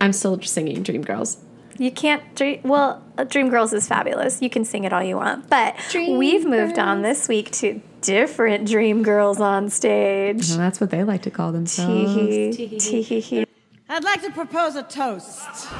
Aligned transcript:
I'm 0.00 0.12
still 0.14 0.36
just 0.38 0.54
singing 0.54 0.82
Dreamgirls. 0.82 1.36
You 1.78 1.90
can't 1.90 2.34
dream. 2.34 2.60
Well, 2.62 3.02
uh, 3.18 3.24
Dreamgirls 3.24 3.72
is 3.74 3.86
fabulous. 3.86 4.40
You 4.40 4.48
can 4.50 4.64
sing 4.64 4.84
it 4.84 4.92
all 4.92 5.02
you 5.02 5.16
want. 5.16 5.48
But 5.50 5.76
we've 5.94 6.46
moved 6.46 6.78
on 6.78 7.02
this 7.02 7.28
week 7.28 7.50
to 7.52 7.80
different 8.00 8.66
Dreamgirls 8.66 9.40
on 9.40 9.68
stage. 9.68 10.48
Well, 10.48 10.58
that's 10.58 10.80
what 10.80 10.90
they 10.90 11.04
like 11.04 11.22
to 11.22 11.30
call 11.30 11.52
themselves. 11.52 12.14
Tee-hee, 12.56 12.78
tee-hee-hee. 12.78 13.46
I'd 13.90 14.04
like 14.04 14.22
to 14.22 14.30
propose 14.30 14.76
a 14.76 14.82
toast. 14.84 15.70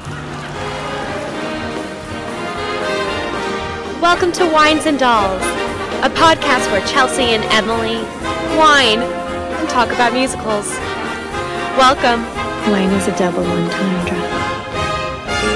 Welcome 4.01 4.31
to 4.33 4.45
Wines 4.51 4.85
and 4.85 4.99
Dolls, 4.99 5.41
a 6.03 6.09
podcast 6.09 6.71
where 6.71 6.85
Chelsea 6.87 7.23
and 7.23 7.43
Emily 7.45 7.95
wine 8.57 8.99
and 8.99 9.69
talk 9.69 9.89
about 9.91 10.13
musicals. 10.13 10.67
Welcome. 11.77 12.50
Wine 12.69 12.89
is 12.93 13.07
a 13.07 13.17
double 13.17 13.43
entendre. 13.43 14.19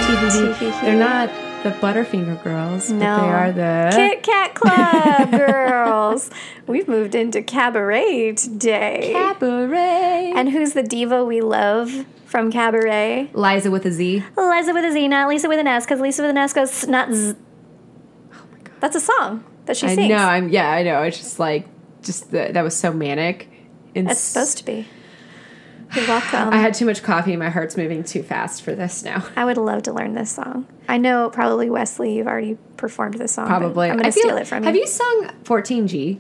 TBD. 0.05 0.81
They're 0.81 0.95
not 0.97 1.29
the 1.63 1.71
Butterfinger 1.71 2.43
girls, 2.43 2.89
No. 2.91 2.99
but 2.99 3.21
they 3.21 3.27
are 3.31 3.51
the. 3.51 3.95
Kit 3.95 4.23
Kat 4.23 4.53
Club 4.55 5.31
girls. 5.45 6.29
We've 6.67 6.87
moved 6.87 7.15
into 7.15 7.41
cabaret 7.41 8.33
today. 8.33 9.11
Cabaret. 9.13 10.33
and 10.35 10.49
who's 10.49 10.73
the 10.73 10.83
diva 10.83 11.23
we 11.23 11.41
love 11.41 12.05
from 12.25 12.51
cabaret? 12.51 13.29
Liza 13.33 13.71
with 13.71 13.85
a 13.85 13.91
Z. 13.91 14.23
Liza 14.37 14.73
with 14.73 14.83
a 14.85 14.91
Z, 14.91 15.07
not 15.07 15.29
Lisa 15.29 15.47
with 15.47 15.59
an 15.59 15.67
S, 15.67 15.85
because 15.85 15.99
Lisa 16.01 16.21
with 16.23 16.31
an 16.31 16.37
S 16.37 16.53
goes 16.53 16.87
not 16.87 17.11
Z. 17.13 17.35
Oh 18.33 18.37
my 18.51 18.57
god. 18.59 18.73
That's 18.81 18.95
a 18.95 19.01
song 19.01 19.43
that 19.65 19.77
she 19.77 19.87
I 19.87 19.95
sings. 19.95 20.09
know. 20.09 20.17
I'm. 20.17 20.49
Yeah, 20.49 20.69
I 20.69 20.83
know. 20.83 21.01
It's 21.03 21.17
just 21.17 21.39
like, 21.39 21.67
just 22.03 22.31
the, 22.31 22.49
that 22.51 22.61
was 22.63 22.75
so 22.75 22.91
manic. 22.91 23.47
And 23.95 24.09
It's 24.11 24.19
supposed 24.19 24.57
to 24.57 24.65
be. 24.65 24.87
You're 25.95 26.07
welcome. 26.07 26.49
I 26.53 26.57
had 26.57 26.73
too 26.73 26.85
much 26.85 27.01
coffee. 27.03 27.35
My 27.37 27.49
heart's 27.49 27.77
moving 27.77 28.03
too 28.03 28.21
fast 28.23 28.61
for 28.61 28.75
this 28.75 29.03
now. 29.03 29.25
I 29.35 29.45
would 29.45 29.57
love 29.57 29.83
to 29.83 29.93
learn 29.93 30.13
this 30.13 30.31
song. 30.31 30.67
I 30.87 30.97
know 30.97 31.29
probably 31.29 31.69
Wesley, 31.69 32.15
you've 32.17 32.27
already 32.27 32.57
performed 32.77 33.15
this 33.15 33.31
song. 33.33 33.47
Probably. 33.47 33.89
I'm 33.89 33.97
going 33.97 34.05
I 34.05 34.09
to 34.09 34.13
feel- 34.13 34.23
steal 34.23 34.37
it 34.37 34.47
from 34.47 34.63
you. 34.63 34.67
Have 34.67 34.75
you 34.75 34.87
sung 34.87 35.29
14G? 35.43 36.19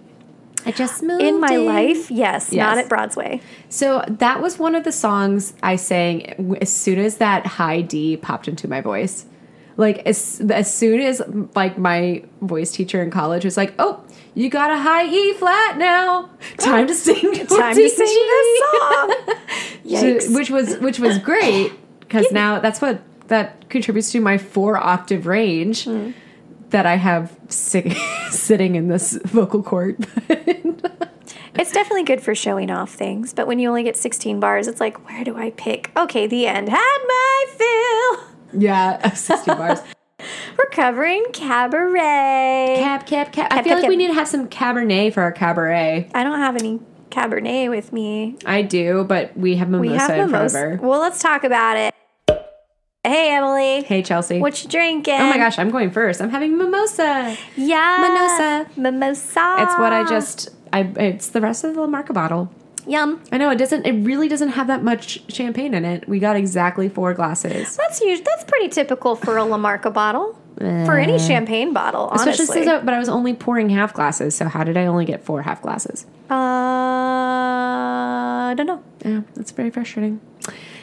I 0.67 0.71
just 0.71 1.03
moved 1.03 1.21
in 1.21 1.39
my 1.39 1.57
life? 1.57 2.09
Yes, 2.09 2.51
not 2.51 2.79
at 2.79 2.89
Broadway. 2.89 3.39
So 3.69 4.03
that 4.07 4.41
was 4.41 4.57
one 4.57 4.73
of 4.73 4.83
the 4.83 4.91
songs 4.91 5.53
I 5.61 5.75
sang 5.75 6.57
as 6.59 6.73
soon 6.73 6.97
as 6.97 7.17
that 7.17 7.45
high 7.45 7.81
D 7.81 8.17
popped 8.17 8.47
into 8.47 8.67
my 8.67 8.81
voice. 8.81 9.25
Like 9.77 9.99
as 10.07 10.41
as 10.49 10.73
soon 10.73 11.01
as 11.01 11.21
like 11.53 11.77
my 11.77 12.23
voice 12.41 12.71
teacher 12.71 13.03
in 13.03 13.11
college 13.11 13.43
was 13.45 13.57
like, 13.57 13.73
"Oh, 13.77 14.04
you 14.35 14.49
got 14.49 14.69
a 14.69 14.77
high 14.77 15.05
E 15.07 15.33
flat 15.33 15.77
now. 15.77 16.29
Time 16.57 16.85
to 16.87 16.93
sing. 16.93 17.31
Time 17.47 17.75
to 17.75 17.89
sing 17.89 18.05
this 18.05 18.59
song. 18.79 19.15
So- 19.85 19.91
Yikes. 19.91 20.35
which 20.35 20.49
was 20.49 20.77
which 20.79 20.99
was 20.99 21.17
great 21.19 21.71
because 21.99 22.31
now 22.31 22.59
that's 22.59 22.81
what 22.81 23.01
that 23.27 23.69
contributes 23.69 24.11
to 24.13 24.19
my 24.19 24.37
four 24.37 24.77
octave 24.77 25.25
range 25.27 25.85
Hmm. 25.85 26.11
that 26.71 26.85
I 26.87 26.95
have 26.95 27.35
si- 27.49 27.95
sitting 28.31 28.75
in 28.75 28.87
this 28.87 29.13
vocal 29.25 29.61
cord. 29.63 30.05
It's 31.57 31.71
definitely 31.71 32.03
good 32.03 32.21
for 32.21 32.35
showing 32.35 32.69
off 32.69 32.91
things, 32.93 33.33
but 33.33 33.47
when 33.47 33.59
you 33.59 33.69
only 33.69 33.83
get 33.83 33.95
16 33.95 34.41
bars, 34.41 34.67
it's 34.67 34.81
like, 34.81 35.07
where 35.07 35.23
do 35.23 35.37
I 35.37 35.51
pick? 35.51 35.89
Okay, 35.95 36.27
the 36.27 36.47
end. 36.47 36.67
Had 36.67 36.97
my 37.07 37.45
fill. 37.57 38.59
yeah, 38.61 39.13
16 39.13 39.55
bars. 39.55 39.79
We're 40.57 40.65
covering 40.67 41.25
cabaret. 41.33 42.75
Cab, 42.79 43.05
cab, 43.05 43.31
cab. 43.31 43.47
I 43.51 43.61
feel 43.63 43.75
like 43.79 43.87
we 43.89 43.95
need 43.95 44.07
to 44.07 44.13
have 44.13 44.27
some 44.27 44.47
Cabernet 44.47 45.13
for 45.13 45.21
our 45.21 45.31
cabaret. 45.31 46.09
I 46.13 46.23
don't 46.23 46.39
have 46.39 46.55
any 46.55 46.79
cabernet 47.09 47.69
with 47.69 47.91
me. 47.93 48.37
I 48.45 48.61
do, 48.61 49.03
but 49.03 49.35
we 49.37 49.55
have 49.57 49.69
mimosa 49.69 49.89
We 49.91 49.97
have 49.97 50.09
in 50.09 50.15
front 50.29 50.33
of 50.33 50.53
mimosa. 50.53 50.59
her. 50.59 50.79
Well, 50.81 50.99
let's 50.99 51.21
talk 51.21 51.43
about 51.43 51.77
it. 51.77 51.93
Hey, 53.03 53.35
Emily. 53.35 53.83
Hey, 53.83 54.01
Chelsea. 54.01 54.39
What 54.39 54.63
you 54.63 54.69
drinking? 54.69 55.13
oh 55.13 55.29
my 55.29 55.37
gosh, 55.37 55.59
I'm 55.59 55.69
going 55.69 55.91
first. 55.91 56.21
I'm 56.21 56.29
having 56.29 56.57
mimosa. 56.57 57.37
Yeah. 57.55 57.99
Mimosa. 58.01 58.79
Mimosa. 58.79 59.55
It's 59.59 59.77
what 59.77 59.93
I 59.93 60.05
just. 60.09 60.49
I. 60.73 60.81
It's 60.97 61.29
the 61.29 61.41
rest 61.41 61.63
of 61.63 61.75
the 61.75 61.85
Marca 61.87 62.13
bottle. 62.13 62.51
Yum. 62.87 63.21
I 63.31 63.37
know 63.37 63.49
it 63.51 63.57
doesn't. 63.57 63.85
It 63.85 64.03
really 64.05 64.27
doesn't 64.27 64.49
have 64.49 64.67
that 64.67 64.83
much 64.83 65.31
champagne 65.31 65.73
in 65.73 65.85
it. 65.85 66.07
We 66.07 66.19
got 66.19 66.35
exactly 66.35 66.89
four 66.89 67.13
glasses. 67.13 67.75
That's 67.75 67.99
huge. 67.99 68.23
That's 68.23 68.43
pretty 68.43 68.69
typical 68.69 69.15
for 69.15 69.37
a 69.37 69.43
La 69.45 69.57
Marca 69.57 69.91
bottle. 69.91 70.37
For 70.57 70.97
any 70.97 71.19
champagne 71.19 71.73
bottle, 71.73 72.07
honestly. 72.11 72.31
Especially 72.31 72.63
since, 72.63 72.67
I, 72.69 72.79
but 72.83 72.93
I 72.93 72.99
was 72.99 73.09
only 73.09 73.33
pouring 73.33 73.69
half 73.69 73.93
glasses. 73.93 74.35
So 74.35 74.47
how 74.47 74.63
did 74.63 74.77
I 74.77 74.85
only 74.85 75.03
get 75.05 75.23
four 75.23 75.41
half 75.41 75.61
glasses? 75.61 76.05
uh, 76.29 76.35
I 78.49 78.53
don't 78.55 78.67
know. 78.67 78.83
Yeah, 79.03 79.21
that's 79.35 79.51
very 79.51 79.69
frustrating. 79.69 80.19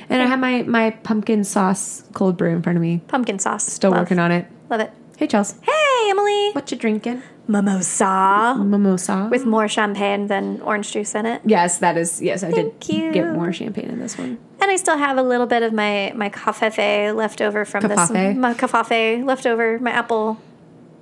And 0.09 0.21
I 0.21 0.27
have 0.27 0.39
my 0.39 0.63
my 0.65 0.91
pumpkin 0.91 1.45
sauce 1.45 2.05
cold 2.13 2.37
brew 2.37 2.51
in 2.51 2.63
front 2.63 2.77
of 2.77 2.83
me. 2.83 3.01
Pumpkin 3.09 3.39
sauce. 3.39 3.65
Still 3.65 3.91
Love. 3.93 4.01
working 4.01 4.19
on 4.19 4.31
it. 4.33 4.47
Love 4.69 4.81
it. 4.81 4.91
Hey, 5.17 5.27
Chelsea. 5.27 5.57
Hey, 5.63 6.11
Emily. 6.11 6.51
What 6.53 6.71
you 6.71 6.77
drinking? 6.77 7.23
Mimosa. 7.49 8.57
Mimosa. 8.59 9.29
With 9.31 9.45
more 9.47 9.69
champagne 9.69 10.27
than 10.27 10.61
orange 10.63 10.93
juice 10.93 11.15
in 11.15 11.27
it. 11.27 11.43
yes, 11.45 11.79
that 11.79 11.97
is 11.97 12.21
yes. 12.21 12.43
I 12.43 12.51
Thank 12.51 12.81
did 12.81 12.95
you. 12.95 13.13
get 13.13 13.33
more 13.33 13.53
champagne 13.53 13.89
in 13.91 13.99
this 14.01 14.19
one. 14.19 14.39
And 14.63 14.71
I 14.71 14.77
still 14.77 14.97
have 14.97 15.19
a 15.19 15.23
little 15.23 15.47
bit 15.47 15.63
of 15.65 15.73
my 15.73 16.13
my 16.15 16.31
cafefe 16.31 17.15
left 17.15 17.41
over 17.43 17.65
from 17.65 17.83
Cafefe? 17.83 18.09
this 18.13 18.37
my 18.37 18.55
cafefe 18.55 19.25
left 19.27 19.45
over 19.45 19.79
my 19.81 19.91
apple 19.91 20.39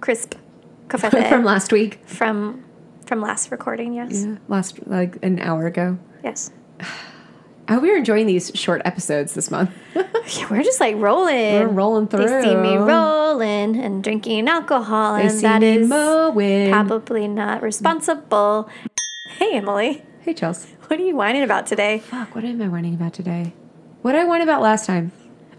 crisp 0.01 0.35
cafefe 0.89 1.29
From 1.29 1.45
last 1.45 1.71
week. 1.73 2.01
from 2.07 2.65
from 3.07 3.21
last 3.21 3.51
recording. 3.51 3.93
Yes, 3.93 4.25
Yeah, 4.25 4.37
last 4.49 4.87
like 4.87 5.19
an 5.23 5.39
hour 5.41 5.67
ago. 5.67 5.99
yes. 6.25 6.51
I 7.69 7.75
hope 7.75 7.85
you're 7.85 7.99
enjoying 7.99 8.27
these 8.27 8.51
short 8.55 8.83
episodes 8.85 9.35
this 9.35 9.51
month. 9.51 9.71
Yeah, 10.37 10.47
we're 10.51 10.63
just 10.63 10.81
like 10.81 10.97
rolling. 10.97 11.55
We're 11.55 11.69
rolling 11.69 12.07
through. 12.09 12.27
They 12.29 12.43
see 12.43 12.55
me 12.55 12.77
rolling 12.77 13.77
and 13.81 14.03
drinking 14.05 14.49
alcohol, 14.49 15.17
They 15.17 15.27
and 15.27 15.41
that 15.41 15.63
is 15.63 15.89
mowing. 15.89 16.71
probably 16.71 17.27
not 17.29 17.63
responsible. 17.63 18.69
Hey, 19.39 19.57
Emily, 19.57 20.03
Hey, 20.23 20.35
Chelsea. 20.35 20.69
what 20.89 21.01
are 21.01 21.03
you 21.03 21.17
whining 21.17 21.43
about 21.43 21.67
today? 21.67 21.99
Fuck, 21.99 22.35
what 22.35 22.45
am 22.45 22.61
I 22.61 22.69
whining 22.69 22.95
about 22.95 23.15
today? 23.15 23.55
What 24.03 24.13
did 24.13 24.21
I 24.21 24.25
whine 24.25 24.43
about 24.43 24.61
last 24.61 24.87
time? 24.87 25.13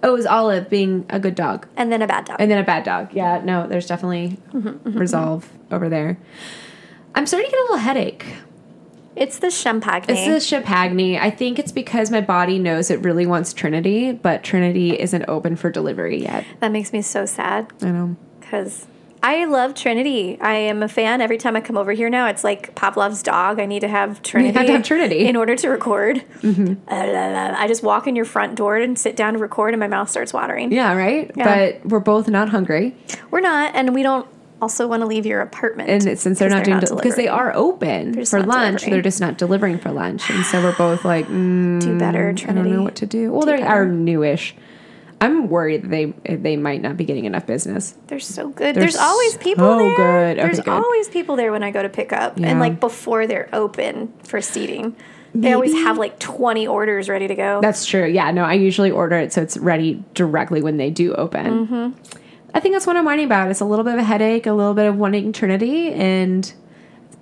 Oh, 0.03 0.13
it 0.13 0.17
was 0.17 0.25
Olive 0.25 0.69
being 0.69 1.05
a 1.09 1.19
good 1.19 1.35
dog. 1.35 1.67
And 1.75 1.91
then 1.91 2.01
a 2.01 2.07
bad 2.07 2.25
dog. 2.25 2.37
And 2.39 2.49
then 2.49 2.57
a 2.57 2.63
bad 2.63 2.83
dog. 2.83 3.13
Yeah, 3.13 3.41
no, 3.43 3.67
there's 3.67 3.87
definitely 3.87 4.39
mm-hmm, 4.49 4.67
mm-hmm, 4.67 4.97
resolve 4.97 5.45
mm-hmm. 5.45 5.75
over 5.75 5.89
there. 5.89 6.17
I'm 7.13 7.25
starting 7.27 7.49
to 7.49 7.55
get 7.55 7.59
a 7.59 7.63
little 7.63 7.77
headache. 7.77 8.25
it's 9.15 9.39
the 9.39 9.51
champagne. 9.51 10.03
It's 10.07 10.25
the 10.25 10.39
Champagne. 10.39 11.17
I 11.17 11.29
think 11.29 11.59
it's 11.59 11.71
because 11.71 12.09
my 12.09 12.21
body 12.21 12.57
knows 12.57 12.89
it 12.89 12.99
really 13.01 13.25
wants 13.25 13.53
Trinity, 13.53 14.11
but 14.11 14.43
Trinity 14.43 14.99
isn't 14.99 15.25
open 15.27 15.55
for 15.55 15.69
delivery 15.69 16.21
yet. 16.23 16.45
that 16.59 16.71
makes 16.71 16.93
me 16.93 17.01
so 17.01 17.25
sad. 17.25 17.71
I 17.81 17.91
know. 17.91 18.15
because 18.39 18.87
I 19.23 19.45
love 19.45 19.75
Trinity. 19.75 20.39
I 20.41 20.53
am 20.55 20.81
a 20.81 20.87
fan. 20.87 21.21
Every 21.21 21.37
time 21.37 21.55
I 21.55 21.61
come 21.61 21.77
over 21.77 21.91
here 21.91 22.09
now, 22.09 22.25
it's 22.27 22.43
like 22.43 22.73
Pavlov's 22.75 23.21
dog. 23.21 23.59
I 23.59 23.65
need 23.67 23.81
to 23.81 23.87
have 23.87 24.21
Trinity. 24.23 24.57
have 24.57 24.65
to 24.65 24.71
have 24.73 24.83
Trinity. 24.83 25.25
in 25.27 25.35
order 25.35 25.55
to 25.55 25.69
record. 25.69 26.23
Uh, 26.43 26.75
I 26.89 27.67
just 27.67 27.83
walk 27.83 28.07
in 28.07 28.15
your 28.15 28.25
front 28.25 28.55
door 28.55 28.77
and 28.77 28.97
sit 28.97 29.15
down 29.15 29.33
to 29.33 29.39
record, 29.39 29.73
and 29.73 29.79
my 29.79 29.87
mouth 29.87 30.09
starts 30.09 30.33
watering. 30.33 30.71
Yeah, 30.71 30.93
right? 30.93 31.29
Yeah. 31.35 31.43
But 31.79 31.85
we're 31.85 31.99
both 31.99 32.27
not 32.29 32.49
hungry. 32.49 32.95
We're 33.29 33.41
not, 33.41 33.75
and 33.75 33.93
we 33.93 34.01
don't 34.03 34.27
also 34.61 34.87
want 34.87 35.01
to 35.01 35.07
leave 35.07 35.25
your 35.25 35.41
apartment. 35.41 35.89
And 35.89 36.19
since 36.19 36.39
they're 36.39 36.49
not 36.49 36.63
doing, 36.63 36.79
because 36.79 37.15
they 37.15 37.27
are 37.27 37.51
open 37.55 38.25
for 38.25 38.41
lunch, 38.43 38.81
delivering. 38.81 38.91
they're 38.91 39.01
just 39.01 39.19
not 39.21 39.37
delivering 39.37 39.77
for 39.79 39.91
lunch. 39.91 40.29
And 40.29 40.43
so 40.45 40.61
we're 40.63 40.75
both 40.75 41.03
like, 41.05 41.27
mm, 41.27 41.79
Do 41.81 41.97
better, 41.97 42.33
Trinity. 42.33 42.43
I 42.43 42.45
Trinity. 42.45 42.69
don't 42.69 42.77
know 42.77 42.83
what 42.83 42.95
to 42.95 43.05
do. 43.05 43.31
Well, 43.31 43.41
Do 43.41 43.47
they 43.47 43.57
better. 43.57 43.67
are 43.83 43.85
newish. 43.85 44.55
I'm 45.21 45.47
worried 45.49 45.83
that 45.83 45.89
they 45.89 46.05
they 46.35 46.57
might 46.57 46.81
not 46.81 46.97
be 46.97 47.05
getting 47.05 47.25
enough 47.25 47.45
business. 47.45 47.95
They're 48.07 48.19
so 48.19 48.49
good. 48.49 48.75
They're 48.75 48.81
There's 48.83 48.95
always 48.97 49.37
people 49.37 49.65
so 49.65 49.77
there. 49.77 49.95
good. 49.95 50.39
Okay, 50.39 50.47
There's 50.47 50.59
good. 50.59 50.67
always 50.73 51.07
people 51.09 51.35
there 51.35 51.51
when 51.51 51.63
I 51.63 51.69
go 51.71 51.81
to 51.83 51.89
pick 51.89 52.11
up, 52.11 52.37
Yeah. 52.39 52.47
and 52.47 52.59
like 52.59 52.79
before 52.79 53.27
they're 53.27 53.47
open 53.53 54.11
for 54.23 54.41
seating. 54.41 54.95
They 55.33 55.53
always 55.53 55.71
have 55.71 55.97
like 55.97 56.19
20 56.19 56.67
orders 56.67 57.07
ready 57.07 57.29
to 57.29 57.35
go. 57.35 57.61
That's 57.61 57.85
true. 57.85 58.05
Yeah, 58.05 58.31
no, 58.31 58.43
I 58.43 58.53
usually 58.55 58.91
order 58.91 59.15
it 59.17 59.31
so 59.31 59.41
it's 59.41 59.55
ready 59.55 60.03
directly 60.13 60.61
when 60.61 60.75
they 60.75 60.89
do 60.89 61.13
open. 61.13 61.67
Mm-hmm. 61.67 62.17
I 62.53 62.59
think 62.59 62.75
that's 62.75 62.85
what 62.85 62.97
I'm 62.97 63.05
whining 63.05 63.27
about. 63.27 63.49
It's 63.49 63.61
a 63.61 63.65
little 63.65 63.85
bit 63.85 63.93
of 63.93 63.99
a 64.01 64.03
headache, 64.03 64.45
a 64.45 64.51
little 64.51 64.73
bit 64.73 64.87
of 64.87 64.97
wanting 64.97 65.31
Trinity, 65.31 65.93
and 65.93 66.51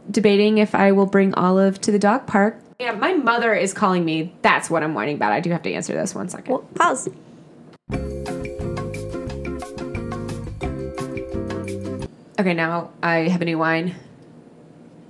debating 0.10 0.58
if 0.58 0.74
I 0.74 0.92
will 0.92 1.06
bring 1.06 1.36
Olive 1.36 1.80
to 1.82 1.92
the 1.92 2.00
dog 2.00 2.26
park. 2.26 2.60
Yeah, 2.80 2.94
my 2.94 3.14
mother 3.14 3.54
is 3.54 3.74
calling 3.74 4.04
me. 4.06 4.34
That's 4.42 4.72
what 4.72 4.82
I'm 4.82 4.96
whining 4.96 5.18
about. 5.18 5.32
I 5.34 5.40
do 5.40 5.52
have 5.52 5.62
to 5.64 5.72
answer 5.74 5.94
this 5.94 6.16
one 6.16 6.30
second. 6.30 6.52
well, 6.52 6.62
pause. 6.76 7.10
Okay, 12.40 12.54
now 12.54 12.92
I 13.04 13.28
have 13.28 13.42
a 13.42 13.46
new 13.46 13.58
wine. 13.58 13.96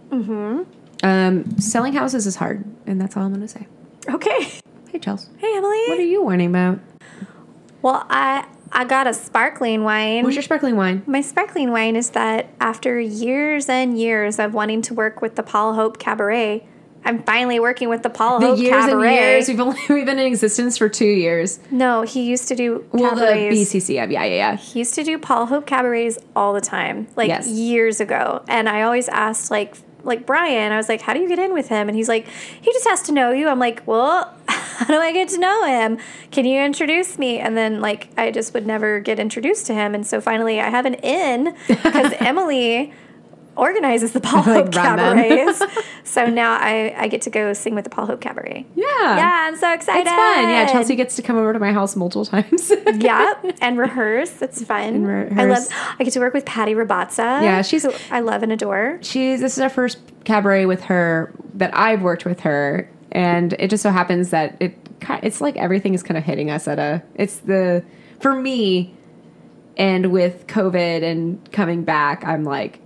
Mm-hmm. 0.10 0.64
Um, 1.04 1.60
selling 1.60 1.94
houses 1.94 2.26
is 2.26 2.36
hard, 2.36 2.66
and 2.88 3.00
that's 3.00 3.16
all 3.16 3.24
I'm 3.24 3.34
going 3.34 3.42
to 3.42 3.48
say. 3.48 3.68
Okay. 4.10 4.50
Hey, 4.92 4.98
Chels. 4.98 5.28
Hey, 5.38 5.56
Emily. 5.56 5.78
What 5.90 6.00
are 6.00 6.02
you 6.02 6.24
whining 6.24 6.50
about? 6.50 6.80
Well, 7.84 8.06
I 8.10 8.48
I 8.72 8.86
got 8.86 9.06
a 9.06 9.14
sparkling 9.14 9.84
wine. 9.84 10.24
What's 10.24 10.36
your 10.36 10.44
sparkling 10.44 10.76
wine? 10.76 11.04
My 11.06 11.22
sparkling 11.22 11.72
wine 11.72 11.96
is 11.96 12.10
that 12.12 12.50
after 12.60 13.00
years 13.00 13.70
and 13.70 14.00
years 14.00 14.40
of 14.40 14.56
wanting 14.56 14.82
to 14.84 14.96
work 14.96 15.22
with 15.22 15.36
the 15.36 15.44
Paul 15.44 15.76
Hope 15.76 16.00
Cabaret, 16.00 16.68
I'm 17.06 17.24
finally 17.24 17.60
working 17.60 17.90
with 17.90 18.04
the 18.04 18.10
Paul 18.10 18.40
The 18.40 18.48
Hope 18.48 18.60
years 18.60 18.86
Cabaret. 18.86 19.08
and 19.10 19.16
years. 19.26 19.48
We've 19.48 19.60
only 19.60 19.80
we've 19.90 20.06
been 20.06 20.20
in 20.20 20.26
existence 20.28 20.78
for 20.78 20.90
two 20.90 21.06
years. 21.06 21.60
No, 21.72 22.02
he 22.04 22.24
used 22.24 22.48
to 22.50 22.56
do 22.56 22.86
Well, 22.92 23.16
the 23.16 23.22
cabarets. 23.26 23.56
BCCM, 23.74 24.12
yeah, 24.12 24.24
yeah, 24.24 24.26
yeah. 24.26 24.56
He 24.58 24.80
used 24.80 24.96
to 24.96 25.04
do 25.04 25.18
Paul 25.18 25.46
Hope 25.48 25.66
cabarets 25.66 26.18
all 26.36 26.54
the 26.54 26.62
time, 26.62 27.08
like 27.16 27.30
Yes. 27.30 27.48
years 27.48 28.00
ago. 28.02 28.44
And 28.48 28.68
I 28.70 28.82
always 28.84 29.08
asked, 29.10 29.50
like, 29.50 29.76
like 30.04 30.26
Brian, 30.26 30.72
I 30.72 30.78
was 30.78 30.88
like, 30.88 31.02
"How 31.02 31.14
do 31.14 31.20
you 31.20 31.28
get 31.28 31.40
in 31.40 31.54
with 31.54 31.68
him?" 31.68 31.90
And 31.90 31.96
he's 31.98 32.08
like, 32.08 32.26
"He 32.62 32.72
just 32.72 32.88
has 32.88 33.02
to 33.04 33.12
know 33.12 33.32
you." 33.32 33.50
I'm 33.50 33.60
like, 33.60 33.82
"Well, 33.86 34.34
how 34.48 34.86
do 34.86 34.94
I 35.00 35.12
get 35.12 35.28
to 35.30 35.38
know 35.38 35.66
him? 35.66 35.98
Can 36.32 36.46
you 36.46 36.62
introduce 36.62 37.18
me?" 37.20 37.38
And 37.40 37.58
then 37.58 37.82
like 37.82 38.08
I 38.18 38.32
just 38.32 38.54
would 38.54 38.66
never 38.66 39.02
get 39.02 39.20
introduced 39.20 39.66
to 39.68 39.74
him. 39.74 39.94
And 39.94 40.08
so 40.08 40.22
finally, 40.22 40.62
I 40.62 40.70
have 40.70 40.86
an 40.86 40.94
in 40.96 41.54
because 41.68 42.14
Emily 42.20 42.94
organizes 43.60 44.14
the 44.14 44.20
Paul 44.30 44.42
Hope 44.42 44.66
Like, 44.68 44.72
cabarets. 44.72 45.62
so 46.04 46.26
now 46.28 46.54
I 46.54 46.94
I 46.98 47.08
get 47.08 47.22
to 47.24 47.30
go 47.30 47.54
sing 47.54 47.76
with 47.76 47.84
the 47.84 47.90
Paul 47.90 48.06
Hope 48.08 48.22
cabaret. 48.22 48.66
Yeah. 48.76 48.86
Yeah, 49.00 49.34
I'm 49.48 49.56
so 49.58 49.72
excited. 49.74 50.02
It's 50.02 50.10
fun. 50.10 50.50
Yeah, 50.50 50.66
Chelsea 50.72 50.96
gets 50.96 51.16
to 51.18 51.22
come 51.22 51.38
over 51.38 51.54
to 51.54 51.60
my 51.60 51.72
house 51.72 51.96
multiple 51.96 52.26
times. 52.26 52.72
yeah, 52.98 53.34
and 53.62 53.78
rehearse. 53.78 54.42
It's 54.42 54.64
fun. 54.64 55.06
And 55.06 55.40
I 55.40 55.46
love. 55.46 55.68
I 56.00 56.04
get 56.04 56.14
to 56.14 56.20
work 56.20 56.34
with 56.34 56.46
Patty 56.46 56.74
Rabazza. 56.74 57.42
Yeah, 57.44 57.62
she's- 57.62 57.86
I 58.12 58.20
love 58.22 58.44
and 58.44 58.52
adore. 58.52 59.00
She's 59.02 59.40
this 59.42 59.54
is 59.58 59.60
our 59.60 59.70
first 59.70 60.00
cabaret 60.26 60.66
with 60.66 60.84
her 60.86 61.32
that 61.56 61.76
I've 61.76 62.02
worked 62.02 62.26
with 62.26 62.40
her, 62.42 62.90
and 63.12 63.54
it 63.60 63.70
just 63.70 63.84
so 63.84 63.92
happens 63.92 64.30
that 64.32 64.56
it 64.60 64.78
it's 65.24 65.42
like 65.42 65.56
everything 65.58 65.94
is 65.94 66.04
kind 66.04 66.18
of 66.18 66.24
hitting 66.24 66.50
us 66.50 66.68
at 66.68 66.80
a. 66.80 67.02
It's 67.16 67.38
the 67.38 67.84
for 68.20 68.36
me, 68.36 68.94
and 69.78 70.12
with 70.12 70.46
COVID 70.48 71.04
and 71.04 71.52
coming 71.52 71.84
back, 71.84 72.26
I'm 72.26 72.44
like, 72.44 72.80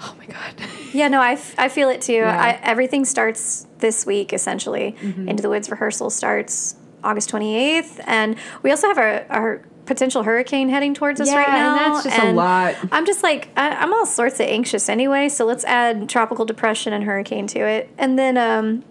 oh 0.00 0.14
my 0.18 0.26
god. 0.26 0.54
Yeah, 0.90 1.08
no, 1.08 1.20
I, 1.20 1.32
f- 1.32 1.54
I 1.58 1.68
feel 1.68 1.90
it 1.90 2.00
too. 2.00 2.14
Yeah. 2.14 2.32
Mm-hmm. 2.32 2.64
I, 2.64 2.70
everything 2.70 3.04
starts 3.04 3.66
this 3.78 4.06
week 4.06 4.32
essentially. 4.32 4.96
Into 5.02 5.42
the 5.42 5.50
Woods 5.50 5.70
rehearsal 5.70 6.08
starts 6.08 6.76
August 7.04 7.30
28th, 7.30 8.00
and 8.06 8.36
we 8.62 8.70
also 8.70 8.88
have 8.88 8.96
our 8.98 9.26
our 9.28 9.62
potential 9.84 10.22
hurricane 10.22 10.68
heading 10.70 10.94
towards 10.94 11.20
us 11.20 11.28
Yeah, 11.28 11.36
right 11.36 11.48
and 11.48 11.76
now. 11.76 11.92
that's 11.92 12.04
just 12.04 12.18
a 12.18 12.32
lot. 12.32 12.74
I'm 12.90 13.04
just 13.06 13.22
like 13.22 13.48
I, 13.56 13.68
I'm 13.70 13.92
all 13.92 14.06
sorts 14.06 14.40
of 14.40 14.46
anxious 14.46 14.88
anyway. 14.88 15.28
So 15.28 15.44
let's 15.44 15.64
add 15.64 16.08
tropical 16.08 16.44
depression 16.46 16.92
and 16.94 17.04
hurricane 17.04 17.46
to 17.48 17.60
it, 17.60 17.90
and 17.98 18.18
then 18.18 18.36
um, 18.38 18.84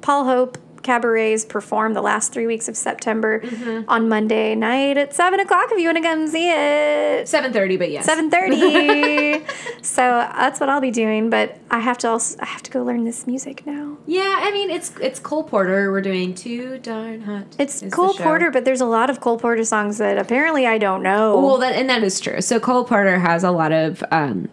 Paul 0.00 0.24
Hope 0.24 0.58
cabarets 0.84 1.44
perform 1.44 1.94
the 1.94 2.02
last 2.02 2.32
three 2.32 2.46
weeks 2.46 2.68
of 2.68 2.76
September 2.76 3.40
Mm-hmm. 3.40 3.88
on 3.88 4.08
Monday 4.08 4.54
night 4.54 4.96
at 4.96 5.14
seven 5.14 5.40
o'clock. 5.40 5.66
If 5.72 5.78
you 5.78 5.86
want 5.88 5.96
to 5.98 6.02
come 6.02 6.28
see 6.28 6.50
it, 6.50 7.26
Seven 7.28 7.52
thirty, 7.52 7.76
but 7.76 7.90
yes. 7.90 8.04
seven 8.04 8.30
thirty. 8.30 9.44
so 9.82 10.02
that's 10.02 10.60
what 10.60 10.68
I'll 10.68 10.80
be 10.80 10.90
doing. 10.90 11.30
But 11.30 11.58
I 11.70 11.80
have 11.80 11.98
to 11.98 12.08
also 12.08 12.36
I 12.40 12.44
have 12.46 12.62
to 12.64 12.70
go 12.70 12.82
learn 12.84 13.04
this 13.04 13.26
music 13.26 13.66
now. 13.66 13.96
Yeah, 14.06 14.36
I 14.42 14.50
mean 14.52 14.70
it's 14.70 14.92
it's 15.00 15.18
Cole 15.18 15.42
Porter. 15.44 15.90
We're 15.90 16.00
doing 16.02 16.34
too 16.34 16.78
darn 16.78 17.22
hot. 17.22 17.46
It's 17.58 17.82
Cole. 17.90 18.14
Porter, 18.14 18.50
but 18.50 18.64
there's 18.64 18.80
a 18.80 18.86
lot 18.86 19.10
of 19.10 19.20
Cole 19.20 19.38
Porter 19.38 19.64
songs 19.64 19.98
that 19.98 20.18
apparently 20.18 20.66
I 20.66 20.78
don't 20.78 21.02
know. 21.02 21.40
Well, 21.40 21.58
that 21.58 21.74
and 21.74 21.88
that 21.90 22.02
is 22.04 22.20
true. 22.20 22.40
So 22.40 22.60
Cole 22.60 22.84
Porter 22.84 23.18
has 23.18 23.42
a 23.44 23.50
lot 23.50 23.72
of 23.72 24.04
um, 24.10 24.48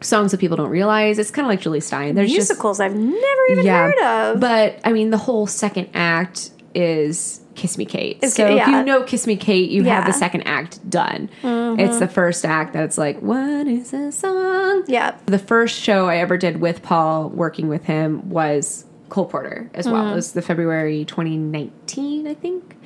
songs 0.00 0.30
that 0.30 0.38
people 0.38 0.56
don't 0.56 0.70
realize. 0.70 1.18
It's 1.18 1.30
kind 1.30 1.44
of 1.46 1.50
like 1.50 1.60
Jule 1.60 1.74
Styne. 1.74 2.14
There's 2.14 2.28
just 2.32 2.50
musicals 2.50 2.80
I've 2.80 2.94
never 2.94 3.42
even 3.50 3.66
heard 3.66 3.98
of. 4.00 4.40
But 4.40 4.80
I 4.84 4.92
mean, 4.92 5.10
the 5.10 5.18
whole 5.18 5.46
second 5.46 5.88
act 5.94 6.50
is 6.74 7.40
Kiss 7.56 7.76
Me 7.78 7.84
Kate. 7.84 8.16
It's- 8.18 8.34
so 8.34 8.46
if 8.46 8.66
you 8.68 8.84
know 8.84 9.02
Kiss 9.02 9.26
Me 9.26 9.36
Kate, 9.36 9.70
you 9.70 9.82
have 9.84 10.04
the 10.04 10.10
Mm-hmm. 10.12 10.18
second 10.18 10.42
act 10.42 10.88
done. 10.88 11.28
It's 11.42 11.98
the 11.98 12.06
first 12.08 12.44
act 12.44 12.72
that's 12.72 12.96
like, 12.98 13.18
what 13.20 13.66
is 13.66 13.90
this 13.90 14.18
song? 14.18 14.84
yeah. 14.86 15.16
The 15.26 15.38
first 15.38 15.78
show 15.80 16.06
I 16.08 16.18
ever 16.18 16.36
did 16.36 16.60
with 16.60 16.82
Paul, 16.82 17.30
working 17.30 17.68
with 17.68 17.84
him, 17.84 18.28
was 18.30 18.84
Cole 19.08 19.24
Porter 19.26 19.70
as 19.74 19.88
well. 19.88 20.12
It 20.12 20.14
was 20.14 20.32
the 20.32 20.42
February 20.42 21.04
2019, 21.06 22.26
I 22.28 22.34
think. 22.34 22.76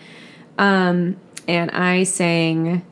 Um, 0.58 1.16
and 1.48 1.70
I 1.72 2.04
sang 2.04 2.82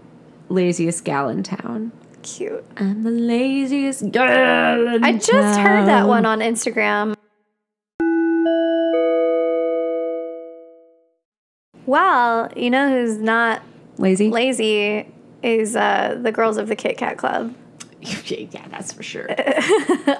Laziest 0.50 1.04
Gal 1.04 1.28
in 1.28 1.42
Town. 1.42 1.92
Cute. 2.22 2.64
I'm 2.76 3.02
the 3.02 3.10
laziest 3.10 4.12
girl 4.12 4.94
in 4.94 5.04
I 5.04 5.12
just 5.12 5.58
heard 5.58 5.86
that 5.86 6.06
one 6.06 6.26
on 6.26 6.40
Instagram. 6.40 7.14
Well, 11.86 12.52
you 12.54 12.70
know 12.70 12.88
who's 12.90 13.16
not 13.16 13.62
Lazy? 13.96 14.28
lazy 14.30 15.06
is 15.42 15.74
uh, 15.74 16.18
the 16.22 16.30
girls 16.30 16.56
of 16.56 16.68
the 16.68 16.76
Kit 16.76 16.98
Kat 16.98 17.16
Club. 17.16 17.54
yeah, 18.02 18.68
that's 18.68 18.92
for 18.92 19.02
sure. 19.02 19.28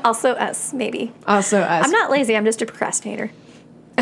Also 0.05 0.33
us, 0.33 0.73
maybe. 0.73 1.13
Also, 1.27 1.61
us. 1.61 1.85
I'm 1.85 1.91
not 1.91 2.11
lazy. 2.11 2.37
I'm 2.37 2.45
just 2.45 2.63
a 2.63 2.67
procrastinator. 2.67 3.31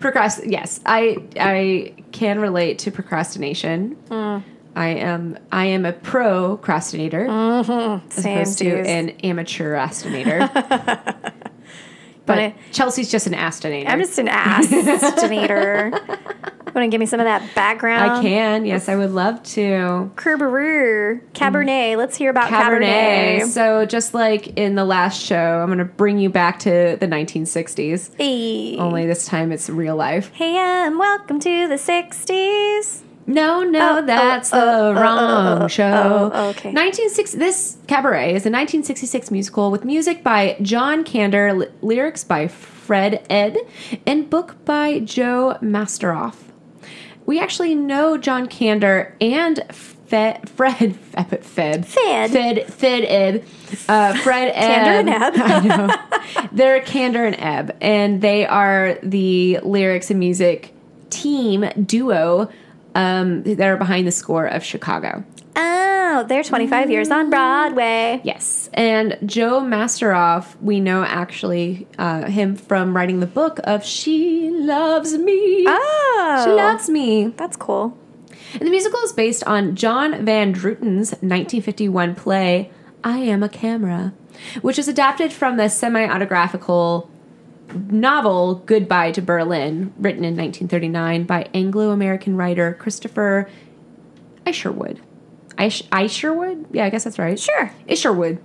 Procrast- 0.00 0.50
yes, 0.50 0.80
I 0.86 1.18
I 1.38 1.94
can 2.12 2.38
relate 2.38 2.78
to 2.80 2.90
procrastination. 2.90 3.96
Mm. 4.08 4.42
I 4.76 4.88
am 4.88 5.38
I 5.50 5.64
am 5.66 5.86
a 5.86 5.92
procrastinator 5.94 7.26
mm-hmm. 7.26 8.06
as 8.06 8.14
Same 8.22 8.38
opposed 8.38 8.58
to 8.58 8.86
an 8.86 9.08
amateur 9.24 9.74
astinator. 9.74 10.52
but 12.26 12.38
I- 12.38 12.54
Chelsea's 12.72 13.10
just 13.10 13.26
an 13.26 13.32
astinator. 13.32 13.88
I'm 13.88 14.00
just 14.00 14.18
an 14.18 14.26
astinator. 14.26 15.92
Want 16.76 16.84
to 16.84 16.88
give 16.90 17.00
me 17.00 17.06
some 17.06 17.20
of 17.20 17.24
that 17.24 17.54
background? 17.54 18.12
I 18.12 18.22
can. 18.22 18.66
Yes, 18.66 18.90
I 18.90 18.96
would 18.96 19.12
love 19.12 19.42
to. 19.44 20.10
Kerberoo, 20.14 21.22
Cabernet. 21.32 21.94
Mm. 21.94 21.96
Let's 21.96 22.16
hear 22.16 22.28
about 22.28 22.50
Cabernet. 22.50 23.38
Cabernet. 23.38 23.46
So 23.46 23.86
just 23.86 24.12
like 24.12 24.58
in 24.58 24.74
the 24.74 24.84
last 24.84 25.18
show, 25.18 25.62
I'm 25.62 25.68
going 25.68 25.78
to 25.78 25.86
bring 25.86 26.18
you 26.18 26.28
back 26.28 26.58
to 26.60 26.98
the 27.00 27.06
1960s. 27.06 28.14
Hey. 28.18 28.76
Only 28.76 29.06
this 29.06 29.24
time 29.24 29.52
it's 29.52 29.70
real 29.70 29.96
life. 29.96 30.30
Hey, 30.34 30.54
and 30.54 30.98
welcome 30.98 31.40
to 31.40 31.66
the 31.66 31.76
60s. 31.76 33.05
No, 33.28 33.62
no, 33.64 33.98
Oh, 33.98 34.06
that's 34.06 34.52
oh, 34.52 34.56
the 34.56 34.62
oh, 34.64 34.88
oh, 34.90 34.92
wrong 35.00 35.58
oh, 35.60 35.64
oh, 35.64 35.68
show. 35.68 36.30
oh, 36.32 36.48
okay. 36.50 36.70
1960. 36.72 37.38
This 37.38 37.76
cabaret 37.88 38.28
is 38.30 38.46
a 38.46 38.50
1966 38.50 39.30
musical 39.32 39.70
with 39.70 39.84
music 39.84 40.22
by 40.22 40.56
John 40.62 41.04
Kander, 41.04 41.56
li- 41.58 41.66
lyrics 41.82 42.22
by 42.22 42.46
Fred 42.46 43.26
Ed, 43.28 43.56
and 44.06 44.30
book 44.30 44.64
by 44.64 45.00
Joe 45.00 45.58
Masteroff. 45.60 46.36
We 47.26 47.40
actually 47.40 47.74
know 47.74 48.16
John 48.16 48.46
Kander 48.46 49.12
and 49.20 49.60
Fe- 49.72 50.38
Fred. 50.54 50.96
I 51.16 51.24
put 51.24 51.44
Fed. 51.44 51.84
Fed. 51.84 52.30
Fed. 52.30 52.72
Fed 52.72 53.04
Ed. 53.04 53.44
Uh, 53.88 54.14
Fred 54.22 54.52
Ed. 54.54 54.78
Kander 54.84 55.00
and 55.00 55.08
Ebb. 55.08 55.34
I 55.36 55.60
know. 56.42 56.48
They're 56.52 56.80
Kander 56.82 57.26
and 57.26 57.34
Ebb, 57.40 57.76
and 57.80 58.22
they 58.22 58.46
are 58.46 58.98
the 59.02 59.58
lyrics 59.64 60.10
and 60.12 60.20
music 60.20 60.72
team 61.10 61.68
duo 61.84 62.48
um, 62.96 63.42
that 63.42 63.60
are 63.60 63.76
behind 63.76 64.06
the 64.06 64.12
score 64.12 64.46
of 64.46 64.64
Chicago. 64.64 65.22
Oh, 65.54 66.24
they're 66.28 66.42
25 66.42 66.90
years 66.90 67.10
on 67.10 67.28
Broadway. 67.30 68.20
Yes, 68.24 68.70
and 68.72 69.18
Joe 69.24 69.60
Masteroff, 69.60 70.56
we 70.62 70.80
know 70.80 71.04
actually 71.04 71.86
uh, 71.98 72.24
him 72.24 72.56
from 72.56 72.96
writing 72.96 73.20
the 73.20 73.26
book 73.26 73.60
of 73.64 73.84
"She 73.84 74.50
Loves 74.50 75.16
Me." 75.18 75.64
Oh. 75.68 76.42
She 76.44 76.50
loves 76.50 76.88
me. 76.88 77.28
That's 77.36 77.56
cool. 77.56 77.96
And 78.54 78.62
the 78.62 78.70
musical 78.70 79.00
is 79.00 79.12
based 79.12 79.44
on 79.44 79.76
John 79.76 80.24
Van 80.24 80.52
Druten's 80.54 81.10
1951 81.20 82.14
play 82.14 82.70
"I 83.04 83.18
Am 83.18 83.42
a 83.42 83.48
Camera," 83.48 84.14
which 84.62 84.78
is 84.78 84.88
adapted 84.88 85.32
from 85.32 85.58
the 85.58 85.68
semi-autographical 85.68 87.10
novel 87.74 88.56
Goodbye 88.66 89.12
to 89.12 89.22
Berlin, 89.22 89.92
written 89.98 90.24
in 90.24 90.36
1939 90.36 91.24
by 91.24 91.48
Anglo-American 91.54 92.36
writer 92.36 92.74
Christopher 92.74 93.48
Isherwood. 94.46 95.00
Ish- 95.58 95.82
Isherwood? 95.92 96.66
Yeah, 96.72 96.84
I 96.84 96.90
guess 96.90 97.04
that's 97.04 97.18
right. 97.18 97.38
Sure. 97.38 97.72
Isherwood. 97.86 98.38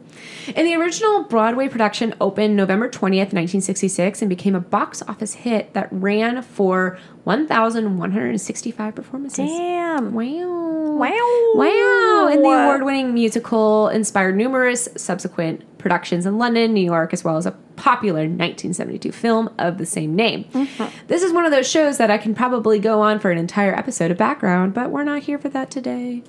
And 0.56 0.68
the 0.68 0.76
original 0.76 1.24
Broadway 1.24 1.68
production 1.68 2.16
opened 2.20 2.56
November 2.56 2.90
20th, 2.90 3.34
1966, 3.34 4.22
and 4.22 4.30
became 4.30 4.56
a 4.56 4.60
box 4.60 5.02
office 5.08 5.34
hit 5.34 5.74
that 5.74 5.88
ran 5.92 6.42
for 6.42 6.98
1,165 7.24 8.96
performances. 8.96 9.50
Damn. 9.50 10.14
Wow. 10.14 10.98
Wow. 10.98 11.54
Wow. 11.56 12.30
And 12.32 12.44
the 12.44 12.50
award 12.50 12.84
winning 12.84 13.14
musical 13.14 13.90
inspired 13.90 14.36
numerous 14.36 14.90
subsequent 14.96 15.66
productions 15.78 16.26
in 16.26 16.38
London, 16.38 16.74
New 16.74 16.84
York, 16.84 17.14
as 17.14 17.24
well 17.24 17.38
as 17.38 17.46
a 17.46 17.52
popular 17.76 18.20
1972 18.22 19.12
film 19.12 19.50
of 19.58 19.78
the 19.78 19.86
same 19.86 20.16
name. 20.16 20.44
Mm-hmm. 20.46 21.08
This 21.08 21.24
is 21.24 21.34
one 21.34 21.46
of 21.46 21.52
those 21.52 21.70
shows 21.70 21.98
that 21.98 22.12
I 22.12 22.18
can 22.18 22.36
probably 22.36 22.80
go 22.80 23.02
on 23.02 23.20
for 23.20 23.32
an 23.32 23.38
entire 23.38 23.74
episode 23.74 24.12
of 24.12 24.18
background, 24.18 24.74
but 24.74 24.92
we're 24.92 25.04
not 25.04 25.24
here 25.24 25.40
for 25.40 25.50
that 25.50 25.72
today. 25.72 26.24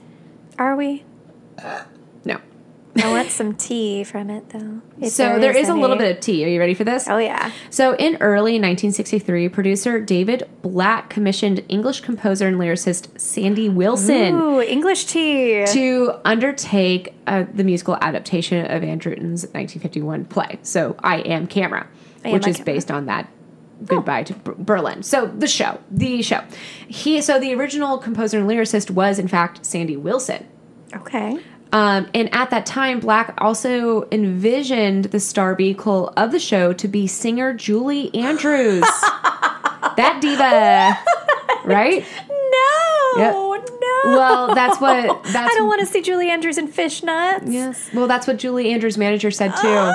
Are 0.58 0.74
we? 0.74 1.04
Uh, 1.62 1.84
I 2.96 3.10
want 3.10 3.30
some 3.30 3.54
tea 3.54 4.04
from 4.04 4.28
it, 4.28 4.50
though. 4.50 4.82
so 5.08 5.38
there 5.38 5.56
is 5.56 5.68
a 5.68 5.74
little 5.74 5.96
bit 5.96 6.14
of 6.14 6.20
tea. 6.20 6.44
Are 6.44 6.48
you 6.48 6.60
ready 6.60 6.74
for 6.74 6.84
this? 6.84 7.08
Oh, 7.08 7.16
yeah. 7.18 7.50
So, 7.70 7.94
in 7.94 8.16
early 8.16 8.52
1963, 8.52 9.48
producer 9.48 9.98
David 9.98 10.48
Black 10.60 11.08
commissioned 11.08 11.64
English 11.68 12.00
composer 12.02 12.46
and 12.46 12.58
lyricist 12.58 13.18
Sandy 13.18 13.68
Wilson 13.68 14.34
Ooh, 14.34 14.60
English 14.60 15.06
tea. 15.06 15.64
to 15.68 16.20
undertake 16.24 17.14
uh, 17.26 17.44
the 17.52 17.64
musical 17.64 17.96
adaptation 18.02 18.70
of 18.70 18.82
Van 18.82 18.98
Druten's 18.98 19.44
1951 19.44 20.26
play. 20.26 20.58
So, 20.62 20.94
I 21.00 21.20
Am 21.20 21.46
Camera. 21.46 21.86
And 22.24 22.34
which 22.34 22.42
like- 22.42 22.58
is 22.58 22.60
based 22.60 22.90
on 22.90 23.06
that 23.06 23.28
goodbye 23.86 24.22
to 24.24 24.34
Berlin. 24.58 25.02
So 25.02 25.26
the 25.26 25.48
show, 25.48 25.80
the 25.90 26.22
show. 26.22 26.44
He 26.86 27.20
so 27.20 27.40
the 27.40 27.52
original 27.54 27.98
composer 27.98 28.38
and 28.38 28.48
lyricist 28.48 28.90
was 28.90 29.18
in 29.18 29.26
fact 29.28 29.66
Sandy 29.66 29.96
Wilson. 29.96 30.46
Okay. 30.94 31.40
Um, 31.72 32.08
and 32.12 32.32
at 32.34 32.50
that 32.50 32.66
time, 32.66 33.00
Black 33.00 33.34
also 33.38 34.06
envisioned 34.12 35.06
the 35.06 35.20
star 35.20 35.54
vehicle 35.54 36.12
of 36.16 36.30
the 36.30 36.38
show 36.38 36.72
to 36.74 36.86
be 36.88 37.06
singer 37.06 37.54
Julie 37.54 38.14
Andrews. 38.14 38.82
that 39.96 40.18
diva, 40.20 40.98
right? 41.64 42.04
No, 42.28 43.18
Yep. 43.22 43.32
no. 43.34 44.00
Well, 44.16 44.54
that's 44.54 44.80
what 44.80 45.22
that's. 45.24 45.36
I 45.36 45.54
don't 45.56 45.66
want 45.68 45.80
to 45.80 45.86
see 45.86 46.02
Julie 46.02 46.28
Andrews 46.30 46.58
in 46.58 46.68
fishnets. 46.68 47.42
Yes. 47.50 47.90
Well, 47.94 48.06
that's 48.06 48.26
what 48.26 48.38
Julie 48.38 48.70
Andrews' 48.72 48.98
manager 48.98 49.30
said 49.30 49.52
too. 49.56 49.92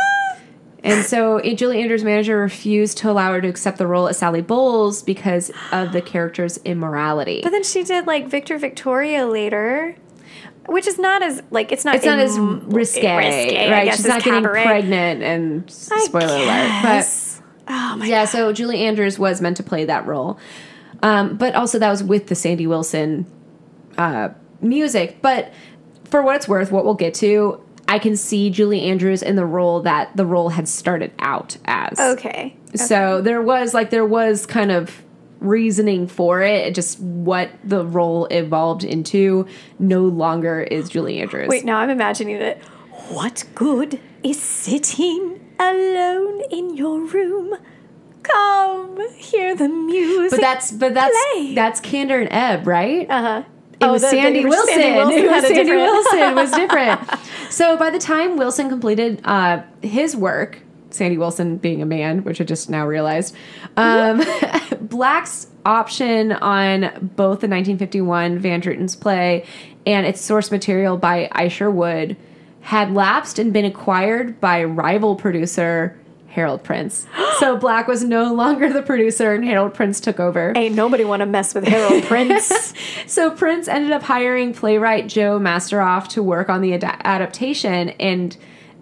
And 0.83 1.03
so 1.05 1.41
Julie 1.41 1.81
Andrews' 1.81 2.03
manager 2.03 2.37
refused 2.37 2.99
to 2.99 3.09
allow 3.11 3.33
her 3.33 3.41
to 3.41 3.47
accept 3.47 3.77
the 3.77 3.87
role 3.87 4.07
as 4.07 4.17
Sally 4.19 4.41
Bowles 4.41 5.03
because 5.03 5.51
of 5.71 5.91
the 5.91 6.01
character's 6.01 6.57
immorality. 6.59 7.41
But 7.43 7.49
then 7.49 7.63
she 7.63 7.83
did 7.83 8.07
like 8.07 8.27
Victor 8.27 8.57
Victoria 8.57 9.25
later, 9.27 9.95
which 10.67 10.87
is 10.87 10.99
not 10.99 11.23
as 11.23 11.41
like 11.49 11.71
it's 11.71 11.83
not. 11.85 11.95
it's 11.95 12.05
not 12.05 12.19
as 12.19 12.37
risque, 12.37 13.15
risque, 13.15 13.69
right? 13.71 13.85
guess, 13.85 13.97
She's 13.97 14.05
not 14.05 14.23
getting 14.23 14.43
cabaret. 14.43 14.63
pregnant, 14.63 15.23
and 15.23 15.71
spoiler 15.71 16.25
alert. 16.25 16.81
But 16.83 17.41
oh 17.67 17.95
my 17.97 18.05
yeah, 18.05 18.25
so 18.25 18.53
Julie 18.53 18.81
Andrews 18.81 19.17
was 19.17 19.41
meant 19.41 19.57
to 19.57 19.63
play 19.63 19.85
that 19.85 20.05
role, 20.05 20.39
um, 21.01 21.37
but 21.37 21.55
also 21.55 21.79
that 21.79 21.89
was 21.89 22.03
with 22.03 22.27
the 22.27 22.35
Sandy 22.35 22.67
Wilson 22.67 23.25
uh, 23.97 24.29
music. 24.61 25.21
But 25.21 25.53
for 26.05 26.21
what 26.21 26.35
it's 26.35 26.47
worth, 26.47 26.71
what 26.71 26.85
we'll 26.85 26.93
get 26.93 27.13
to, 27.15 27.61
I 27.87 27.99
can 27.99 28.15
see 28.15 28.49
Julie 28.49 28.81
Andrews 28.81 29.21
in 29.23 29.35
the 29.35 29.45
role 29.45 29.81
that 29.81 30.15
the 30.15 30.25
role 30.25 30.49
had 30.49 30.67
started 30.67 31.11
out 31.19 31.57
as. 31.65 31.99
Okay. 31.99 32.55
So 32.75 33.21
there 33.21 33.41
was 33.41 33.73
like 33.73 33.89
there 33.89 34.05
was 34.05 34.45
kind 34.45 34.71
of 34.71 35.03
reasoning 35.39 36.07
for 36.07 36.41
it. 36.41 36.73
Just 36.75 36.99
what 36.99 37.49
the 37.63 37.85
role 37.85 38.25
evolved 38.27 38.83
into 38.83 39.47
no 39.79 40.01
longer 40.03 40.61
is 40.61 40.89
Julie 40.89 41.19
Andrews. 41.19 41.47
Wait, 41.47 41.65
now 41.65 41.77
I'm 41.77 41.89
imagining 41.89 42.35
it. 42.35 42.57
What 43.09 43.43
good 43.55 43.99
is 44.23 44.41
sitting 44.41 45.39
alone 45.59 46.41
in 46.51 46.75
your 46.75 46.99
room? 47.01 47.55
Come 48.23 48.97
hear 49.15 49.55
the 49.55 49.69
music. 49.69 50.31
but 50.31 50.41
that's 50.41 50.71
but 50.71 50.93
that's 50.93 51.15
play. 51.33 51.55
that's 51.55 51.79
Kander 51.79 52.19
and 52.19 52.27
Ebb, 52.31 52.67
right? 52.67 53.09
uh 53.09 53.21
huh. 53.21 53.43
It 53.79 53.85
was 53.85 54.01
Sandy 54.01 54.43
Wilson. 54.43 54.79
It 54.79 55.29
was 55.29 55.45
Sandy 55.47 55.71
Wilson. 55.71 56.35
Was 56.35 56.51
different. 56.51 56.99
so 57.51 57.77
by 57.77 57.91
the 57.91 57.99
time 57.99 58.35
Wilson 58.35 58.69
completed 58.69 59.21
uh, 59.23 59.61
his 59.83 60.15
work, 60.15 60.63
Sandy 60.89 61.17
Wilson 61.17 61.57
being 61.57 61.81
a 61.81 61.85
man, 61.85 62.23
which 62.23 62.39
I 62.41 62.43
just 62.43 62.69
now 62.69 62.85
realized, 62.85 63.35
um, 63.75 64.23
Black's 64.81 65.47
option 65.65 66.31
on 66.31 66.81
both 67.15 67.41
the 67.41 67.47
1951 67.47 68.39
Van 68.39 68.61
Drutens 68.61 68.99
play 68.99 69.45
and 69.85 70.05
its 70.05 70.21
source 70.21 70.51
material 70.51 70.97
by 70.97 71.29
Isherwood 71.35 72.17
had 72.61 72.93
lapsed 72.93 73.39
and 73.39 73.53
been 73.53 73.65
acquired 73.65 74.41
by 74.41 74.63
rival 74.63 75.15
producer 75.15 75.97
Harold 76.27 76.63
Prince. 76.63 77.07
so 77.39 77.57
Black 77.57 77.87
was 77.87 78.03
no 78.03 78.33
longer 78.33 78.71
the 78.71 78.83
producer, 78.83 79.33
and 79.33 79.43
Harold 79.43 79.73
Prince 79.73 79.99
took 79.99 80.19
over. 80.19 80.53
Ain't 80.55 80.75
nobody 80.75 81.03
want 81.03 81.21
to 81.21 81.25
mess 81.25 81.55
with 81.55 81.67
Harold 81.67 82.03
Prince. 82.05 82.73
So 83.07 83.31
Prince 83.31 83.69
ended 83.69 83.93
up 83.93 84.03
hiring 84.03 84.53
playwright 84.53 85.07
Joe 85.07 85.39
Masteroff 85.39 86.09
to 86.09 86.21
work 86.21 86.49
on 86.49 86.59
the 86.61 86.73
ad- 86.73 86.83
adaptation, 86.83 87.89
and 87.91 88.35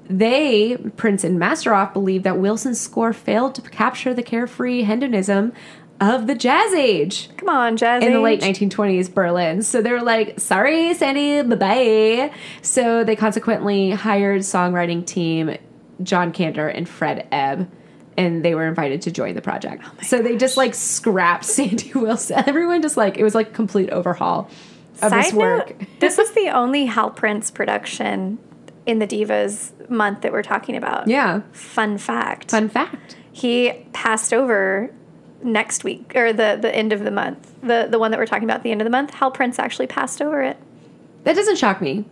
they, 0.07 0.77
Prince 0.97 1.23
and 1.23 1.39
Masteroff, 1.39 1.93
believe 1.93 2.23
that 2.23 2.37
Wilson's 2.37 2.79
score 2.79 3.13
failed 3.13 3.55
to 3.55 3.61
capture 3.61 4.13
the 4.13 4.23
carefree 4.23 4.83
hedonism 4.83 5.53
of 6.01 6.27
the 6.27 6.35
jazz 6.35 6.73
age 6.73 7.29
Come 7.37 7.49
on, 7.49 7.77
Jazz. 7.77 8.03
in 8.03 8.11
the 8.11 8.19
late 8.19 8.41
1920s 8.41 9.13
Berlin. 9.13 9.61
So 9.61 9.81
they 9.81 9.91
were 9.91 10.01
like, 10.01 10.39
sorry, 10.39 10.93
Sandy, 10.93 11.41
bye 11.41 11.55
bye. 11.55 12.33
So 12.61 13.03
they 13.03 13.15
consequently 13.15 13.91
hired 13.91 14.41
songwriting 14.41 15.05
team 15.05 15.57
John 16.03 16.33
Kander 16.33 16.71
and 16.73 16.87
Fred 16.87 17.27
Ebb. 17.31 17.69
And 18.17 18.45
they 18.45 18.55
were 18.55 18.65
invited 18.65 19.01
to 19.03 19.11
join 19.11 19.35
the 19.35 19.41
project. 19.41 19.83
Oh 19.85 19.91
so 20.01 20.21
they 20.21 20.37
just 20.37 20.55
like 20.57 20.73
scrapped 20.73 21.45
Sandy 21.45 21.91
Wilson. 21.93 22.43
Everyone 22.45 22.81
just 22.81 22.97
like, 22.97 23.17
it 23.17 23.23
was 23.23 23.35
like 23.35 23.53
complete 23.53 23.89
overhaul 23.89 24.49
of 25.01 25.09
Side 25.09 25.25
this 25.25 25.33
work. 25.33 25.79
note, 25.79 25.89
this 25.99 26.17
is 26.19 26.31
the 26.31 26.49
only 26.49 26.85
Hal 26.85 27.09
Prince 27.09 27.51
production 27.51 28.37
in 28.85 28.99
the 28.99 29.07
Divas 29.07 29.71
month 29.89 30.21
that 30.21 30.31
we're 30.31 30.43
talking 30.43 30.75
about. 30.75 31.07
Yeah. 31.07 31.41
Fun 31.51 31.97
fact. 31.97 32.51
Fun 32.51 32.69
fact. 32.69 33.15
He 33.31 33.85
passed 33.93 34.33
over 34.33 34.91
next 35.43 35.83
week 35.83 36.13
or 36.15 36.33
the 36.33 36.57
the 36.59 36.73
end 36.75 36.93
of 36.93 37.01
the 37.03 37.11
month. 37.11 37.53
The 37.61 37.87
the 37.89 37.99
one 37.99 38.11
that 38.11 38.19
we're 38.19 38.25
talking 38.25 38.45
about 38.45 38.57
at 38.57 38.63
the 38.63 38.71
end 38.71 38.81
of 38.81 38.85
the 38.85 38.91
month. 38.91 39.11
Hal 39.15 39.31
Prince 39.31 39.59
actually 39.59 39.87
passed 39.87 40.21
over 40.21 40.41
it. 40.41 40.57
That 41.23 41.35
doesn't 41.35 41.57
shock 41.57 41.81
me. 41.81 42.05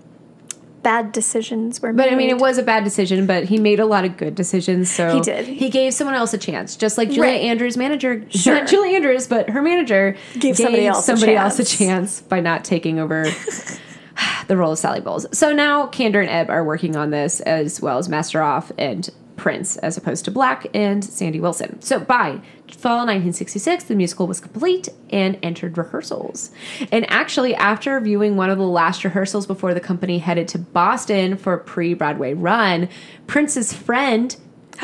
Bad 0.81 1.13
decisions 1.13 1.81
were 1.81 1.93
made. 1.93 2.03
But. 2.03 2.11
I 2.13 2.15
mean, 2.17 2.29
it 2.29 2.39
was 2.39 2.57
a 2.57 2.63
bad 2.63 2.83
decision, 2.83 3.25
but 3.25 3.45
he 3.45 3.57
made 3.57 3.79
a 3.79 3.85
lot 3.85 4.03
of 4.03 4.17
good 4.17 4.35
decisions. 4.35 4.91
So 4.91 5.13
He 5.15 5.21
did. 5.21 5.47
He 5.47 5.69
gave 5.69 5.93
someone 5.93 6.15
else 6.15 6.33
a 6.33 6.37
chance, 6.37 6.75
just 6.75 6.97
like 6.97 7.07
Julia 7.07 7.21
Right. 7.31 7.41
Andrews' 7.41 7.77
manager, 7.77 8.25
Sure. 8.29 8.55
not 8.55 8.67
Julia 8.67 8.97
Andrews, 8.97 9.25
but 9.27 9.49
her 9.51 9.61
manager 9.61 10.17
Gave 10.37 10.57
somebody 10.57 10.85
else 10.85 11.07
a 11.07 11.35
else 11.35 11.59
a 11.59 11.63
chance 11.63 12.19
by 12.21 12.41
not 12.41 12.65
taking 12.65 12.99
over 12.99 13.25
the 14.47 14.57
role 14.57 14.71
of 14.73 14.79
Sally 14.79 14.99
Bowles. 14.99 15.25
So 15.37 15.53
now 15.53 15.87
Kander 15.87 16.21
and 16.21 16.29
Ebb 16.29 16.49
are 16.49 16.63
working 16.63 16.95
on 16.95 17.09
this 17.11 17.39
as 17.41 17.81
well 17.81 17.97
as 17.97 18.07
Masteroff 18.07 18.71
and 18.77 19.09
Prince, 19.35 19.77
as 19.77 19.97
opposed 19.97 20.25
to 20.25 20.31
Black 20.31 20.67
and 20.73 21.03
Sandy 21.03 21.39
Wilson. 21.39 21.81
So 21.81 21.99
by 21.99 22.39
fall 22.77 22.97
1966, 22.97 23.85
the 23.85 23.95
musical 23.95 24.27
was 24.27 24.39
complete 24.39 24.89
and 25.09 25.37
entered 25.41 25.77
rehearsals. 25.77 26.51
And 26.91 27.09
actually, 27.09 27.55
after 27.55 27.99
viewing 27.99 28.35
one 28.35 28.49
of 28.49 28.57
the 28.57 28.67
last 28.67 29.03
rehearsals 29.03 29.47
before 29.47 29.73
the 29.73 29.79
company 29.79 30.19
headed 30.19 30.47
to 30.49 30.59
Boston 30.59 31.35
for 31.37 31.53
a 31.53 31.59
pre-Broadway 31.59 32.33
run, 32.33 32.89
Prince's 33.27 33.73
friend, 33.73 34.35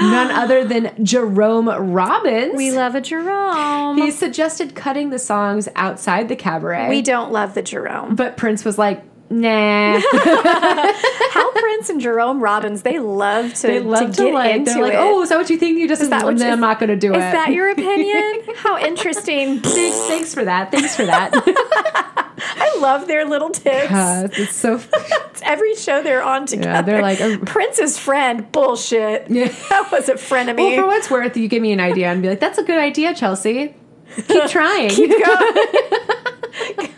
none 0.02 0.32
other 0.32 0.66
than 0.66 0.94
Jerome 1.06 1.70
Robbins, 1.70 2.56
we 2.58 2.72
love 2.72 2.96
a 2.96 3.02
Jerome. 3.02 3.98
he 3.98 4.12
suggested 4.12 4.76
cutting 4.76 5.10
the 5.12 5.20
songs 5.20 5.70
outside 5.76 6.28
the 6.28 6.36
cabaret. 6.36 6.90
we 6.90 7.02
don't 7.02 7.32
love 7.32 7.54
the 7.54 7.62
Jerome. 7.62 8.16
but 8.16 8.36
Prince 8.36 8.66
was 8.66 8.78
like, 8.78 9.04
nah. 9.30 10.00
Hal 11.32 11.52
Prince 11.54 11.90
and 11.90 12.02
Jerome 12.02 12.42
Robbins, 12.42 12.82
they 12.82 13.00
love 13.00 13.54
to, 13.56 13.68
they 13.68 13.80
love 13.80 14.12
to 14.12 14.18
to, 14.18 14.24
get 14.26 14.34
like, 14.34 14.56
into 14.56 14.74
they're 14.74 14.82
like, 14.84 14.94
it. 14.94 15.00
oh, 15.00 15.22
is 15.22 15.30
that 15.30 15.38
what 15.38 15.50
you 15.50 15.58
think? 15.58 15.78
You 15.78 15.88
just, 15.88 16.02
Is 16.02 16.10
that 16.10 16.26
what 16.26 16.36
"Nah, 16.38 16.46
you- 16.48 16.52
I'm 16.52 16.60
not 16.60 16.80
going 16.80 16.90
to 16.90 16.96
do 16.96 17.12
Is 17.12 17.18
it. 17.18 17.20
that 17.20 17.52
your 17.52 17.70
opinion? 17.72 18.42
How 18.56 18.78
interesting. 18.78 19.60
Thanks, 19.62 19.98
thanks 20.08 20.34
for 20.34 20.44
that. 20.46 20.72
Thanks 20.72 20.96
for 20.96 21.06
that. 21.06 21.32
I 22.42 22.78
love 22.80 23.08
their 23.08 23.26
little 23.26 23.50
tips. 23.50 23.92
Uh, 23.92 24.28
it's 24.32 24.56
so. 24.56 24.82
Every 25.44 25.76
show 25.76 26.02
they're 26.02 26.24
on 26.24 26.46
together. 26.46 26.94
they're 26.94 27.02
like 27.02 27.20
a- 27.20 27.38
Prince's 27.46 27.98
friend. 27.98 28.50
Bullshit. 28.52 29.30
Yeah. 29.30 29.48
That 29.70 29.90
was 29.92 30.10
a 30.10 30.18
friend 30.18 30.50
frenemy. 30.50 30.58
Well, 30.58 30.76
for 30.84 30.88
what's 30.88 31.10
worth, 31.12 31.36
you 31.38 31.48
give 31.48 31.62
me 31.62 31.72
an 31.72 31.80
idea 31.80 32.08
and 32.12 32.22
be 32.22 32.30
like, 32.30 32.40
"That's 32.40 32.58
a 32.58 32.64
good 32.64 32.78
idea, 32.80 33.14
Chelsea. 33.14 33.76
Keep 34.28 34.48
trying." 34.50 34.90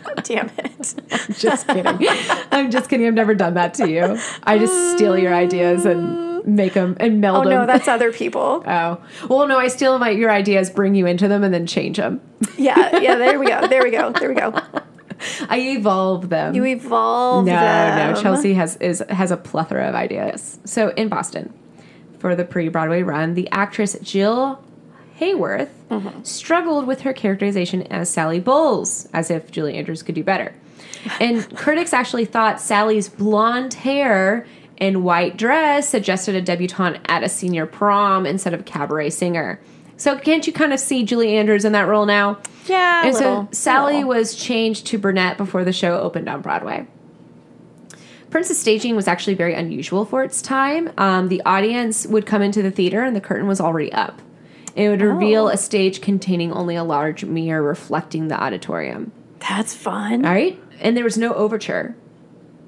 God 0.04 0.24
damn 0.24 0.50
it. 0.58 0.94
just 1.38 1.66
kidding. 1.66 1.98
I'm 2.50 2.70
just 2.70 2.88
kidding. 2.90 3.06
I've 3.06 3.14
never 3.14 3.34
done 3.34 3.54
that 3.54 3.74
to 3.74 3.88
you. 3.90 4.18
I 4.44 4.58
just 4.58 4.94
steal 4.96 5.16
your 5.18 5.34
ideas 5.34 5.84
and 5.84 6.44
make 6.46 6.74
them 6.74 6.96
and 7.00 7.20
meld 7.20 7.46
Oh 7.46 7.48
them. 7.48 7.58
Oh, 7.58 7.60
no, 7.62 7.66
that's 7.66 7.88
other 7.88 8.12
people. 8.12 8.64
Oh 8.72 9.02
well, 9.28 9.46
no. 9.46 9.58
I 9.58 9.68
steal 9.68 9.98
my 9.98 10.10
your 10.10 10.30
ideas, 10.30 10.70
bring 10.70 10.94
you 10.94 11.06
into 11.06 11.28
them, 11.28 11.44
and 11.44 11.52
then 11.52 11.66
change 11.66 11.96
them. 11.98 12.20
Yeah, 12.56 12.98
yeah. 12.98 13.14
There 13.16 13.38
we 13.38 13.46
go. 13.46 13.66
There 13.66 13.82
we 13.82 13.90
go. 13.90 14.10
There 14.12 14.28
we 14.28 14.34
go. 14.34 14.52
I 15.48 15.58
evolve 15.60 16.30
them. 16.30 16.54
You 16.54 16.64
evolve 16.66 17.46
No, 17.46 17.52
them. 17.52 18.14
no. 18.14 18.20
Chelsea 18.20 18.54
has 18.54 18.76
is 18.76 19.02
has 19.08 19.30
a 19.30 19.36
plethora 19.36 19.88
of 19.88 19.94
ideas. 19.94 20.58
So 20.64 20.88
in 20.90 21.08
Boston, 21.08 21.52
for 22.18 22.34
the 22.34 22.44
pre-Broadway 22.44 23.02
run, 23.02 23.34
the 23.34 23.48
actress 23.52 23.96
Jill 24.02 24.62
Haworth 25.20 25.68
Mm-hmm. 25.90 26.22
struggled 26.22 26.86
with 26.86 27.02
her 27.02 27.12
characterization 27.12 27.82
as 27.84 28.08
Sally 28.08 28.40
Bowles, 28.40 29.08
as 29.12 29.30
if 29.30 29.50
Julie 29.50 29.74
Andrews 29.76 30.02
could 30.02 30.14
do 30.14 30.24
better. 30.24 30.54
And 31.20 31.54
critics 31.56 31.92
actually 31.92 32.24
thought 32.24 32.60
Sally's 32.60 33.08
blonde 33.10 33.74
hair 33.74 34.46
and 34.78 35.04
white 35.04 35.36
dress 35.36 35.88
suggested 35.88 36.34
a 36.34 36.40
debutante 36.40 36.98
at 37.06 37.22
a 37.22 37.28
senior 37.28 37.66
prom 37.66 38.24
instead 38.24 38.54
of 38.54 38.60
a 38.60 38.62
cabaret 38.64 39.10
singer. 39.10 39.60
So 39.98 40.18
can't 40.18 40.46
you 40.46 40.52
kind 40.52 40.72
of 40.72 40.80
see 40.80 41.04
Julie 41.04 41.36
Andrews 41.36 41.64
in 41.66 41.72
that 41.72 41.86
role 41.86 42.06
now? 42.06 42.38
Yeah, 42.66 43.02
a 43.02 43.06
And 43.06 43.14
little, 43.14 43.42
so 43.44 43.48
Sally 43.52 43.94
little. 43.96 44.08
was 44.08 44.34
changed 44.34 44.86
to 44.86 44.98
brunette 44.98 45.36
before 45.36 45.62
the 45.62 45.72
show 45.72 46.00
opened 46.00 46.28
on 46.28 46.40
Broadway. 46.40 46.86
Prince's 48.30 48.58
staging 48.58 48.96
was 48.96 49.06
actually 49.06 49.34
very 49.34 49.52
unusual 49.54 50.04
for 50.06 50.24
its 50.24 50.40
time. 50.40 50.90
Um, 50.96 51.28
the 51.28 51.42
audience 51.44 52.06
would 52.06 52.24
come 52.24 52.40
into 52.40 52.62
the 52.62 52.70
theater 52.70 53.02
and 53.04 53.14
the 53.14 53.20
curtain 53.20 53.46
was 53.46 53.60
already 53.60 53.92
up. 53.92 54.22
It 54.74 54.88
would 54.88 55.02
reveal 55.02 55.44
Oh. 55.44 55.48
a 55.48 55.56
stage 55.56 56.00
containing 56.00 56.52
only 56.52 56.76
a 56.76 56.84
large 56.84 57.24
mirror 57.24 57.62
reflecting 57.62 58.28
the 58.28 58.42
auditorium. 58.42 59.12
That's 59.48 59.74
fun. 59.74 60.24
All 60.24 60.32
right? 60.32 60.58
And 60.80 60.96
there 60.96 61.04
was 61.04 61.18
no 61.18 61.32
overture. 61.34 61.94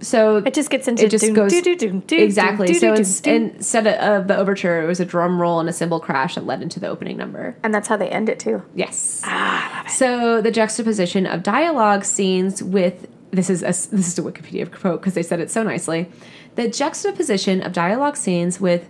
so 0.00 0.38
It 0.44 0.52
just 0.52 0.68
gets 0.70 0.86
into 0.86 1.04
it 1.06 1.10
just 1.10 1.24
doom, 1.24 1.34
goes 1.34 1.50
doo, 1.50 1.62
doo, 1.62 1.76
doom, 1.76 2.00
doo, 2.00 2.16
exactly. 2.16 2.66
doom, 2.66 2.74
doo, 2.74 2.80
so 2.80 2.94
doo, 2.94 3.00
it's, 3.00 3.20
doom, 3.20 3.38
doom. 3.48 3.56
instead 3.56 3.86
of 3.86 4.26
the 4.28 4.36
overture, 4.36 4.82
it 4.82 4.86
was 4.86 5.00
a 5.00 5.04
drum 5.04 5.40
roll 5.40 5.60
and 5.60 5.68
a 5.68 5.72
cymbal 5.72 5.98
crash 6.00 6.34
that 6.34 6.44
led 6.44 6.60
into 6.62 6.78
the 6.78 6.88
opening 6.88 7.16
number. 7.16 7.56
and 7.62 7.72
that's 7.74 7.88
how 7.88 7.96
they 7.96 8.08
end 8.10 8.28
it 8.28 8.38
too. 8.38 8.60
Yes. 8.74 9.22
Ah, 9.24 9.72
I 9.72 9.76
love 9.78 9.86
it. 9.86 9.90
So 9.92 10.42
the 10.42 10.50
juxtaposition 10.50 11.24
of 11.26 11.42
dialogue 11.42 12.04
scenes 12.04 12.62
with 12.62 13.06
this 13.30 13.48
is 13.48 13.62
a, 13.62 13.66
this 13.66 13.90
is 13.92 14.18
a 14.18 14.22
Wikipedia 14.22 14.70
quote 14.70 15.00
because 15.00 15.14
they 15.14 15.22
said 15.22 15.40
it 15.40 15.50
so 15.50 15.62
nicely. 15.62 16.06
The 16.56 16.68
juxtaposition 16.68 17.62
of 17.62 17.72
dialogue 17.72 18.16
scenes 18.16 18.60
with 18.60 18.88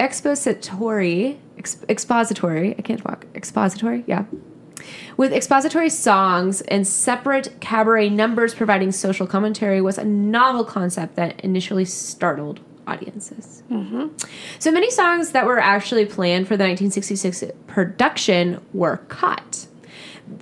expository 0.00 1.38
ex, 1.64 1.76
expository 1.88 2.74
I 2.78 2.82
can't 2.82 3.02
talk 3.02 3.26
expository 3.34 4.04
yeah 4.06 4.24
with 5.16 5.32
expository 5.32 5.88
songs 5.88 6.60
and 6.62 6.86
separate 6.86 7.58
cabaret 7.60 8.10
numbers 8.10 8.54
providing 8.54 8.92
social 8.92 9.26
commentary 9.26 9.80
was 9.80 9.96
a 9.96 10.04
novel 10.04 10.64
concept 10.64 11.16
that 11.16 11.40
initially 11.40 11.84
startled 11.86 12.60
audiences. 12.86 13.62
So 14.58 14.70
many 14.70 14.90
songs 14.90 15.30
that 15.30 15.46
were 15.46 15.58
actually 15.58 16.04
planned 16.04 16.48
for 16.48 16.56
the 16.58 16.64
1966 16.64 17.44
production 17.66 18.60
were 18.74 18.98
cut. 19.08 19.66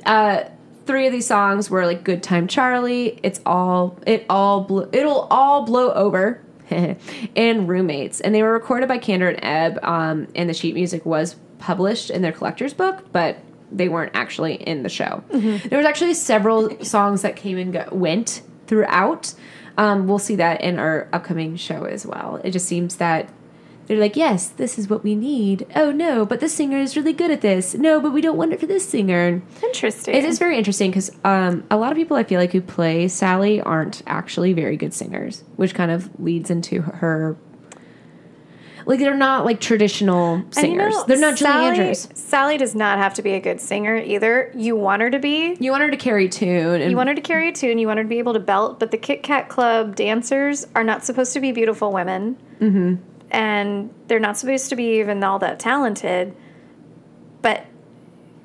Uh, 0.05 0.45
three 0.87 1.07
of 1.07 1.13
these 1.13 1.27
songs 1.27 1.71
were 1.71 1.87
like 1.87 2.03
"Good 2.03 2.23
Time 2.23 2.49
Charlie," 2.49 3.21
"It's 3.23 3.41
All," 3.47 3.97
"It 4.07 4.25
All," 4.29 4.63
Blo- 4.63 4.89
"It'll 4.93 5.29
All 5.31 5.65
Blow 5.65 5.93
Over," 5.93 6.41
and 7.37 7.69
"Roommates," 7.69 8.21
and 8.21 8.35
they 8.35 8.43
were 8.43 8.53
recorded 8.53 8.89
by 8.89 8.99
Kander 8.99 9.29
and 9.29 9.39
Ebb. 9.43 9.79
Um, 9.83 10.29
and 10.35 10.49
the 10.49 10.55
sheet 10.55 10.75
music 10.75 11.05
was 11.07 11.37
published 11.59 12.11
in 12.11 12.23
their 12.23 12.33
collector's 12.33 12.75
book, 12.75 13.05
but 13.13 13.39
they 13.71 13.89
weren't 13.89 14.13
actually 14.15 14.55
in 14.55 14.83
the 14.83 14.89
show. 14.89 15.23
There 15.31 15.79
was 15.79 15.87
actually 15.87 16.15
several 16.15 16.85
songs 16.85 17.23
that 17.23 17.37
came 17.37 17.57
and 17.59 17.73
go, 17.73 17.87
went 17.91 18.43
throughout. 18.67 19.33
Um, 19.79 20.07
we'll 20.07 20.19
see 20.19 20.37
that 20.37 20.61
in 20.61 20.79
our 20.79 21.09
upcoming 21.13 21.57
show 21.57 21.85
as 21.85 22.05
well. 22.05 22.41
It 22.45 22.51
just 22.51 22.67
seems 22.67 22.97
that 22.97 23.31
they're 23.93 24.01
like, 24.01 24.17
yes, 24.17 24.49
this 24.49 24.79
is 24.79 24.89
what 24.89 25.05
we 25.05 25.15
need. 25.15 25.67
Oh 25.77 25.93
no, 25.93 26.25
but 26.25 26.41
this 26.41 26.55
singer 26.55 26.79
is 26.79 26.97
really 26.97 27.13
good 27.13 27.31
at 27.31 27.41
this. 27.41 27.75
No, 27.75 28.01
but 28.01 28.13
we 28.13 28.21
don't 28.21 28.37
want 28.37 28.53
it 28.53 28.61
for 28.61 28.67
this 28.67 28.89
singer. 28.89 29.43
Interesting. 29.63 30.15
it 30.15 30.25
is 30.25 30.39
very 30.39 30.57
interesting 30.57 30.91
because 30.91 31.11
um, 31.25 31.65
a 31.71 31.77
lot 31.77 31.93
of 31.93 31.97
people 31.97 32.17
I 32.17 32.25
feel 32.25 32.41
like 32.41 32.53
who 32.53 32.61
play 32.61 33.09
Sally 33.09 33.61
aren't 33.61 34.03
actually 34.07 34.53
very 34.53 34.77
good 34.77 34.95
singers, 34.95 35.45
which 35.57 35.75
kind 35.75 35.91
of 35.91 36.09
leads 36.19 36.51
into 36.51 36.83
her. 36.83 37.37
Like 38.85 38.99
they're 38.99 39.15
not 39.17 39.45
like 39.45 39.61
traditional 39.61 40.43
singers. 40.51 40.71
you 40.71 40.77
know, 40.77 41.05
they're 41.07 41.19
not 41.19 41.37
Julie 41.37 41.51
Sally, 41.53 41.67
Andrews. 41.67 42.09
Sally 42.15 42.57
does 42.57 42.75
not 42.75 42.99
have 42.99 43.15
to 43.15 43.23
be 43.23 43.33
a 43.35 43.41
good 43.41 43.61
singer 43.61 43.97
either. 43.97 44.51
You 44.57 44.77
want 44.77 45.03
her 45.03 45.11
to 45.11 45.19
be. 45.19 45.57
You 45.61 45.71
want 45.71 45.83
her 45.85 45.91
to 45.91 45.97
carry 45.97 46.29
tune, 46.29 46.81
and 46.81 46.91
You 46.91 46.97
want 46.97 47.09
her 47.09 47.15
to 47.15 47.21
carry 47.21 47.49
a 47.49 47.53
tune. 47.53 47.79
You 47.79 47.87
want 47.87 47.99
her 47.99 48.05
to 48.05 48.09
be 48.09 48.19
able 48.19 48.33
to 48.33 48.41
belt. 48.41 48.81
But 48.81 48.91
the 48.91 48.99
Kit 48.99 49.23
Kat 49.23 49.49
Club 49.49 49.95
dancers 49.95 50.67
are 50.75 50.85
not 50.85 51.05
supposed 51.05 51.33
to 51.35 51.41
be 51.41 51.53
beautiful 51.53 51.93
women. 51.93 52.37
Mm-hmm. 52.61 53.12
And 53.33 53.93
they're 54.07 54.21
not 54.21 54.39
supposed 54.39 54.69
to 54.69 54.77
be 54.77 55.01
even 55.01 55.25
all 55.25 55.41
that 55.41 55.59
talented. 55.59 56.37
But 57.41 57.67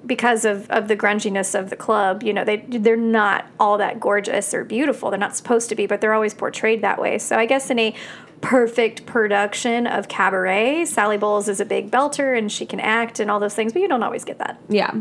because 0.05 0.45
of, 0.45 0.69
of 0.71 0.87
the 0.87 0.95
grunginess 0.95 1.57
of 1.57 1.69
the 1.69 1.75
club, 1.75 2.23
you 2.23 2.33
know, 2.33 2.43
they 2.43 2.57
they're 2.57 2.97
not 2.97 3.45
all 3.59 3.77
that 3.77 3.99
gorgeous 3.99 4.53
or 4.53 4.63
beautiful. 4.63 5.09
They're 5.09 5.19
not 5.19 5.35
supposed 5.35 5.69
to 5.69 5.75
be, 5.75 5.85
but 5.85 6.01
they're 6.01 6.13
always 6.13 6.33
portrayed 6.33 6.81
that 6.81 6.99
way. 6.99 7.19
So 7.19 7.37
I 7.37 7.45
guess 7.45 7.69
in 7.69 7.77
a 7.77 7.93
perfect 8.41 9.05
production 9.05 9.85
of 9.85 10.07
cabaret, 10.07 10.85
Sally 10.85 11.17
Bowles 11.17 11.47
is 11.49 11.59
a 11.59 11.65
big 11.65 11.91
belter 11.91 12.37
and 12.37 12.51
she 12.51 12.65
can 12.65 12.79
act 12.79 13.19
and 13.19 13.29
all 13.29 13.39
those 13.39 13.55
things, 13.55 13.73
but 13.73 13.81
you 13.81 13.87
don't 13.87 14.03
always 14.03 14.23
get 14.23 14.37
that. 14.39 14.59
yeah, 14.69 14.93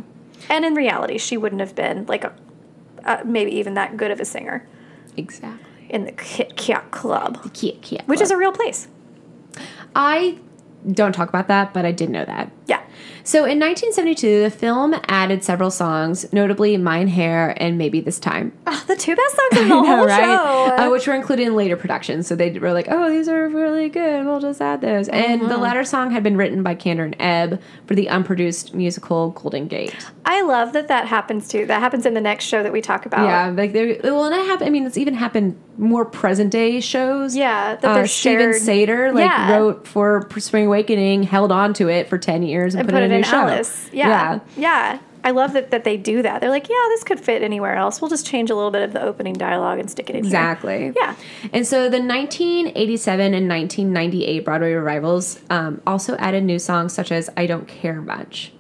And 0.49 0.64
in 0.64 0.75
reality, 0.75 1.19
she 1.19 1.37
wouldn't 1.37 1.61
have 1.61 1.75
been 1.75 2.07
like 2.07 2.25
a 2.25 2.35
uh, 3.05 3.23
maybe 3.25 3.52
even 3.52 3.75
that 3.75 3.97
good 3.97 4.11
of 4.11 4.21
a 4.21 4.25
singer 4.25 4.66
exactly. 5.16 5.87
in 5.88 6.05
the 6.05 6.12
Kit 6.12 6.57
Kat 6.57 6.90
Club, 6.90 7.43
The 7.45 7.50
Kit 7.50 7.83
Kat 7.83 8.09
which 8.09 8.21
is 8.21 8.31
a 8.31 8.37
real 8.37 8.52
place. 8.52 8.88
I 9.97 10.38
don't 10.93 11.12
talk 11.12 11.29
about 11.31 11.49
that, 11.49 11.73
but 11.75 11.85
I 11.85 11.91
did 11.91 12.11
know 12.11 12.25
that. 12.25 12.53
Yeah. 12.67 12.83
So 13.25 13.38
in 13.38 13.59
1972, 13.59 14.43
the 14.43 14.50
film 14.50 14.95
added 15.09 15.43
several 15.43 15.73
songs, 15.73 16.33
notably 16.33 16.76
"Mein 16.76 17.09
Herr" 17.09 17.61
and 17.61 17.76
"Maybe 17.76 18.00
This 18.00 18.21
Time." 18.21 18.53
Oh, 18.69 18.85
the 18.87 18.95
two 18.95 19.17
best 19.17 19.37
songs 19.37 19.62
in 19.62 19.69
the 19.69 19.75
whole 19.75 20.07
show. 20.07 20.76
Uh, 20.76 20.88
which 20.91 21.09
were 21.09 21.15
included 21.15 21.47
in 21.49 21.57
later 21.57 21.76
productions. 21.76 22.29
So 22.29 22.37
they 22.37 22.57
were 22.57 22.73
like, 22.73 22.87
"Oh, 22.88 23.11
these 23.11 23.29
are 23.29 23.49
really 23.49 23.88
good. 23.88 24.25
We'll 24.27 24.38
just 24.38 24.61
add 24.62 24.81
those." 24.81 25.09
And 25.09 25.42
Uh-huh. 25.42 25.51
the 25.55 25.59
latter 25.59 25.83
song 25.83 26.12
had 26.12 26.23
been 26.23 26.37
written 26.37 26.62
by 26.62 26.77
Kander 26.77 27.05
and 27.05 27.16
Ebb 27.18 27.61
for 27.87 27.97
the 27.97 28.09
unproduced 28.09 28.73
musical 28.75 29.31
Golden 29.31 29.66
Gate. 29.66 29.97
I 30.29 30.43
love 30.43 30.73
that 30.73 30.89
that 30.89 31.07
happens 31.07 31.47
too. 31.49 31.67
That 31.67 31.79
happens 31.81 32.05
in 32.05 32.12
the 32.15 32.21
next 32.21 32.45
show 32.47 32.62
that 32.65 32.73
we 32.73 32.81
talk 32.81 33.07
about. 33.07 33.25
Yeah, 33.27 33.49
like 33.57 33.73
they 33.73 34.01
well, 34.03 34.25
and 34.25 34.35
it 34.35 34.45
happened. 34.47 34.67
I 34.67 34.71
mean, 34.71 34.85
it's 34.85 34.99
even 34.99 35.15
happened 35.15 35.57
more 35.79 36.05
present 36.05 36.51
day 36.51 36.81
shows. 36.81 37.37
Yeah, 37.37 37.77
that 37.77 37.85
uh, 37.85 37.95
they're 37.95 38.07
Steven 38.09 38.53
shared- 38.53 38.89
Sater 38.89 39.15
like 39.15 39.31
Yeah. 39.31 39.57
wrote 39.57 39.87
for 39.87 40.29
Spring 40.39 40.67
Awakening, 40.67 41.23
held 41.23 41.53
on 41.53 41.73
to 41.75 41.89
it 41.89 42.09
for 42.09 42.19
ten 42.19 42.43
years, 42.43 42.75
and, 42.75 42.81
And 42.81 42.89
put, 42.89 42.95
put 42.97 43.03
it 43.05 43.07
in 43.07 43.12
a 43.12 43.17
in. 43.19 43.25
Alice. 43.25 43.89
Yeah. 43.93 44.41
yeah. 44.57 44.99
I 45.23 45.31
love 45.33 45.55
that, 45.55 45.73
that 45.73 45.83
they 45.83 45.97
do 45.97 46.23
that. 46.23 46.41
They're 46.41 46.51
like, 46.51 46.69
yeah, 46.69 46.75
this 46.91 47.03
could 47.03 47.19
fit 47.19 47.43
anywhere 47.43 47.75
else. 47.75 48.01
We'll 48.01 48.11
just 48.11 48.25
change 48.27 48.49
a 48.49 48.55
little 48.55 48.71
bit 48.71 48.83
of 48.83 48.93
the 48.93 49.03
opening 49.03 49.35
dialogue 49.35 49.81
and 49.81 49.91
stick 49.91 50.09
it 50.09 50.15
in 50.15 50.23
here. 50.23 50.29
Exactly. 50.29 50.93
Yeah. 50.97 51.17
And 51.53 51.67
so 51.67 51.89
the 51.89 51.99
1987 52.01 53.35
and 53.35 53.49
1998 53.49 54.45
Broadway 54.45 54.73
revivals 54.73 55.41
um, 55.51 55.81
also 55.85 56.15
added 56.19 56.45
new 56.45 56.61
songs 56.61 56.93
such 56.93 57.11
as 57.11 57.29
I 57.37 57.47
Don't 57.47 57.67
Care 57.67 58.01
Much. 58.01 58.53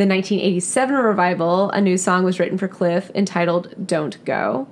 The 0.00 0.06
1987 0.06 0.94
revival, 0.94 1.68
a 1.72 1.80
new 1.82 1.98
song 1.98 2.24
was 2.24 2.40
written 2.40 2.56
for 2.56 2.68
Cliff 2.68 3.10
entitled 3.14 3.86
Don't 3.86 4.24
Go. 4.24 4.66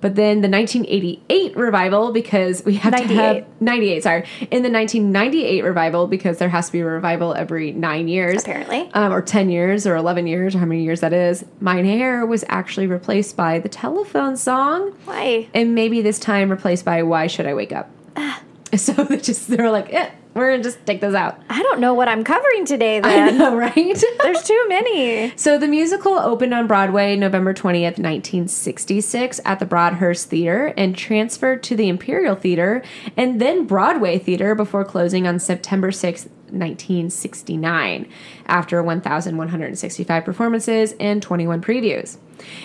But 0.00 0.14
then 0.14 0.40
the 0.40 0.48
1988 0.48 1.54
revival, 1.54 2.12
because 2.12 2.64
we 2.64 2.76
have 2.76 2.94
to 2.94 3.00
98. 3.00 3.16
have 3.44 3.60
98, 3.60 4.02
sorry. 4.02 4.20
In 4.50 4.62
the 4.62 4.70
1998 4.70 5.62
revival, 5.64 6.06
because 6.06 6.38
there 6.38 6.48
has 6.48 6.68
to 6.68 6.72
be 6.72 6.80
a 6.80 6.86
revival 6.86 7.34
every 7.34 7.72
nine 7.72 8.08
years, 8.08 8.40
Apparently. 8.40 8.88
um, 8.94 9.12
or 9.12 9.20
10 9.20 9.50
years, 9.50 9.86
or 9.86 9.96
11 9.96 10.26
years, 10.26 10.54
or 10.54 10.60
how 10.60 10.64
many 10.64 10.82
years 10.82 11.00
that 11.00 11.12
is, 11.12 11.44
Mein 11.60 11.84
Herr 11.84 12.24
was 12.24 12.42
actually 12.48 12.86
replaced 12.86 13.36
by 13.36 13.58
the 13.58 13.68
telephone 13.68 14.34
song 14.34 14.92
Why? 15.04 15.46
and 15.52 15.74
maybe 15.74 16.00
this 16.00 16.18
time 16.18 16.48
replaced 16.48 16.86
by 16.86 17.02
why 17.02 17.26
should 17.26 17.44
i 17.44 17.52
wake 17.52 17.72
up 17.72 17.90
so 18.74 18.92
they 18.94 19.18
just 19.18 19.46
they're 19.48 19.70
like 19.70 19.92
eh, 19.92 20.10
we're 20.34 20.50
gonna 20.50 20.62
just 20.62 20.84
take 20.86 21.00
those 21.00 21.14
out 21.14 21.40
I 21.48 21.62
don't 21.62 21.80
know 21.80 21.94
what 21.94 22.08
I'm 22.08 22.24
covering 22.24 22.64
today 22.66 22.98
i 22.98 23.00
then. 23.00 23.38
know 23.38 23.56
right 23.56 23.74
There's 24.22 24.42
too 24.42 24.64
many. 24.68 25.32
so 25.36 25.58
the 25.58 25.68
musical 25.68 26.14
opened 26.14 26.52
on 26.54 26.66
broadway 26.66 27.16
november 27.16 27.54
20th 27.54 27.98
1966 27.98 29.40
at 29.44 29.58
the 29.58 29.66
broadhurst 29.66 30.28
theater 30.28 30.72
and 30.76 30.96
transferred 30.96 31.62
to 31.64 31.76
the 31.76 31.88
imperial 31.88 32.34
theater 32.34 32.82
and 33.16 33.40
then 33.40 33.66
broadway 33.66 34.18
theater 34.18 34.54
before 34.54 34.84
closing 34.84 35.26
on 35.26 35.38
september 35.38 35.90
6th 35.90 36.28
1969 36.50 38.08
after 38.46 38.82
1165 38.82 40.24
performances 40.24 40.94
and 41.00 41.22
21 41.22 41.60
previews 41.60 42.18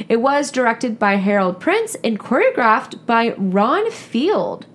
it 0.08 0.18
was 0.18 0.52
directed 0.52 1.00
by 1.00 1.16
harold 1.16 1.60
prince 1.60 1.96
and 2.04 2.20
choreographed 2.20 3.04
by 3.06 3.34
ron 3.38 3.90
field 3.90 4.66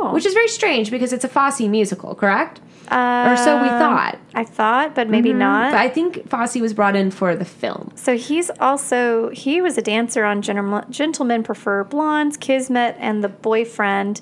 Oh. 0.00 0.12
which 0.12 0.24
is 0.24 0.34
very 0.34 0.48
strange 0.48 0.90
because 0.90 1.12
it's 1.12 1.24
a 1.24 1.28
Fosse 1.28 1.60
musical, 1.60 2.14
correct? 2.14 2.60
or 2.90 3.36
so 3.36 3.60
we 3.60 3.68
um, 3.68 3.78
thought. 3.78 4.18
I 4.34 4.44
thought, 4.44 4.94
but 4.94 5.08
maybe 5.08 5.30
mm-hmm. 5.30 5.40
not. 5.40 5.72
But 5.72 5.80
I 5.80 5.88
think 5.88 6.28
Fosse 6.28 6.56
was 6.56 6.72
brought 6.72 6.96
in 6.96 7.10
for 7.10 7.36
the 7.36 7.44
film. 7.44 7.92
So 7.96 8.16
he's 8.16 8.50
also 8.60 9.30
he 9.30 9.60
was 9.60 9.76
a 9.76 9.82
dancer 9.82 10.24
on 10.24 10.42
Gentlemen, 10.42 10.84
Gentlemen 10.90 11.42
Prefer 11.42 11.84
Blondes, 11.84 12.36
Kismet, 12.36 12.96
and 12.98 13.22
The 13.22 13.28
Boyfriend, 13.28 14.20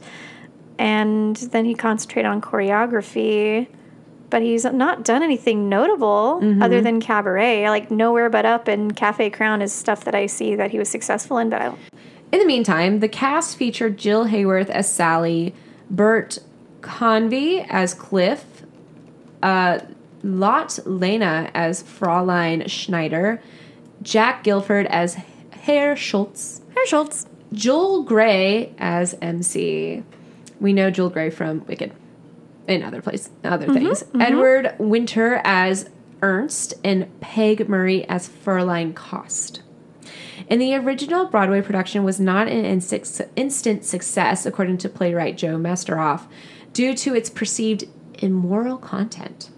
and 0.78 1.36
then 1.36 1.64
he 1.64 1.74
concentrated 1.74 2.30
on 2.30 2.40
choreography. 2.40 3.68
But 4.28 4.42
he's 4.42 4.64
not 4.64 5.04
done 5.04 5.22
anything 5.22 5.68
notable 5.68 6.40
mm-hmm. 6.42 6.60
other 6.60 6.80
than 6.80 7.00
cabaret. 7.00 7.68
Like 7.68 7.92
nowhere 7.92 8.28
but 8.28 8.44
up 8.44 8.66
and 8.66 8.96
Cafe 8.96 9.30
Crown 9.30 9.62
is 9.62 9.72
stuff 9.72 10.04
that 10.04 10.16
I 10.16 10.26
see 10.26 10.56
that 10.56 10.72
he 10.72 10.78
was 10.80 10.88
successful 10.88 11.38
in. 11.38 11.48
But 11.48 11.62
I 11.62 11.64
don't. 11.66 11.78
In 12.32 12.40
the 12.40 12.46
meantime, 12.46 12.98
the 12.98 13.08
cast 13.08 13.56
featured 13.56 13.96
Jill 13.96 14.24
Haworth 14.24 14.68
as 14.68 14.92
Sally, 14.92 15.54
Bert 15.90 16.38
Convy 16.80 17.60
as 17.60 17.94
Cliff, 17.94 18.44
uh, 19.42 19.80
Lotte 20.22 20.80
Lenya 20.84 21.50
as 21.54 21.82
Fraulein 21.82 22.68
Schneider, 22.68 23.42
Jack 24.02 24.44
Gilford 24.44 24.86
as 24.86 25.16
Herr 25.50 25.96
Schultz, 25.96 26.62
Herr 26.74 26.86
Schultz. 26.86 27.26
Joel 27.52 28.02
Grey 28.02 28.74
as 28.78 29.14
MC. 29.22 30.02
We 30.60 30.72
know 30.72 30.90
Joel 30.90 31.10
Grey 31.10 31.30
from 31.30 31.64
Wicked 31.66 31.92
in 32.66 32.82
other 32.82 33.00
place, 33.00 33.30
other 33.44 33.72
things. 33.72 34.04
Edward 34.18 34.74
Winter 34.78 35.40
as 35.44 35.88
Ernst 36.22 36.74
and 36.82 37.20
Peg 37.20 37.68
Murray 37.68 38.04
as 38.08 38.28
Fräulein 38.28 38.94
Kost. 38.94 39.60
And 40.48 40.60
the 40.60 40.74
original 40.76 41.26
Broadway 41.26 41.60
production 41.60 42.04
was 42.04 42.20
not 42.20 42.46
an 42.48 42.64
instant, 42.64 43.84
success, 43.84 44.46
according 44.46 44.78
to 44.78 44.88
playwright 44.88 45.36
Joe 45.36 45.56
Masteroff, 45.56 46.26
due 46.72 46.94
to 46.94 47.14
its 47.14 47.28
perceived 47.28 47.84
immoral 48.18 48.78
content. 48.78 49.50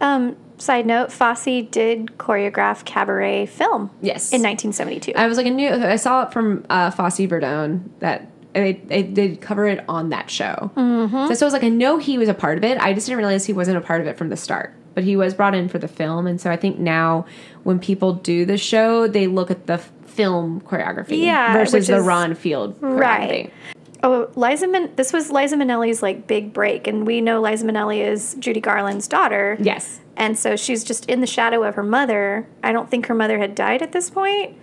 Um, 0.00 0.36
side 0.58 0.86
note: 0.86 1.12
Fosse 1.12 1.44
did 1.70 2.06
choreograph 2.18 2.84
cabaret 2.84 3.46
film 3.46 3.90
Yes. 4.00 4.32
in 4.32 4.42
1972. 4.42 5.12
I 5.14 5.26
was 5.26 5.36
like, 5.36 5.46
I 5.46 5.50
knew 5.50 5.68
I 5.70 5.96
saw 5.96 6.22
it 6.24 6.32
from 6.32 6.64
uh, 6.70 6.90
Fosse 6.90 7.18
Verdon 7.26 7.92
that 8.00 8.28
they, 8.54 8.72
they 8.72 9.02
they 9.02 9.36
cover 9.36 9.66
it 9.66 9.84
on 9.88 10.08
that 10.10 10.30
show. 10.30 10.70
Mm-hmm. 10.76 11.28
So, 11.28 11.34
so 11.34 11.44
I 11.44 11.46
was 11.46 11.52
like, 11.52 11.64
I 11.64 11.68
know 11.68 11.98
he 11.98 12.18
was 12.18 12.28
a 12.28 12.34
part 12.34 12.58
of 12.58 12.64
it. 12.64 12.78
I 12.78 12.92
just 12.94 13.06
didn't 13.06 13.18
realize 13.18 13.44
he 13.46 13.52
wasn't 13.52 13.76
a 13.76 13.80
part 13.80 14.00
of 14.00 14.06
it 14.06 14.16
from 14.16 14.28
the 14.30 14.36
start. 14.36 14.74
But 14.94 15.04
he 15.04 15.16
was 15.16 15.32
brought 15.34 15.54
in 15.54 15.68
for 15.68 15.78
the 15.78 15.88
film, 15.88 16.26
and 16.26 16.40
so 16.40 16.50
I 16.50 16.56
think 16.56 16.78
now 16.78 17.24
when 17.62 17.78
people 17.78 18.12
do 18.12 18.44
the 18.44 18.58
show, 18.58 19.06
they 19.08 19.26
look 19.26 19.50
at 19.50 19.66
the 19.66 19.78
film 19.78 20.60
choreography 20.60 21.24
Yeah, 21.24 21.54
versus 21.54 21.86
the 21.86 21.96
is- 21.96 22.04
Ron 22.04 22.34
Field 22.34 22.78
choreography. 22.80 22.98
Right. 23.00 23.52
Oh, 24.04 24.28
Liza 24.34 24.66
Min- 24.66 24.90
this 24.96 25.12
was 25.12 25.30
Liza 25.30 25.56
Minnelli's 25.56 26.02
like 26.02 26.26
big 26.26 26.52
break, 26.52 26.86
and 26.86 27.06
we 27.06 27.20
know 27.20 27.40
Liza 27.40 27.64
Minnelli 27.64 28.04
is 28.06 28.34
Judy 28.38 28.60
Garland's 28.60 29.06
daughter. 29.08 29.56
Yes. 29.60 30.00
And 30.16 30.36
so 30.38 30.56
she's 30.56 30.84
just 30.84 31.06
in 31.08 31.20
the 31.20 31.26
shadow 31.26 31.62
of 31.62 31.74
her 31.76 31.82
mother. 31.82 32.46
I 32.62 32.72
don't 32.72 32.90
think 32.90 33.06
her 33.06 33.14
mother 33.14 33.38
had 33.38 33.54
died 33.54 33.80
at 33.80 33.92
this 33.92 34.10
point. 34.10 34.56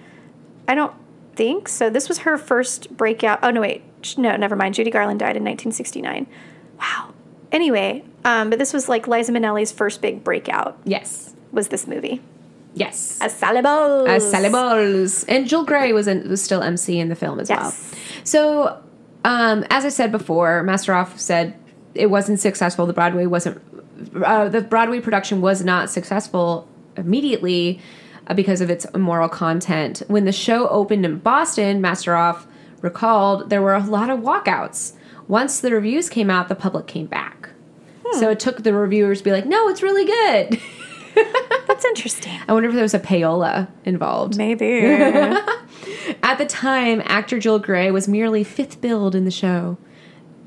I 0.68 0.76
don't 0.76 0.94
think 1.36 1.68
so. 1.70 1.90
This 1.90 2.08
was 2.10 2.20
her 2.20 2.38
first 2.38 2.96
breakout. 2.98 3.40
Oh 3.42 3.50
no, 3.50 3.62
wait, 3.62 3.82
no, 4.18 4.36
never 4.36 4.56
mind. 4.56 4.76
Judy 4.76 4.92
Garland 4.92 5.22
died 5.22 5.38
in 5.38 5.44
1969. 5.44 6.28
Wow. 6.80 7.14
Anyway, 7.52 8.04
um, 8.26 8.50
but 8.50 8.60
this 8.60 8.74
was 8.74 8.90
like 8.90 9.08
Liza 9.08 9.32
Minnelli's 9.32 9.72
first 9.72 10.02
big 10.02 10.24
breakout. 10.24 10.78
Yes. 10.86 11.34
Was 11.52 11.70
this 11.70 11.88
movie? 11.88 12.22
Yes. 12.76 13.18
As 13.22 13.34
Sally 13.36 13.62
Bowles. 13.62 14.08
as 14.08 14.30
Sally 14.30 14.50
Bowles. 14.50 15.24
And 15.26 15.48
Jill 15.48 15.66
Grey 15.66 15.92
was 15.92 16.08
in, 16.08 16.30
was 16.30 16.42
still 16.42 16.62
MC 16.62 17.00
in 17.00 17.10
the 17.10 17.16
film 17.16 17.40
as 17.40 17.50
Yes. 17.50 17.60
well. 17.60 18.00
So, 18.24 18.84
um, 19.26 19.66
as 19.70 19.86
I 19.86 19.90
said 19.90 20.12
before, 20.12 20.64
Masteroff 20.64 21.18
said 21.18 21.56
it 21.96 22.08
wasn't 22.08 22.40
successful. 22.40 22.86
The 22.86 22.94
Broadway 22.94 23.26
wasn't. 23.26 23.62
Uh, 24.24 24.48
the 24.48 24.62
Broadway 24.62 25.00
production 25.02 25.42
was 25.42 25.64
not 25.64 25.90
successful 25.90 26.68
immediately 26.96 27.82
uh, 28.28 28.34
because 28.34 28.62
of 28.62 28.70
its 28.70 28.86
immoral 28.94 29.28
content. 29.28 30.04
When 30.08 30.26
the 30.26 30.32
show 30.32 30.68
opened 30.70 31.06
in 31.06 31.18
Boston, 31.18 31.82
Masteroff 31.82 32.46
recalled 32.82 33.50
there 33.50 33.62
were 33.62 33.74
a 33.74 33.84
lot 33.84 34.10
of 34.10 34.20
walkouts. 34.20 34.94
Once 35.28 35.60
the 35.60 35.72
reviews 35.72 36.10
came 36.10 36.30
out, 36.30 36.48
the 36.48 36.56
public 36.56 36.88
came 36.88 37.08
back. 37.08 37.49
So 38.14 38.26
hmm. 38.26 38.32
it 38.32 38.40
took 38.40 38.64
the 38.64 38.74
reviewers 38.74 39.20
to 39.20 39.24
be 39.24 39.32
like, 39.32 39.46
"No, 39.46 39.70
it's 39.70 39.82
really 39.82 40.06
good." 40.06 40.62
That's 41.68 41.86
interesting. 41.86 42.40
I 42.48 42.54
wonder 42.54 42.70
if 42.70 42.76
there 42.76 42.84
was 42.84 42.94
a 42.94 43.00
payola 43.00 43.68
involved. 43.86 44.38
Maybe. 44.38 44.86
At 46.24 46.38
the 46.38 46.46
time, 46.46 47.02
actor 47.06 47.40
Joel 47.40 47.60
Grey 47.60 47.92
was 47.92 48.08
merely 48.08 48.44
fifth 48.44 48.82
billed 48.82 49.16
in 49.16 49.26
the 49.26 49.32
show. 49.32 49.78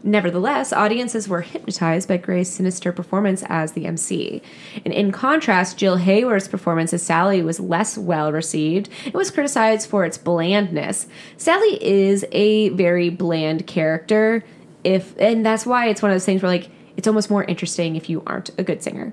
Nevertheless, 0.04 0.72
audiences 0.72 1.28
were 1.28 1.42
hypnotized 1.42 2.08
by 2.08 2.16
Grey's 2.16 2.48
sinister 2.50 2.90
performance 2.90 3.44
as 3.48 3.72
the 3.72 3.86
MC. 3.86 4.42
And 4.84 4.92
in 4.92 5.12
contrast, 5.12 5.78
Jill 5.78 5.98
Haworth's 5.98 6.48
performance 6.48 6.92
as 6.92 7.02
Sally 7.02 7.40
was 7.40 7.60
less 7.60 7.96
well 7.96 8.32
received. 8.32 8.88
It 9.06 9.14
was 9.14 9.30
criticized 9.30 9.88
for 9.88 10.04
its 10.04 10.18
blandness. 10.18 11.06
Sally 11.36 11.82
is 11.82 12.26
a 12.32 12.70
very 12.70 13.10
bland 13.10 13.68
character, 13.68 14.42
if 14.82 15.16
and 15.20 15.46
that's 15.46 15.64
why 15.64 15.86
it's 15.86 16.02
one 16.02 16.10
of 16.10 16.16
those 16.16 16.24
things 16.24 16.42
where 16.42 16.50
like 16.50 16.68
it's 16.96 17.06
almost 17.08 17.30
more 17.30 17.44
interesting 17.44 17.96
if 17.96 18.08
you 18.10 18.22
aren't 18.26 18.50
a 18.58 18.62
good 18.62 18.82
singer. 18.82 19.12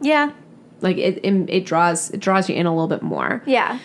yeah. 0.00 0.32
Like 0.80 0.96
it, 0.96 1.18
it, 1.24 1.50
it 1.50 1.66
draws 1.66 2.10
it 2.10 2.20
draws 2.20 2.48
you 2.48 2.54
in 2.54 2.64
a 2.64 2.70
little 2.72 2.86
bit 2.86 3.02
more. 3.02 3.42
Yeah. 3.46 3.80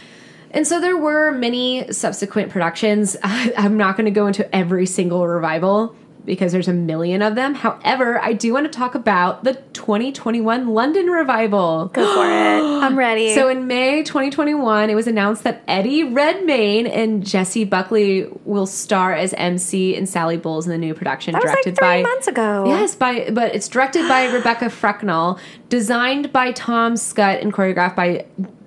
And 0.51 0.67
so 0.67 0.79
there 0.79 0.95
were 0.95 1.31
many 1.31 1.91
subsequent 1.91 2.51
productions. 2.51 3.17
I'm 3.23 3.77
not 3.77 3.97
going 3.97 4.05
to 4.05 4.11
go 4.11 4.27
into 4.27 4.55
every 4.55 4.85
single 4.85 5.27
revival 5.27 5.95
because 6.25 6.51
there's 6.51 6.67
a 6.67 6.73
million 6.73 7.21
of 7.21 7.35
them. 7.35 7.55
However, 7.55 8.19
I 8.21 8.33
do 8.33 8.53
want 8.53 8.65
to 8.65 8.71
talk 8.71 8.95
about 8.95 9.43
the 9.43 9.55
2021 9.73 10.69
London 10.69 11.07
revival. 11.07 11.87
Go 11.93 12.13
for 12.15 12.25
it. 12.25 12.63
I'm 12.83 12.97
ready. 12.97 13.33
So 13.35 13.49
in 13.49 13.67
May 13.67 14.03
2021, 14.03 14.89
it 14.89 14.95
was 14.95 15.07
announced 15.07 15.43
that 15.43 15.63
Eddie 15.67 16.03
Redmayne 16.03 16.87
and 16.87 17.25
Jessie 17.25 17.65
Buckley 17.65 18.27
will 18.45 18.65
star 18.65 19.13
as 19.13 19.33
MC 19.33 19.95
and 19.95 20.07
Sally 20.07 20.37
Bowles 20.37 20.65
in 20.65 20.71
the 20.71 20.77
new 20.77 20.93
production 20.93 21.33
that 21.33 21.43
was 21.43 21.51
like 21.51 21.63
three 21.63 21.73
by 21.73 22.01
months 22.01 22.27
ago. 22.27 22.65
Yes, 22.67 22.95
by 22.95 23.29
but 23.31 23.53
it's 23.55 23.67
directed 23.67 24.07
by 24.07 24.25
Rebecca 24.33 24.69
Frecknell, 24.69 25.39
designed 25.69 26.31
by 26.31 26.51
Tom 26.51 26.95
Scutt, 26.95 27.41
and 27.41 27.53
choreographed 27.53 27.95
by 27.95 28.25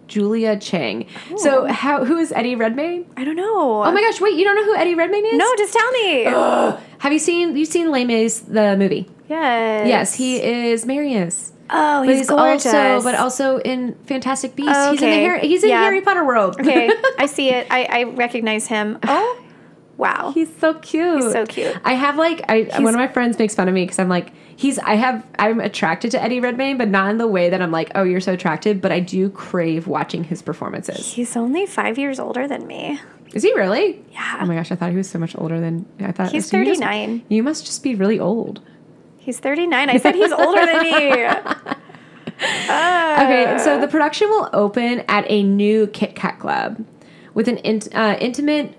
Julia 0.08 0.56
Cheng. 0.58 1.06
So 1.36 1.66
how 1.66 2.04
who 2.04 2.16
is 2.18 2.32
Eddie 2.32 2.54
Redmayne? 2.54 3.06
I 3.16 3.24
don't 3.24 3.36
know. 3.36 3.82
Oh 3.84 3.90
my 3.92 4.00
gosh, 4.00 4.20
wait, 4.20 4.34
you 4.34 4.44
don't 4.44 4.56
know 4.56 4.64
who 4.64 4.76
Eddie 4.76 4.94
Redmayne 4.94 5.26
is? 5.26 5.38
No, 5.38 5.54
just 5.56 5.72
tell 5.72 5.90
me. 5.92 6.24
Have 6.98 7.12
you 7.12 7.18
seen 7.18 7.56
you've 7.56 7.68
seen 7.68 7.90
Les 7.90 8.04
Mis 8.04 8.40
the 8.40 8.76
movie? 8.76 9.08
yes. 9.28 9.88
Yes, 9.88 10.14
he 10.14 10.40
is 10.42 10.86
Marius. 10.86 11.52
Oh, 11.68 12.02
he's, 12.02 12.18
he's 12.18 12.30
also 12.30 13.02
but 13.02 13.16
also 13.16 13.58
in 13.58 13.96
Fantastic 14.04 14.54
Beasts. 14.54 14.72
Oh, 14.72 14.92
He's 14.92 15.02
in 15.02 15.10
the 15.10 15.14
okay. 15.16 15.22
Harry, 15.24 15.40
he's 15.48 15.64
in 15.64 15.70
Yeah. 15.70 15.82
Harry 15.82 16.00
Potter 16.00 16.24
world. 16.24 16.56
okay, 16.60 16.88
I 17.18 17.26
see 17.26 17.50
it. 17.50 17.66
I, 17.70 17.84
I 17.90 18.02
recognize 18.04 18.68
him. 18.68 18.98
Oh, 19.02 19.42
wow. 19.96 20.30
He's 20.32 20.54
so 20.58 20.74
cute. 20.74 21.24
He's 21.24 21.32
so 21.32 21.44
cute. 21.44 21.76
I 21.84 21.94
have 21.94 22.16
like 22.16 22.42
I 22.48 22.68
one 22.78 22.94
of 22.94 22.98
my 23.00 23.08
friends 23.08 23.36
makes 23.38 23.56
fun 23.56 23.66
of 23.66 23.74
me 23.74 23.82
because 23.82 23.98
I'm 23.98 24.08
like 24.08 24.32
he's 24.56 24.78
I 24.80 24.94
have 24.94 25.24
I'm 25.38 25.60
attracted 25.60 26.10
to 26.12 26.22
Eddie 26.22 26.40
Redmayne, 26.40 26.76
but 26.78 26.88
not 26.88 27.10
in 27.10 27.18
the 27.18 27.26
way 27.26 27.50
that 27.50 27.62
I'm 27.62 27.70
like 27.70 27.92
oh 27.94 28.02
you're 28.02 28.20
so 28.20 28.32
attractive. 28.32 28.80
But 28.80 28.92
I 28.92 29.00
do 29.00 29.30
crave 29.30 29.86
watching 29.86 30.24
his 30.24 30.42
performances. 30.42 31.12
He's 31.12 31.36
only 31.36 31.66
five 31.66 31.98
years 31.98 32.18
older 32.18 32.48
than 32.48 32.66
me. 32.66 32.98
Is 33.34 33.42
he 33.42 33.52
really? 33.54 34.02
Yeah. 34.12 34.38
Oh 34.40 34.46
my 34.46 34.54
gosh, 34.56 34.72
I 34.72 34.76
thought 34.76 34.90
he 34.90 34.96
was 34.96 35.10
so 35.10 35.18
much 35.18 35.36
older 35.36 35.60
than 35.60 35.84
I 36.00 36.12
thought. 36.12 36.30
He's 36.32 36.46
so 36.46 36.56
you 36.58 36.68
must- 36.70 36.80
39. 36.82 37.24
You 37.28 37.42
must 37.42 37.66
just 37.66 37.82
be 37.82 37.94
really 37.94 38.18
old. 38.18 38.60
He's 39.18 39.38
39. 39.40 39.90
I 39.90 39.96
said 39.98 40.14
he's 40.14 40.32
older 40.32 40.64
than 40.64 40.82
me. 40.82 41.26
Okay, 42.38 43.56
so 43.62 43.80
the 43.80 43.88
production 43.88 44.28
will 44.28 44.50
open 44.52 45.00
at 45.08 45.24
a 45.30 45.42
new 45.42 45.86
Kit 45.86 46.14
Kat 46.14 46.38
Club 46.38 46.84
with 47.34 47.48
an 47.48 47.56
int- 47.58 47.88
uh, 47.94 48.16
intimate 48.20 48.74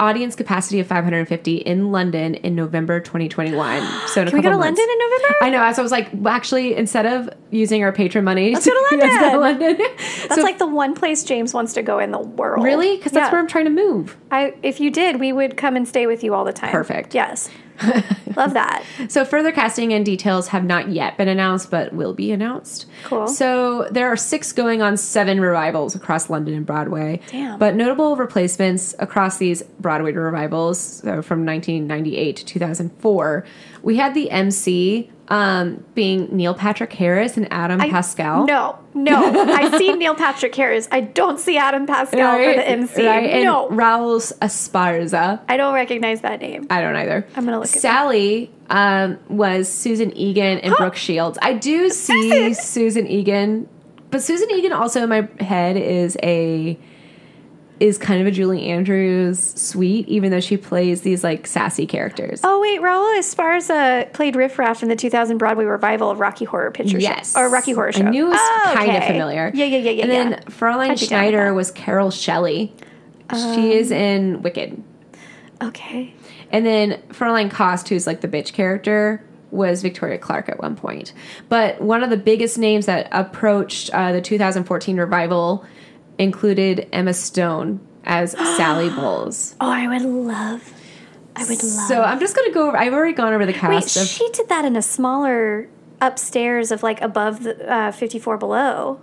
audience 0.00 0.34
capacity 0.34 0.80
of 0.80 0.86
550 0.86 1.56
in 1.58 1.92
London 1.92 2.34
in 2.34 2.54
November 2.56 2.98
2021. 3.00 3.82
So 4.08 4.22
in 4.22 4.28
a 4.28 4.30
Can 4.30 4.38
we 4.38 4.42
go 4.42 4.50
to 4.50 4.56
months. 4.56 4.78
London 4.78 4.86
in 4.92 4.98
November? 4.98 5.36
I 5.42 5.50
know. 5.50 5.72
So 5.72 5.80
I 5.80 5.84
was 5.84 5.92
like, 5.92 6.08
well, 6.14 6.32
actually, 6.34 6.74
instead 6.74 7.06
of 7.06 7.28
using 7.50 7.84
our 7.84 7.92
patron 7.92 8.24
money, 8.24 8.52
Let's 8.54 8.66
go 8.66 8.72
to 8.72 8.96
let's 8.96 9.18
go 9.20 9.30
to 9.32 9.38
London. 9.38 9.68
London. 9.68 9.86
That's 9.96 10.34
So- 10.36 10.42
like 10.42 10.58
the 10.58 10.66
one 10.66 10.94
place 10.94 11.22
James 11.22 11.54
wants 11.54 11.72
to 11.74 11.82
go 11.82 11.98
in 11.98 12.10
the 12.10 12.18
world. 12.18 12.64
really 12.64 12.96
because 12.96 13.12
that's 13.12 13.26
Yeah. 13.28 13.32
where 13.32 13.40
I'm 13.40 13.46
trying 13.46 13.66
to 13.66 13.70
move. 13.70 14.16
I, 14.30 14.54
if 14.62 14.80
you 14.80 14.90
did, 14.90 15.20
we 15.20 15.32
would 15.32 15.56
come 15.56 15.76
and 15.76 15.86
stay 15.86 16.06
with 16.06 16.24
you 16.24 16.34
all 16.34 16.44
the 16.44 16.52
time. 16.52 16.70
Perfect. 16.72 17.14
Yes. 17.14 17.50
Love 18.36 18.54
that. 18.54 18.84
So 19.08 19.24
further 19.24 19.52
casting 19.52 19.92
and 19.92 20.04
details 20.04 20.48
have 20.48 20.64
not 20.64 20.88
yet 20.88 21.16
been 21.16 21.28
announced, 21.28 21.70
but 21.70 21.92
will 21.92 22.14
be 22.14 22.32
announced. 22.32 22.86
Cool. 23.04 23.26
So 23.26 23.88
there 23.90 24.06
are 24.08 24.16
six 24.16 24.52
going 24.52 24.82
on 24.82 24.96
seven 24.96 25.40
revivals 25.40 25.94
across 25.94 26.30
London 26.30 26.54
and 26.54 26.66
Broadway. 26.66 27.20
Damn. 27.28 27.58
But 27.58 27.74
notable 27.74 28.16
replacements 28.16 28.94
across 28.98 29.38
these 29.38 29.62
Broadway 29.80 30.12
revivals, 30.12 30.78
so 30.78 31.22
from 31.22 31.44
1998 31.44 32.36
to 32.36 32.44
2004, 32.44 33.44
we 33.82 33.96
had 33.96 34.14
the 34.14 34.30
MC 34.30 35.10
um, 35.30 35.84
being 35.94 36.28
Neil 36.36 36.54
Patrick 36.54 36.92
Harris 36.92 37.36
and 37.36 37.46
Adam 37.52 37.78
Pascal. 37.78 38.46
No, 38.46 38.76
no. 38.94 39.44
I 39.48 39.78
see 39.78 39.92
Neil 39.92 40.16
Patrick 40.16 40.54
Harris. 40.54 40.88
I 40.90 41.00
don't 41.00 41.38
see 41.38 41.56
Adam 41.56 41.86
Pascal 41.86 42.36
for 42.36 42.54
the 42.54 42.68
MC. 42.68 43.06
Right? 43.06 43.42
No. 43.42 43.68
Raul 43.68 44.20
Esparza. 44.40 45.40
I 45.48 45.56
don't 45.56 45.72
recognize 45.72 46.22
that 46.22 46.40
name. 46.40 46.66
I 46.68 46.80
don't 46.80 46.96
either. 46.96 47.26
I'm 47.36 47.44
gonna 47.44 47.60
look 47.60 47.68
at 47.68 47.80
Sally 47.80 48.50
um, 48.70 49.18
was 49.28 49.72
Susan 49.72 50.14
Egan 50.16 50.58
and 50.58 50.74
Brooke 50.76 50.96
Shields. 50.96 51.38
I 51.40 51.54
do 51.54 51.90
see 51.90 52.30
Susan! 52.30 52.54
Susan 52.54 53.06
Egan, 53.06 53.68
but 54.10 54.22
Susan 54.22 54.50
Egan 54.50 54.72
also 54.72 55.04
in 55.04 55.08
my 55.08 55.28
head 55.38 55.76
is 55.76 56.16
a 56.24 56.76
is 57.80 57.96
kind 57.98 58.20
of 58.20 58.26
a 58.26 58.30
Julie 58.30 58.66
Andrews 58.66 59.40
sweet, 59.60 60.06
even 60.08 60.30
though 60.30 60.40
she 60.40 60.56
plays 60.58 61.00
these 61.00 61.24
like 61.24 61.46
sassy 61.46 61.86
characters. 61.86 62.40
Oh 62.44 62.60
wait, 62.60 62.80
Raul 62.80 63.18
Esparza 63.18 64.12
played 64.12 64.36
Riff 64.36 64.58
Raff 64.58 64.82
in 64.82 64.88
the 64.90 64.96
2000 64.96 65.38
Broadway 65.38 65.64
revival 65.64 66.10
of 66.10 66.20
Rocky 66.20 66.44
Horror 66.44 66.70
Picture 66.70 66.98
Yes, 66.98 67.32
Show 67.32 67.40
or 67.40 67.48
Rocky 67.50 67.72
Horror 67.72 67.92
Show. 67.92 68.04
I 68.04 68.10
knew 68.10 68.26
it 68.26 68.30
was 68.30 68.38
Oh, 68.38 68.72
kind 68.76 68.96
of 68.96 69.04
familiar. 69.04 69.50
Yeah, 69.54 69.64
yeah, 69.64 69.78
yeah, 69.78 69.90
yeah. 69.90 70.02
And 70.04 70.12
yeah. 70.12 70.28
then 70.36 70.42
Fraulein 70.44 70.78
down 70.88 70.90
with 70.90 71.00
Schneider. 71.00 71.48
Um, 71.48 71.56
was 71.56 71.70
Carole 71.70 72.10
Shelley. 72.10 72.72
she 73.32 73.72
is 73.72 73.90
in 73.90 74.42
Wicked. 74.42 74.82
okay. 75.62 76.14
And 76.52 76.66
then 76.66 77.00
Fraulein 77.10 77.48
Kost, 77.50 77.88
who's 77.88 78.06
like 78.06 78.20
the 78.22 78.28
bitch 78.28 78.52
character, 78.52 79.24
was 79.52 79.82
Victoria 79.82 80.18
Clark 80.18 80.48
at 80.48 80.58
one 80.60 80.74
point. 80.76 81.12
But 81.48 81.80
one 81.80 82.02
of 82.02 82.10
the 82.10 82.16
biggest 82.16 82.58
names 82.58 82.86
that 82.86 83.08
approached 83.12 83.88
uh, 83.94 84.12
the 84.12 84.20
2014 84.20 84.96
revival 84.96 85.64
included 86.20 86.88
Emma 86.92 87.14
Stone 87.14 87.80
as 88.04 88.32
Sally 88.32 88.90
Bowles. 88.96 89.54
Oh, 89.60 89.70
I 89.70 89.88
would 89.88 90.02
love. 90.02 90.72
I 91.36 91.42
would 91.44 91.62
love. 91.62 91.88
So 91.88 92.02
I'm 92.02 92.20
just 92.20 92.36
gonna 92.36 92.52
go 92.52 92.68
over. 92.68 92.76
I've 92.76 92.92
already 92.92 93.14
gone 93.14 93.32
over 93.32 93.46
the 93.46 93.52
Wait, 93.52 93.60
cast 93.60 93.96
of. 93.96 94.06
she 94.06 94.28
did 94.30 94.48
that 94.48 94.64
in 94.64 94.76
a 94.76 94.82
smaller 94.82 95.68
upstairs 96.00 96.70
of 96.70 96.82
like 96.82 97.00
above 97.00 97.42
the 97.42 97.70
uh, 97.72 97.92
54 97.92 98.36
below. 98.38 99.00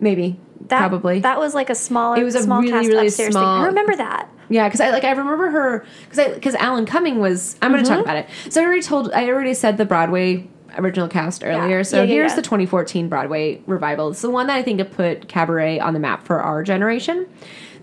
maybe, 0.00 0.38
That, 0.68 0.78
probably. 0.78 1.20
That 1.20 1.38
was 1.38 1.54
like 1.54 1.70
a 1.70 1.74
smaller, 1.74 2.18
It 2.20 2.24
was 2.24 2.34
a 2.34 2.42
small 2.42 2.60
really, 2.60 2.72
cast 2.72 2.88
really 2.88 3.06
upstairs 3.06 3.32
small- 3.32 3.42
thing. 3.58 3.64
I 3.64 3.66
remember 3.66 3.96
that. 3.96 4.28
Yeah, 4.50 4.68
because 4.68 4.80
I 4.82 4.90
like 4.90 5.04
I 5.04 5.10
remember 5.12 5.50
her 5.50 5.86
because 6.04 6.18
I 6.18 6.34
because 6.34 6.54
Alan 6.56 6.84
Cumming 6.84 7.18
was. 7.18 7.56
I'm 7.62 7.72
going 7.72 7.82
to 7.82 7.88
talk 7.88 8.00
Mm-hmm. 8.00 8.10
about 8.10 8.16
it. 8.46 8.52
So 8.52 8.60
I 8.60 8.64
already 8.66 8.82
told 8.82 9.10
I 9.12 9.28
already 9.28 9.54
said 9.54 9.78
the 9.78 9.86
Broadway 9.86 10.46
original 10.78 11.08
cast 11.08 11.44
earlier. 11.44 11.84
So 11.84 11.98
Yeah, 11.98 12.02
yeah, 12.02 12.08
here's 12.14 12.32
yeah. 12.32 12.36
the 12.36 12.42
2014 12.42 13.08
Broadway 13.08 13.60
revival. 13.66 14.08
It's 14.10 14.22
the 14.22 14.30
one 14.30 14.46
that 14.48 14.56
I 14.56 14.62
think 14.62 14.80
it 14.80 14.92
put 14.92 15.28
cabaret 15.28 15.78
on 15.80 15.94
the 15.94 16.00
map 16.00 16.24
for 16.24 16.40
our 16.40 16.62
generation. 16.62 17.26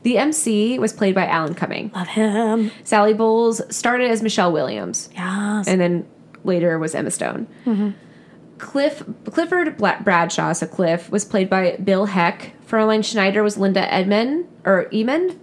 The 0.03 0.17
MC 0.17 0.79
was 0.79 0.93
played 0.93 1.13
by 1.13 1.27
Alan 1.27 1.53
Cumming. 1.53 1.91
Love 1.93 2.07
him. 2.07 2.71
Sally 2.83 3.13
Bowles 3.13 3.61
started 3.75 4.09
as 4.09 4.23
Michelle 4.23 4.51
Williams, 4.51 5.09
Yes. 5.13 5.67
and 5.67 5.79
then 5.79 6.07
later 6.43 6.79
was 6.79 6.95
Emma 6.95 7.11
Stone. 7.11 7.47
Mm-hmm. 7.65 7.89
Cliff 8.57 9.03
Clifford 9.25 9.77
Bradshaw, 9.77 10.53
so 10.53 10.67
Cliff, 10.67 11.09
was 11.11 11.25
played 11.25 11.49
by 11.49 11.77
Bill 11.83 12.05
Heck. 12.05 12.53
Fräulein 12.67 13.03
Schneider 13.03 13.43
was 13.43 13.57
Linda 13.57 13.91
Edmond 13.93 14.47
or 14.65 14.85
Eamon. 14.91 15.37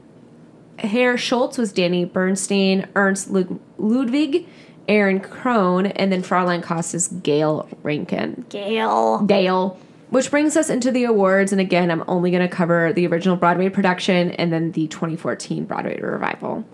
Herr 0.78 1.16
Schultz 1.16 1.58
was 1.58 1.72
Danny 1.72 2.04
Bernstein. 2.04 2.86
Ernst 2.94 3.30
Lud- 3.30 3.58
Ludwig, 3.78 4.46
Aaron 4.88 5.20
Crone, 5.20 5.86
and 5.86 6.10
then 6.10 6.22
Fräulein 6.22 6.62
Kost 6.62 6.94
is 6.94 7.08
Gayle 7.08 7.68
Rankin. 7.82 8.46
Gail. 8.48 9.18
Dale. 9.24 9.78
Which 10.10 10.30
brings 10.30 10.56
us 10.56 10.70
into 10.70 10.90
the 10.90 11.04
awards, 11.04 11.52
and 11.52 11.60
again, 11.60 11.90
I'm 11.90 12.02
only 12.08 12.30
going 12.30 12.48
to 12.48 12.54
cover 12.54 12.94
the 12.94 13.06
original 13.06 13.36
Broadway 13.36 13.68
production 13.68 14.30
and 14.32 14.50
then 14.50 14.72
the 14.72 14.88
2014 14.88 15.66
Broadway 15.66 16.00
revival. 16.00 16.64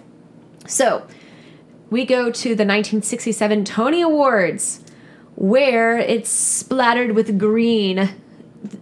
So, 0.66 1.04
we 1.90 2.04
go 2.04 2.30
to 2.30 2.48
the 2.48 2.64
1967 2.64 3.64
Tony 3.64 4.02
Awards, 4.02 4.80
where 5.34 5.98
it's 5.98 6.30
splattered 6.30 7.16
with 7.16 7.38
green. 7.38 8.10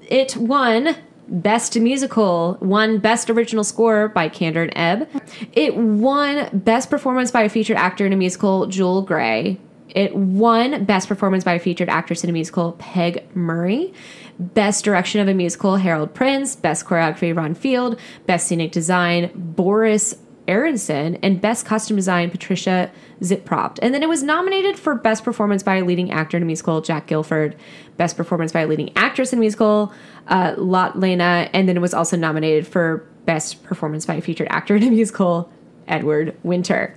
It 0.08 0.36
won 0.36 0.96
Best 1.28 1.78
Musical, 1.78 2.58
won 2.60 2.98
Best 2.98 3.30
Original 3.30 3.64
Score 3.64 4.08
by 4.08 4.28
Kander 4.28 4.62
and 4.62 4.72
Ebb. 4.76 5.22
It 5.52 5.76
won 5.76 6.48
Best 6.52 6.90
Performance 6.90 7.30
by 7.30 7.42
a 7.42 7.48
Featured 7.48 7.76
Actor 7.76 8.06
in 8.06 8.12
a 8.12 8.16
Musical, 8.16 8.66
Joel 8.66 9.02
Grey. 9.02 9.58
It 9.88 10.14
won 10.16 10.84
Best 10.84 11.08
Performance 11.08 11.44
by 11.44 11.54
a 11.54 11.58
Featured 11.58 11.88
Actress 11.88 12.24
in 12.24 12.30
a 12.30 12.32
Musical, 12.32 12.72
Peg 12.78 13.24
Murray. 13.36 13.92
Best 14.38 14.84
Direction 14.84 15.20
of 15.20 15.28
a 15.28 15.34
Musical, 15.34 15.76
Harold 15.76 16.14
Prince. 16.14 16.56
Best 16.56 16.86
Choreography, 16.86 17.36
Ron 17.36 17.54
Field. 17.54 17.98
Best 18.26 18.48
Scenic 18.48 18.72
Design, 18.72 19.30
Boris 19.34 20.14
Aronson. 20.52 21.16
And 21.22 21.40
Best 21.40 21.64
Costume 21.64 21.96
Design, 21.96 22.30
Patricia 22.30 22.90
Zipprodt. 23.22 23.78
And 23.80 23.94
then 23.94 24.02
it 24.02 24.08
was 24.08 24.22
nominated 24.22 24.78
for 24.78 24.94
Best 24.94 25.24
Performance 25.24 25.62
by 25.62 25.76
a 25.76 25.84
Leading 25.84 26.10
Actor 26.10 26.36
in 26.36 26.42
a 26.42 26.46
Musical, 26.46 26.82
Jack 26.82 27.06
Gilford. 27.06 27.56
Best 27.96 28.16
Performance 28.16 28.52
by 28.52 28.60
a 28.60 28.66
Leading 28.66 28.90
Actress 28.94 29.32
in 29.32 29.38
a 29.38 29.40
Musical, 29.40 29.92
uh, 30.28 30.54
Lotte 30.58 30.94
Lenya. 30.94 31.48
And 31.54 31.68
then 31.68 31.76
it 31.76 31.80
was 31.80 31.94
also 31.94 32.16
nominated 32.16 32.66
for 32.66 33.06
Best 33.24 33.62
Performance 33.64 34.04
by 34.04 34.14
a 34.14 34.20
Featured 34.20 34.48
Actor 34.50 34.76
in 34.76 34.82
a 34.82 34.90
Musical, 34.90 35.50
Edward 35.88 36.36
Winter. 36.42 36.96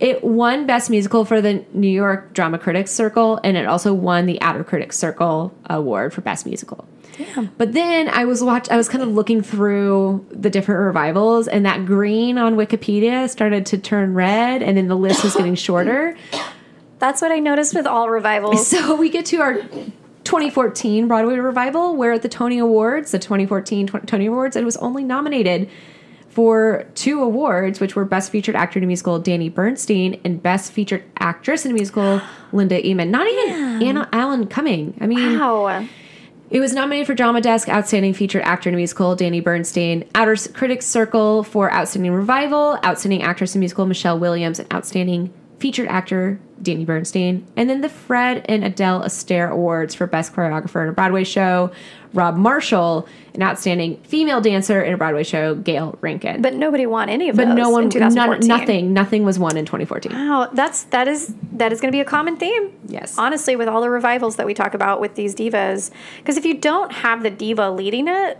It 0.00 0.24
won 0.24 0.66
Best 0.66 0.88
Musical 0.88 1.24
for 1.24 1.40
the 1.40 1.64
New 1.72 1.88
York 1.88 2.32
Drama 2.32 2.58
Critics 2.58 2.90
Circle, 2.90 3.40
and 3.44 3.56
it 3.56 3.66
also 3.66 3.92
won 3.92 4.26
the 4.26 4.40
Outer 4.40 4.64
Critics 4.64 4.96
Circle 4.96 5.54
Award 5.68 6.14
for 6.14 6.20
Best 6.20 6.46
Musical. 6.46 6.86
But 7.58 7.72
then 7.72 8.08
I 8.08 8.24
was 8.24 8.42
watch 8.42 8.68
I 8.70 8.76
was 8.76 8.88
kind 8.88 9.02
of 9.02 9.10
looking 9.10 9.42
through 9.42 10.24
the 10.30 10.50
different 10.50 10.80
revivals, 10.80 11.48
and 11.48 11.64
that 11.66 11.84
green 11.86 12.38
on 12.38 12.56
Wikipedia 12.56 13.28
started 13.28 13.66
to 13.66 13.78
turn 13.78 14.14
red, 14.14 14.62
and 14.62 14.76
then 14.76 14.88
the 14.88 14.96
list 14.96 15.22
was 15.24 15.34
getting 15.36 15.54
shorter. 15.66 16.16
That's 16.98 17.20
what 17.20 17.32
I 17.32 17.38
noticed 17.40 17.74
with 17.74 17.86
all 17.86 18.08
revivals. 18.08 18.66
So 18.66 18.96
we 18.96 19.10
get 19.10 19.26
to 19.26 19.40
our 19.40 19.54
2014 20.24 21.06
Broadway 21.06 21.36
revival, 21.36 21.96
where 21.96 22.12
at 22.12 22.22
the 22.22 22.28
Tony 22.28 22.58
Awards, 22.58 23.10
the 23.10 23.18
2014 23.18 23.86
tw- 23.86 24.06
Tony 24.06 24.26
Awards, 24.26 24.56
it 24.56 24.64
was 24.64 24.76
only 24.78 25.04
nominated 25.04 25.68
for 26.30 26.84
two 26.94 27.22
awards, 27.22 27.78
which 27.78 27.94
were 27.94 28.04
Best 28.04 28.32
Featured 28.32 28.56
Actor 28.56 28.78
in 28.80 28.84
a 28.84 28.86
Musical, 28.86 29.18
Danny 29.20 29.48
Bernstein, 29.48 30.20
and 30.24 30.42
Best 30.42 30.72
Featured 30.72 31.04
Actress 31.18 31.64
in 31.64 31.70
a 31.70 31.74
Musical, 31.74 32.20
Linda 32.52 32.78
Emond. 32.84 33.12
Not 33.12 33.28
even 33.28 33.82
Anna 33.82 34.08
Allen 34.12 34.46
Cumming. 34.48 34.96
I 35.00 35.06
mean, 35.06 35.38
Wow. 35.38 35.86
It 36.50 36.60
was 36.60 36.72
nominated 36.72 37.06
for 37.06 37.14
Drama 37.14 37.40
Desk 37.40 37.68
Outstanding 37.68 38.14
Featured 38.14 38.42
Actor 38.42 38.68
in 38.68 38.74
a 38.74 38.76
Musical, 38.76 39.16
Danny 39.16 39.40
Bernstein, 39.40 40.08
Outer 40.14 40.36
Critics 40.52 40.86
Circle 40.86 41.42
for 41.42 41.72
Outstanding 41.72 42.12
Revival, 42.12 42.78
Outstanding 42.84 43.22
Actress 43.22 43.54
in 43.54 43.60
Musical, 43.60 43.86
Michelle 43.86 44.18
Williams, 44.18 44.58
and 44.58 44.72
Outstanding 44.72 45.32
Featured 45.58 45.88
Actor, 45.88 46.40
Danny 46.60 46.84
Bernstein, 46.84 47.46
and 47.56 47.70
then 47.70 47.80
the 47.80 47.88
Fred 47.88 48.44
and 48.48 48.64
Adele 48.64 49.02
Astaire 49.02 49.50
Awards 49.50 49.94
for 49.94 50.06
Best 50.06 50.32
Choreographer 50.32 50.82
in 50.82 50.88
a 50.88 50.92
Broadway 50.92 51.24
Show, 51.24 51.70
Rob 52.12 52.36
Marshall, 52.36 53.08
an 53.34 53.42
Outstanding 53.42 53.96
Female 54.02 54.40
Dancer 54.40 54.82
in 54.82 54.94
a 54.94 54.96
Broadway 54.96 55.22
Show, 55.22 55.54
Gayle 55.54 55.98
Rankin. 56.00 56.42
But 56.42 56.54
nobody 56.54 56.86
won 56.86 57.08
any 57.08 57.28
of 57.28 57.36
but 57.36 57.46
those 57.46 57.56
no 57.56 57.70
one, 57.70 57.90
in 57.90 58.14
none, 58.14 58.40
nothing, 58.40 58.92
nothing 58.92 59.24
was 59.24 59.38
won 59.38 59.56
in 59.56 59.64
2014. 59.64 60.12
Wow, 60.12 60.48
that's 60.52 60.84
that 60.84 61.08
is 61.08 61.34
that 61.52 61.72
is 61.72 61.80
going 61.80 61.90
to 61.90 61.96
be 61.96 62.00
a 62.00 62.04
common 62.04 62.36
theme. 62.36 62.72
Yes. 62.86 63.16
honestly, 63.18 63.56
with 63.56 63.68
all 63.68 63.80
the 63.80 63.90
revivals 63.90 64.36
that 64.36 64.46
we 64.46 64.54
talk 64.54 64.74
about 64.74 65.00
with 65.00 65.14
these 65.14 65.34
divas, 65.34 65.90
because 66.18 66.36
if 66.36 66.44
you 66.44 66.54
don't 66.54 66.92
have 66.92 67.22
the 67.22 67.30
diva 67.30 67.70
leading 67.70 68.08
it, 68.08 68.38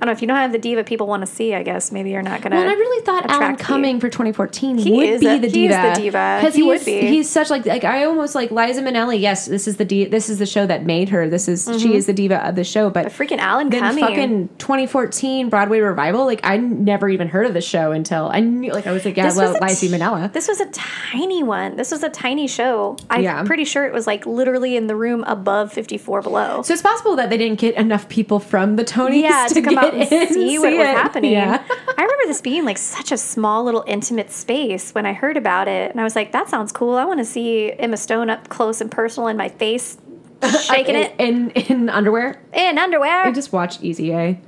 I 0.00 0.06
don't 0.06 0.12
know 0.14 0.16
if 0.16 0.22
you 0.22 0.28
don't 0.28 0.36
have 0.38 0.52
the 0.52 0.58
diva 0.58 0.82
people 0.82 1.06
want 1.06 1.20
to 1.20 1.26
see. 1.26 1.54
I 1.54 1.62
guess 1.62 1.92
maybe 1.92 2.10
you're 2.10 2.22
not 2.22 2.40
going 2.40 2.52
to. 2.52 2.56
Well, 2.56 2.68
I 2.68 2.72
really 2.72 3.04
thought 3.04 3.28
Alan 3.30 3.56
Cumming 3.56 4.00
for 4.00 4.08
2014 4.08 4.78
He 4.78 4.90
would 4.92 5.20
be 5.20 5.26
a- 5.26 5.38
the 5.38 5.48
he 5.48 5.66
is 5.66 5.72
diva. 5.74 5.92
the 5.94 6.00
diva. 6.00 6.38
because 6.40 6.54
He 6.54 6.62
he's 6.62 6.68
would 6.68 6.84
be. 6.86 7.00
he's 7.06 7.28
such 7.28 7.50
like 7.50 7.66
like 7.66 7.84
I 7.84 8.04
almost 8.04 8.34
like 8.34 8.50
Liza 8.50 8.82
Minnelli. 8.82 9.20
Yes, 9.20 9.46
this 9.46 9.68
is 9.68 9.76
the 9.76 9.84
di- 9.84 10.06
this 10.06 10.28
is 10.30 10.38
the 10.38 10.46
show 10.46 10.66
that 10.66 10.84
made 10.86 11.10
her. 11.10 11.28
This 11.28 11.48
is 11.48 11.68
she 11.80 11.94
is 11.94 12.06
the 12.06 12.12
diva 12.14 12.46
of 12.48 12.54
the 12.56 12.64
show. 12.64 12.88
But 12.90 13.06
Mm-hmm. 13.06 13.22
freaking 13.22 13.38
Alan 13.38 13.68
then 13.70 13.80
Cumming. 13.80 14.04
fucking 14.04 14.48
2014 14.58 15.48
Broadway 15.50 15.80
revival. 15.80 16.24
Like 16.24 16.40
I 16.44 16.56
never 16.56 17.08
even 17.08 17.28
heard 17.28 17.46
of 17.46 17.54
the 17.54 17.60
show 17.60 17.92
until 17.92 18.30
I 18.32 18.40
knew 18.40 18.72
like 18.72 18.86
I 18.86 18.92
was 18.92 19.04
like 19.04 19.16
yeah, 19.16 19.32
well, 19.36 19.56
Liza 19.60 19.88
t- 19.88 19.92
Minnelli. 19.92 20.32
This 20.32 20.48
was 20.48 20.60
a 20.60 20.66
tiny 20.70 21.42
one. 21.42 21.76
This 21.76 21.90
was 21.90 22.02
a 22.02 22.08
tiny 22.08 22.46
show. 22.48 22.96
I'm 23.10 23.22
Yeah. 23.22 23.42
pretty 23.44 23.64
sure 23.64 23.84
it 23.86 23.92
was 23.92 24.06
like 24.06 24.24
literally 24.26 24.76
in 24.76 24.86
the 24.86 24.96
room 24.96 25.24
above 25.26 25.72
54 25.72 26.22
below. 26.22 26.62
So 26.62 26.72
it's 26.72 26.82
possible 26.82 27.16
that 27.16 27.28
they 27.30 27.36
didn't 27.36 27.58
get 27.60 27.74
enough 27.74 28.08
people 28.08 28.40
from 28.40 28.76
the 28.76 28.84
Tonys 28.84 29.20
yeah, 29.22 29.46
to, 29.48 29.60
come 29.62 29.74
get 29.74 29.89
out 29.94 30.00
and 30.12 30.12
in 30.12 30.28
see 30.28 30.58
what 30.58 30.72
was 30.76 30.86
happening. 30.86 31.32
Yeah. 31.32 31.62
I 31.70 32.02
remember 32.02 32.26
this 32.26 32.40
being 32.40 32.64
like 32.64 32.78
such 32.78 33.12
a 33.12 33.16
small 33.16 33.64
little 33.64 33.84
intimate 33.86 34.30
space 34.30 34.92
when 34.92 35.06
I 35.06 35.12
heard 35.12 35.36
about 35.36 35.68
it, 35.68 35.90
and 35.90 36.00
I 36.00 36.04
was 36.04 36.16
like, 36.16 36.32
"That 36.32 36.48
sounds 36.48 36.72
cool. 36.72 36.96
I 36.96 37.04
want 37.04 37.18
to 37.18 37.24
see 37.24 37.72
Emma 37.72 37.96
Stone 37.96 38.30
up 38.30 38.48
close 38.48 38.80
and 38.80 38.90
personal 38.90 39.28
in 39.28 39.36
my 39.36 39.48
face, 39.48 39.98
shaking 40.62 40.94
it 40.96 41.14
in 41.18 41.50
in 41.50 41.88
underwear. 41.88 42.40
in 42.52 42.78
underwear." 42.78 43.24
I 43.26 43.32
just 43.32 43.52
watched 43.52 43.82
Easy 43.82 44.12
A. 44.12 44.40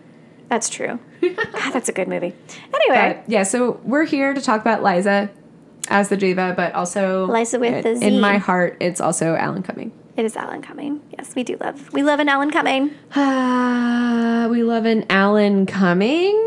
That's 0.49 0.69
true. 0.69 0.99
God, 1.23 1.73
that's 1.73 1.89
a 1.89 1.93
good 1.93 2.09
movie. 2.09 2.35
Anyway, 2.75 3.15
But 3.17 3.25
yeah, 3.31 3.43
so 3.43 3.81
we're 3.85 4.05
here 4.05 4.35
to 4.35 4.41
talk 4.41 4.61
about 4.61 4.83
Liza 4.83 5.31
as 5.89 6.11
the 6.11 6.17
diva, 6.17 6.53
but 6.55 6.75
also 6.75 7.27
Liza 7.27 7.59
with 7.59 7.73
in, 7.75 7.83
the 7.83 7.97
Z. 8.01 8.07
in 8.07 8.21
my 8.21 8.37
heart, 8.37 8.77
it's 8.81 9.01
also 9.01 9.35
Alan 9.35 9.63
Cumming. 9.63 9.93
It 10.17 10.25
is 10.25 10.37
Alan 10.37 10.63
Cumming. 10.63 11.01
Yes, 11.17 11.35
we 11.35 11.43
do 11.43 11.57
love. 11.61 11.93
We 11.93 12.03
love 12.03 12.21
an 12.21 12.29
Alan 12.29 12.51
Cumming. 12.51 12.95
Ah, 13.15 14.47
we 14.51 14.63
love 14.63 14.85
an 14.85 15.07
Alan 15.09 15.67
Cumming. 15.67 16.39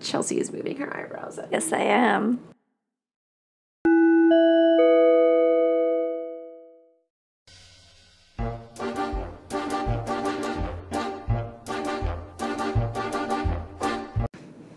Chelsea 0.00 0.38
is 0.38 0.52
moving 0.52 0.76
her 0.76 0.94
eyebrows. 0.96 1.38
At 1.38 1.50
Yes, 1.50 1.72
I 1.72 1.78
am. 1.78 2.40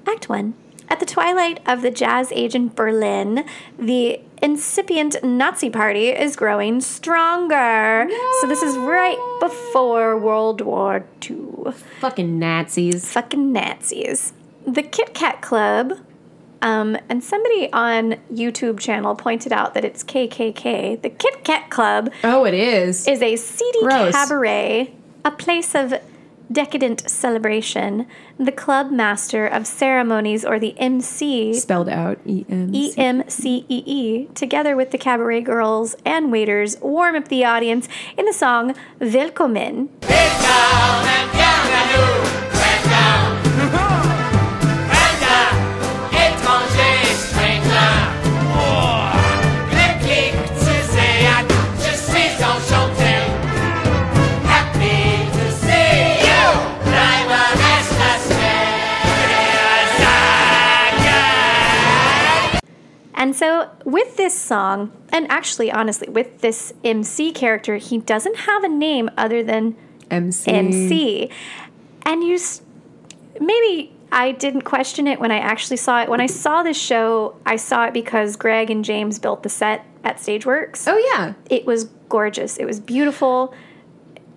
Act 0.07 0.29
1. 0.29 0.53
At 0.89 0.99
the 0.99 1.05
twilight 1.05 1.59
of 1.65 1.81
the 1.81 1.91
jazz 1.91 2.31
age 2.31 2.55
in 2.55 2.69
Berlin, 2.69 3.45
the 3.77 4.21
incipient 4.41 5.23
Nazi 5.23 5.69
party 5.69 6.09
is 6.09 6.35
growing 6.35 6.81
stronger. 6.81 8.09
So, 8.41 8.47
this 8.47 8.61
is 8.61 8.77
right 8.77 9.17
before 9.39 10.17
World 10.17 10.61
War 10.61 11.05
II 11.29 11.71
Fucking 11.99 12.39
Nazis. 12.39 13.11
fucking 13.11 13.51
Nazis. 13.51 14.33
The 14.65 14.83
Kit 14.83 15.13
Kat 15.13 15.41
Club, 15.41 15.93
um, 16.61 16.97
and 17.09 17.23
somebody 17.23 17.71
on 17.73 18.15
YouTube 18.31 18.79
channel 18.79 19.15
pointed 19.15 19.51
out 19.51 19.73
that 19.73 19.83
it's 19.85 20.03
KKK. 20.03 21.01
The 21.01 21.09
Kit 21.09 21.43
Kat 21.43 21.69
Club 21.69 22.11
Oh, 22.23 22.45
it 22.45 22.53
is. 22.53 23.07
is 23.07 23.21
a 23.21 23.35
seedy 23.35 23.79
Gross. 23.81 24.13
cabaret, 24.13 24.93
a 25.25 25.31
place 25.31 25.73
of 25.75 25.93
decadent 26.51 27.09
celebration. 27.09 28.07
The 28.37 28.51
club 28.51 28.91
master 28.91 29.45
of 29.45 29.67
ceremonies, 29.67 30.43
or 30.43 30.59
the 30.59 30.77
MC, 30.79 31.53
spelled 31.53 31.89
out. 31.89 32.19
E 32.25 32.45
M. 32.49 32.71
E 32.73 32.93
M 32.97 33.23
C 33.27 33.65
E 33.69 33.83
E, 33.85 34.25
together 34.33 34.75
with 34.75 34.91
the 34.91 34.97
cabaret 34.97 35.41
girls 35.41 35.95
and 36.05 36.31
waiters, 36.31 36.77
warm 36.81 37.15
up 37.15 37.27
the 37.27 37.45
audience 37.45 37.87
in 38.17 38.25
the 38.25 38.33
song 38.33 38.75
Willkommen. 38.99 39.89
And 63.21 63.35
so, 63.35 63.69
with 63.85 64.17
this 64.17 64.35
song, 64.35 64.91
and 65.09 65.29
actually, 65.29 65.71
honestly, 65.71 66.09
with 66.09 66.41
this 66.41 66.73
MC 66.83 67.31
character, 67.31 67.77
he 67.77 67.99
doesn't 67.99 68.35
have 68.35 68.63
a 68.63 68.67
name 68.67 69.11
other 69.15 69.43
than 69.43 69.75
MC. 70.09 70.51
MC. 70.51 71.29
And 72.01 72.23
you 72.23 72.39
maybe, 73.39 73.95
I 74.11 74.31
didn't 74.31 74.63
question 74.63 75.05
it 75.05 75.19
when 75.19 75.31
I 75.31 75.37
actually 75.37 75.77
saw 75.77 76.01
it. 76.01 76.09
When 76.09 76.19
I 76.19 76.25
saw 76.25 76.63
this 76.63 76.81
show, 76.81 77.35
I 77.45 77.57
saw 77.57 77.85
it 77.85 77.93
because 77.93 78.35
Greg 78.37 78.71
and 78.71 78.83
James 78.83 79.19
built 79.19 79.43
the 79.43 79.49
set 79.49 79.85
at 80.03 80.17
Stageworks. 80.17 80.87
Oh 80.87 80.97
yeah, 81.13 81.33
It 81.47 81.67
was 81.67 81.83
gorgeous. 82.09 82.57
It 82.57 82.65
was 82.65 82.79
beautiful. 82.79 83.53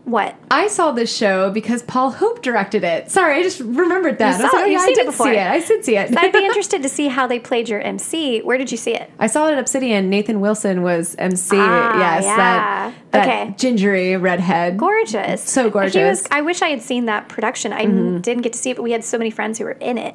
What? 0.05 0.35
I 0.51 0.69
saw 0.69 0.93
this 0.93 1.14
show 1.17 1.51
because 1.51 1.83
Paul 1.83 2.11
Hope 2.11 2.43
directed 2.43 2.85
it. 2.85 3.11
Sorry, 3.11 3.38
I 3.38 3.43
just 3.43 3.61
remembered 3.61 4.19
that. 4.19 4.38
You 4.38 4.45
I 4.47 4.49
saw 4.51 4.57
like, 4.59 4.67
it. 4.67 4.67
oh, 4.67 4.67
You've 4.67 4.81
yeah, 4.81 4.87
I 4.87 4.90
it 4.90 4.95
did 4.97 5.07
before. 5.07 5.27
see 5.27 5.33
it. 5.33 5.47
I 5.47 5.61
did 5.61 5.85
see 5.85 5.97
it. 5.97 6.19
I'd 6.19 6.33
be 6.33 6.38
interested 6.45 6.83
to 6.83 6.88
see 6.90 7.09
how 7.09 7.27
they 7.27 7.38
played 7.38 7.71
your 7.71 7.81
MC. 7.81 8.40
Where 8.43 8.59
did 8.59 8.71
you 8.71 8.77
see 8.77 8.95
it? 8.95 9.11
I 9.19 9.27
saw 9.29 9.49
it 9.49 9.53
at 9.53 9.59
Obsidian. 9.59 10.11
Nathan 10.11 10.40
Wilson 10.43 10.83
was 10.83 11.14
MC. 11.19 11.57
Ah, 11.59 11.99
yes, 11.99 12.25
yeah. 12.25 12.37
that 12.37 12.95
that 13.12 13.27
Okay. 13.27 13.55
gingery 13.57 14.17
redhead. 14.19 14.77
Gorgeous. 14.77 15.43
So 15.43 15.64
was, 15.64 15.73
gorgeous. 15.73 16.23
Mm-hmm. 16.25 16.35
I 16.35 16.40
wish 16.43 16.61
I 16.61 16.69
had 16.69 16.83
seen 16.83 17.07
that 17.07 17.31
production. 17.31 17.73
I 17.73 17.87
didn't 17.87 18.43
get 18.43 18.53
to 18.53 18.59
see 18.59 18.71
it, 18.71 18.77
but 18.77 18.83
we 18.83 18.93
had 18.93 19.05
so 19.05 19.17
many 19.17 19.31
friends 19.31 19.59
who 19.59 19.64
were 19.64 19.73
in 19.73 19.97
it. 19.97 20.14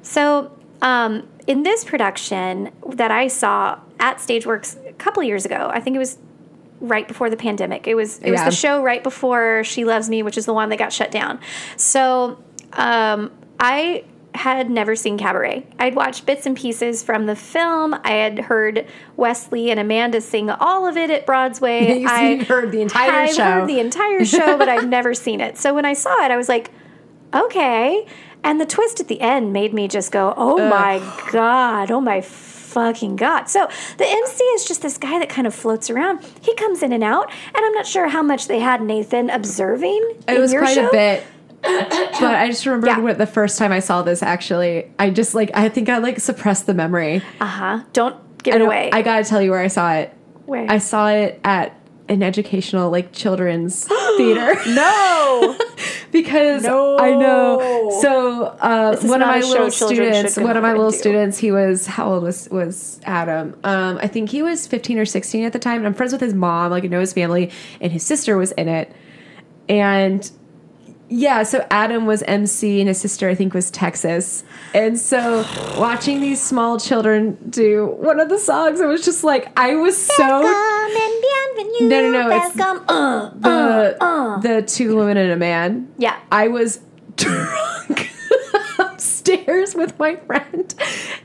So, 0.00 0.50
um, 0.80 1.28
in 1.46 1.62
this 1.62 1.84
production 1.84 2.70
that 2.94 3.10
I 3.10 3.28
saw 3.28 3.78
at 4.00 4.16
Stageworks 4.18 4.76
a 4.88 4.92
couple 4.94 5.22
years 5.22 5.44
ago, 5.44 5.70
I 5.72 5.80
think 5.80 5.94
it 5.94 5.98
was 5.98 6.16
right 6.88 7.06
before 7.08 7.30
the 7.30 7.36
pandemic. 7.36 7.86
It 7.86 7.94
was 7.94 8.18
it 8.20 8.30
was 8.30 8.40
Yeah. 8.40 8.44
the 8.50 8.54
show 8.54 8.82
right 8.82 9.02
before 9.02 9.62
She 9.64 9.84
Loves 9.84 10.08
Me, 10.08 10.22
which 10.22 10.36
is 10.38 10.46
the 10.46 10.54
one 10.54 10.68
that 10.70 10.78
got 10.78 10.92
shut 10.92 11.10
down. 11.10 11.38
So, 11.76 12.38
um, 12.74 13.30
I 13.60 14.04
had 14.34 14.68
never 14.70 14.94
seen 14.94 15.16
Cabaret. 15.16 15.66
I'd 15.78 15.94
watched 15.94 16.26
bits 16.26 16.44
and 16.44 16.54
pieces 16.54 17.02
from 17.02 17.24
the 17.24 17.34
film. 17.34 17.94
I 18.04 18.10
had 18.10 18.38
heard 18.38 18.86
Wesley 19.16 19.70
and 19.70 19.80
Amanda 19.80 20.20
sing 20.20 20.50
all 20.50 20.86
of 20.86 20.98
it 20.98 21.08
at 21.10 21.24
Broadway. 21.24 22.00
You 22.00 22.06
I 22.08 22.36
heard 22.44 22.70
the 22.70 22.82
entire 22.82 23.10
I've 23.10 23.34
show. 23.34 23.44
heard 23.44 23.68
the 23.68 23.80
entire 23.80 24.24
show, 24.36 24.58
but 24.58 24.68
I've 24.68 24.88
never 24.88 25.14
seen 25.14 25.40
it. 25.40 25.56
So 25.56 25.72
when 25.74 25.86
I 25.86 25.94
saw 25.94 26.22
it, 26.24 26.30
I 26.30 26.36
was 26.36 26.50
like, 26.50 26.70
okay. 27.32 28.06
And 28.44 28.60
the 28.60 28.66
twist 28.66 29.00
at 29.00 29.08
the 29.08 29.20
end 29.22 29.52
made 29.54 29.72
me 29.72 29.88
just 29.88 30.12
go, 30.12 30.34
oh 30.36 30.58
my 30.68 30.98
God, 31.32 31.90
oh 31.90 32.00
my 32.00 32.20
fucking 32.76 33.16
God. 33.16 33.44
So 33.48 33.66
the 33.96 34.04
MC 34.06 34.44
is 34.44 34.66
just 34.66 34.82
this 34.82 34.98
guy 34.98 35.18
that 35.18 35.30
kind 35.30 35.46
of 35.46 35.54
floats 35.54 35.88
around. 35.88 36.22
He 36.42 36.54
comes 36.56 36.82
in 36.82 36.92
and 36.92 37.02
out, 37.02 37.30
and 37.54 37.64
I'm 37.64 37.72
not 37.72 37.86
sure 37.86 38.06
how 38.06 38.22
much 38.22 38.48
they 38.48 38.58
had 38.60 38.82
Nathan 38.82 39.30
observing. 39.30 40.02
It 40.28 40.38
was 40.38 40.52
quite 40.52 40.74
show. 40.74 40.88
a 40.88 40.92
bit. 40.92 41.24
but 41.62 42.22
I 42.34 42.48
just 42.48 42.66
remember 42.66 42.88
Yeah. 42.88 42.98
what 42.98 43.16
the 43.16 43.26
first 43.26 43.56
time 43.58 43.72
I 43.72 43.78
saw 43.80 44.02
this 44.02 44.22
actually. 44.22 44.92
I 44.98 45.08
just 45.08 45.34
like 45.34 45.50
I 45.54 45.70
think 45.70 45.88
I 45.88 45.98
like 45.98 46.20
suppressed 46.20 46.66
the 46.66 46.74
memory. 46.74 47.22
Uh 47.40 47.46
huh. 47.46 47.80
Don't 47.94 48.16
give 48.42 48.52
I 48.52 48.56
it 48.56 48.62
away. 48.62 48.90
I 48.92 49.00
gotta 49.00 49.24
tell 49.24 49.40
you 49.40 49.50
where 49.52 49.60
I 49.60 49.68
saw 49.68 49.94
it. 49.94 50.12
Where? 50.44 50.66
I 50.70 50.76
saw 50.78 51.08
it 51.08 51.40
at 51.44 51.74
an 52.10 52.22
educational 52.22 52.90
like 52.90 53.10
children's 53.12 53.84
theater. 54.18 54.54
no. 54.68 55.56
because 56.22 56.62
No. 56.62 56.98
I 56.98 57.14
know. 57.14 57.90
So 58.00 58.44
uh, 58.44 58.96
one 59.02 59.22
of 59.22 59.28
my 59.28 59.40
little 59.40 59.70
students, 59.70 60.36
one 60.36 60.56
of 60.56 60.62
my 60.62 60.72
little 60.72 60.92
students, 60.92 61.38
he 61.38 61.52
was 61.52 61.86
how 61.86 62.12
old 62.12 62.22
was 62.22 62.48
was 62.50 63.00
Adam? 63.04 63.54
Um, 63.64 63.98
I 64.02 64.06
think 64.06 64.30
he 64.30 64.42
was 64.42 64.66
fifteen 64.66 64.98
or 64.98 65.04
sixteen 65.04 65.44
at 65.44 65.52
the 65.52 65.58
time. 65.58 65.78
And 65.78 65.86
I'm 65.86 65.94
friends 65.94 66.12
with 66.12 66.20
his 66.20 66.34
mom, 66.34 66.70
like 66.70 66.84
I 66.84 66.86
know 66.88 67.00
his 67.00 67.12
family, 67.12 67.50
and 67.80 67.92
his 67.92 68.02
sister 68.02 68.36
was 68.36 68.52
in 68.52 68.68
it, 68.68 68.92
and. 69.68 70.30
Yeah, 71.08 71.44
so 71.44 71.64
Adam 71.70 72.04
was 72.06 72.22
MC 72.24 72.80
and 72.80 72.88
his 72.88 73.00
sister 73.00 73.28
I 73.28 73.34
think 73.34 73.54
was 73.54 73.70
Texas. 73.70 74.42
And 74.74 74.98
so 74.98 75.44
watching 75.78 76.20
these 76.20 76.42
small 76.42 76.78
children 76.80 77.36
do 77.48 77.86
one 78.00 78.18
of 78.20 78.28
the 78.28 78.38
songs, 78.38 78.80
it 78.80 78.86
was 78.86 79.04
just 79.04 79.22
like 79.24 79.52
I 79.58 79.76
was 79.76 79.96
so 79.96 80.42
No, 81.88 82.00
no, 82.00 82.10
no, 82.10 82.30
it's-. 82.36 82.60
Uh, 82.88 83.30
the 83.38 84.38
the 84.42 84.62
two 84.62 84.96
women 84.96 85.16
and 85.16 85.30
a 85.32 85.36
man. 85.36 85.88
yeah. 85.98 86.18
I 86.32 86.48
was 86.48 86.80
drunk 87.16 88.10
upstairs 89.26 89.74
with 89.74 89.98
my 89.98 90.16
friend. 90.16 90.74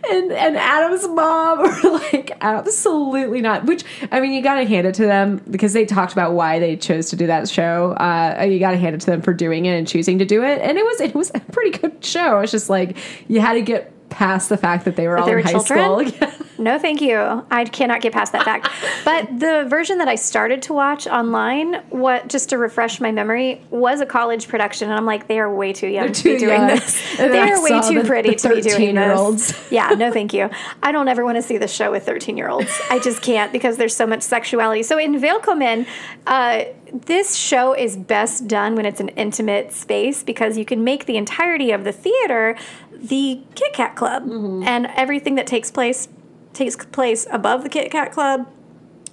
And 0.10 0.32
and 0.32 0.58
Adam's 0.58 1.08
mom 1.08 1.60
were 1.84 2.00
like 2.00 2.32
absolutely 2.42 3.42
not. 3.42 3.66
Which 3.66 3.84
I 4.12 4.20
mean 4.20 4.32
you 4.32 4.42
gotta 4.42 4.66
hand 4.66 4.88
it 4.88 4.96
to 4.96 5.06
them 5.06 5.42
because 5.50 5.74
they 5.74 5.86
talked 5.86 6.14
about 6.14 6.34
why 6.34 6.60
they 6.60 6.76
chose 6.76 7.10
to 7.10 7.16
do 7.16 7.28
that 7.28 7.50
show. 7.50 7.94
Uh 7.94 8.44
you 8.44 8.60
gotta 8.60 8.78
hand 8.78 8.96
it 8.96 9.02
to 9.02 9.08
them 9.08 9.22
for 9.22 9.34
doing 9.34 9.66
it 9.66 9.78
and 9.78 9.88
choosing 9.88 10.20
to 10.20 10.26
do 10.26 10.44
it. 10.44 10.62
And 10.62 10.78
it 10.78 10.84
was 10.84 11.02
it 11.02 11.16
was 11.16 11.32
a 11.34 11.40
pretty 11.40 11.78
good 11.78 12.04
show. 12.04 12.40
It's 12.40 12.52
just 12.52 12.70
like 12.70 12.98
you 13.28 13.40
had 13.40 13.54
to 13.54 13.62
get 13.62 13.94
past 14.12 14.50
the 14.50 14.58
fact 14.58 14.86
that 14.86 14.96
they 14.96 15.08
were 15.08 15.18
all 15.18 15.26
they 15.26 15.34
in 15.34 15.44
high 15.44 15.52
children? 15.52 16.10
school 16.10 16.30
No, 16.58 16.78
thank 16.78 17.02
you. 17.02 17.18
I 17.50 17.66
cannot 17.66 18.02
get 18.02 18.14
past 18.14 18.34
that 18.34 18.44
fact. 18.44 18.70
but 19.04 19.40
the 19.40 19.66
version 19.68 19.98
that 19.98 20.08
I 20.08 20.14
started 20.14 20.62
to 20.64 20.74
watch 20.74 21.08
online, 21.08 21.74
what 21.90 22.28
just 22.28 22.50
to 22.50 22.60
refresh 22.60 23.00
my 23.02 23.12
memory, 23.12 23.62
was 23.72 24.00
a 24.00 24.06
college 24.06 24.48
production, 24.48 24.88
and 24.90 24.96
I'm 24.96 25.08
like, 25.08 25.28
they 25.28 25.40
are 25.40 25.52
way 25.52 25.74
too 25.74 25.88
young 25.88 26.06
They're 26.08 26.14
to 26.14 26.24
be 26.34 26.38
doing 26.38 26.60
young. 26.62 26.68
this. 26.68 27.02
They 27.18 27.40
are 27.40 27.64
way 27.64 27.82
too 27.90 28.04
the- 28.04 28.08
pretty 28.08 28.30
the 28.32 28.36
to 28.36 28.50
be 28.56 28.62
doing 28.62 28.96
13-year-olds. 28.96 29.48
this. 29.48 29.68
Yeah, 29.72 29.90
no, 29.98 30.12
thank 30.12 30.34
you. 30.34 30.52
I 30.84 30.92
don't 30.92 31.08
ever 31.08 31.26
want 31.26 31.38
to 31.38 31.42
see 31.42 31.58
the 31.58 31.68
show 31.68 31.90
with 31.90 32.06
13 32.06 32.38
year 32.38 32.50
olds. 32.50 32.80
I 32.92 33.00
just 33.00 33.24
can't 33.24 33.52
because 33.52 33.78
there's 33.78 33.96
so 33.96 34.06
much 34.06 34.22
sexuality. 34.22 34.84
So 34.84 35.00
in 35.00 35.20
Willkommen, 35.20 35.88
uh, 36.28 36.66
this 36.94 37.36
show 37.36 37.74
is 37.74 37.96
best 37.98 38.48
done 38.48 38.76
when 38.76 38.86
it's 38.86 39.00
an 39.00 39.10
intimate 39.10 39.72
space 39.72 40.22
because 40.24 40.58
you 40.58 40.66
can 40.66 40.84
make 40.84 41.06
the 41.06 41.18
entirety 41.18 41.72
of 41.72 41.86
the 41.86 41.92
theater 41.94 42.56
the 43.02 43.42
Kit 43.56 43.74
Kat 43.74 43.96
Club, 43.96 44.24
mm-hmm. 44.24 44.64
and 44.64 44.88
everything 44.96 45.36
that 45.36 45.48
takes 45.48 45.72
place 45.72 46.08
takes 46.54 46.76
place 46.76 47.26
above 47.32 47.64
the 47.64 47.70
Kit 47.70 47.92
Kat 47.92 48.12
Club 48.12 48.48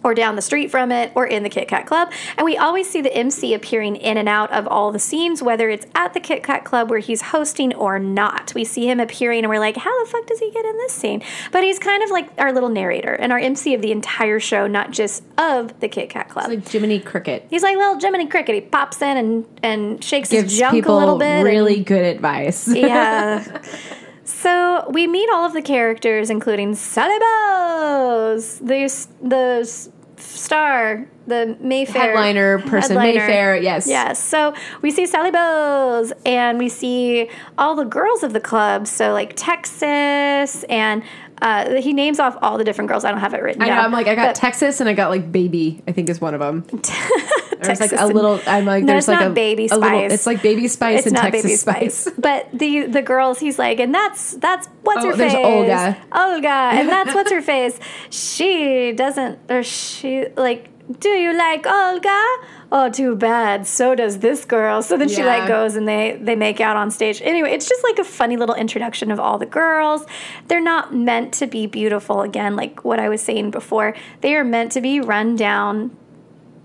or 0.05 0.15
down 0.15 0.37
the 0.37 0.43
street 0.43 0.71
from 0.71 0.93
it 0.93 1.11
or 1.15 1.27
in 1.27 1.43
the 1.43 1.49
Kit 1.49 1.69
Kat 1.69 1.87
Club. 1.87 2.13
And 2.37 2.45
we 2.45 2.57
always 2.57 2.89
see 2.89 3.01
the 3.01 3.15
MC 3.15 3.55
appearing 3.55 3.97
in 3.97 4.17
and 4.17 4.29
out 4.29 4.51
of 4.53 4.67
all 4.69 4.93
the 4.93 4.99
scenes, 4.99 5.43
whether 5.43 5.69
it's 5.69 5.87
at 5.95 6.15
the 6.15 6.21
Kit 6.21 6.43
Kat 6.43 6.65
Club 6.65 6.91
where 6.91 7.01
he's 7.01 7.23
hosting 7.23 7.75
or 7.75 7.99
not. 7.99 8.55
We 8.55 8.65
see 8.65 8.89
him 8.89 9.01
appearing 9.01 9.41
and 9.41 9.49
we're 9.49 9.59
like, 9.59 9.77
how 9.77 10.05
the 10.05 10.11
fuck 10.11 10.27
does 10.27 10.39
he 10.39 10.51
get 10.51 10.65
in 10.65 10.77
this 10.79 10.93
scene? 10.93 11.23
But 11.53 11.65
he's 11.65 11.79
kind 11.79 12.03
of 12.03 12.11
like 12.11 12.31
our 12.39 12.53
little 12.53 12.69
narrator 12.69 13.15
and 13.15 13.33
our 13.33 13.39
MC 13.39 13.75
of 13.75 13.83
the 13.83 13.93
entire 13.93 14.41
show, 14.41 14.67
not 14.67 14.91
just 14.91 15.25
of 15.37 15.79
the 15.81 15.89
Kit 15.89 16.11
Kat 16.11 16.29
Club. 16.29 16.49
like 16.49 16.69
Jiminy 16.69 17.01
Cricket 17.01 17.47
He's 17.51 17.63
like 17.63 17.77
little 17.77 17.99
Jiminy 17.99 18.27
Cricket. 18.27 18.55
He 18.55 18.61
pops 18.63 19.01
in 19.03 19.17
and, 19.17 19.47
and 19.63 20.05
shakes 20.05 20.31
gives 20.31 20.51
his 20.51 20.59
junk 20.59 20.75
people 20.75 20.97
a 20.97 21.01
little 21.01 21.19
bit. 21.19 21.27
and- 21.27 21.45
really 21.45 21.83
good 21.83 22.05
advice 22.05 22.69
yeah. 22.69 23.63
So 24.29 24.89
we 24.91 25.07
meet 25.07 25.31
all 25.31 25.47
of 25.47 25.55
the 25.55 25.63
characters, 25.63 26.29
including 26.29 26.75
Sally 26.75 27.19
Bowles, 27.19 28.59
the 28.59 29.07
the 29.23 29.91
star, 30.17 31.07
the 31.27 31.57
Mayfair 31.61 32.15
Headliner 32.15 32.59
person, 32.59 32.97
Mayfair, 32.97 33.57
yes. 33.57 33.87
yes. 33.89 34.23
So 34.23 34.55
we 34.83 34.91
see 34.91 35.07
Sally 35.07 35.31
Bowles, 35.31 36.13
and 36.27 36.59
we 36.59 36.69
see 36.69 37.31
all 37.57 37.75
the 37.75 37.85
girls 37.85 38.23
of 38.23 38.35
the 38.35 38.41
club. 38.41 38.87
So 38.87 39.15
like 39.15 39.33
Texas, 39.35 40.63
and 40.65 41.03
uh, 41.41 41.81
he 41.81 41.95
names 41.95 42.21
off 42.21 42.37
all 42.43 42.59
the 42.59 42.65
different 42.65 42.91
girls. 42.91 43.07
I 43.07 43.11
don't 43.11 43.21
have 43.21 43.33
it 43.33 43.43
written 43.43 43.63
I 43.63 43.69
know. 43.69 43.77
down. 43.77 43.85
I'm 43.87 43.93
like, 43.93 44.09
I 44.09 44.15
got 44.15 44.35
Texas 44.35 44.81
and 44.81 44.91
I 44.91 44.93
got 44.93 45.09
like 45.09 45.33
baby. 45.33 45.83
I 45.89 45.93
think 45.93 46.11
is 46.11 46.21
one 46.21 46.35
of 46.35 46.41
them. 46.41 46.67
There's 47.63 47.81
like 47.81 47.93
a 47.93 48.07
little. 48.07 48.41
I'm 48.47 48.65
like, 48.65 48.85
No, 48.85 48.93
there's 48.93 49.05
it's 49.05 49.09
like 49.09 49.21
not 49.21 49.31
a 49.31 49.35
Baby 49.35 49.69
spice. 49.69 49.79
a 49.79 49.81
little- 49.81 50.13
it's 50.13 50.27
like 50.27 50.43
baby 50.43 50.69
spice 50.69 50.99
it's 50.99 51.07
and 51.07 51.15
not 51.15 51.23
Texas 51.25 51.43
baby 51.43 51.57
spice. 51.57 51.95
spice. 51.95 52.15
but 52.19 52.49
the 52.53 52.87
the 52.87 53.03
girls 53.03 53.39
he's 53.39 53.59
like 53.59 53.79
and 53.81 53.95
that's 53.95 54.33
that's 54.37 54.69
what's 54.83 55.05
Oh, 55.05 55.11
her 55.11 55.17
there's 55.17 55.33
face 55.33 55.45
Olga. 55.45 55.97
olga 56.13 56.49
and 56.49 56.89
that's 56.89 57.15
what's 57.15 57.31
her 57.31 57.43
face 57.43 57.79
she 58.11 58.93
doesn't 58.93 59.39
or 59.51 59.63
she 59.63 60.27
like 60.37 60.71
do 61.01 61.11
you 61.11 61.37
like 61.37 61.67
olga 61.67 62.25
oh 62.73 62.89
too 62.93 63.15
bad 63.15 63.67
so 63.67 63.95
does 63.95 64.19
this 64.21 64.45
girl 64.47 64.81
so 64.83 64.97
then 64.97 65.09
she 65.09 65.23
like 65.23 65.47
goes 65.47 65.77
and 65.77 65.87
they 65.87 66.19
they 66.23 66.35
make 66.35 66.61
out 66.61 66.77
on 66.77 66.91
stage 66.91 67.21
anyway 67.23 67.51
it's 67.51 67.69
just 67.69 67.83
like 67.85 67.99
a 67.99 68.05
funny 68.05 68.37
little 68.37 68.55
introduction 68.55 69.11
of 69.11 69.21
all 69.21 69.37
the 69.39 69.47
girls 69.47 70.07
they're 70.49 70.61
not 70.63 70.95
meant 70.95 71.33
to 71.35 71.47
be 71.47 71.67
beautiful 71.67 72.23
again 72.23 72.57
like 72.57 72.85
what 72.85 72.99
i 72.99 73.09
was 73.09 73.21
saying 73.21 73.51
before 73.51 73.95
they 74.23 74.35
are 74.35 74.45
meant 74.45 74.73
to 74.73 74.81
be 74.81 74.99
run 75.01 75.37
down 75.37 75.95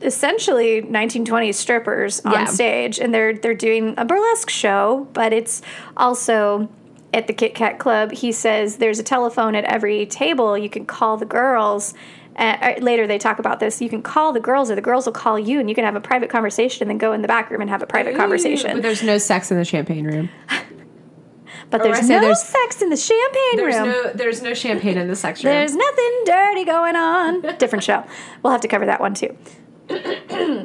essentially 0.03 0.81
1920s 0.81 1.55
strippers 1.55 2.19
on 2.25 2.31
Yeah. 2.33 2.45
stage 2.45 2.99
and 2.99 3.13
they're 3.13 3.33
they're 3.33 3.53
doing 3.55 3.93
a 3.97 4.05
burlesque 4.05 4.49
show 4.49 5.07
but 5.13 5.33
it's 5.33 5.61
also 5.97 6.69
at 7.13 7.27
the 7.27 7.33
Kit 7.33 7.55
Kat 7.55 7.79
Club 7.79 8.11
he 8.11 8.31
says 8.31 8.77
there's 8.77 8.99
a 8.99 9.03
telephone 9.03 9.55
at 9.55 9.63
every 9.65 10.05
table 10.05 10.57
you 10.57 10.69
can 10.69 10.85
call 10.85 11.17
the 11.17 11.25
girls 11.25 11.93
uh, 12.37 12.57
uh, 12.61 12.73
later 12.81 13.05
they 13.05 13.17
talk 13.19 13.37
about 13.39 13.59
this 13.59 13.81
you 13.81 13.89
can 13.89 14.01
call 14.01 14.33
the 14.33 14.39
girls 14.39 14.71
or 14.71 14.75
the 14.75 14.81
girls 14.81 15.05
will 15.05 15.13
call 15.13 15.37
you 15.37 15.59
and 15.59 15.69
you 15.69 15.75
can 15.75 15.85
have 15.85 15.95
a 15.95 16.01
private 16.01 16.29
conversation 16.29 16.81
and 16.83 16.89
then 16.89 16.97
go 16.97 17.13
in 17.13 17.21
the 17.21 17.27
back 17.27 17.49
room 17.51 17.61
and 17.61 17.69
have 17.69 17.81
a 17.83 17.85
private 17.87 18.15
conversation 18.15 18.73
But 18.73 18.81
there's 18.83 19.03
no 19.03 19.17
sex 19.19 19.51
in 19.51 19.57
the 19.57 19.65
champagne 19.65 20.05
room. 20.05 20.29
but 21.69 21.81
or 21.81 21.83
there's 21.85 22.09
no 22.09 22.19
there's- 22.19 22.47
sex 22.47 22.81
in 22.81 22.89
the 22.89 22.97
champagne 22.97 23.57
There's 23.57 23.75
room 23.75 23.87
no 23.89 24.11
there's 24.13 24.41
no 24.41 24.53
champagne 24.55 24.97
in 24.97 25.07
the 25.07 25.15
sex 25.15 25.43
room. 25.43 25.53
There's 25.53 25.75
nothing 25.75 26.21
dirty 26.25 26.65
going 26.65 26.95
on. 26.95 27.41
Different 27.57 27.83
show. 27.83 28.03
We'll 28.41 28.51
have 28.51 28.61
to 28.61 28.67
cover 28.67 28.85
that 28.87 28.99
one 28.99 29.13
too. 29.13 29.35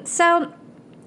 So, 0.05 0.53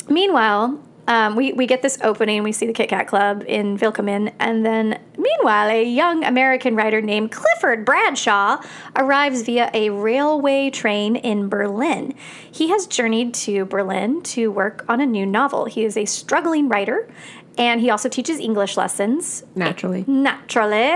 meanwhile, 0.10 0.80
um, 1.08 1.36
we, 1.36 1.54
we 1.54 1.66
get 1.66 1.82
this 1.82 1.98
opening. 2.04 2.44
We 2.44 2.52
see 2.52 2.68
the 2.68 2.74
Kit 2.74 2.90
Kat 2.90 3.08
Club 3.08 3.44
in 3.48 3.78
Willkommen. 3.78 4.32
And 4.40 4.66
then, 4.66 5.00
meanwhile, 5.18 5.70
a 5.70 5.84
young 5.84 6.24
American 6.24 6.76
writer 6.76 7.02
named 7.02 7.32
Clifford 7.32 7.86
Bradshaw 7.86 8.62
arrives 8.96 9.42
via 9.42 9.70
a 9.74 9.90
railway 9.90 10.70
train 10.70 11.16
in 11.16 11.50
Berlin. 11.50 12.14
He 12.52 12.70
has 12.70 12.88
journeyed 12.88 13.34
to 13.36 13.66
Berlin 13.66 14.22
to 14.24 14.52
work 14.52 14.86
on 14.88 15.02
a 15.02 15.06
new 15.06 15.26
novel. 15.26 15.66
He 15.66 15.84
is 15.84 15.98
a 15.98 16.06
struggling 16.06 16.70
writer 16.70 17.10
and 17.58 17.82
he 17.82 17.90
also 17.90 18.08
teaches 18.08 18.40
English 18.40 18.78
lessons 18.78 19.44
Naturally. 19.56 20.06
naturally. 20.08 20.96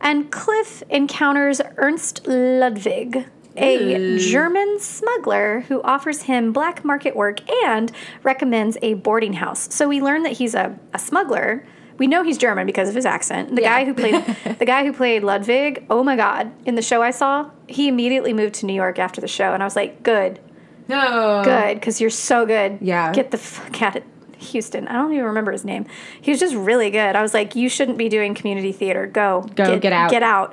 And 0.00 0.30
Cliff 0.30 0.82
encounters 0.90 1.60
Ernst 1.76 2.26
Ludwig, 2.26 3.26
a 3.56 4.18
German 4.18 4.78
smuggler 4.80 5.60
who 5.68 5.80
offers 5.82 6.22
him 6.22 6.52
black 6.52 6.84
market 6.84 7.14
work 7.14 7.40
and 7.64 7.92
recommends 8.22 8.76
a 8.82 8.94
boarding 8.94 9.34
house. 9.34 9.72
So 9.72 9.88
we 9.88 10.00
learn 10.02 10.22
that 10.24 10.32
he's 10.32 10.54
a, 10.54 10.78
a 10.92 10.98
smuggler. 10.98 11.64
We 11.96 12.08
know 12.08 12.24
he's 12.24 12.36
German 12.38 12.66
because 12.66 12.88
of 12.88 12.94
his 12.96 13.06
accent. 13.06 13.54
The 13.54 13.62
Yeah. 13.62 13.68
guy 13.78 13.84
who 13.84 13.94
played 13.94 14.24
the 14.58 14.66
guy 14.66 14.84
who 14.84 14.92
played 14.92 15.22
Ludwig, 15.22 15.86
oh 15.88 16.02
my 16.02 16.16
god, 16.16 16.50
in 16.66 16.74
the 16.74 16.82
show 16.82 17.02
I 17.02 17.12
saw, 17.12 17.50
he 17.68 17.86
immediately 17.86 18.32
moved 18.32 18.54
to 18.56 18.66
New 18.66 18.74
York 18.74 18.98
after 18.98 19.20
the 19.20 19.28
show 19.28 19.52
and 19.54 19.62
I 19.62 19.66
was 19.66 19.76
like, 19.76 20.02
"Good. 20.02 20.40
No. 20.88 21.42
Good 21.44 21.80
cuz 21.80 22.00
you're 22.00 22.10
so 22.10 22.44
good. 22.46 22.78
Yeah. 22.80 23.12
Get 23.12 23.30
the 23.30 23.38
fuck 23.38 23.80
out 23.80 23.96
of 23.96 24.02
Houston. 24.38 24.88
I 24.88 24.94
don't 24.94 25.12
even 25.12 25.24
remember 25.26 25.52
his 25.52 25.64
name. 25.64 25.86
He 26.20 26.30
was 26.32 26.40
just 26.40 26.54
really 26.56 26.90
good. 26.90 27.14
I 27.16 27.22
was 27.22 27.32
like, 27.32 27.54
you 27.54 27.68
shouldn't 27.68 27.96
be 27.96 28.08
doing 28.08 28.34
community 28.34 28.72
theater. 28.72 29.06
Go. 29.06 29.42
Go, 29.54 29.78
get 29.78 29.92
out. 29.92 30.10
Get 30.10 30.22
out. 30.24 30.52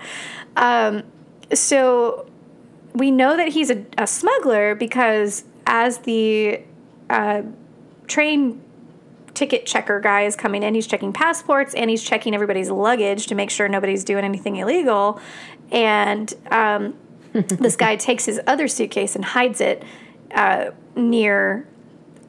Um, 0.55 1.03
so 1.53 2.25
we 2.93 3.11
know 3.11 3.37
that 3.37 3.49
he's 3.49 3.69
a, 3.69 3.85
a 3.97 4.07
smuggler 4.07 4.75
because 4.75 5.43
as 5.65 5.99
the 5.99 6.61
uh, 7.09 7.43
train 8.07 8.61
ticket 9.33 9.65
checker 9.65 9.99
guy 9.99 10.23
is 10.23 10.35
coming 10.35 10.63
in, 10.63 10.75
he's 10.75 10.87
checking 10.87 11.13
passports 11.13 11.73
and 11.73 11.89
he's 11.89 12.03
checking 12.03 12.33
everybody's 12.35 12.69
luggage 12.69 13.27
to 13.27 13.35
make 13.35 13.49
sure 13.49 13.67
nobody's 13.67 14.03
doing 14.03 14.23
anything 14.23 14.57
illegal. 14.57 15.19
And 15.71 16.33
um, 16.51 16.95
this 17.33 17.75
guy 17.75 17.95
takes 17.95 18.25
his 18.25 18.39
other 18.45 18.67
suitcase 18.67 19.15
and 19.15 19.23
hides 19.23 19.61
it 19.61 19.83
uh, 20.33 20.71
near 20.95 21.67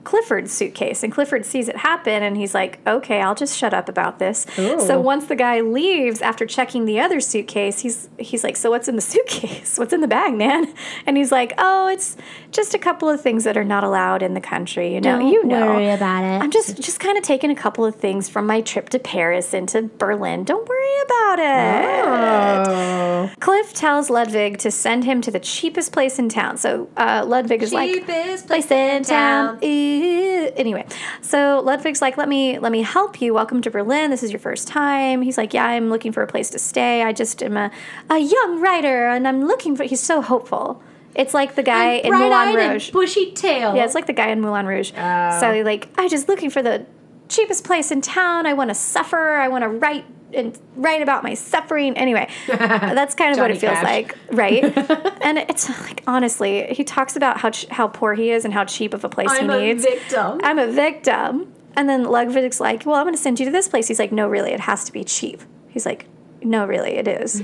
Clifford's 0.05 0.53
suitcase, 0.53 1.03
and 1.03 1.13
Clifford 1.13 1.47
sees 1.47 1.69
it 1.69 1.77
happen, 1.77 2.23
and 2.23 2.37
he's 2.37 2.55
like, 2.55 2.81
"Okay, 2.87 3.21
I'll 3.21 3.35
just 3.35 3.57
shut 3.57 3.73
up 3.73 3.89
about 3.89 4.19
this." 4.19 4.47
So 4.57 5.01
once 5.01 5.27
the 5.27 5.37
guy 5.37 5.61
leaves 5.61 6.21
after 6.21 6.45
checking 6.47 6.85
the 6.87 6.99
other 7.01 7.21
suitcase, 7.21 7.81
he's 7.81 8.09
he's 8.19 8.43
like, 8.45 8.57
"So 8.57 8.71
what's 8.71 8.89
in 8.89 8.97
the 8.97 9.03
suitcase? 9.13 9.79
What's 9.79 9.93
in 9.93 10.01
the 10.01 10.09
bag, 10.09 10.35
man?" 10.35 10.73
And 11.07 11.17
he's 11.17 11.31
like, 11.33 11.53
"Oh, 11.59 11.89
it's 11.89 12.17
just 12.51 12.75
a 12.75 12.79
couple 12.79 13.09
of 13.09 13.21
things 13.21 13.45
that 13.45 13.57
are 13.57 13.65
not 13.65 13.85
allowed 13.85 14.23
in 14.23 14.35
the 14.35 14.41
country. 14.41 14.93
You 14.95 15.01
know, 15.01 15.19
you 15.19 15.45
know. 15.45 15.61
Don't 15.61 15.77
worry 15.77 15.91
about 15.91 16.25
it. 16.25 16.43
I'm 16.43 16.51
just 16.51 16.81
just 16.81 17.01
kind 17.01 17.17
of 17.17 17.25
taking 17.25 17.51
a 17.51 17.57
couple 17.57 17.85
of 17.85 17.95
things 17.97 18.29
from 18.29 18.47
my 18.47 18.61
trip 18.61 18.89
to 18.91 18.99
Paris 18.99 19.55
and 19.55 19.69
to 19.71 19.83
Berlin. 19.99 20.45
Don't 20.45 20.69
worry 20.69 21.03
about 21.05 21.39
it." 21.39 22.05
Oh. 22.05 23.31
Cliff 23.41 23.73
tells 23.75 24.11
Ludwig 24.11 24.59
to 24.59 24.71
send 24.71 25.05
him 25.05 25.21
to 25.23 25.31
the 25.31 25.41
cheapest 25.41 25.93
place 25.93 26.19
in 26.19 26.29
town. 26.29 26.57
So 26.57 26.89
uh, 26.97 27.25
Ludwig 27.27 27.63
is 27.63 27.73
like, 27.73 27.91
Cheapest 27.93 28.47
place 28.47 28.71
in 28.71 29.03
town. 29.05 29.59
Ooh. 29.63 29.92
Anyway, 30.57 30.87
so 31.21 31.61
Ludwig's 31.65 32.03
like, 32.03 32.17
let 32.17 32.29
me 32.29 32.59
let 32.59 32.73
me 32.73 32.83
help 32.83 33.21
you. 33.21 33.35
Welcome 33.35 33.63
to 33.63 33.71
Berlin. 33.71 34.11
This 34.11 34.23
is 34.23 34.31
your 34.31 34.39
first 34.39 34.69
time. 34.69 35.23
He's 35.23 35.39
like, 35.39 35.55
yeah, 35.55 35.67
I'm 35.67 35.91
looking 35.91 36.13
for 36.13 36.23
a 36.23 36.27
place 36.27 36.51
to 36.51 36.59
stay. 36.59 37.03
I 37.03 37.13
just 37.13 37.43
am 37.43 37.57
a, 37.57 37.71
a 38.11 38.19
young 38.19 38.61
writer, 38.61 39.09
and 39.09 39.27
I'm 39.27 39.47
looking 39.47 39.77
for. 39.77 39.85
He's 39.85 40.01
so 40.01 40.21
hopeful. 40.21 40.83
It's 41.15 41.35
like 41.35 41.55
the 41.57 41.63
guy 41.63 41.95
in 41.95 42.13
Moulin 42.13 42.55
Rouge. 42.55 42.91
bushy 42.91 43.33
tail. 43.33 43.77
Yeah, 43.77 43.85
it's 43.85 43.95
like 43.95 44.07
the 44.07 44.13
guy 44.13 44.29
in 44.29 44.41
Moulin 44.41 44.67
Rouge. 44.67 44.93
So 44.93 44.99
oh. 44.99 45.63
like, 45.65 45.89
I'm 45.99 46.09
just 46.09 46.29
looking 46.29 46.49
for 46.49 46.63
the 46.63 46.87
cheapest 47.29 47.65
place 47.65 47.91
in 47.91 48.01
town. 48.01 48.47
I 48.47 48.55
want 48.55 48.71
to 48.71 48.75
suffer. 48.75 49.37
I 49.37 49.49
want 49.49 49.63
to 49.63 49.69
write 49.69 50.05
and 50.35 50.59
write 50.77 51.03
about 51.03 51.23
my 51.23 51.35
suffering. 51.35 51.97
Anyway, 51.97 52.29
that's 52.47 53.15
kind 53.15 53.33
of 53.33 53.39
what 53.39 53.51
it 53.51 53.59
feels 53.59 53.75
Cash. 53.75 53.85
like, 53.85 54.19
right? 54.31 54.65
and 55.23 55.39
it's 55.39 55.69
like 55.69 56.03
honestly, 56.07 56.67
he 56.71 56.85
talks 56.85 57.17
about 57.17 57.39
how 57.39 57.51
ch- 57.51 57.69
how 57.69 57.89
poor 57.89 58.15
he 58.15 58.31
is 58.31 58.45
and 58.45 58.53
how 58.53 58.65
cheap 58.65 58.95
of 58.95 59.05
a 59.05 59.09
place 59.09 59.29
I'm 59.31 59.49
he 59.49 59.57
a 59.57 59.61
needs. 59.61 59.85
victim. 59.85 60.41
I'm 60.43 60.59
a 60.59 60.67
victim. 60.67 61.53
And 61.75 61.89
then 61.89 62.05
Ludwig's 62.05 62.61
like, 62.61 62.85
well, 62.85 62.97
I'm 62.97 63.05
going 63.05 63.15
to 63.15 63.21
send 63.21 63.41
you 63.41 63.47
to 63.47 63.53
this 63.53 63.67
place. 63.67 63.89
He's 63.89 63.99
like, 63.99 64.13
no, 64.13 64.29
really, 64.29 64.51
it 64.51 64.61
has 64.61 64.85
to 64.85 64.93
be 64.93 65.05
cheap. 65.05 65.41
He's 65.69 65.87
like, 65.87 66.07
no, 66.43 66.67
really, 66.67 66.93
it 66.93 67.09
is. 67.09 67.43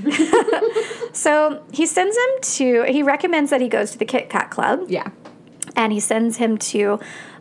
so 1.13 1.63
he 1.71 1.85
sends 1.85 2.15
him 2.15 2.41
to, 2.41 2.83
he 2.91 3.01
recommends 3.01 3.49
that 3.49 3.61
he 3.61 3.69
goes 3.69 3.91
to 3.91 3.97
the 3.97 4.05
Kit 4.05 4.29
Kat 4.29 4.51
Club 4.51 4.85
yeah. 4.87 5.09
and 5.75 5.91
he 5.91 5.99
sends 5.99 6.37
him 6.37 6.57
to 6.57 6.99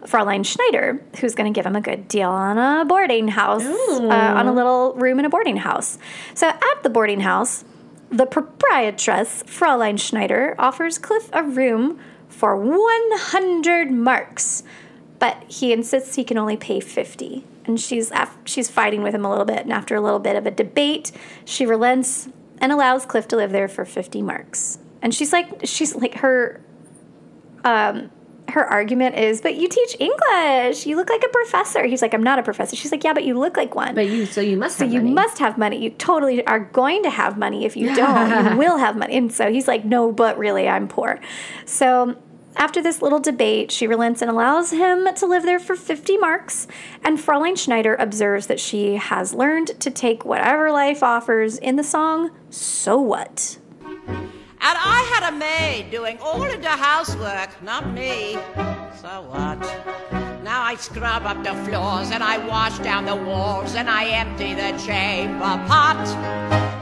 Fraulein 0.09 0.43
Schneider, 0.43 1.05
who's 1.21 1.35
going 1.35 1.53
to 1.53 1.57
give 1.57 1.67
him 1.67 1.77
a 1.77 1.83
good 1.83 2.09
deal 2.09 2.31
on 2.31 2.57
a 2.57 2.85
boarding 2.87 3.29
house, 3.29 3.63
uh, 3.65 4.09
on 4.09 4.47
a 4.47 4.53
little 4.53 4.95
room 4.95 5.19
in 5.19 5.27
a 5.27 5.29
boarding 5.29 5.59
house. 5.59 5.99
So 6.35 6.49
at 6.49 6.83
the 6.83 6.89
boarding 6.89 7.21
house, 7.21 7.65
the 8.11 8.25
proprietress, 8.25 9.43
Fraulein 9.47 9.99
Schneider, 9.99 10.55
offers 10.59 10.97
Cliff 10.97 11.29
a 11.35 11.43
room 11.43 11.99
for 12.29 12.57
100 12.57 13.91
marks, 13.91 14.63
but 15.19 15.45
he 15.47 15.75
insists 15.75 16.15
he 16.15 16.25
can 16.25 16.39
only 16.39 16.57
pay 16.57 16.81
50. 16.81 17.45
And 17.67 17.79
she's 17.79 18.11
af- 18.11 18.39
she's 18.47 18.71
fighting 18.71 19.03
with 19.03 19.15
him 19.15 19.27
a 19.27 19.29
little 19.31 19.45
bit, 19.45 19.59
and 19.59 19.73
after 19.75 19.95
a 19.95 20.01
little 20.01 20.21
bit 20.21 20.37
of 20.37 20.47
a 20.47 20.51
debate, 20.51 21.13
she 21.45 21.67
relents 21.67 22.31
and 22.63 22.73
allows 22.73 23.05
Cliff 23.05 23.29
to 23.29 23.37
live 23.37 23.53
there 23.53 23.69
for 23.69 23.85
50 23.85 24.23
marks. 24.23 24.79
And 25.03 25.15
she's 25.15 25.35
like, 25.35 25.61
she's 25.65 25.95
like 25.95 26.15
her 26.15 26.63
her 28.49 28.65
argument 28.65 29.17
is, 29.17 29.41
but 29.41 29.57
you 29.57 29.69
teach 29.69 29.97
English. 29.99 30.87
You 30.87 30.97
look 30.97 31.11
like 31.11 31.23
a 31.23 31.29
professor. 31.29 31.85
He's 31.85 32.03
like, 32.03 32.15
I'm 32.15 32.23
not 32.23 32.39
a 32.39 32.43
professor. 32.43 32.77
She's 32.77 32.93
like, 32.93 33.05
yeah, 33.05 33.13
but 33.13 33.25
you 33.25 33.39
look 33.39 33.57
like 33.57 33.75
one. 33.75 33.95
But 33.95 34.09
you, 34.09 34.27
so 34.27 34.41
you 34.41 34.57
must 34.57 34.79
so 34.79 34.85
have 34.85 34.93
you 34.93 35.01
money. 35.01 35.13
must 35.15 35.39
have 35.39 35.59
money. 35.59 35.83
You 35.83 35.91
totally 35.91 36.45
are 36.47 36.61
going 36.61 37.03
to 37.03 37.11
have 37.11 37.37
money. 37.37 37.65
If 37.65 37.77
you 37.77 37.95
don't, 37.95 38.53
you 38.53 38.59
will 38.59 38.79
have 38.79 38.97
money. 38.97 39.17
And 39.17 39.33
so 39.33 39.51
he's 39.51 39.69
like, 39.69 39.85
no, 39.85 40.13
but 40.13 40.39
really, 40.39 40.69
I'm 40.69 40.89
poor. 40.89 41.21
So 41.67 42.17
after 42.57 42.83
this 42.83 43.03
little 43.03 43.21
debate, 43.21 43.71
she 43.71 43.87
relents 43.87 44.21
and 44.23 44.31
allows 44.31 44.73
him 44.73 45.09
to 45.15 45.27
live 45.27 45.45
there 45.45 45.61
for 45.61 45.77
50 45.77 46.17
marks. 46.17 46.67
And 47.05 47.19
Fraulein 47.19 47.57
Schneider 47.57 47.95
observes 47.97 48.47
that 48.49 48.59
she 48.59 48.97
has 48.97 49.33
learned 49.35 49.79
to 49.81 49.91
take 49.91 50.25
whatever 50.25 50.73
life 50.73 51.03
offers 51.03 51.59
in 51.59 51.77
the 51.77 51.85
song, 51.85 52.31
So 52.51 53.01
What? 53.01 53.59
And 54.61 54.77
I 54.77 55.01
had 55.15 55.33
a 55.33 55.37
maid 55.37 55.91
doing 55.91 56.19
all 56.21 56.43
of 56.43 56.61
the 56.61 56.69
housework, 56.69 57.51
not 57.63 57.93
me. 57.93 58.35
So 59.01 59.23
what? 59.31 59.61
Now 60.43 60.63
I 60.63 60.75
scrub 60.77 61.25
up 61.25 61.45
the 61.45 61.55
floors 61.65 62.11
and 62.11 62.23
I 62.25 62.39
wash 62.47 62.79
down 62.79 63.05
the 63.05 63.15
walls 63.15 63.75
and 63.75 63.89
I 63.89 64.07
empty 64.07 64.55
the 64.55 64.73
chamber 64.85 65.55
pot. 65.69 66.03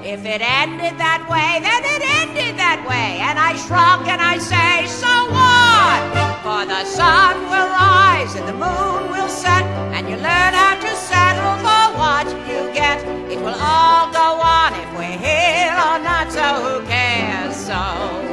If 0.04 0.24
it 0.24 0.40
ended 0.40 0.96
that 0.98 1.26
way, 1.28 1.60
then 1.66 1.82
it 1.84 2.02
ended 2.22 2.56
that 2.56 2.80
way. 2.88 3.18
And 3.20 3.38
I 3.38 3.52
shrug 3.56 4.06
and 4.08 4.22
I 4.22 4.38
say, 4.38 4.86
so 4.86 5.12
what? 5.34 6.00
For 6.46 6.64
the 6.64 6.84
sun 6.84 7.34
will 7.50 7.70
rise 7.74 8.32
and 8.36 8.46
the 8.48 8.54
moon 8.54 9.10
will 9.10 9.28
set, 9.28 9.64
and 9.92 10.08
you 10.08 10.16
learn 10.16 10.52
how 10.54 10.78
to 10.78 10.92
settle 10.94 11.56
for 11.58 11.84
what 11.98 12.26
you 12.48 12.72
get. 12.72 13.02
It 13.28 13.40
will 13.40 13.58
all 13.58 14.12
go 14.12 14.40
on 14.40 14.72
if 14.74 14.88
we're 14.96 15.18
here 15.18 15.74
or 15.74 15.98
not, 15.98 16.30
so 16.30 16.46
who 16.62 16.86
cares? 16.86 16.95
So 17.66 17.72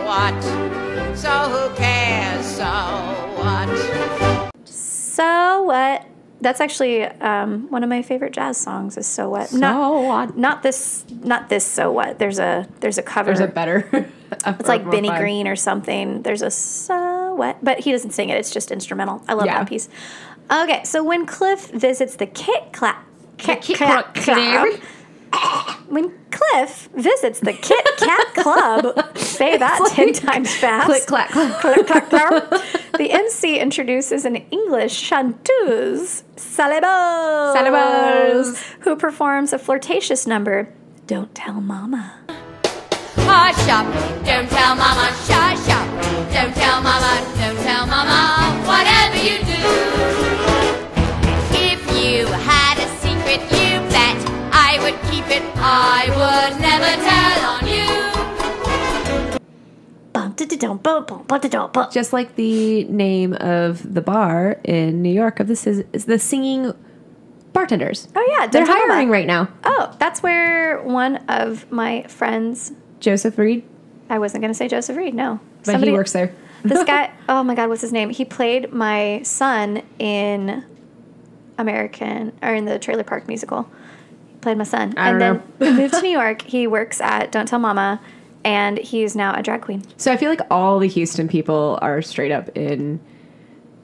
what? 0.06 0.44
So 1.18 1.30
who 1.30 1.76
cares? 1.76 2.46
So 2.46 2.64
what? 3.36 4.68
So 4.68 5.64
what? 5.64 6.06
That's 6.40 6.62
actually 6.62 7.04
um, 7.06 7.68
one 7.72 7.82
of 7.84 7.90
my 7.90 8.04
favorite 8.04 8.34
jazz 8.34 8.58
songs. 8.58 8.96
Is 8.96 9.08
so 9.08 9.30
what? 9.32 9.50
So 9.50 9.58
not, 9.58 10.04
what? 10.04 10.38
Not 10.38 10.62
this. 10.62 11.04
Not 11.10 11.50
this. 11.50 11.66
So 11.66 11.92
what? 11.92 12.20
There's 12.20 12.38
a 12.38 12.68
there's 12.80 13.00
a 13.00 13.02
cover. 13.02 13.34
There's 13.34 13.40
a 13.40 13.48
better. 13.48 13.90
it's 14.46 14.68
like 14.68 14.88
Benny 14.92 15.10
Green 15.10 15.48
or 15.48 15.56
something. 15.56 16.22
There's 16.22 16.44
a 16.44 16.52
so 16.52 17.34
what? 17.34 17.58
But 17.64 17.80
he 17.80 17.92
doesn't 17.92 18.12
sing 18.12 18.30
it. 18.30 18.38
It's 18.38 18.52
just 18.52 18.70
instrumental. 18.72 19.24
I 19.28 19.34
love 19.34 19.48
Yeah. 19.48 19.58
that 19.58 19.68
piece. 19.68 19.90
Okay, 20.52 20.84
so 20.84 21.04
when 21.04 21.26
Cliff 21.26 21.72
visits 21.72 22.18
the 22.18 22.28
Kit 22.28 22.72
Clap, 22.72 23.04
Kit 23.40 23.64
Kit 23.64 23.78
Kat 23.78 24.14
Kat 24.14 24.80
Club, 25.32 25.83
when 25.94 26.12
Cliff 26.32 26.90
visits 26.96 27.40
the 27.40 27.54
Kit 27.54 27.86
Kat 27.98 28.34
Club, 28.36 29.18
say 29.18 29.58
that 29.58 29.80
ten 29.92 30.14
times 30.14 30.54
fast. 30.64 30.86
Click, 30.88 31.06
clack, 31.06 31.30
clack. 31.30 31.62
Click, 31.62 31.88
clack, 31.88 32.10
clack. 32.10 32.50
the 32.98 33.12
MC 33.12 33.60
introduces 33.60 34.26
an 34.26 34.36
English 34.36 35.00
chanteuse, 35.00 36.24
Sally 36.36 36.80
Bowles, 36.80 37.56
Salibos. 37.56 38.58
who 38.82 38.96
performs 38.96 39.54
a 39.54 39.60
flirtatious 39.60 40.26
number, 40.28 40.74
Don't 41.08 41.34
Tell 41.36 41.62
Mama. 41.62 42.20
Hush 43.16 43.70
up, 43.70 43.86
don't 44.26 44.50
tell 44.50 44.76
mama, 44.76 45.08
shush 45.26 45.70
up. 45.70 45.88
Don't 46.34 46.54
tell 46.54 46.82
mama, 46.82 47.22
don't 47.40 47.58
tell 47.64 47.86
mama, 47.88 48.62
whatever 48.68 49.18
you 49.18 49.38
do. 49.46 49.93
I 55.66 56.08
would 56.10 56.60
never 56.62 56.92
tell 57.08 57.40
on 57.56 57.68
you. 57.68 57.74
Just 61.92 62.14
like 62.14 62.36
the 62.36 62.84
name 62.86 63.34
of 63.34 63.94
the 63.94 64.02
bar 64.02 64.60
in 64.64 65.02
New 65.02 65.12
York 65.14 65.40
of 65.40 65.48
this 65.48 65.66
is, 65.68 65.84
is 65.94 66.06
the 66.06 66.18
singing 66.20 66.74
bartenders. 67.54 68.08
Oh, 68.16 68.36
yeah, 68.38 68.48
They're 68.48 68.66
Don't 68.66 68.68
Tell 68.68 68.78
Mama. 68.80 68.94
hiring 68.94 69.10
right 69.10 69.28
now. 69.28 69.48
Oh, 69.64 69.96
that's 70.00 70.22
where 70.24 70.82
one 70.82 71.18
of 71.30 71.72
my 71.72 72.04
friends. 72.04 72.72
Joseph 73.00 73.38
Reed, 73.38 73.64
I 74.10 74.20
wasn't 74.20 74.42
going 74.42 74.52
to 74.52 74.58
say 74.58 74.68
Joseph 74.68 74.98
Reed. 74.98 75.14
No, 75.14 75.40
but 75.66 75.84
he 75.84 75.92
works 75.92 76.14
there. 76.14 76.34
this 76.64 76.84
guy. 76.84 77.12
Oh 77.30 77.42
my 77.44 77.56
God, 77.56 77.70
what's 77.70 77.82
his 77.82 77.94
name? 77.94 78.10
He 78.10 78.26
played 78.26 78.74
my 78.74 79.22
son 79.24 79.82
in 79.98 80.66
American 81.58 82.34
or 82.42 82.54
in 82.54 82.66
the 82.66 82.78
Trailer 82.80 83.04
Park 83.06 83.28
musical. 83.30 83.70
Played 84.44 84.58
my 84.58 84.64
son, 84.66 84.94
I 84.98 85.10
and 85.10 85.22
then 85.22 85.44
he 85.60 85.72
moved 85.72 85.94
to 85.96 86.02
New 86.04 86.10
York. 86.10 86.42
He 86.42 86.68
works 86.68 87.00
at 87.02 87.32
Don't 87.32 87.48
Tell 87.48 87.60
Mama, 87.60 88.00
and 88.44 88.78
he's 88.78 89.16
now 89.16 89.34
a 89.34 89.42
drag 89.42 89.62
queen. 89.62 89.84
So 89.98 90.12
I 90.12 90.18
feel 90.18 90.30
like 90.30 90.42
all 90.52 90.80
the 90.80 90.88
Houston 90.88 91.28
people 91.30 91.80
are 91.82 92.02
straight 92.02 92.32
up 92.32 92.50
in 92.58 93.00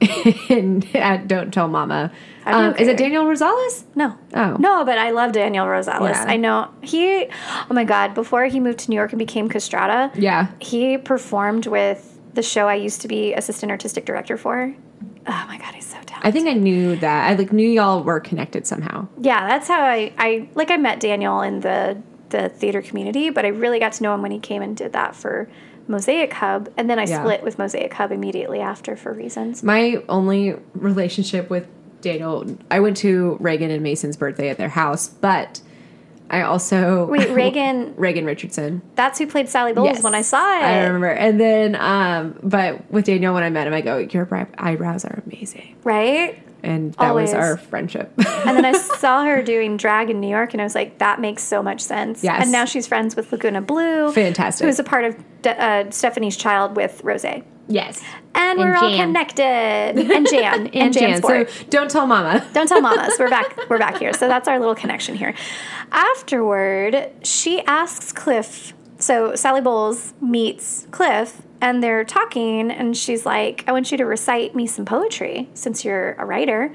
in 0.48 0.84
at 0.94 1.28
Don't 1.28 1.52
Tell 1.52 1.68
Mama. 1.68 2.12
Um, 2.46 2.70
okay. 2.70 2.82
Is 2.82 2.88
it 2.88 2.96
Daniel 2.96 3.24
Rosales? 3.24 3.84
No. 3.94 4.16
Oh. 4.34 4.56
No, 4.58 4.84
but 4.84 4.96
I 4.98 5.10
love 5.10 5.32
Daniel 5.32 5.66
Rosales. 5.66 6.10
Yeah. 6.14 6.24
I 6.26 6.36
know 6.36 6.70
he. 6.82 7.26
Oh 7.70 7.74
my 7.74 7.84
God! 7.84 8.14
Before 8.14 8.44
he 8.46 8.60
moved 8.60 8.80
to 8.80 8.90
New 8.90 8.96
York 8.96 9.12
and 9.12 9.18
became 9.18 9.48
Castrata, 9.48 10.10
Yeah. 10.14 10.48
he 10.58 10.96
performed 10.98 11.66
with 11.66 12.18
the 12.34 12.42
show 12.42 12.68
I 12.68 12.74
used 12.76 13.00
to 13.02 13.08
be 13.08 13.34
assistant 13.34 13.70
artistic 13.72 14.04
director 14.04 14.36
for. 14.36 14.74
Oh 15.32 15.44
my 15.46 15.58
God, 15.58 15.74
he's 15.74 15.86
so 15.86 15.96
talented. 16.04 16.18
I 16.24 16.30
think 16.32 16.48
I 16.48 16.54
knew 16.54 16.96
that. 16.96 17.30
I 17.30 17.34
like 17.34 17.52
knew 17.52 17.68
y'all 17.70 18.02
were 18.02 18.18
connected 18.18 18.66
somehow. 18.66 19.06
yeah, 19.20 19.46
that's 19.46 19.68
how 19.68 19.80
I, 19.80 20.12
I 20.18 20.48
like 20.56 20.70
I 20.72 20.76
met 20.76 20.98
Daniel 21.00 21.40
in 21.40 21.60
the 21.60 22.02
the 22.30 22.48
theater 22.48 22.82
community, 22.82 23.30
but 23.30 23.44
I 23.44 23.48
really 23.48 23.78
got 23.78 23.92
to 23.94 24.02
know 24.02 24.14
him 24.14 24.22
when 24.22 24.30
he 24.32 24.38
came 24.40 24.60
and 24.62 24.76
did 24.76 24.92
that 24.92 25.14
for 25.14 25.48
Mosaic 25.88 26.32
Hub, 26.34 26.68
and 26.76 26.88
then 26.90 26.98
I 26.98 27.04
Yeah. 27.04 27.20
split 27.20 27.42
with 27.42 27.58
Mosaic 27.58 27.92
Hub 27.94 28.12
immediately 28.12 28.60
after 28.60 28.96
for 28.96 29.12
reasons. 29.12 29.62
My 29.62 30.02
only 30.08 30.54
relationship 30.74 31.48
with 31.50 31.66
Daniel, 32.00 32.56
I 32.70 32.80
went 32.80 32.96
to 32.98 33.36
Reagan 33.40 33.70
and 33.70 33.82
Mason's 33.82 34.16
birthday 34.16 34.48
at 34.48 34.56
their 34.58 34.68
house, 34.68 35.08
but 35.08 35.60
I 36.30 36.42
also 36.42 37.06
Wait, 37.06 37.28
Reagan, 37.34 37.94
Reagan 37.96 38.24
Richardson. 38.24 38.82
that's 38.94 39.18
who 39.18 39.26
played 39.26 39.48
Sally 39.48 39.72
Bowles 39.72 40.00
when 40.02 40.14
I 40.14 40.22
saw 40.22 40.38
it. 40.58 40.62
I 40.62 40.84
remember. 40.86 41.08
And 41.08 41.40
then, 41.40 41.74
um, 41.76 42.38
but 42.42 42.90
with 42.90 43.04
Daniel, 43.06 43.34
when 43.34 43.42
I 43.42 43.50
met 43.50 43.66
him, 43.66 43.74
I 43.74 43.80
go, 43.80 43.98
"Your 43.98 44.28
eyebrows 44.58 45.04
are 45.04 45.22
amazing," 45.26 45.76
Right? 45.84 46.40
and 46.62 46.92
that 46.94 47.08
Always. 47.08 47.28
was 47.30 47.34
our 47.34 47.56
friendship. 47.56 48.12
And 48.18 48.54
then 48.56 48.64
I 48.66 48.72
saw 48.98 49.24
her 49.24 49.42
doing 49.42 49.76
drag 49.78 50.10
in 50.10 50.20
New 50.20 50.28
York, 50.28 50.52
and 50.52 50.60
I 50.60 50.64
was 50.64 50.74
like, 50.74 50.98
that 50.98 51.18
makes 51.18 51.42
so 51.42 51.62
much 51.62 51.80
sense. 51.80 52.22
Yes. 52.22 52.42
And 52.42 52.52
now 52.52 52.66
she's 52.66 52.86
friends 52.86 53.16
with 53.16 53.32
Laguna 53.32 53.62
Blue. 53.62 54.12
Fantastic. 54.12 54.66
Who's 54.66 54.78
a 54.78 54.84
part 54.84 55.04
of 55.06 55.16
De- 55.40 55.58
uh, 55.58 55.90
Stephanie's 55.90 56.36
Child 56.36 56.76
with 56.76 57.02
Rose. 57.02 57.24
And 58.34 58.58
yes, 58.58 58.64
we're 58.66 58.76
all 58.76 58.96
connected. 58.96 59.42
And 59.42 60.26
Jan. 60.28 60.66
and, 60.66 60.76
and 60.76 60.92
Jan 60.92 61.10
Jan. 61.10 61.16
Sport. 61.18 61.50
So 61.50 61.64
don't 61.70 61.90
tell 61.90 62.06
Mama. 62.06 62.46
Don't 62.52 62.68
tell 62.68 62.80
mamas. 62.80 63.14
We're 63.18 63.30
back. 63.30 63.56
We're 63.68 63.78
back 63.78 63.98
here. 63.98 64.12
So 64.12 64.28
that's 64.28 64.48
our 64.48 64.58
little 64.58 64.74
connection 64.74 65.14
here. 65.14 65.34
Afterward, 65.92 67.10
she 67.22 67.60
asks 67.62 68.12
Cliff. 68.12 68.72
So 68.98 69.34
Sally 69.34 69.60
Bowles 69.60 70.12
meets 70.20 70.86
Cliff, 70.90 71.42
and 71.60 71.82
they're 71.82 72.04
talking, 72.04 72.70
and 72.70 72.96
she's 72.96 73.24
like, 73.24 73.64
"I 73.66 73.72
want 73.72 73.90
you 73.90 73.98
to 73.98 74.04
recite 74.04 74.54
me 74.54 74.66
some 74.66 74.84
poetry 74.84 75.48
since 75.54 75.84
you're 75.84 76.12
a 76.14 76.26
writer." 76.26 76.74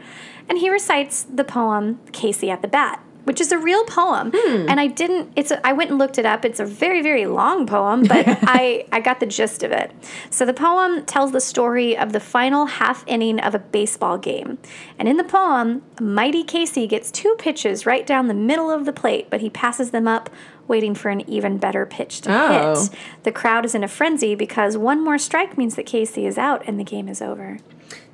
And 0.50 0.58
he 0.58 0.70
recites 0.70 1.24
the 1.24 1.44
poem 1.44 2.00
"Casey 2.12 2.50
at 2.50 2.62
the 2.62 2.68
Bat." 2.68 3.02
Which 3.26 3.42
is 3.42 3.52
a 3.52 3.58
real 3.58 3.84
poem, 3.86 4.32
hmm. 4.34 4.70
and 4.70 4.80
I 4.80 4.88
didn't. 4.88 5.32
It's. 5.36 5.52
A, 5.52 5.66
I 5.66 5.74
went 5.74 5.90
and 5.90 6.00
looked 6.00 6.18
it 6.18 6.26
up. 6.26 6.46
It's 6.46 6.60
a 6.60 6.66
very, 6.66 7.02
very 7.02 7.26
long 7.26 7.66
poem, 7.68 8.04
but 8.04 8.24
I 8.28 8.86
I 8.92 9.00
got 9.02 9.20
the 9.20 9.26
gist 9.26 9.64
of 9.64 9.72
it. 9.72 9.92
So 10.30 10.46
the 10.46 10.54
poem 10.54 11.06
tells 11.06 11.32
the 11.32 11.42
story 11.42 11.98
of 11.98 12.14
the 12.14 12.20
final 12.20 12.68
half 12.68 13.04
inning 13.08 13.40
of 13.40 13.56
a 13.56 13.60
baseball 13.60 14.18
game, 14.20 14.60
and 15.00 15.08
in 15.10 15.18
the 15.18 15.24
poem, 15.24 15.82
Mighty 16.00 16.44
Casey 16.44 16.86
gets 16.88 17.12
two 17.12 17.36
pitches 17.40 17.86
right 17.86 18.06
down 18.06 18.28
the 18.28 18.34
middle 18.36 18.70
of 18.70 18.86
the 18.86 18.94
plate, 18.94 19.28
but 19.32 19.42
he 19.42 19.50
passes 19.50 19.90
them 19.90 20.08
up, 20.08 20.30
waiting 20.68 20.94
for 20.94 21.10
an 21.10 21.28
even 21.28 21.58
better 21.58 21.86
pitch 21.86 22.22
to 22.22 22.30
Oh. 22.32 22.76
hit. 22.80 22.90
The 23.24 23.32
crowd 23.32 23.66
is 23.66 23.74
in 23.74 23.84
a 23.84 23.88
frenzy 23.88 24.36
because 24.36 24.78
one 24.78 25.04
more 25.04 25.18
strike 25.18 25.58
means 25.58 25.76
that 25.76 25.86
Casey 25.88 26.26
is 26.26 26.38
out 26.38 26.64
and 26.68 26.80
the 26.80 26.84
game 26.84 27.08
is 27.10 27.22
over. 27.24 27.58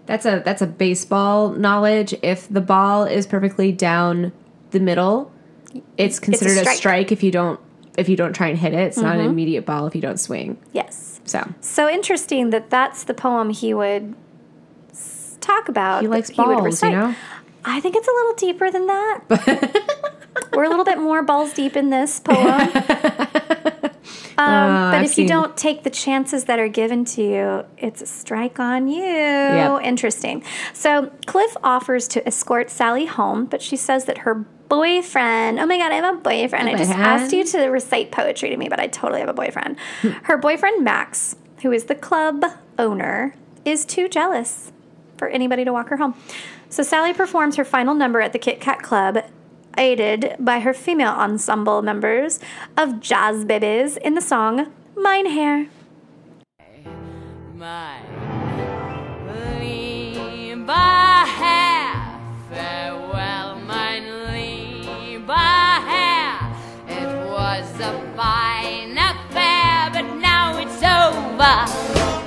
That's 0.06 0.26
a 0.26 0.42
that's 0.44 0.62
a 0.62 0.68
baseball 0.68 1.50
knowledge. 1.50 2.16
If 2.22 2.48
the 2.50 2.62
ball 2.62 3.04
is 3.04 3.28
perfectly 3.28 3.72
down 3.72 4.32
the 4.72 4.80
middle, 4.80 5.32
it's 5.98 6.20
considered 6.20 6.58
a, 6.58 6.62
strike. 6.62 6.78
strike. 6.78 7.12
if 7.12 7.24
you 7.24 7.32
don't 7.32 7.60
if 7.98 8.08
you 8.08 8.16
don't 8.16 8.34
try 8.34 8.48
and 8.48 8.58
hit 8.58 8.74
it. 8.74 8.80
It's 8.80 8.98
not 8.98 9.16
an 9.16 9.22
Mm-hmm. 9.22 9.30
immediate 9.32 9.66
ball 9.66 9.86
if 9.86 9.94
you 9.96 10.02
don't 10.02 10.20
swing. 10.20 10.58
Yes. 10.72 11.20
So 11.26 11.48
So 11.60 11.90
interesting 11.90 12.50
that 12.52 12.70
that's 12.70 13.04
the 13.04 13.14
poem 13.14 13.50
he 13.50 13.74
would 13.74 14.16
talk 15.42 15.68
about. 15.70 16.02
he 16.02 16.08
likes 16.08 16.32
balls, 16.32 16.82
you 16.84 16.90
know. 16.92 17.16
I 17.66 17.80
think 17.80 17.96
it's 17.96 18.08
a 18.08 18.12
little 18.12 18.34
deeper 18.36 18.72
than 18.72 18.88
that. 18.88 19.20
We're 20.54 20.64
a 20.64 20.70
little 20.70 20.86
bit 20.86 20.98
more 21.00 21.22
balls 21.22 21.54
deep 21.54 21.76
in 21.76 21.90
this 21.90 22.20
poem. 22.20 22.70
Um, 24.38 24.48
but 24.48 24.98
I've 24.98 25.04
if 25.04 25.10
you 25.12 25.14
seen- 25.16 25.28
don't 25.28 25.56
take 25.56 25.84
the 25.84 25.92
chances 25.92 26.46
that 26.46 26.58
are 26.58 26.68
given 26.70 27.06
to 27.06 27.22
you, 27.22 27.66
it's 27.78 28.02
a 28.02 28.08
strike 28.08 28.60
on 28.60 28.88
you. 28.88 29.04
Yep. 29.04 29.82
Interesting. 29.84 30.44
So 30.74 31.12
Cliff 31.28 31.56
offers 31.64 32.08
to 32.10 32.26
escort 32.26 32.72
Sally 32.72 33.06
home, 33.06 33.46
but 33.46 33.62
she 33.62 33.76
says 33.76 34.06
that 34.06 34.20
her 34.20 34.46
boyfriend, 34.72 35.60
oh 35.60 35.66
my 35.66 35.78
God, 35.78 35.92
I 35.92 35.96
have 35.96 36.16
a 36.16 36.18
boyfriend. 36.18 36.70
I 36.70 36.76
just 36.78 36.92
Boyfriend? 36.92 37.06
asked 37.06 37.34
you 37.34 37.44
to 37.44 37.66
recite 37.68 38.10
poetry 38.12 38.50
to 38.50 38.56
me, 38.58 38.70
but 38.70 38.80
I 38.80 38.88
totally 38.88 39.20
have 39.20 39.28
a 39.28 39.34
boyfriend. 39.34 39.78
her 40.24 40.38
boyfriend, 40.38 40.82
Max, 40.84 41.36
who 41.62 41.74
is 41.74 41.86
the 41.86 41.96
club 41.96 42.46
owner, 42.80 43.36
is 43.66 43.84
too 43.84 44.08
jealous 44.08 44.72
for 45.18 45.28
anybody 45.28 45.66
to 45.66 45.74
walk 45.74 45.90
her 45.90 45.98
home. 45.98 46.16
So 46.70 46.84
Sally 46.84 47.14
performs 47.14 47.58
her 47.58 47.66
final 47.66 47.94
number 47.94 48.22
at 48.22 48.32
the 48.32 48.40
Kit 48.40 48.62
Kat 48.62 48.82
Club, 48.82 49.26
aided 49.78 50.36
by 50.40 50.62
her 50.62 50.74
female 50.74 51.12
ensemble 51.12 51.82
members 51.82 52.40
of 52.78 53.02
Jazz 53.02 53.44
Babies 53.44 53.98
in 53.98 54.16
the 54.16 54.22
song 54.22 54.72
Mein 54.96 55.26
Herr. 55.26 55.68
my 57.56 58.00
lieber 59.60 60.74
Herr, 60.74 62.20
farewell, 62.50 63.51
a 67.92 68.16
fine 68.16 68.98
affair, 68.98 69.90
but 69.94 70.08
now 70.20 70.58
it's 70.58 70.82
over. 70.82 71.58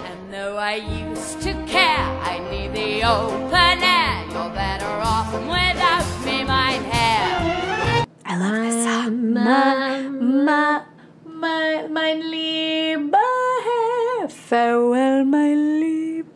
And 0.08 0.32
though 0.32 0.56
I 0.56 0.74
used 0.74 1.40
to 1.42 1.52
care, 1.66 2.04
I 2.30 2.38
need 2.50 2.72
the 2.74 3.04
open 3.04 3.82
air. 3.82 4.24
You're 4.30 4.54
better 4.54 4.86
off 4.86 5.32
without 5.32 6.06
me, 6.24 6.44
mein 6.44 6.82
Herr. 6.84 8.04
I 8.24 8.36
love 8.38 8.56
this 8.64 8.84
song. 8.84 9.32
Ma, 9.32 10.00
ma, 10.10 10.82
my, 11.26 11.86
mein 11.88 12.30
lieber 12.30 13.18
Herr, 13.66 14.28
farewell, 14.28 15.24
mein 15.24 15.80
lieber 15.80 16.28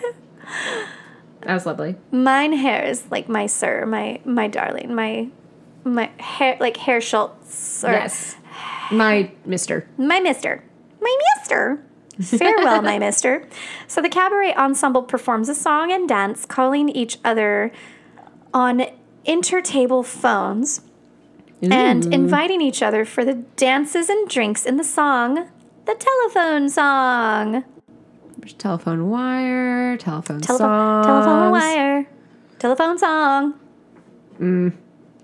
Herr. 0.00 0.86
That 1.42 1.54
was 1.54 1.66
lovely. 1.66 1.96
Mein 2.10 2.52
Herr 2.52 2.84
is 2.84 3.04
like 3.10 3.28
my 3.28 3.46
sir, 3.46 3.84
my 3.86 4.20
my 4.24 4.46
darling, 4.48 4.94
my 4.94 5.28
my 5.84 6.10
hair 6.18 6.56
like 6.60 6.76
Herr 6.76 7.00
Schultz 7.00 7.82
or 7.84 7.90
Yes, 7.90 8.36
my 8.92 9.30
Mister. 9.44 9.88
my 9.98 10.20
mister. 10.20 10.62
My 11.00 11.16
mister. 11.38 11.82
Farewell, 12.38 12.82
my 12.82 12.98
mister. 13.06 13.48
So 13.88 14.00
the 14.02 14.08
cabaret 14.08 14.54
ensemble 14.54 15.02
performs 15.02 15.48
a 15.48 15.54
song 15.54 15.90
and 15.90 16.08
dance, 16.08 16.44
calling 16.46 16.88
each 16.88 17.18
other 17.24 17.72
on 18.54 18.84
intertable 19.26 20.04
phones 20.04 20.82
and 21.62 22.12
inviting 22.12 22.60
each 22.60 22.82
other 22.82 23.04
for 23.04 23.24
the 23.24 23.34
dances 23.56 24.08
and 24.08 24.28
drinks 24.28 24.66
in 24.66 24.76
the 24.76 24.84
song, 24.84 25.48
the 25.86 25.94
telephone 25.94 26.68
song. 26.68 27.64
There's 28.38 28.52
telephone 28.54 29.08
wire, 29.08 29.96
telephone 29.96 30.40
Telephone, 30.40 31.04
songs. 31.04 31.06
telephone 31.06 31.50
wire, 31.52 32.06
telephone 32.58 32.98
song. 32.98 33.54
Mm. 34.40 34.72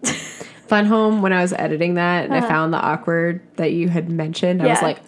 Fun 0.69 0.87
Home. 0.87 1.23
When 1.23 1.33
I 1.33 1.43
was 1.43 1.53
editing 1.53 1.95
that, 1.95 2.25
and 2.25 2.35
I 2.35 2.41
found 2.43 2.73
the 2.73 2.79
awkward 2.79 3.41
that 3.57 3.73
you 3.73 3.89
had 3.89 4.11
mentioned. 4.11 4.63
I 4.63 4.67
was 4.69 4.83
like, 4.83 5.01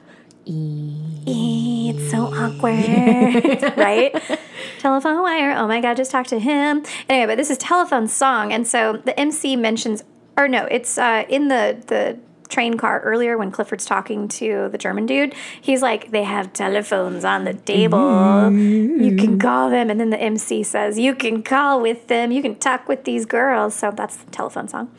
It's 0.46 2.10
so 2.10 2.24
awkward, 2.34 3.76
right? 3.76 4.40
telephone 4.78 5.22
wire. 5.22 5.52
Oh 5.56 5.66
my 5.68 5.80
God, 5.80 5.96
just 5.96 6.10
talk 6.10 6.26
to 6.28 6.38
him. 6.38 6.84
Anyway, 7.08 7.32
but 7.32 7.36
this 7.36 7.50
is 7.50 7.58
telephone 7.58 8.08
song, 8.08 8.52
and 8.52 8.66
so 8.66 8.96
the 9.04 9.18
MC 9.18 9.56
mentions, 9.56 10.02
or 10.36 10.48
no, 10.48 10.64
it's 10.70 10.96
uh, 10.98 11.24
in 11.28 11.48
the 11.48 11.82
the 11.86 12.18
train 12.48 12.76
car 12.76 13.00
earlier 13.02 13.38
when 13.38 13.50
Clifford's 13.52 13.84
talking 13.86 14.26
to 14.26 14.68
the 14.72 14.78
German 14.78 15.06
dude. 15.06 15.34
He's 15.60 15.82
like, 15.82 16.10
they 16.10 16.24
have 16.24 16.52
telephones 16.52 17.24
on 17.24 17.44
the 17.44 17.54
table. 17.54 18.50
You 18.50 19.16
can 19.16 19.38
call 19.38 19.70
them, 19.70 19.88
and 19.88 20.00
then 20.00 20.10
the 20.10 20.20
MC 20.20 20.64
says, 20.64 20.98
you 20.98 21.14
can 21.14 21.44
call 21.44 21.80
with 21.80 22.08
them. 22.08 22.32
You 22.32 22.42
can 22.42 22.56
talk 22.56 22.88
with 22.88 23.04
these 23.04 23.24
girls. 23.24 23.74
So 23.76 23.92
that's 23.92 24.16
the 24.16 24.30
telephone 24.32 24.66
song. 24.66 24.90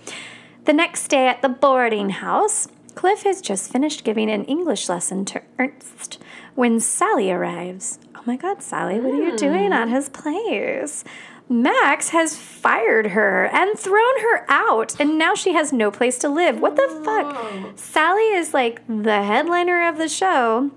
The 0.66 0.74
next 0.74 1.08
day 1.08 1.28
at 1.28 1.42
the 1.42 1.50
boarding 1.50 2.12
house, 2.12 2.68
Cliff 2.94 3.24
has 3.24 3.42
just 3.42 3.72
finished 3.72 4.04
giving 4.04 4.30
an 4.30 4.46
English 4.46 4.90
lesson 4.90 5.26
to 5.26 5.42
Ernst 5.58 6.20
when 6.54 6.80
Sally 6.80 7.32
arrives. 7.32 7.98
Oh 8.16 8.22
my 8.26 8.36
god, 8.36 8.62
Sally, 8.62 9.00
what 9.00 9.14
are 9.14 9.24
you 9.24 9.36
doing 9.38 9.74
at 9.74 9.88
hmm. 9.88 9.96
his 9.96 10.10
place? 10.10 11.04
Max 11.50 12.10
has 12.10 12.38
fired 12.38 13.08
her 13.08 13.48
and 13.48 13.78
thrown 13.78 14.22
her 14.22 14.46
out, 14.48 14.98
and 15.00 15.18
now 15.18 15.34
she 15.34 15.54
has 15.54 15.74
no 15.74 15.90
place 15.90 16.18
to 16.20 16.30
live. 16.30 16.62
What 16.62 16.76
the 16.76 17.02
fuck? 17.04 17.36
Oh. 17.36 17.72
Sally 17.76 18.34
is 18.34 18.54
like 18.54 18.86
the 18.88 19.24
headliner 19.24 19.88
of 19.88 19.98
the 19.98 20.08
show. 20.08 20.72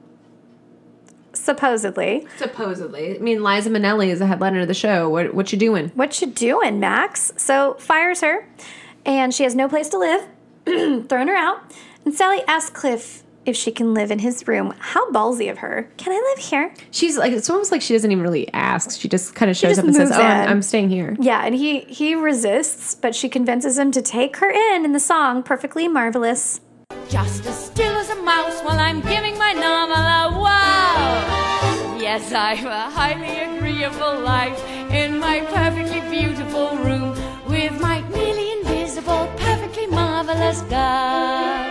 supposedly. 1.34 2.26
Supposedly. 2.38 3.16
I 3.16 3.18
mean, 3.18 3.42
Liza 3.42 3.68
Minnelli 3.68 4.08
is 4.08 4.20
the 4.20 4.26
headliner 4.26 4.60
of 4.60 4.68
the 4.68 4.74
show. 4.74 5.08
What 5.10 5.34
what 5.34 5.52
you 5.52 5.58
doing? 5.58 5.90
What 5.94 6.20
you 6.20 6.28
doing, 6.28 6.80
Max? 6.80 7.32
So 7.36 7.74
fires 7.74 8.22
her, 8.22 8.48
and 9.04 9.34
she 9.34 9.44
has 9.44 9.54
no 9.54 9.68
place 9.68 9.88
to 9.90 9.98
live, 9.98 10.28
throwing 11.08 11.28
her 11.28 11.36
out. 11.36 11.62
And 12.04 12.14
Sally 12.14 12.42
asks 12.46 12.70
Cliff 12.70 13.22
if 13.46 13.56
she 13.56 13.70
can 13.70 13.94
live 13.94 14.10
in 14.10 14.20
his 14.20 14.46
room. 14.48 14.74
How 14.78 15.10
ballsy 15.10 15.50
of 15.50 15.58
her. 15.58 15.90
Can 15.96 16.12
I 16.12 16.34
live 16.34 16.44
here? 16.44 16.74
She's 16.90 17.16
like 17.16 17.32
it's 17.32 17.50
almost 17.50 17.70
like 17.72 17.82
she 17.82 17.94
doesn't 17.94 18.10
even 18.10 18.22
really 18.22 18.52
ask. 18.52 18.98
She 18.98 19.08
just 19.08 19.34
kind 19.34 19.50
of 19.50 19.56
shows 19.56 19.78
up 19.78 19.84
and 19.84 19.94
says, 19.94 20.10
moves 20.10 20.20
"Oh, 20.20 20.24
I'm. 20.24 20.48
I'm 20.48 20.62
staying 20.62 20.90
here." 20.90 21.16
Yeah, 21.20 21.44
and 21.44 21.54
he 21.54 21.80
he 21.80 22.14
resists, 22.14 22.94
but 22.94 23.14
she 23.14 23.28
convinces 23.28 23.78
him 23.78 23.90
to 23.92 24.02
take 24.02 24.36
her 24.38 24.50
in 24.50 24.84
in 24.84 24.92
the 24.92 25.00
song 25.00 25.42
Perfectly 25.42 25.88
Marvelous. 25.88 26.60
Just 27.08 27.46
as 27.46 27.66
still 27.66 27.94
as 27.96 28.10
a 28.10 28.22
mouse 28.22 28.60
while 28.62 28.78
I'm 28.78 29.00
giving 29.00 29.38
my 29.38 29.52
novel 29.52 29.96
a 29.96 30.40
wow. 30.40 31.96
Yes, 31.98 32.32
I've 32.32 32.64
a 32.64 32.90
highly 32.90 33.56
agreeable 33.56 34.20
life 34.20 34.62
in 34.90 35.18
my 35.18 35.40
perfectly 35.40 36.00
beautiful 36.10 36.76
room 36.78 37.10
with 37.46 37.80
my 37.80 38.00
nearly 38.08 38.63
invisible, 39.04 39.26
perfectly 39.36 39.86
marvelous 39.86 40.62
guy. 40.62 41.70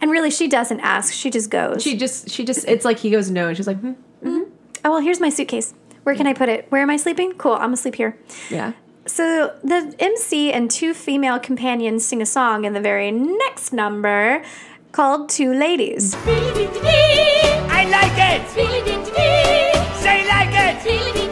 And 0.00 0.10
really, 0.10 0.30
she 0.30 0.48
doesn't 0.48 0.80
ask. 0.80 1.12
She 1.12 1.30
just 1.30 1.50
goes. 1.50 1.82
She 1.82 1.96
just 1.96 2.30
she 2.30 2.44
just 2.44 2.66
it's 2.68 2.84
like 2.84 2.98
he 2.98 3.10
goes 3.10 3.30
no 3.30 3.48
and 3.48 3.56
she's 3.56 3.66
like, 3.66 3.78
hmm, 3.80 3.92
oh, 4.22 4.44
well, 4.84 5.00
here's 5.00 5.20
my 5.20 5.28
suitcase. 5.28 5.74
Where 6.04 6.14
can 6.14 6.26
I 6.26 6.32
put 6.32 6.48
it? 6.48 6.66
Where 6.70 6.80
am 6.80 6.90
I 6.90 6.96
sleeping? 6.96 7.32
Cool, 7.34 7.54
I'm 7.54 7.60
gonna 7.60 7.76
sleep 7.76 7.96
here. 7.96 8.16
yeah. 8.50 8.72
So 9.06 9.56
the 9.64 9.94
MC 9.98 10.52
and 10.52 10.70
two 10.70 10.92
female 10.92 11.38
companions 11.38 12.04
sing 12.04 12.20
a 12.20 12.26
song 12.26 12.64
in 12.66 12.74
the 12.74 12.80
very 12.80 13.10
next 13.10 13.72
number 13.72 14.42
called 14.92 15.30
Two 15.30 15.54
Ladies. 15.54 16.14
I 16.14 17.84
like 17.90 18.12
it. 18.18 18.46
Say 19.98 20.28
like 20.28 20.48
it. 20.52 21.27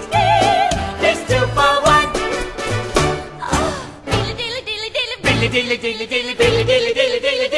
Dilly 5.46 5.76
dilly 5.76 6.06
dilly 6.06 6.34
dilly 6.34 6.34
dilly 6.34 6.64
dilly 6.64 6.92
dilly 6.92 7.20
dilly 7.20 7.48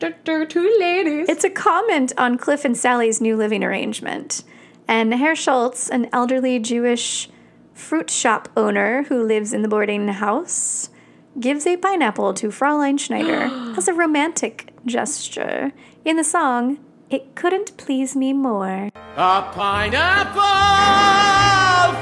dilly. 0.00 0.46
Two 0.48 0.76
ladies. 0.80 1.28
It's 1.28 1.44
a 1.44 1.50
comment 1.50 2.12
on 2.18 2.36
Cliff 2.36 2.64
and 2.64 2.76
Sally's 2.76 3.20
new 3.20 3.36
living 3.36 3.62
arrangement. 3.62 4.42
And 4.88 5.14
Herr 5.14 5.36
Schultz, 5.36 5.88
an 5.88 6.08
elderly 6.12 6.58
Jewish 6.58 7.30
fruit 7.74 8.10
shop 8.10 8.48
owner 8.56 9.04
who 9.04 9.22
lives 9.22 9.52
in 9.52 9.62
the 9.62 9.68
boarding 9.68 10.08
house, 10.08 10.90
gives 11.38 11.64
a 11.64 11.76
pineapple 11.76 12.34
to 12.34 12.48
Fraulein 12.48 12.98
Schneider 12.98 13.48
as 13.78 13.86
a 13.86 13.94
romantic 13.94 14.72
gesture. 14.84 15.70
In 16.04 16.16
the 16.16 16.24
song, 16.24 16.78
It 17.08 17.36
Couldn't 17.36 17.76
Please 17.76 18.16
Me 18.16 18.32
More. 18.32 18.90
A 19.16 19.42
pineapple 19.54 20.42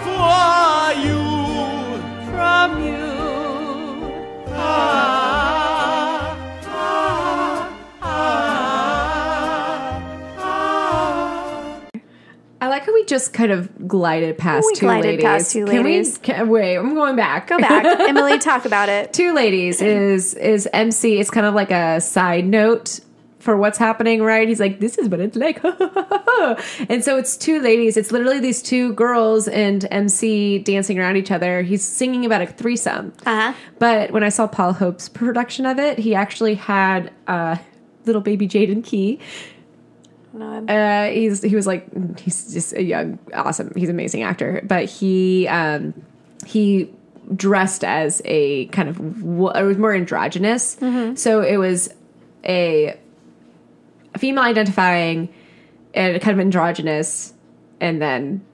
for 0.02 0.94
you 0.98 1.20
from 2.30 2.86
you. 2.86 3.03
I 12.60 12.68
like 12.68 12.86
how 12.86 12.94
we 12.94 13.04
just 13.04 13.34
kind 13.34 13.52
of 13.52 13.86
glided 13.86 14.38
past 14.38 14.64
We 14.66 14.74
two 14.76 14.86
glided 14.86 15.04
ladies. 15.06 15.24
past 15.24 15.52
two 15.52 15.66
Can 15.66 15.84
we- 15.84 16.02
can- 16.22 16.48
wait, 16.48 16.76
I'm 16.76 16.94
going 16.94 17.14
back. 17.14 17.48
Go 17.48 17.58
back. 17.58 17.84
Emily, 18.08 18.38
talk 18.38 18.64
about 18.64 18.88
it. 18.88 19.12
two 19.12 19.34
ladies 19.34 19.82
is 19.82 20.32
is 20.34 20.66
MC. 20.72 21.18
It's 21.20 21.28
kind 21.30 21.44
of 21.46 21.52
like 21.54 21.70
a 21.70 22.00
side 22.00 22.46
note 22.46 23.00
for 23.44 23.56
what's 23.58 23.76
happening, 23.76 24.22
right? 24.22 24.48
He's 24.48 24.58
like, 24.58 24.80
this 24.80 24.96
is 24.96 25.08
what 25.08 25.20
it's 25.20 25.36
like. 25.36 25.62
and 26.88 27.04
so 27.04 27.18
it's 27.18 27.36
two 27.36 27.60
ladies. 27.60 27.98
It's 27.98 28.10
literally 28.10 28.40
these 28.40 28.62
two 28.62 28.94
girls 28.94 29.46
and 29.48 29.86
MC 29.90 30.58
dancing 30.60 30.98
around 30.98 31.16
each 31.16 31.30
other. 31.30 31.60
He's 31.60 31.84
singing 31.84 32.24
about 32.24 32.40
a 32.40 32.46
threesome. 32.46 33.12
Uh-huh. 33.26 33.52
But 33.78 34.12
when 34.12 34.24
I 34.24 34.30
saw 34.30 34.46
Paul 34.46 34.72
Hope's 34.72 35.10
production 35.10 35.66
of 35.66 35.78
it, 35.78 35.98
he 35.98 36.14
actually 36.14 36.54
had 36.54 37.12
uh, 37.26 37.56
little 38.06 38.22
baby 38.22 38.48
Jaden 38.48 38.82
Key. 38.82 39.20
No, 40.32 40.64
Uh, 40.66 41.10
he's 41.10 41.42
he 41.42 41.54
was 41.54 41.66
like 41.66 41.86
he's 42.18 42.52
just 42.52 42.72
a 42.72 42.82
young, 42.82 43.18
awesome. 43.34 43.72
He's 43.76 43.88
an 43.88 43.94
amazing 43.94 44.22
actor, 44.24 44.62
but 44.64 44.86
he 44.86 45.46
um, 45.48 45.94
he 46.46 46.90
dressed 47.36 47.84
as 47.84 48.20
a 48.24 48.66
kind 48.66 48.88
of 48.88 48.98
it 48.98 49.62
was 49.62 49.78
more 49.78 49.94
androgynous. 49.94 50.76
So 51.14 51.42
it 51.42 51.58
was 51.58 51.88
a 52.44 52.98
female 54.18 54.44
identifying 54.44 55.32
and 55.94 56.20
kind 56.20 56.34
of 56.34 56.40
androgynous, 56.40 57.32
and 57.80 58.00
then 58.00 58.44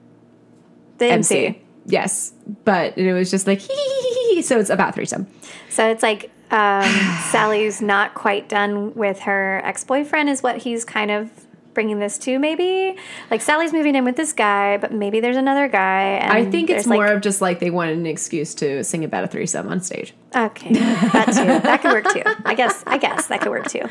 the 0.97 1.07
MC. 1.07 1.45
MC. 1.47 1.61
Yes, 1.85 2.33
but 2.63 2.97
it 2.97 3.13
was 3.13 3.31
just 3.31 3.47
like 3.47 3.59
hee 3.61 3.73
hee 3.73 4.13
hee 4.13 4.35
hee. 4.35 4.41
So 4.41 4.59
it's 4.59 4.69
about 4.69 4.95
threesome. 4.95 5.27
So 5.69 5.89
it's 5.89 6.03
like 6.03 6.31
um, 6.51 6.83
Sally's 7.31 7.81
not 7.81 8.13
quite 8.13 8.47
done 8.47 8.93
with 8.93 9.21
her 9.21 9.61
ex 9.63 9.83
boyfriend, 9.83 10.29
is 10.29 10.43
what 10.43 10.57
he's 10.57 10.85
kind 10.85 11.09
of 11.11 11.29
bringing 11.73 11.99
this 11.99 12.17
to, 12.19 12.37
maybe. 12.37 12.95
Like 13.29 13.41
Sally's 13.41 13.73
moving 13.73 13.95
in 13.95 14.03
with 14.03 14.17
this 14.17 14.33
guy, 14.33 14.77
but 14.77 14.91
maybe 14.91 15.19
there's 15.21 15.37
another 15.37 15.67
guy. 15.67 16.01
And 16.01 16.31
I 16.31 16.49
think 16.49 16.69
it's 16.69 16.85
more 16.85 17.07
like, 17.07 17.15
of 17.15 17.21
just 17.21 17.41
like 17.41 17.59
they 17.59 17.71
wanted 17.71 17.97
an 17.97 18.05
excuse 18.05 18.53
to 18.55 18.83
sing 18.83 19.03
about 19.03 19.23
a 19.23 19.27
threesome 19.27 19.69
on 19.69 19.81
stage. 19.81 20.13
okay, 20.35 20.73
that 20.73 21.25
too. 21.27 21.45
That 21.45 21.81
could 21.81 21.91
work 21.91 22.13
too. 22.13 22.23
I 22.45 22.53
guess. 22.53 22.83
I 22.85 22.97
guess 22.97 23.27
that 23.27 23.41
could 23.41 23.51
work 23.51 23.67
too. 23.67 23.83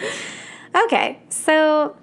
Okay, 0.75 1.18
so 1.29 1.97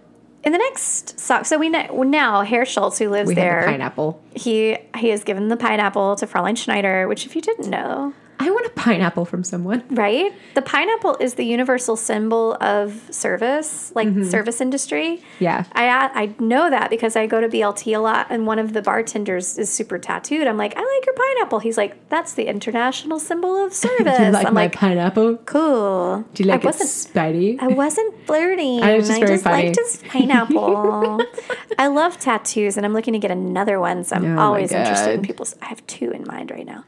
in 0.43 0.51
the 0.51 0.57
next 0.57 1.19
song, 1.19 1.43
so 1.43 1.57
we 1.57 1.69
know 1.69 2.03
now 2.03 2.41
Herr 2.41 2.65
Schultz, 2.65 2.97
who 2.99 3.09
lives 3.09 3.27
We 3.27 3.35
there, 3.35 3.61
the 3.61 3.67
pineapple. 3.67 4.21
he 4.35 4.77
he 4.97 5.09
has 5.09 5.23
given 5.23 5.47
the 5.47 5.57
pineapple 5.57 6.15
to 6.17 6.27
Fraulein 6.27 6.55
Schneider, 6.57 7.07
which 7.07 7.25
if 7.25 7.35
you 7.35 7.41
didn't 7.41 7.69
know, 7.69 8.13
I 8.39 8.49
want 8.51 8.65
a 8.67 8.69
pineapple 8.69 9.25
from 9.25 9.43
someone. 9.43 9.83
right? 9.89 10.33
The 10.53 10.61
pineapple 10.61 11.17
is 11.19 11.35
the 11.35 11.43
universal 11.43 11.95
symbol 11.95 12.55
of 12.61 13.07
service, 13.09 13.91
like 13.95 14.07
mm-hmm. 14.07 14.23
service 14.23 14.61
industry. 14.61 15.23
Yeah. 15.39 15.65
I 15.73 15.87
uh, 15.87 16.09
I 16.13 16.35
know 16.39 16.69
that 16.69 16.89
because 16.89 17.15
I 17.15 17.25
go 17.25 17.41
to 17.41 17.49
BLT 17.49 17.95
a 17.95 17.99
lot, 17.99 18.27
and 18.29 18.45
one 18.45 18.59
of 18.59 18.73
the 18.73 18.81
bartenders 18.81 19.57
is 19.57 19.71
super 19.71 19.97
tattooed. 19.97 20.47
I'm 20.47 20.57
like, 20.57 20.73
I 20.75 20.79
like 20.79 21.05
your 21.05 21.15
pineapple. 21.15 21.59
He's 21.59 21.77
like, 21.77 22.09
that's 22.09 22.33
the 22.33 22.47
international 22.47 23.19
symbol 23.19 23.63
of 23.65 23.73
service. 23.73 23.97
Do 24.17 24.23
you 24.23 24.31
like 24.31 24.47
I'm 24.47 24.53
my 24.53 24.63
like, 24.63 24.75
pineapple? 24.75 25.37
cool. 25.45 26.25
Do 26.33 26.43
you 26.43 26.49
like 26.49 26.59
I 26.59 26.63
it 26.63 26.65
wasn't 26.65 26.89
spidey? 26.89 27.57
I 27.59 27.67
wasn't 27.67 28.25
flirting. 28.25 28.83
I 28.83 28.97
was 28.97 29.07
just 29.07 29.19
very 29.19 29.37
funny. 29.37 29.67
liked 29.67 29.79
his 29.79 30.03
pineapple. 30.07 31.21
I 31.79 31.87
love 31.87 32.19
tattoos, 32.19 32.77
and 32.77 32.85
I'm 32.85 32.93
looking 32.93 33.13
to 33.13 33.19
get 33.19 33.31
another 33.31 33.79
one. 33.79 34.03
So 34.03 34.15
I'm 34.15 34.37
Oh 34.37 34.41
always 34.41 34.71
interested 34.71 35.13
in 35.13 35.21
people's. 35.21 35.55
I 35.61 35.65
have 35.65 35.85
two 35.87 36.11
in 36.11 36.25
mind 36.25 36.51
right 36.51 36.65
now. 36.65 36.83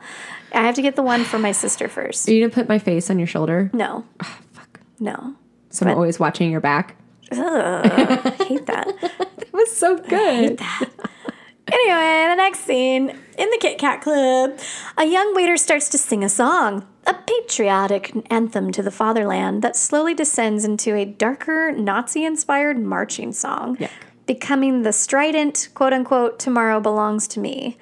I 0.53 0.61
have 0.61 0.75
to 0.75 0.81
get 0.81 0.95
the 0.95 1.03
one 1.03 1.23
for 1.23 1.37
my 1.39 1.51
sister 1.51 1.87
first. 1.87 2.27
Are 2.27 2.33
you 2.33 2.41
gonna 2.41 2.53
put 2.53 2.67
my 2.69 2.79
face 2.79 3.09
on 3.09 3.17
your 3.19 3.27
shoulder? 3.27 3.69
No, 3.73 4.05
Ah, 4.21 4.39
fuck. 4.53 4.79
no. 4.99 5.35
So 5.69 5.85
I'm 5.85 5.93
always 5.95 6.19
watching 6.19 6.49
your 6.51 6.61
back. 6.61 6.95
Ugh, 7.31 7.39
I 7.39 8.43
hate 8.47 8.65
that. 8.65 8.87
It 9.49 9.53
was 9.53 9.75
so 9.75 9.97
good. 9.97 10.11
I 10.11 10.35
hate 10.47 10.57
that. 10.59 10.89
Anyway, 11.71 12.27
the 12.29 12.35
next 12.35 12.59
scene 12.61 13.09
in 13.09 13.49
the 13.51 13.57
Kit 13.59 13.77
Kat 13.77 14.01
Club, 14.01 14.57
a 14.97 15.05
young 15.05 15.35
waiter 15.35 15.57
starts 15.57 15.89
to 15.89 15.97
sing 15.97 16.23
a 16.23 16.29
song, 16.29 16.87
a 17.05 17.13
patriotic 17.13 18.11
anthem 18.31 18.71
to 18.71 18.81
the 18.81 18.89
fatherland 18.91 19.61
that 19.61 19.75
slowly 19.75 20.13
descends 20.15 20.63
into 20.65 20.95
a 20.95 21.05
darker, 21.05 21.71
Nazi 21.73 22.23
inspired 22.25 22.79
marching 22.79 23.31
song, 23.33 23.75
Yuck. 23.77 23.89
becoming 24.25 24.81
the 24.83 24.93
strident, 24.93 25.69
quote 25.75 25.93
unquote, 25.93 26.39
Tomorrow 26.39 26.79
Belongs 26.79 27.27
to 27.29 27.39
Me. 27.39 27.77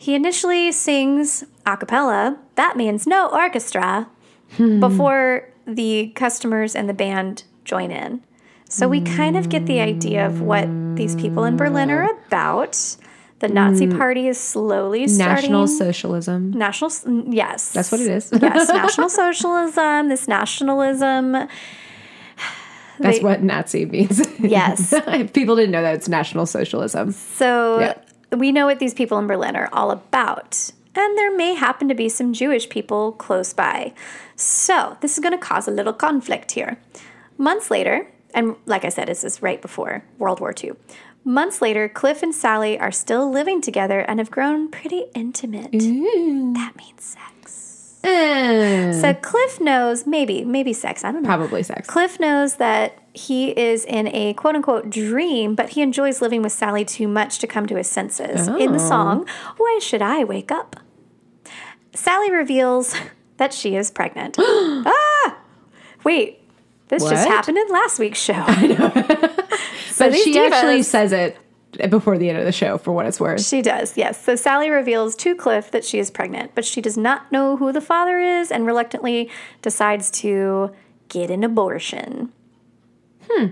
He 0.00 0.14
initially 0.14 0.72
sings 0.72 1.44
a 1.66 1.76
cappella, 1.76 2.38
that 2.54 2.74
means 2.74 3.06
no 3.06 3.28
orchestra, 3.28 4.08
before 4.56 5.46
the 5.66 6.10
customers 6.14 6.74
and 6.74 6.88
the 6.88 6.94
band 6.94 7.44
join 7.66 7.90
in. 7.90 8.24
So 8.66 8.88
we 8.88 9.02
kind 9.02 9.36
of 9.36 9.50
get 9.50 9.66
the 9.66 9.80
idea 9.80 10.24
of 10.24 10.40
what 10.40 10.66
these 10.96 11.14
people 11.16 11.44
in 11.44 11.58
Berlin 11.58 11.90
are 11.90 12.10
about. 12.26 12.96
The 13.40 13.48
Nazi 13.48 13.88
mm. 13.88 13.98
party 13.98 14.26
is 14.26 14.40
slowly 14.40 15.06
starting. 15.06 15.50
National 15.50 15.66
socialism. 15.66 16.52
National, 16.52 16.90
mm, 16.90 17.24
yes. 17.34 17.70
That's 17.72 17.92
what 17.92 18.00
it 18.00 18.08
is. 18.08 18.30
yes, 18.40 18.68
National 18.68 19.08
Socialism, 19.22 20.08
this 20.08 20.26
nationalism. 20.26 21.32
That's 22.98 23.18
They- 23.18 23.22
what 23.22 23.42
Nazi 23.42 23.84
means. 23.84 24.26
Yes. 24.38 24.94
People 25.34 25.56
didn't 25.56 25.72
know 25.72 25.82
that 25.82 25.96
it's 25.96 26.08
National 26.08 26.46
Socialism. 26.46 27.12
So 27.12 27.80
Yeah. 27.80 27.94
We 28.32 28.52
know 28.52 28.66
what 28.66 28.78
these 28.78 28.94
people 28.94 29.18
in 29.18 29.26
Berlin 29.26 29.56
are 29.56 29.68
all 29.72 29.90
about. 29.90 30.70
And 30.94 31.16
there 31.16 31.36
may 31.36 31.54
happen 31.54 31.88
to 31.88 31.94
be 31.94 32.08
some 32.08 32.32
Jewish 32.32 32.68
people 32.68 33.12
close 33.12 33.52
by. 33.52 33.92
So 34.34 34.96
this 35.00 35.14
is 35.14 35.22
going 35.22 35.38
to 35.38 35.38
cause 35.38 35.68
a 35.68 35.70
little 35.70 35.92
conflict 35.92 36.52
here. 36.52 36.78
Months 37.38 37.70
later, 37.70 38.08
and 38.34 38.56
like 38.66 38.84
I 38.84 38.88
said, 38.88 39.08
this 39.08 39.24
is 39.24 39.42
right 39.42 39.62
before 39.62 40.04
World 40.18 40.40
War 40.40 40.54
II. 40.62 40.72
Months 41.24 41.60
later, 41.60 41.88
Cliff 41.88 42.22
and 42.22 42.34
Sally 42.34 42.78
are 42.78 42.90
still 42.90 43.30
living 43.30 43.60
together 43.60 44.00
and 44.00 44.18
have 44.18 44.30
grown 44.30 44.70
pretty 44.70 45.04
intimate. 45.14 45.70
That 45.72 46.72
means 46.76 47.02
sex. 47.02 47.29
Eh, 48.02 48.92
So 48.92 49.14
Cliff 49.14 49.60
knows 49.60 50.06
maybe 50.06 50.44
maybe 50.44 50.72
sex. 50.72 51.04
I 51.04 51.12
don't 51.12 51.22
know. 51.22 51.26
probably 51.28 51.62
sex. 51.62 51.86
Cliff 51.88 52.18
knows 52.20 52.56
that 52.56 52.98
he 53.12 53.50
is 53.50 53.84
in 53.84 54.06
a 54.08 54.34
quote 54.34 54.54
unquote 54.56 54.88
dream, 54.90 55.54
but 55.54 55.70
he 55.70 55.82
enjoys 55.82 56.20
living 56.22 56.42
with 56.42 56.52
Sally 56.52 56.84
too 56.84 57.08
much 57.08 57.38
to 57.40 57.46
come 57.46 57.66
to 57.66 57.76
his 57.76 57.88
senses. 57.88 58.46
In 58.48 58.72
the 58.72 58.82
Oh. 58.82 58.88
song, 58.88 59.26
Why 59.56 59.78
Should 59.82 60.02
I 60.02 60.24
Wake 60.24 60.50
Up? 60.50 60.76
Sally 61.94 62.30
reveals 62.30 62.94
that 63.36 63.52
she 63.52 63.76
is 63.76 63.90
pregnant. 63.90 64.36
ah! 64.40 65.36
Wait, 66.04 66.40
this 66.88 67.02
just 67.08 67.28
happened 67.28 67.58
in 67.58 67.68
last 67.68 67.98
week's 67.98 68.20
show. 68.20 68.32
I 68.46 68.66
know. 68.66 69.26
But 69.98 70.14
she 70.14 70.38
actually 70.38 70.82
says 70.82 71.12
it 71.12 71.36
before 71.88 72.18
the 72.18 72.28
end 72.28 72.38
of 72.38 72.44
the 72.44 72.52
show, 72.52 72.78
for 72.78 72.92
what 72.92 73.06
it's 73.06 73.20
worth. 73.20 73.44
She 73.46 73.62
does, 73.62 73.96
yes. 73.96 74.22
So 74.22 74.34
Sally 74.36 74.70
reveals 74.70 75.14
to 75.16 75.34
Cliff 75.34 75.70
that 75.70 75.84
she 75.84 75.98
is 75.98 76.10
pregnant, 76.10 76.52
but 76.54 76.64
she 76.64 76.80
does 76.80 76.96
not 76.96 77.30
know 77.30 77.56
who 77.56 77.72
the 77.72 77.80
father 77.80 78.18
is 78.18 78.50
and 78.50 78.66
reluctantly 78.66 79.30
decides 79.62 80.10
to 80.12 80.72
get 81.08 81.30
an 81.30 81.44
abortion. 81.44 82.32
Hmm. 83.30 83.46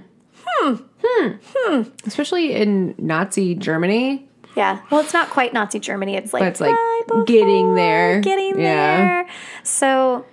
Hmm. 0.45 0.75
Hmm. 1.05 1.29
Hmm. 1.55 1.83
Especially 2.07 2.55
in 2.55 2.95
Nazi 2.99 3.55
Germany. 3.55 4.29
Yeah. 4.57 4.81
Well, 4.91 5.01
it's 5.01 5.13
not 5.13 5.31
quite 5.31 5.53
Nazi 5.53 5.79
Germany. 5.79 6.17
It's 6.17 6.33
like, 6.33 6.41
But 6.41 6.49
it's 6.49 6.61
like 6.61 6.73
right 6.75 7.25
getting 7.27 7.75
there. 7.75 8.21
Getting 8.21 8.59
Yeah. 8.59 8.97
there. 8.97 9.29
So, 9.63 10.27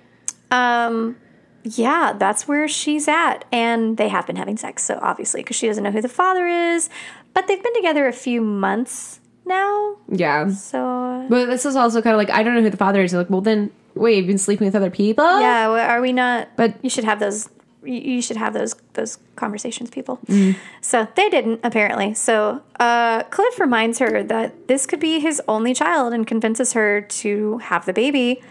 um, 0.50 1.16
yeah, 1.62 2.12
that's 2.18 2.48
where 2.48 2.66
she's 2.66 3.06
at. 3.06 3.44
And 3.52 3.96
they 3.96 4.08
have 4.08 4.26
been 4.26 4.36
having 4.36 4.56
sex. 4.56 4.82
So, 4.82 4.98
obviously, 5.00 5.42
because 5.42 5.54
she 5.56 5.68
doesn't 5.68 5.84
know 5.84 5.92
who 5.92 6.00
the 6.02 6.08
father 6.08 6.46
is. 6.48 6.88
But 7.36 7.48
they've 7.48 7.62
been 7.62 7.74
together 7.74 8.08
a 8.08 8.12
few 8.14 8.40
months 8.40 9.20
now. 9.44 9.96
Yeah. 10.08 10.48
So, 10.48 11.26
But 11.28 11.46
this 11.46 11.66
is 11.66 11.76
also 11.76 12.00
kind 12.00 12.14
of 12.14 12.18
like, 12.18 12.30
I 12.30 12.42
don't 12.42 12.54
know 12.54 12.62
who 12.62 12.70
the 12.70 12.78
father 12.78 13.02
is. 13.02 13.12
You're 13.12 13.20
like, 13.20 13.28
well, 13.28 13.42
then, 13.42 13.70
wait, 13.94 14.16
you've 14.16 14.26
been 14.26 14.38
sleeping 14.38 14.64
with 14.66 14.74
other 14.74 14.88
people? 14.90 15.22
yeah, 15.40 15.68
well, 15.68 15.86
are 15.88 16.00
we 16.00 16.14
not? 16.14 16.48
But- 16.56 16.82
you 16.82 16.88
should 16.88 17.04
have 17.04 17.20
those. 17.20 17.50
You 17.84 18.00
you 18.16 18.22
should 18.22 18.38
have 18.38 18.52
those 18.54 18.74
those 18.94 19.18
conversations, 19.36 19.90
people. 19.90 20.18
Mm. 20.26 20.56
So 20.80 21.06
they 21.14 21.28
didn't 21.28 21.60
apparently. 21.62 22.14
So 22.14 22.62
uh, 22.80 23.22
Cliff 23.24 23.60
reminds 23.60 23.98
her 24.00 24.24
that 24.24 24.66
this 24.66 24.86
could 24.86 24.98
be 24.98 25.20
his 25.20 25.40
only 25.46 25.72
child 25.74 26.12
and 26.14 26.26
convinces 26.26 26.72
her 26.72 27.02
to 27.02 27.58
have 27.58 27.84
the 27.86 27.92
baby. 27.92 28.42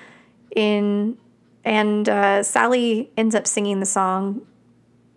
In 0.55 1.17
and 1.65 2.07
uh, 2.07 2.43
Sally 2.43 3.09
ends 3.17 3.33
up 3.35 3.45
singing 3.47 3.81
the 3.81 3.85
song. 3.85 4.45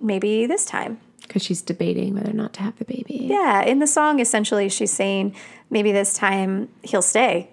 Maybe 0.00 0.46
this 0.46 0.64
time. 0.64 0.98
Because 1.28 1.42
she's 1.42 1.62
debating 1.62 2.14
whether 2.14 2.30
or 2.30 2.34
not 2.34 2.54
to 2.54 2.62
have 2.62 2.76
the 2.78 2.84
baby. 2.84 3.26
Yeah, 3.30 3.62
in 3.62 3.78
the 3.78 3.86
song, 3.86 4.18
essentially, 4.18 4.68
she's 4.68 4.90
saying 4.90 5.36
maybe 5.70 5.92
this 5.92 6.14
time 6.14 6.68
he'll 6.82 7.02
stay. 7.02 7.50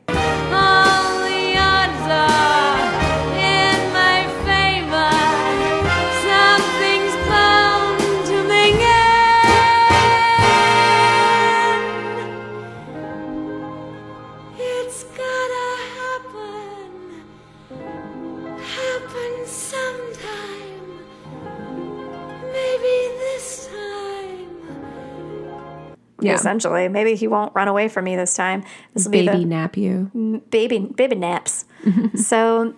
Yeah. 26.25 26.35
Essentially, 26.35 26.87
maybe 26.89 27.15
he 27.15 27.27
won't 27.27 27.53
run 27.55 27.67
away 27.67 27.87
from 27.87 28.05
me 28.05 28.15
this 28.15 28.33
time. 28.33 28.63
This 28.93 29.05
will 29.05 29.11
be 29.11 29.25
Baby 29.25 29.39
the 29.39 29.45
nap 29.45 29.77
you. 29.77 30.41
baby 30.49 30.79
baby 30.79 31.15
naps. 31.15 31.65
so 32.15 32.73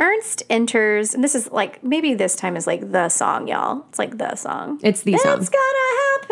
Ernst 0.00 0.42
enters, 0.50 1.14
and 1.14 1.22
this 1.22 1.34
is 1.34 1.50
like 1.52 1.82
maybe 1.84 2.14
this 2.14 2.34
time 2.34 2.56
is 2.56 2.66
like 2.66 2.90
the 2.92 3.08
song, 3.08 3.46
y'all. 3.48 3.84
It's 3.88 3.98
like 3.98 4.18
the 4.18 4.34
song. 4.34 4.80
It's 4.82 5.02
the 5.02 5.16
song. 5.18 5.38
It's 5.38 5.48
gonna 5.48 6.28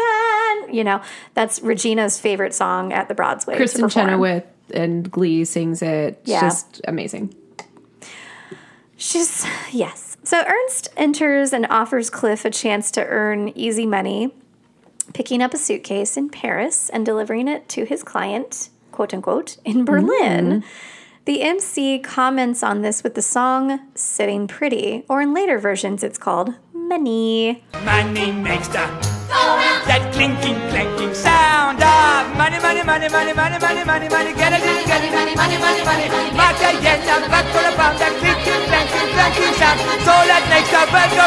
happen. 0.66 0.74
You 0.74 0.84
know, 0.84 1.00
that's 1.34 1.60
Regina's 1.60 2.18
favorite 2.18 2.54
song 2.54 2.92
at 2.92 3.08
the 3.08 3.14
Broadway. 3.14 3.56
Kristin. 3.56 3.90
Chenoweth 3.92 4.44
and 4.74 5.10
Glee 5.10 5.44
sings 5.44 5.82
it. 5.82 6.18
It's 6.22 6.30
Yeah. 6.30 6.40
just 6.40 6.80
amazing. 6.88 7.34
She's 8.96 9.46
yes. 9.72 10.16
So 10.24 10.42
Ernst 10.46 10.88
enters 10.96 11.52
and 11.52 11.66
offers 11.68 12.08
Cliff 12.10 12.44
a 12.44 12.50
chance 12.50 12.90
to 12.92 13.04
earn 13.04 13.48
easy 13.56 13.86
money, 13.86 14.32
picking 15.12 15.42
up 15.42 15.54
a 15.54 15.58
suitcase 15.58 16.16
in 16.16 16.28
Paris 16.28 16.88
and 16.90 17.04
delivering 17.04 17.48
it 17.48 17.68
to 17.70 17.84
his 17.84 18.02
client, 18.02 18.70
quote 18.90 19.12
unquote, 19.14 19.58
in 19.64 19.84
Berlin. 19.84 20.64
The 21.24 21.42
MC 21.42 22.00
comments 22.00 22.62
on 22.62 22.82
this 22.82 23.04
with 23.04 23.14
the 23.14 23.22
song 23.22 23.80
Sitting 23.94 24.48
Pretty, 24.48 25.04
or 25.08 25.20
in 25.20 25.32
later 25.32 25.58
versions 25.58 26.02
it's 26.02 26.18
called 26.18 26.54
Money. 26.74 27.62
Money 27.84 28.32
makes 28.32 28.68
the 28.68 29.12
that 29.88 30.12
clinking, 30.12 30.60
clanking 30.68 31.14
sound 31.14 31.80
of 31.80 32.36
money, 32.36 32.60
money, 32.60 32.82
money, 32.84 33.08
money, 33.08 33.32
money, 33.32 33.58
money, 33.58 33.82
money, 33.84 34.08
money. 34.08 34.32
Get 34.36 34.52
it, 34.52 34.60
get 34.84 35.00
it, 35.00 35.10
money, 35.14 35.34
money, 35.34 35.56
money, 35.56 35.82
money, 35.82 36.06
money. 36.12 36.30
Marca 36.36 36.68
yetta, 36.84 37.14
back 37.32 37.46
for 37.48 37.62
the 37.64 37.72
pound, 37.78 37.96
that 37.96 38.12
clinking, 38.20 38.62
clanking, 38.68 39.08
clanking 39.16 39.54
sound. 39.56 39.78
So 40.04 40.14
that 40.28 40.44
makes 40.52 40.68
the 40.68 40.82
world 40.92 41.12
go 41.16 41.26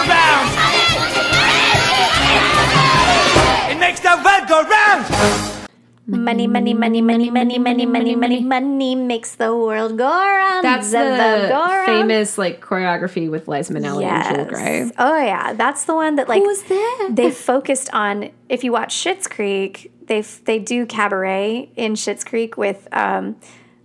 Money, 6.25 6.47
money, 6.47 6.73
money, 6.73 7.01
money, 7.01 7.29
money, 7.29 7.59
money, 7.59 7.85
money, 7.85 8.15
money, 8.15 8.41
money 8.41 8.95
makes 8.95 9.35
the 9.35 9.55
world 9.55 9.95
go 9.95 10.07
around. 10.07 10.63
That's 10.63 10.89
the 10.89 10.97
the 10.97 11.83
famous 11.85 12.39
like 12.39 12.61
choreography 12.61 13.29
with 13.29 13.47
Liza 13.47 13.73
Minnelli 13.75 14.05
and 14.05 14.35
Joel 14.35 14.45
Grey. 14.45 14.91
Oh 14.97 15.17
yeah, 15.23 15.53
that's 15.53 15.85
the 15.85 15.93
one 15.93 16.15
that 16.15 16.27
like 16.27 16.41
was 16.41 16.63
that? 16.63 17.09
they 17.11 17.29
focused 17.29 17.93
on. 17.93 18.31
If 18.49 18.63
you 18.63 18.71
watch 18.71 18.95
Schitt's 18.95 19.27
Creek, 19.27 19.91
they 20.07 20.21
they 20.21 20.57
do 20.57 20.87
cabaret 20.87 21.69
in 21.75 21.93
Schitt's 21.93 22.23
Creek 22.23 22.57
with 22.57 22.87
um, 22.91 23.35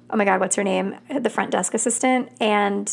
oh 0.08 0.16
my 0.16 0.24
god, 0.24 0.40
what's 0.40 0.56
her 0.56 0.64
name? 0.64 0.96
The 1.14 1.28
front 1.28 1.50
desk 1.50 1.74
assistant. 1.74 2.30
And 2.40 2.90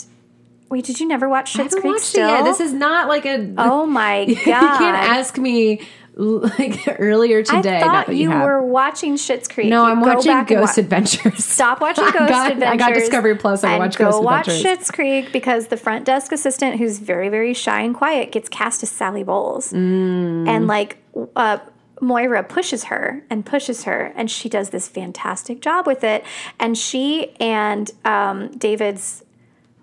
wait, 0.69 0.83
did 0.83 0.99
you 0.99 1.07
never 1.07 1.29
watch 1.29 1.53
Schitt's 1.53 1.73
Creek? 1.73 1.99
Still, 1.99 2.27
it 2.27 2.31
yet. 2.31 2.43
This 2.43 2.59
is 2.59 2.73
not 2.73 3.07
like 3.07 3.25
a. 3.25 3.53
oh 3.57 3.85
my 3.85 4.25
god, 4.25 4.37
you 4.39 4.43
can't 4.45 4.97
ask 4.97 5.37
me 5.37 5.79
like 6.59 6.95
earlier 6.99 7.43
today. 7.43 7.79
not 7.79 8.07
thought 8.07 8.15
you, 8.15 8.31
you, 8.31 8.39
were 8.39 8.61
watching 8.65 9.15
Schitt's 9.15 9.47
Creek. 9.47 9.67
No, 9.69 9.85
You 9.85 9.91
I'm 9.91 10.01
watching 10.01 10.43
Ghost 10.45 10.77
wa- 10.77 10.81
Adventures. 10.83 11.45
Stop 11.45 11.79
watching 11.79 12.03
I 12.07 12.11
Ghost 12.11 12.29
got- 12.29 12.51
Adventures. 12.53 12.73
I 12.73 12.89
got 12.89 12.93
Discovery 12.95 13.35
Plus. 13.35 13.63
I 13.63 13.73
and 13.73 13.79
watched 13.79 13.97
Ghost 13.99 14.23
watch 14.23 14.47
Adventures. 14.47 14.63
Go 14.63 14.69
watch 14.69 14.79
Schitt's 14.79 14.91
Creek 14.91 15.31
because 15.31 15.67
the 15.67 15.77
front 15.77 16.05
desk 16.05 16.31
assistant, 16.31 16.77
who's 16.79 16.97
very 16.99 17.29
very 17.29 17.53
shy 17.53 17.81
and 17.81 17.93
quiet, 17.93 18.31
gets 18.31 18.49
cast 18.49 18.81
as 18.83 18.89
Sally 18.89 19.23
Bowles, 19.23 19.71
Mm. 19.73 20.47
and 20.47 20.67
like. 20.67 20.97
Uh, 21.35 21.59
Moira 21.99 22.43
pushes 22.43 22.83
her 22.85 23.23
and 23.27 23.43
pushes 23.43 23.85
her, 23.85 24.13
and 24.15 24.29
she 24.29 24.49
does 24.49 24.69
this 24.69 24.87
fantastic 24.87 25.61
job 25.61 25.87
with 25.87 26.03
it. 26.03 26.23
And 26.59 26.77
she 26.77 27.31
and 27.39 27.89
um, 28.05 28.49
David's 28.51 29.23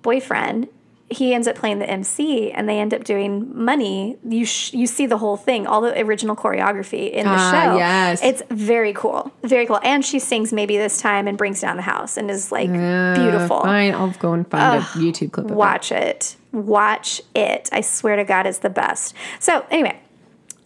boyfriend, 0.03 0.68
he 1.11 1.35
ends 1.35 1.47
up 1.47 1.55
playing 1.55 1.81
the 1.81 1.89
MC, 1.89 2.51
and 2.51 2.67
they 2.69 2.79
end 2.81 2.95
up 2.95 3.05
doing 3.05 3.53
money. 3.55 4.17
You 4.27 4.45
sh- 4.47 4.73
you 4.73 4.87
see 4.87 5.05
the 5.07 5.19
whole 5.19 5.37
thing, 5.37 5.67
all 5.67 5.81
the 5.83 5.99
original 6.01 6.35
choreography 6.35 7.11
in 7.13 7.27
the 7.27 7.33
Ah, 7.33 7.51
show. 7.53 7.77
yes. 7.77 8.21
it's 8.25 8.43
very 8.51 8.93
cool, 8.95 9.31
very 9.43 9.67
cool. 9.67 9.79
And 9.83 10.03
she 10.05 10.19
sings 10.19 10.53
maybe 10.53 10.79
this 10.79 11.01
time 11.01 11.29
and 11.29 11.37
brings 11.37 11.61
down 11.61 11.77
the 11.77 11.83
house 11.83 12.17
and 12.17 12.31
is 12.31 12.51
like 12.51 12.71
beautiful. 12.71 13.61
Fine, 13.61 13.95
I'll 13.95 14.11
go 14.13 14.33
and 14.33 14.49
find 14.51 14.81
a 14.83 14.85
YouTube 14.87 15.33
clip 15.33 15.47
of 15.47 15.53
it. 15.53 15.55
Watch 15.57 15.93
it. 15.93 16.37
Watch 16.53 17.21
it. 17.35 17.69
I 17.71 17.83
swear 17.83 18.17
to 18.17 18.25
God, 18.25 18.47
it's 18.47 18.59
the 18.61 18.71
best. 18.71 19.15
So, 19.41 19.67
anyway, 19.71 19.99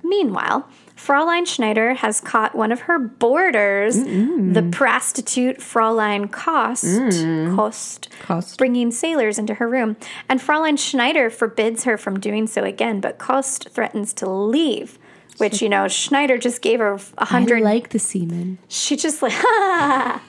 meanwhile, 0.02 0.68
Fraulein 0.98 1.46
Schneider 1.46 1.94
has 1.94 2.20
caught 2.20 2.56
one 2.56 2.72
of 2.72 2.80
her 2.80 2.98
boarders, 2.98 3.96
the 3.96 4.68
prostitute 4.72 5.58
Fraulein 5.58 6.28
Kost, 6.28 6.84
mm. 6.84 7.54
Kost, 7.54 8.08
Kost. 8.20 8.58
bringing 8.58 8.90
sailors 8.90 9.38
into 9.38 9.54
her 9.54 9.68
room. 9.68 9.96
And 10.28 10.40
Fraulein 10.40 10.76
Schneider 10.76 11.30
forbids 11.30 11.84
her 11.84 11.96
from 11.96 12.18
doing 12.18 12.48
so 12.48 12.64
again, 12.64 13.00
but 13.00 13.18
Kost 13.18 13.68
threatens 13.70 14.12
to 14.14 14.28
leave. 14.28 14.98
Which 15.38 15.62
you 15.62 15.68
know, 15.68 15.86
Schneider 15.86 16.36
just 16.36 16.62
gave 16.62 16.80
her 16.80 16.98
a 17.16 17.24
hundred. 17.24 17.62
like 17.62 17.90
the 17.90 18.00
semen. 18.00 18.58
she 18.66 18.96
just 18.96 19.22
like 19.22 19.32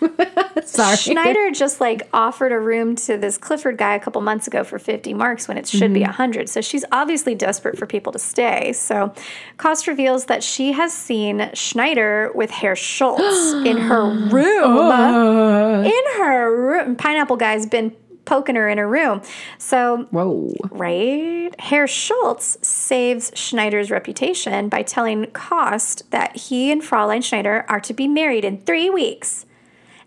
Sorry. 0.64 0.96
Schneider 0.96 1.50
just 1.50 1.80
like 1.80 2.08
offered 2.12 2.52
a 2.52 2.58
room 2.58 2.96
to 2.96 3.16
this 3.16 3.38
Clifford 3.38 3.76
guy 3.76 3.94
a 3.94 4.00
couple 4.00 4.20
months 4.20 4.46
ago 4.46 4.64
for 4.64 4.78
50 4.78 5.14
marks 5.14 5.48
when 5.48 5.58
it 5.58 5.66
should 5.66 5.92
be 5.92 6.00
mm-hmm. 6.00 6.10
100. 6.10 6.48
So 6.48 6.60
she's 6.60 6.84
obviously 6.92 7.34
desperate 7.34 7.78
for 7.78 7.86
people 7.86 8.12
to 8.12 8.18
stay. 8.18 8.72
So 8.72 9.14
Kost 9.56 9.86
reveals 9.86 10.26
that 10.26 10.42
she 10.42 10.72
has 10.72 10.92
seen 10.92 11.50
Schneider 11.54 12.30
with 12.34 12.50
Herr 12.50 12.76
Schultz 12.76 13.52
in 13.66 13.76
her 13.76 14.10
room. 14.28 14.76
Uh. 14.76 15.82
in 15.82 16.18
her 16.18 16.54
room. 16.56 16.96
Pineapple 16.96 17.36
guy's 17.36 17.66
been 17.66 17.94
poking 18.24 18.54
her 18.54 18.68
in 18.68 18.78
her 18.78 18.88
room. 18.88 19.22
So 19.58 20.06
Whoa. 20.10 20.54
right? 20.70 21.50
Herr 21.58 21.86
Schultz 21.86 22.56
saves 22.66 23.32
Schneider's 23.34 23.90
reputation 23.90 24.68
by 24.68 24.82
telling 24.82 25.26
Kost 25.26 26.08
that 26.10 26.36
he 26.36 26.70
and 26.70 26.82
Fraulein 26.82 27.22
Schneider 27.22 27.64
are 27.68 27.80
to 27.80 27.92
be 27.92 28.06
married 28.06 28.44
in 28.44 28.58
three 28.58 28.88
weeks. 28.88 29.46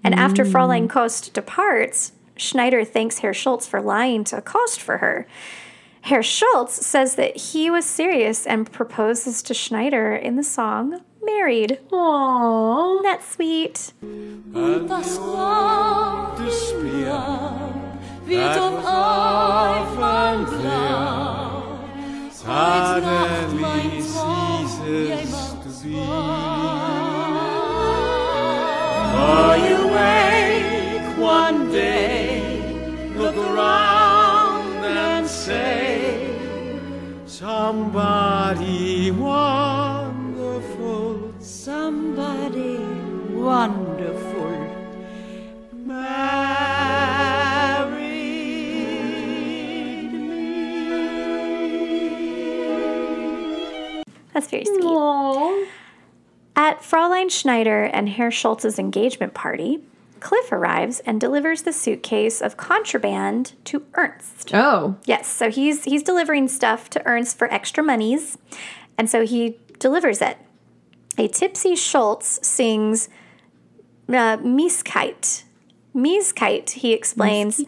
And 0.04 0.14
after 0.14 0.43
Fraulein 0.43 0.89
Kost 0.89 1.34
departs, 1.34 2.12
Schneider 2.36 2.84
thanks 2.84 3.20
Herr 3.20 3.34
Schultz 3.34 3.68
for 3.68 3.82
lying 3.82 4.24
to 4.26 4.38
accost 4.38 4.82
for 4.82 4.97
her. 4.97 5.26
Herr 6.01 6.24
Schultz 6.24 6.86
says 6.86 7.16
that 7.16 7.38
he 7.38 7.72
was 7.72 7.86
serious 7.86 8.45
and 8.45 8.70
proposes 8.70 9.41
to 9.43 9.54
Schneider 9.54 10.14
in 10.16 10.36
the 10.36 10.43
song 10.43 10.99
Married. 11.24 11.80
Aww. 11.89 13.01
That's 13.04 13.32
sweet. 13.32 13.93
Das 14.88 15.18
Grab 15.18 16.38
des 16.38 16.51
Speer 16.51 17.74
wird 18.26 18.58
Aufwand 18.86 20.51
leer. 20.62 21.51
Suddenly 22.32 24.01
ceases 24.01 25.56
to 25.64 25.70
be. 29.94 29.94
For 29.94 30.02
you 30.02 30.02
wake 31.00 31.18
one 31.18 31.72
day, 31.72 32.41
look 33.16 33.38
around 33.38 34.84
and 34.86 35.28
say, 35.28 36.36
Somebody 37.26 39.12
wonderful, 39.12 41.34
Somebody 41.39 42.78
wonderful. 43.32 44.52
married 49.14 50.14
me. 50.14 50.28
That's 54.34 54.50
very 54.50 54.66
sweet. 54.66 55.83
At 56.56 56.82
Fräulein 56.82 57.32
Schneider 57.32 57.84
and 57.84 58.10
Herr 58.10 58.30
Schultz's 58.30 58.78
engagement 58.78 59.34
party, 59.34 59.80
Cliff 60.20 60.51
arrives 60.51 60.99
and 61.01 61.20
delivers 61.20 61.64
the 61.64 61.74
suitcase 61.74 62.41
of 62.41 62.56
contraband 62.58 63.54
to 63.66 63.86
Ernst. 63.95 64.51
Oh. 64.54 64.95
Yes, 65.06 65.28
so 65.28 65.49
he's 65.49 65.84
he's 65.84 66.04
delivering 66.04 66.47
stuff 66.47 66.89
to 66.91 67.06
Ernst 67.06 67.38
for 67.38 67.51
extra 67.54 67.84
monies, 67.84 68.38
and 68.97 69.10
so 69.10 69.26
he 69.26 69.58
delivers 69.80 70.22
it. 70.22 70.38
A 71.18 71.28
tipsy 71.28 71.76
Schultz 71.76 72.45
sings 72.47 73.10
uh, 74.08 74.38
Meeskite. 74.38 75.43
Meeskite, 75.95 76.70
he 76.72 76.93
explains, 76.93 77.62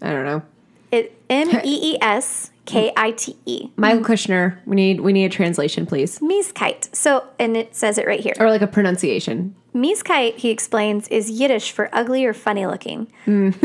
I 0.00 0.10
don't 0.10 0.24
know. 0.24 0.42
it 0.90 1.16
M 1.28 1.50
E 1.64 1.94
E 1.94 1.98
S 2.00 2.50
K 2.64 2.92
I 2.96 3.10
T 3.12 3.36
E. 3.44 3.70
Michael 3.76 4.04
Kushner, 4.04 4.58
we 4.66 4.76
need 4.76 5.00
we 5.00 5.12
need 5.12 5.24
a 5.24 5.28
translation, 5.28 5.86
please. 5.86 6.18
Meeskite. 6.20 6.94
So, 6.94 7.26
and 7.38 7.56
it 7.56 7.74
says 7.74 7.98
it 7.98 8.06
right 8.06 8.20
here. 8.20 8.34
Or 8.38 8.50
like 8.50 8.62
a 8.62 8.66
pronunciation. 8.66 9.54
Meeskite, 9.74 10.36
he 10.36 10.50
explains, 10.50 11.08
is 11.08 11.30
Yiddish 11.30 11.72
for 11.72 11.88
ugly 11.92 12.24
or 12.24 12.34
funny 12.34 12.66
looking. 12.66 13.10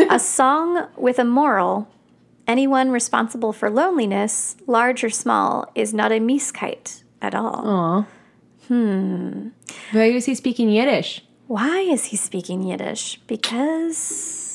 a 0.09 0.19
song 0.19 0.87
with 0.95 1.19
a 1.19 1.25
moral. 1.25 1.89
Anyone 2.47 2.91
responsible 2.91 3.51
for 3.51 3.69
loneliness, 3.69 4.55
large 4.67 5.03
or 5.03 5.09
small, 5.09 5.69
is 5.75 5.93
not 5.93 6.13
a 6.13 6.19
Meeskite 6.19 7.03
at 7.21 7.35
all. 7.35 7.67
Aw. 7.67 8.05
Hmm. 8.67 9.49
Why 9.91 10.05
is 10.05 10.25
he 10.25 10.33
speaking 10.35 10.69
Yiddish? 10.69 11.23
Why 11.47 11.79
is 11.79 12.05
he 12.05 12.17
speaking 12.17 12.63
Yiddish? 12.63 13.19
Because 13.27 14.46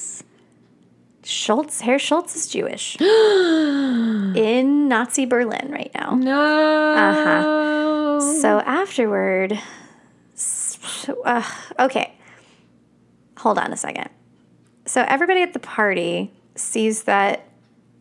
Schultz, 1.25 1.81
Herr 1.81 1.99
Schultz 1.99 2.35
is 2.35 2.49
Jewish 2.49 2.97
in 3.01 4.89
Nazi 4.89 5.25
Berlin 5.25 5.71
right 5.71 5.91
now. 5.95 6.15
No. 6.15 6.95
Uh-huh. 6.95 8.21
So 8.41 8.61
afterward, 8.61 9.59
uh, 11.25 11.43
okay, 11.79 12.15
hold 13.39 13.59
on 13.59 13.73
a 13.73 13.77
second. 13.77 14.09
So 14.85 15.05
everybody 15.07 15.43
at 15.43 15.53
the 15.53 15.59
party 15.61 16.33
sees 16.57 17.05
that 17.05 17.49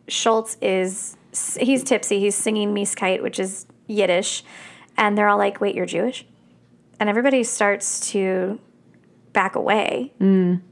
Schultz 0.08 0.56
is 0.60 1.16
he's 1.58 1.84
tipsy. 1.84 2.18
He's 2.20 2.34
singing 2.34 2.74
Meeskite, 2.74 3.22
which 3.22 3.38
is 3.38 3.66
Yiddish, 3.86 4.44
and 4.96 5.16
they're 5.16 5.28
all 5.28 5.38
like, 5.38 5.60
"Wait, 5.60 5.74
you're 5.74 5.86
Jewish?" 5.86 6.26
And 6.98 7.08
everybody 7.08 7.44
starts 7.44 8.10
to 8.10 8.58
back 9.32 9.54
away 9.54 10.12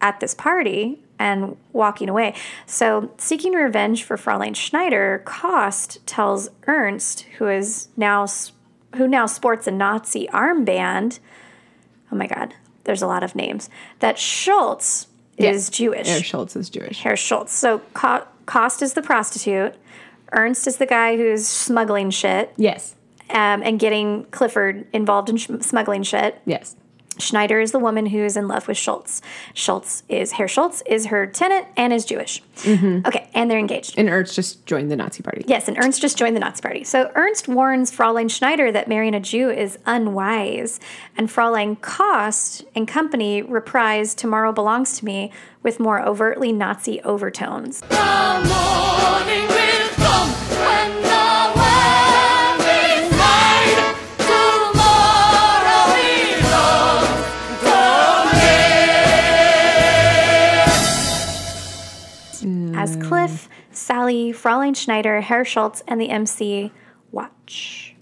at 0.01 0.20
this 0.20 0.34
party 0.34 1.03
and 1.21 1.57
walking 1.73 2.09
away. 2.09 2.35
So, 2.66 3.12
seeking 3.18 3.53
revenge 3.53 4.03
for 4.03 4.16
Fräulein 4.16 4.57
Schneider, 4.57 5.23
Kost 5.27 6.05
tells 6.07 6.49
Ernst, 6.66 7.21
who 7.39 7.47
is 7.47 7.89
now 7.97 8.27
who 8.97 9.07
now 9.07 9.27
sports 9.27 9.68
a 9.68 9.71
Nazi 9.71 10.27
armband. 10.33 11.21
Oh 12.11 12.16
my 12.16 12.27
God, 12.27 12.55
there's 12.85 13.03
a 13.03 13.07
lot 13.07 13.23
of 13.23 13.37
names. 13.37 13.71
That 14.01 14.18
Schultz 14.18 15.07
is 15.37 15.71
Jewish. 15.71 16.09
Herr 16.09 16.23
Schultz 16.23 16.57
is 16.57 16.68
Jewish. 16.71 17.01
Herr 17.03 17.16
Schultz. 17.16 17.53
So 17.53 17.79
Kost 18.47 18.83
is 18.83 18.95
the 18.95 19.03
prostitute. 19.03 19.75
Ernst 20.33 20.66
is 20.66 20.79
the 20.79 20.87
guy 20.87 21.16
who's 21.16 21.47
smuggling 21.47 22.11
shit 22.11 22.53
Yes. 22.57 22.95
um, 23.31 23.62
and 23.62 23.79
getting 23.81 24.25
Clifford 24.31 24.87
involved 24.93 25.29
in 25.29 25.37
sh- 25.37 25.51
smuggling 25.61 26.03
shit. 26.05 26.41
Yes. 26.47 26.77
Schneider 27.21 27.61
is 27.61 27.73
the 27.73 27.79
woman 27.79 28.07
who 28.07 28.25
is 28.25 28.37
in 28.37 28.49
love 28.49 28.66
with 28.68 28.77
Schultz. 28.77 29.23
Schultz 29.55 30.03
is 30.09 30.33
Herr 30.33 30.49
Schultz 30.49 30.83
is 30.87 31.07
her 31.07 31.27
tenant 31.27 31.66
and 31.77 31.93
is 31.93 32.05
Jewish. 32.05 32.43
Mm-hmm. 32.57 33.07
Okay, 33.07 33.29
and 33.35 33.51
they're 33.51 33.59
engaged. 33.59 33.99
And 33.99 34.09
Ernst 34.09 34.35
just 34.35 34.66
joined 34.66 34.91
the 34.91 34.97
Nazi 34.97 35.23
party. 35.23 35.45
Yes, 35.47 35.68
and 35.68 35.79
Ernst 35.79 36.01
just 36.01 36.18
joined 36.18 36.37
the 36.37 36.41
Nazi 36.41 36.61
party. 36.61 36.85
So 36.85 37.11
Ernst 37.14 37.49
warns 37.49 37.91
Fräulein 37.91 38.31
Schneider 38.31 38.71
that 38.73 38.89
marrying 38.89 39.14
a 39.14 39.21
Jew 39.21 39.51
is 39.51 39.79
unwise, 39.87 40.81
and 41.16 41.29
Fräulein 41.29 41.81
Kost 41.81 42.64
and 42.75 42.87
company 42.87 43.43
reprise 43.43 44.14
"Tomorrow 44.14 44.53
Belongs 44.53 44.99
to 44.99 45.05
Me" 45.05 45.33
with 45.62 45.79
more 45.79 46.01
overtly 46.01 46.53
Nazi 46.53 47.01
overtones. 47.03 47.83
Cliff, 63.11 63.49
Sally, 63.71 64.33
Fräulein 64.33 64.77
Schneider, 64.77 65.21
Herr 65.21 65.45
Schultz, 65.45 65.83
and 65.87 66.01
the 66.01 66.09
MC 66.11 66.73
watch. 67.13 67.95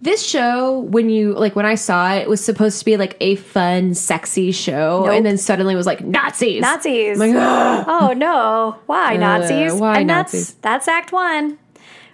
This 0.00 0.26
show, 0.26 0.80
when 0.80 1.08
you 1.10 1.32
like 1.34 1.54
when 1.54 1.64
I 1.64 1.76
saw 1.76 2.12
it, 2.14 2.28
was 2.28 2.44
supposed 2.44 2.80
to 2.80 2.84
be 2.84 2.96
like 2.96 3.16
a 3.20 3.36
fun, 3.36 3.94
sexy 3.94 4.50
show, 4.50 5.04
Nope. 5.04 5.14
and 5.14 5.24
then 5.24 5.38
suddenly 5.38 5.74
it 5.74 5.76
was 5.76 5.86
like 5.86 6.00
Nazis. 6.04 6.60
Nazis. 6.60 7.18
Like, 7.18 7.32
Oh 7.36 8.12
no! 8.16 8.78
Why 8.86 9.14
uh, 9.14 9.18
Nazis? 9.18 9.74
why 9.74 9.98
and 9.98 10.08
Nazis? 10.08 10.54
that's 10.54 10.86
that's 10.86 10.88
Act 10.88 11.12
One. 11.12 11.58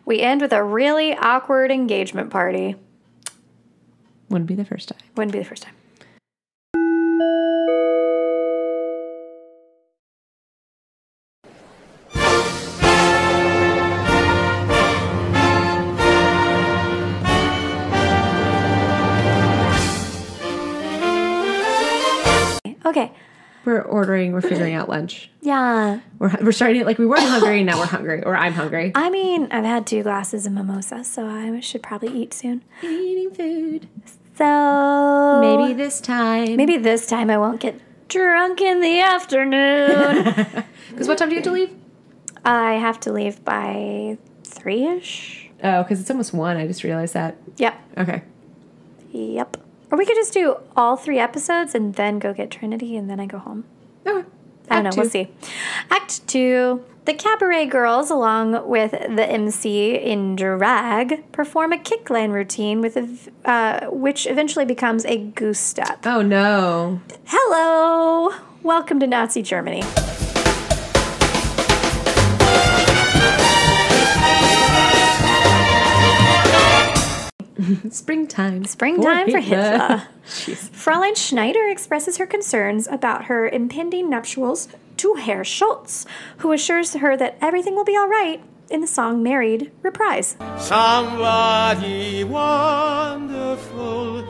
We 0.04 0.20
end 0.20 0.42
with 0.42 0.52
a 0.52 0.62
really 0.62 1.14
awkward 1.16 1.70
engagement 1.70 2.28
party. 2.30 2.76
Wouldn't 4.28 4.48
be 4.48 4.54
the 4.54 4.66
first 4.66 4.90
time. 4.90 4.98
Wouldn't 5.16 5.32
be 5.32 5.38
the 5.38 5.44
first 5.46 5.62
time. 5.62 5.74
Okay. 22.88 23.12
We're 23.64 23.82
ordering. 23.82 24.32
We're 24.32 24.40
figuring 24.40 24.74
out 24.74 24.88
lunch. 24.88 25.30
Yeah. 25.42 26.00
We're 26.18 26.34
we're 26.40 26.52
starting 26.52 26.84
like 26.84 26.96
we 26.98 27.04
weren't 27.06 27.22
hungry, 27.24 27.62
now 27.64 27.78
we're 27.78 27.86
hungry, 27.86 28.22
or 28.24 28.34
I'm 28.34 28.54
hungry. 28.54 28.92
I 28.94 29.10
mean, 29.10 29.48
I've 29.50 29.64
had 29.64 29.86
two 29.86 30.02
glasses 30.02 30.46
of 30.46 30.52
mimosa, 30.52 31.04
so 31.04 31.26
I 31.26 31.60
should 31.60 31.82
probably 31.82 32.08
eat 32.18 32.32
soon. 32.32 32.62
Eating 32.82 33.30
food. 33.34 33.88
So 34.36 35.40
Maybe 35.40 35.74
this 35.74 36.00
time. 36.00 36.56
maybe 36.56 36.76
this 36.78 37.06
time 37.06 37.28
I 37.28 37.36
won't 37.38 37.60
get 37.60 37.80
drunk 38.08 38.60
in 38.60 38.80
the 38.80 39.00
afternoon. 39.00 40.64
Because 40.90 41.06
what 41.06 41.18
time 41.18 41.28
do 41.28 41.34
you 41.34 41.40
have 41.42 41.44
to 41.44 41.52
leave? 41.52 41.70
I 42.44 42.72
have 42.74 42.98
to 43.00 43.12
leave 43.12 43.44
by 43.44 44.16
three 44.42 44.84
ish. 44.86 45.50
Oh, 45.62 45.82
because 45.82 46.00
it's 46.00 46.10
almost 46.10 46.32
one. 46.32 46.56
I 46.56 46.66
just 46.66 46.82
realized 46.82 47.14
that. 47.14 47.36
Yep. 47.58 47.74
Okay. 47.98 48.22
Yep. 49.12 49.58
Or 49.90 49.98
we 49.98 50.04
could 50.04 50.16
just 50.16 50.32
do 50.32 50.56
all 50.76 50.96
three 50.96 51.18
episodes 51.18 51.74
and 51.74 51.94
then 51.94 52.18
go 52.18 52.34
get 52.34 52.50
Trinity 52.50 52.96
and 52.96 53.08
then 53.08 53.20
I 53.20 53.26
go 53.26 53.38
home. 53.38 53.64
Okay. 54.06 54.28
I 54.70 54.74
don't 54.74 54.84
know. 54.84 54.88
Act 54.88 54.96
We'll 54.98 55.08
see. 55.08 55.28
Act 55.90 56.26
two. 56.28 56.84
The 57.06 57.14
cabaret 57.14 57.66
girls, 57.66 58.10
along 58.10 58.68
with 58.68 58.90
the 58.90 59.26
MC 59.26 59.94
in 59.94 60.36
drag, 60.36 61.32
perform 61.32 61.72
a 61.72 61.78
kickline 61.78 62.32
routine 62.32 62.82
with 62.82 62.98
a, 62.98 63.50
uh, 63.50 63.86
which 63.88 64.26
eventually 64.26 64.66
becomes 64.66 65.06
a 65.06 65.16
goose 65.16 65.58
step. 65.58 66.04
Oh 66.04 66.20
no. 66.20 67.00
Hello, 67.24 68.36
welcome 68.62 69.00
to 69.00 69.06
Nazi 69.06 69.40
Germany. 69.40 69.82
Springtime. 77.90 78.64
Springtime 78.64 79.30
for 79.30 79.40
Hitler. 79.40 80.04
Jeez. 80.26 80.70
Fräulein 80.70 81.16
Schneider 81.16 81.66
expresses 81.68 82.18
her 82.18 82.26
concerns 82.26 82.86
about 82.86 83.24
her 83.24 83.48
impending 83.48 84.08
nuptials 84.08 84.68
to 84.98 85.14
Herr 85.14 85.44
Schultz, 85.44 86.06
who 86.38 86.52
assures 86.52 86.94
her 86.94 87.16
that 87.16 87.36
everything 87.40 87.74
will 87.74 87.84
be 87.84 87.96
all 87.96 88.08
right 88.08 88.42
in 88.70 88.80
the 88.80 88.86
song 88.86 89.22
Married 89.22 89.72
reprise. 89.82 90.36
Somebody 90.58 92.24
wonderful 92.24 94.22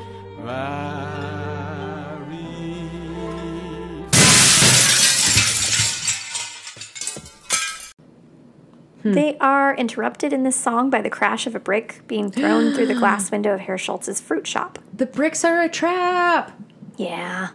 married. 9.15 9.35
They 9.35 9.39
are 9.39 9.75
interrupted 9.75 10.33
in 10.33 10.43
this 10.43 10.57
song 10.57 10.91
by 10.91 11.03
the 11.03 11.11
crash 11.11 11.47
of 11.47 11.55
a 11.55 11.61
brick 11.61 12.03
being 12.07 12.31
thrown 12.31 12.75
through 12.75 12.87
the 12.87 12.95
glass 12.99 13.31
window 13.31 13.55
of 13.55 13.61
Herr 13.61 13.79
Schultz's 13.79 14.21
fruit 14.21 14.47
shop. 14.47 14.79
The 14.95 15.07
bricks 15.07 15.45
are 15.45 15.61
a 15.61 15.69
trap. 15.69 16.59
Yeah. 16.97 17.51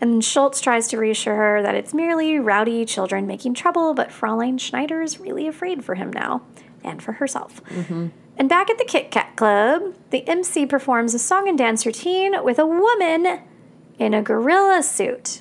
And 0.00 0.24
Schultz 0.24 0.60
tries 0.60 0.88
to 0.88 0.98
reassure 0.98 1.36
her 1.36 1.62
that 1.62 1.74
it's 1.74 1.94
merely 1.94 2.38
rowdy 2.38 2.84
children 2.84 3.26
making 3.26 3.54
trouble, 3.54 3.94
but 3.94 4.10
Fraulein 4.10 4.58
Schneider 4.58 5.02
is 5.02 5.20
really 5.20 5.46
afraid 5.46 5.84
for 5.84 5.94
him 5.94 6.12
now 6.12 6.42
and 6.84 7.02
for 7.02 7.12
herself. 7.12 7.62
Mm-hmm. 7.64 8.08
And 8.38 8.48
back 8.48 8.68
at 8.68 8.78
the 8.78 8.84
Kit 8.84 9.10
Kat 9.10 9.34
Club, 9.36 9.94
the 10.10 10.26
MC 10.28 10.66
performs 10.66 11.14
a 11.14 11.18
song 11.18 11.48
and 11.48 11.56
dance 11.56 11.86
routine 11.86 12.42
with 12.44 12.58
a 12.58 12.66
woman 12.66 13.40
in 13.98 14.12
a 14.12 14.22
gorilla 14.22 14.82
suit, 14.82 15.40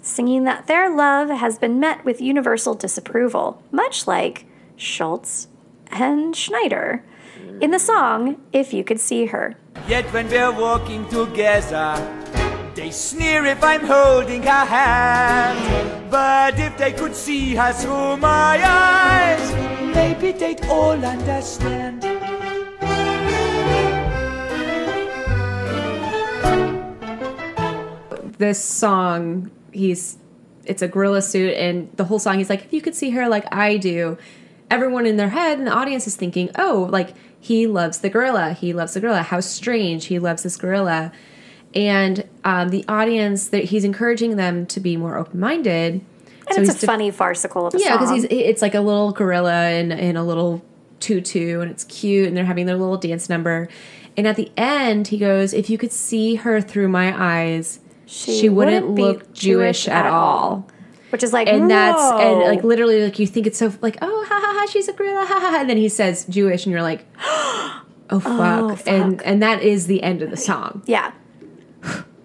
singing 0.00 0.44
that 0.44 0.66
their 0.66 0.94
love 0.94 1.28
has 1.28 1.58
been 1.58 1.78
met 1.78 2.04
with 2.04 2.22
universal 2.22 2.74
disapproval, 2.74 3.62
much 3.70 4.06
like 4.06 4.46
Schultz 4.76 5.48
and 5.88 6.34
Schneider 6.34 7.04
in 7.60 7.70
the 7.70 7.78
song 7.78 8.40
If 8.52 8.72
You 8.72 8.84
Could 8.84 9.00
See 9.00 9.26
Her. 9.26 9.56
Yet 9.86 10.04
when 10.12 10.28
we're 10.28 10.52
walking 10.52 11.08
together, 11.08 11.96
they 12.74 12.90
sneer 12.90 13.44
if 13.44 13.62
I'm 13.62 13.84
holding 13.84 14.42
her 14.42 14.64
hand. 14.64 16.10
But 16.10 16.58
if 16.58 16.76
they 16.76 16.92
could 16.92 17.14
see 17.14 17.54
her 17.54 17.72
through 17.72 18.16
my 18.16 18.60
eyes, 18.64 19.94
maybe 19.94 20.32
they'd 20.32 20.64
all 20.66 21.04
understand. 21.04 22.02
This 28.38 28.62
song, 28.62 29.50
he's 29.72 30.18
it's 30.64 30.82
a 30.82 30.88
gorilla 30.88 31.22
suit, 31.22 31.54
and 31.54 31.90
the 31.96 32.04
whole 32.04 32.18
song 32.18 32.38
he's 32.38 32.50
like, 32.50 32.64
if 32.64 32.72
you 32.72 32.80
could 32.80 32.94
see 32.94 33.10
her 33.10 33.28
like 33.28 33.46
I 33.52 33.76
do, 33.76 34.16
everyone 34.74 35.06
in 35.06 35.16
their 35.16 35.28
head 35.28 35.58
and 35.58 35.66
the 35.66 35.72
audience 35.72 36.06
is 36.06 36.16
thinking, 36.16 36.50
oh, 36.58 36.88
like 36.90 37.14
he 37.38 37.66
loves 37.66 37.98
the 38.00 38.10
gorilla. 38.10 38.52
He 38.52 38.72
loves 38.72 38.94
the 38.94 39.00
gorilla. 39.00 39.22
How 39.22 39.40
strange. 39.40 40.06
He 40.06 40.18
loves 40.18 40.42
this 40.42 40.56
gorilla. 40.56 41.12
And 41.74 42.28
um, 42.44 42.68
the 42.68 42.84
audience, 42.88 43.48
that 43.48 43.64
he's 43.64 43.84
encouraging 43.84 44.36
them 44.36 44.66
to 44.66 44.80
be 44.80 44.96
more 44.96 45.16
open 45.16 45.40
minded. 45.40 46.04
And 46.48 46.58
it's 46.58 46.82
a 46.82 46.86
funny 46.86 47.10
farcical 47.10 47.66
of 47.66 47.74
a 47.74 47.78
Yeah, 47.78 47.92
because 47.96 48.10
he's 48.10 48.24
it's 48.24 48.62
like 48.62 48.74
a 48.74 48.80
little 48.80 49.12
gorilla 49.12 49.70
in 49.70 49.92
in 49.92 50.16
a 50.16 50.24
little 50.24 50.62
tutu, 51.00 51.60
and 51.60 51.70
it's 51.70 51.84
cute, 51.84 52.28
and 52.28 52.36
they're 52.36 52.44
having 52.44 52.66
their 52.66 52.76
little 52.76 52.98
dance 52.98 53.28
number. 53.28 53.68
And 54.16 54.26
at 54.26 54.36
the 54.36 54.52
end, 54.56 55.08
he 55.08 55.18
goes, 55.18 55.54
"If 55.54 55.70
you 55.70 55.78
could 55.78 55.90
see 55.90 56.34
her 56.36 56.60
through 56.60 56.88
my 56.88 57.14
eyes, 57.16 57.80
she, 58.04 58.48
wouldn't, 58.48 58.94
be 58.94 59.02
look 59.02 59.32
Jewish, 59.32 59.88
at 59.88 60.06
all." 60.06 60.68
Which 61.14 61.22
is 61.22 61.32
like, 61.32 61.46
And 61.46 61.70
that's 61.70 62.02
and 62.02 62.40
like 62.40 62.64
literally 62.64 63.04
like 63.04 63.20
you 63.20 63.26
think 63.28 63.46
it's 63.46 63.56
so 63.56 63.72
like 63.80 63.98
oh 64.02 64.24
ha 64.28 64.40
ha 64.44 64.52
ha 64.58 64.66
she's 64.66 64.88
a 64.88 64.92
gorilla 64.92 65.24
ha 65.24 65.38
ha 65.38 65.50
ha 65.52 65.60
and 65.60 65.70
then 65.70 65.76
he 65.76 65.88
says 65.88 66.24
Jewish 66.24 66.66
and 66.66 66.72
you're 66.72 66.82
like 66.82 67.06
oh 67.20 68.18
fuck, 68.20 68.82
and 68.88 69.22
and 69.22 69.40
that 69.40 69.62
is 69.62 69.86
the 69.86 70.02
end 70.02 70.22
of 70.22 70.30
the 70.32 70.36
song. 70.36 70.82
yeah. 70.86 71.12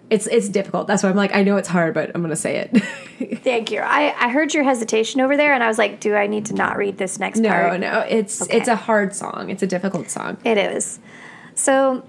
It's 0.09 0.25
it's 0.25 0.49
difficult. 0.49 0.87
That's 0.87 1.03
why 1.03 1.09
I'm 1.09 1.15
like 1.15 1.35
I 1.35 1.43
know 1.43 1.57
it's 1.57 1.67
hard, 1.67 1.93
but 1.93 2.09
I'm 2.15 2.23
gonna 2.23 2.35
say 2.35 2.57
it. 2.57 2.81
Thank 3.43 3.69
you. 3.69 3.79
I, 3.81 4.15
I 4.19 4.29
heard 4.29 4.55
your 4.55 4.63
hesitation 4.63 5.21
over 5.21 5.37
there, 5.37 5.53
and 5.53 5.63
I 5.63 5.67
was 5.67 5.77
like, 5.77 5.99
do 5.99 6.15
I 6.15 6.25
need 6.25 6.47
to 6.47 6.55
not 6.55 6.75
read 6.75 6.97
this 6.97 7.19
next 7.19 7.37
no, 7.37 7.49
part? 7.49 7.79
no, 7.79 7.99
it's 8.09 8.41
Okay. 8.41 8.57
it's 8.57 8.67
a 8.67 8.75
hard 8.75 9.13
song. 9.15 9.51
It's 9.51 9.61
a 9.61 9.67
difficult 9.67 10.09
song. 10.09 10.39
It 10.43 10.57
is. 10.57 10.99
So, 11.53 12.03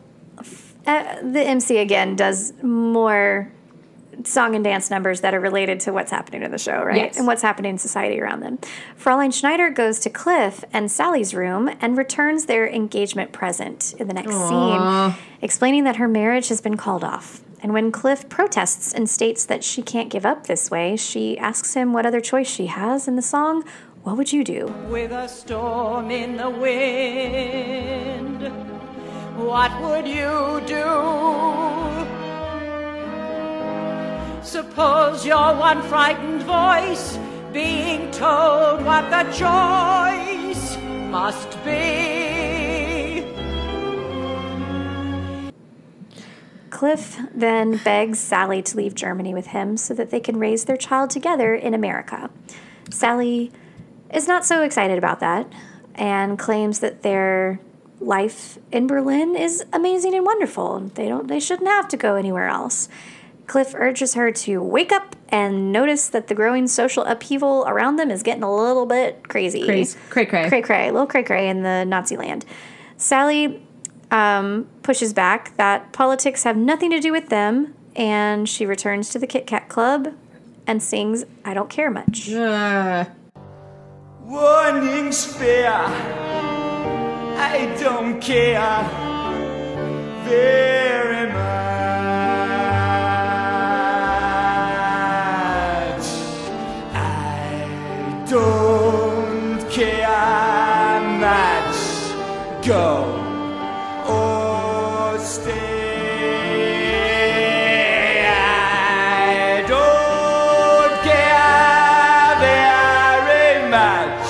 uh, 0.86 1.16
the 1.20 1.42
MC 1.42 1.76
again 1.76 2.16
does 2.16 2.54
more 2.62 3.52
song 4.24 4.54
and 4.54 4.64
dance 4.64 4.90
numbers 4.90 5.20
that 5.20 5.34
are 5.34 5.40
related 5.40 5.80
to 5.80 5.92
what's 5.92 6.10
happening 6.10 6.42
in 6.42 6.50
the 6.50 6.58
show, 6.58 6.82
right? 6.82 6.96
Yes. 6.96 7.16
And 7.18 7.26
what's 7.26 7.42
happening 7.42 7.70
in 7.70 7.78
society 7.78 8.20
around 8.20 8.40
them. 8.40 8.58
Fraulein 8.96 9.32
Schneider 9.32 9.70
goes 9.70 9.98
to 10.00 10.10
Cliff 10.10 10.64
and 10.72 10.90
Sally's 10.90 11.34
room 11.34 11.70
and 11.80 11.96
returns 11.96 12.46
their 12.46 12.68
engagement 12.68 13.32
present 13.32 13.94
in 13.98 14.08
the 14.08 14.14
next 14.14 14.32
scene, 14.48 15.14
explaining 15.42 15.84
that 15.84 15.96
her 15.96 16.08
marriage 16.08 16.48
has 16.48 16.60
been 16.60 16.76
called 16.76 17.04
off. 17.04 17.40
And 17.62 17.74
when 17.74 17.92
Cliff 17.92 18.26
protests 18.30 18.94
and 18.94 19.08
states 19.08 19.44
that 19.44 19.62
she 19.62 19.82
can't 19.82 20.08
give 20.08 20.24
up 20.24 20.46
this 20.46 20.70
way, 20.70 20.96
she 20.96 21.36
asks 21.36 21.74
him 21.74 21.92
what 21.92 22.06
other 22.06 22.20
choice 22.20 22.48
she 22.48 22.66
has 22.66 23.06
in 23.06 23.16
the 23.16 23.22
song. 23.22 23.64
What 24.02 24.16
would 24.16 24.32
you 24.32 24.44
do? 24.44 24.66
with 24.88 25.12
a 25.12 25.28
storm 25.28 26.10
in 26.10 26.38
the 26.38 26.48
wind. 26.48 28.42
What 29.36 29.70
would 29.82 30.06
you 30.08 30.62
do? 30.66 31.99
Suppose 34.42 35.26
you're 35.26 35.54
one 35.54 35.82
frightened 35.82 36.42
voice 36.42 37.18
being 37.52 38.10
told 38.10 38.84
what 38.84 39.10
the 39.10 39.24
choice 39.32 40.78
must 41.10 41.62
be. 41.62 43.24
Cliff 46.70 47.18
then 47.34 47.76
begs 47.84 48.18
Sally 48.18 48.62
to 48.62 48.76
leave 48.78 48.94
Germany 48.94 49.34
with 49.34 49.48
him 49.48 49.76
so 49.76 49.92
that 49.92 50.10
they 50.10 50.20
can 50.20 50.38
raise 50.38 50.64
their 50.64 50.78
child 50.78 51.10
together 51.10 51.54
in 51.54 51.74
America. 51.74 52.30
Sally 52.90 53.52
is 54.12 54.26
not 54.26 54.46
so 54.46 54.62
excited 54.62 54.96
about 54.96 55.20
that 55.20 55.52
and 55.94 56.38
claims 56.38 56.80
that 56.80 57.02
their 57.02 57.60
life 58.00 58.58
in 58.72 58.86
Berlin 58.86 59.36
is 59.36 59.62
amazing 59.74 60.14
and 60.14 60.24
wonderful. 60.24 60.80
They 60.80 61.08
don't 61.08 61.28
they 61.28 61.40
shouldn't 61.40 61.68
have 61.68 61.88
to 61.88 61.98
go 61.98 62.14
anywhere 62.14 62.48
else. 62.48 62.88
Cliff 63.50 63.74
urges 63.74 64.14
her 64.14 64.30
to 64.30 64.62
wake 64.62 64.92
up 64.92 65.16
and 65.28 65.72
notice 65.72 66.08
that 66.10 66.28
the 66.28 66.36
growing 66.36 66.68
social 66.68 67.02
upheaval 67.02 67.64
around 67.66 67.96
them 67.96 68.08
is 68.08 68.22
getting 68.22 68.44
a 68.44 68.54
little 68.54 68.86
bit 68.86 69.28
crazy. 69.28 69.64
Crazy, 69.64 69.98
cray 70.08 70.24
cray. 70.24 70.48
Cray 70.48 70.62
cray, 70.62 70.88
a 70.88 70.92
little 70.92 71.08
cray 71.08 71.24
cray 71.24 71.48
in 71.48 71.64
the 71.64 71.84
Nazi 71.84 72.16
land. 72.16 72.44
Sally 72.96 73.60
um, 74.12 74.68
pushes 74.84 75.12
back 75.12 75.56
that 75.56 75.92
politics 75.92 76.44
have 76.44 76.56
nothing 76.56 76.90
to 76.90 77.00
do 77.00 77.10
with 77.10 77.28
them, 77.28 77.74
and 77.96 78.48
she 78.48 78.66
returns 78.66 79.10
to 79.10 79.18
the 79.18 79.26
Kit 79.26 79.48
Kat 79.48 79.68
Club 79.68 80.14
and 80.64 80.80
sings 80.80 81.24
I 81.44 81.52
Don't 81.52 81.68
Care 81.68 81.90
Much. 81.90 82.30
Uh, 82.30 83.06
Warning 84.22 85.10
spare. 85.10 85.72
I 87.36 87.76
don't 87.80 88.20
care 88.20 88.88
very 90.24 91.32
much. 91.32 91.69
Don't 98.30 99.68
care 99.68 101.00
much. 101.18 101.76
Go 102.64 103.18
or 104.06 105.18
stay. 105.18 105.50
I 108.28 109.64
don't 109.66 111.02
care 111.02 112.38
very 112.46 113.68
much. 113.68 114.24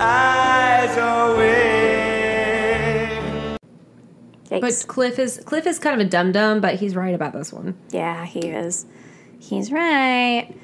Eyes 0.00 0.96
away. 0.96 1.58
Yikes. 4.48 4.60
but 4.60 4.86
Cliff 4.86 5.18
is 5.18 5.40
Cliff 5.44 5.66
is 5.66 5.80
kind 5.80 6.00
of 6.00 6.06
a 6.06 6.08
dum 6.08 6.30
dum, 6.30 6.60
but 6.60 6.76
he's 6.76 6.94
right 6.94 7.16
about 7.16 7.32
this 7.32 7.52
one. 7.52 7.76
Yeah, 7.90 8.24
he 8.24 8.46
is. 8.46 8.86
He's 9.40 9.72
right. 9.72 10.54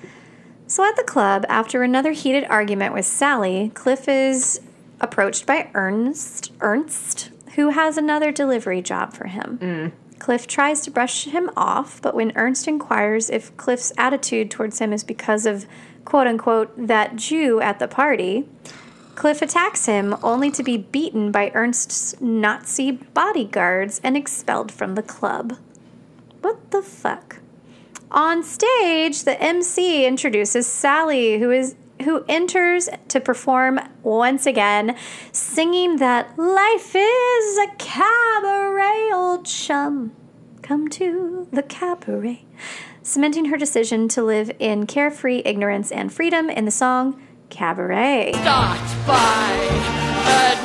So 0.75 0.83
at 0.83 0.97
the 0.97 1.05
club, 1.05 1.47
after 1.49 1.85
another 1.85 2.11
heated 2.11 2.47
argument 2.51 2.95
with 2.95 3.07
Sally, 3.07 3.71
Cliff 3.75 4.09
is 4.09 4.61
approached 5.01 5.47
by 5.47 5.71
Ernst, 5.73 6.51
Ernst, 6.59 7.31
who 7.55 7.69
has 7.69 7.97
another 7.97 8.33
delivery 8.33 8.83
job 8.83 9.13
for 9.13 9.29
him. 9.29 9.59
Mm. 9.63 9.93
Cliff 10.19 10.49
tries 10.49 10.81
to 10.81 10.91
brush 10.91 11.27
him 11.27 11.49
off, 11.57 12.03
but 12.03 12.17
when 12.17 12.33
Ernst 12.35 12.67
inquires 12.67 13.31
if 13.31 13.57
Cliff's 13.57 13.93
attitude 13.97 14.51
towards 14.51 14.81
him 14.81 14.93
is 14.93 15.05
because 15.05 15.47
of 15.47 15.65
quote 16.05 16.27
unquote 16.27 16.73
that 16.77 17.15
Jew 17.15 17.61
at 17.61 17.79
the 17.79 17.87
party, 17.87 18.49
Cliff 19.15 19.43
attacks 19.43 19.87
him 19.87 20.17
only 20.25 20.51
to 20.51 20.65
be 20.65 20.77
beaten 20.77 21.31
by 21.31 21.53
Ernst's 21.55 22.21
Nazi 22.21 22.91
bodyguards 22.91 24.01
and 24.03 24.17
expelled 24.17 24.73
from 24.73 24.97
the 24.97 25.05
club. 25.05 25.57
What 26.41 26.73
the 26.73 26.83
fuck? 26.83 27.44
On 28.11 28.43
stage, 28.43 29.25
the 29.25 29.41
MC 29.43 30.07
introduces 30.07 30.67
Sally, 30.67 31.39
who 31.39 31.51
is 31.51 31.75
who 32.03 32.25
enters 32.29 32.89
to 33.09 33.21
perform 33.21 33.81
once 34.03 34.47
again, 34.47 34.97
singing 35.33 35.97
that 35.97 36.37
life 36.39 36.95
is 36.95 37.59
a 37.59 37.69
cabaret, 37.79 39.11
old 39.13 39.47
chum. 39.47 40.13
Come 40.63 40.89
to 40.89 41.47
the 41.53 41.63
cabaret. 41.63 42.45
cementing 43.03 43.47
her 43.47 43.57
decision 43.57 44.09
to 44.09 44.23
live 44.23 44.51
in 44.59 44.87
carefree 44.87 45.43
ignorance 45.45 45.93
and 45.93 46.13
freedom 46.13 46.49
in 46.51 46.65
the 46.65 46.71
song 46.71 47.21
Cabaret. 47.51 48.33
By 49.07 50.61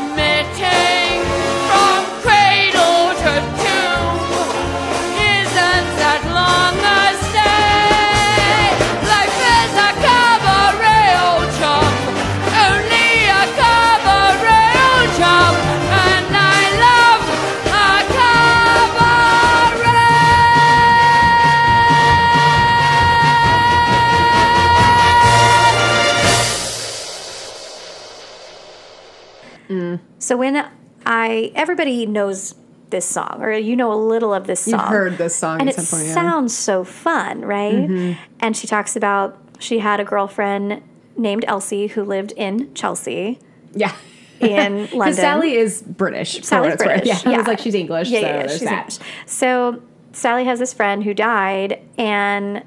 So 30.29 30.37
when 30.37 30.63
I 31.07 31.51
everybody 31.55 32.05
knows 32.05 32.53
this 32.91 33.03
song, 33.03 33.39
or 33.41 33.51
you 33.51 33.75
know 33.75 33.91
a 33.91 33.97
little 33.97 34.31
of 34.31 34.45
this 34.45 34.61
song. 34.61 34.79
You've 34.79 34.89
heard 34.89 35.17
this 35.17 35.35
song 35.35 35.59
and 35.59 35.67
at 35.67 35.75
it 35.75 35.81
some 35.81 35.97
point, 35.97 36.07
yeah. 36.07 36.13
sounds 36.13 36.55
so 36.55 36.83
fun, 36.83 37.41
right? 37.41 37.73
Mm-hmm. 37.73 38.21
And 38.39 38.55
she 38.55 38.67
talks 38.67 38.95
about 38.95 39.39
she 39.57 39.79
had 39.79 39.99
a 39.99 40.03
girlfriend 40.03 40.83
named 41.17 41.45
Elsie 41.47 41.87
who 41.87 42.03
lived 42.03 42.31
in 42.33 42.71
Chelsea 42.75 43.39
Yeah. 43.73 43.95
in 44.39 44.75
London. 44.77 44.99
Because 44.99 45.15
Sally 45.15 45.55
is 45.55 45.81
British. 45.81 46.43
Sally's. 46.43 46.75
British. 46.75 47.07
Yeah, 47.25 47.39
was 47.39 47.47
like, 47.47 47.57
she's 47.57 47.73
English. 47.73 48.09
Yeah, 48.09 48.19
so 48.19 48.27
yeah, 48.27 48.35
yeah, 48.35 48.47
she's 48.47 48.59
that. 48.59 48.77
English. 48.77 48.99
So 49.25 49.81
Sally 50.11 50.43
has 50.45 50.59
this 50.59 50.75
friend 50.75 51.03
who 51.03 51.15
died, 51.15 51.81
and 51.97 52.63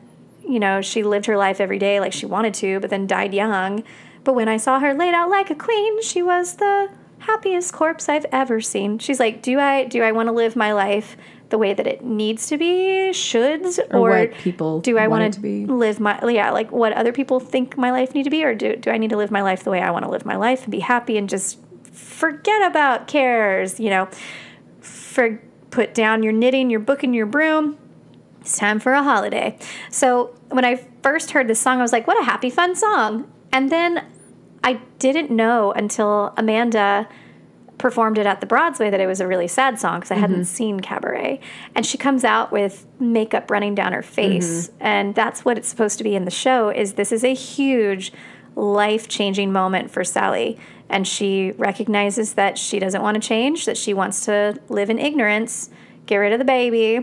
you 0.49 0.59
know 0.59 0.81
she 0.81 1.05
lived 1.05 1.27
her 1.27 1.37
life 1.37 1.61
every 1.61 1.79
day 1.79 2.01
like 2.01 2.13
she 2.13 2.27
wanted 2.27 2.55
to, 2.55 2.81
but 2.81 2.91
then 2.91 3.07
died 3.07 3.33
young. 3.33 3.85
But 4.25 4.33
when 4.35 4.49
I 4.49 4.57
saw 4.57 4.81
her 4.81 4.95
laid 4.95 5.15
out 5.15 5.31
like 5.31 5.49
a 5.49 5.55
queen, 5.55 6.03
she 6.03 6.25
was 6.25 6.57
the 6.57 6.91
happiest 7.23 7.73
corpse 7.73 8.09
I've 8.09 8.27
ever 8.33 8.61
seen. 8.61 8.99
She's 8.99 9.20
like, 9.20 9.43
do 9.43 9.59
I 9.59 9.85
do 9.85 10.03
I 10.03 10.12
want 10.12 10.29
to 10.29 10.33
live 10.33 10.57
my 10.57 10.73
life 10.73 11.16
the 11.49 11.59
way 11.59 11.75
that 11.75 11.87
it 11.87 12.03
needs 12.03 12.47
to 12.47 12.57
be, 12.57 13.11
shoulds, 13.12 13.79
Or 13.93 14.18
or, 14.18 14.27
people 14.29 14.81
do 14.81 14.97
I 14.99 15.09
want 15.09 15.35
to 15.35 15.41
be. 15.41 15.66
live 15.66 16.01
my 16.01 16.18
yeah 16.29 16.51
like 16.51 16.70
what 16.73 16.93
other 16.93 17.12
people 17.12 17.41
think 17.41 17.77
my 17.77 17.91
life 17.91 18.14
need 18.14 18.25
to 18.25 18.31
be, 18.31 18.45
or 18.45 18.55
do 18.55 18.77
do 18.77 18.91
I 18.91 18.99
need 18.99 19.11
to 19.11 19.16
live 19.16 19.31
my 19.31 19.43
life 19.43 19.64
the 19.64 19.70
way 19.70 19.81
I 19.81 19.91
want 19.91 20.05
to 20.05 20.11
live 20.11 20.25
my 20.25 20.37
life 20.37 20.62
and 20.62 20.70
be 20.73 20.81
happy 20.81 21.16
and 21.16 21.29
just 21.29 21.59
forget 21.93 22.62
about 22.70 23.07
cares, 23.07 23.79
you 23.81 23.91
know? 23.91 24.09
for 25.12 25.41
put 25.70 25.95
down 25.95 26.23
your 26.23 26.33
knitting, 26.33 26.70
your 26.70 26.81
book, 26.81 27.03
and 27.03 27.14
your 27.14 27.27
broom. 27.27 27.79
It's 28.41 28.59
time 28.59 28.81
for 28.81 28.93
a 28.93 29.03
holiday. 29.03 29.57
So 29.91 30.35
when 30.51 30.64
I 30.64 30.77
first 31.03 31.31
heard 31.31 31.49
this 31.49 31.61
song, 31.61 31.79
I 31.79 31.83
was 31.83 31.93
like, 31.93 32.07
what 32.07 32.20
a 32.20 32.25
happy, 32.25 32.51
fun 32.51 32.75
song. 32.75 33.31
And 33.53 33.70
then 33.70 34.05
I 34.65 34.81
didn't 34.99 35.31
know 35.31 35.73
until 35.73 36.33
Amanda 36.37 37.09
performed 37.79 38.17
it 38.17 38.27
at 38.27 38.41
the 38.41 38.47
Broadway 38.47 38.91
that 38.91 39.01
it 39.01 39.07
was 39.07 39.21
a 39.21 39.27
really 39.27 39.49
sad 39.49 39.79
song 39.79 39.99
because 39.99 40.13
I 40.13 40.15
hadn't 40.15 40.37
mm-hmm. 40.37 40.45
seen 40.45 40.81
Cabaret. 40.81 41.41
And 41.75 41.85
she 41.85 41.99
comes 41.99 42.23
out 42.23 42.53
with 42.53 42.87
makeup 43.01 43.51
running 43.51 43.75
down 43.75 43.93
her 43.93 44.03
face. 44.03 44.69
Mm-hmm. 44.69 44.77
And 44.81 45.15
that's 45.17 45.45
what 45.45 45.59
it's 45.59 45.69
supposed 45.69 45.99
to 45.99 46.05
be 46.05 46.15
in 46.15 46.25
the 46.25 46.31
show 46.31 46.69
is 46.69 46.93
this 46.93 47.11
is 47.11 47.25
a 47.25 47.35
huge 47.35 48.13
life-changing 48.55 49.53
moment 49.53 49.91
for 49.91 50.05
Sally. 50.05 50.59
And 50.89 51.09
she 51.09 51.53
recognizes 51.53 52.35
that 52.35 52.57
she 52.57 52.79
doesn't 52.79 53.03
want 53.03 53.21
to 53.21 53.27
change, 53.27 53.65
that 53.65 53.77
she 53.77 53.95
wants 53.95 54.25
to 54.27 54.61
live 54.69 54.89
in 54.89 54.99
ignorance, 55.01 55.71
get 56.07 56.19
rid 56.19 56.33
of 56.33 56.39
the 56.39 56.45
baby, 56.45 57.01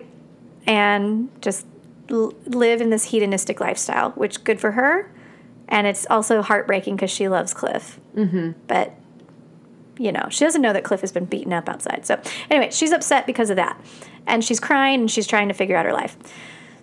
and 0.65 1.29
just 1.41 1.65
l- 2.09 2.33
live 2.45 2.79
in 2.79 2.89
this 2.89 3.05
hedonistic 3.05 3.59
lifestyle, 3.59 4.11
which 4.11 4.43
good 4.45 4.61
for 4.61 4.71
her. 4.71 5.11
And 5.69 5.87
it's 5.87 6.05
also 6.09 6.41
heartbreaking 6.41 6.95
because 6.95 7.11
she 7.11 7.29
loves 7.29 7.53
Cliff. 7.53 7.99
Mm-hmm. 8.15 8.51
But 8.67 8.95
you 9.99 10.13
know, 10.13 10.27
she 10.29 10.45
doesn't 10.45 10.61
know 10.61 10.73
that 10.73 10.85
Cliff 10.85 11.01
has 11.01 11.11
been 11.11 11.25
beaten 11.25 11.51
up 11.51 11.67
outside. 11.67 12.05
So, 12.05 12.19
anyway, 12.49 12.71
she's 12.71 12.93
upset 12.93 13.27
because 13.27 13.49
of 13.49 13.57
that. 13.57 13.79
And 14.25 14.43
she's 14.43 14.59
crying 14.59 15.01
and 15.01 15.11
she's 15.11 15.27
trying 15.27 15.49
to 15.49 15.53
figure 15.53 15.75
out 15.75 15.85
her 15.85 15.93
life. 15.93 16.15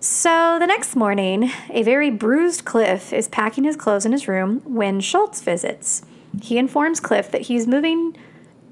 So, 0.00 0.58
the 0.60 0.66
next 0.66 0.94
morning, 0.94 1.50
a 1.70 1.82
very 1.82 2.10
bruised 2.10 2.66
Cliff 2.66 3.14
is 3.14 3.26
packing 3.26 3.64
his 3.64 3.74
clothes 3.74 4.04
in 4.04 4.12
his 4.12 4.28
room 4.28 4.60
when 4.64 5.00
Schultz 5.00 5.40
visits. 5.40 6.02
He 6.42 6.58
informs 6.58 7.00
Cliff 7.00 7.30
that 7.30 7.42
he's 7.42 7.66
moving 7.66 8.16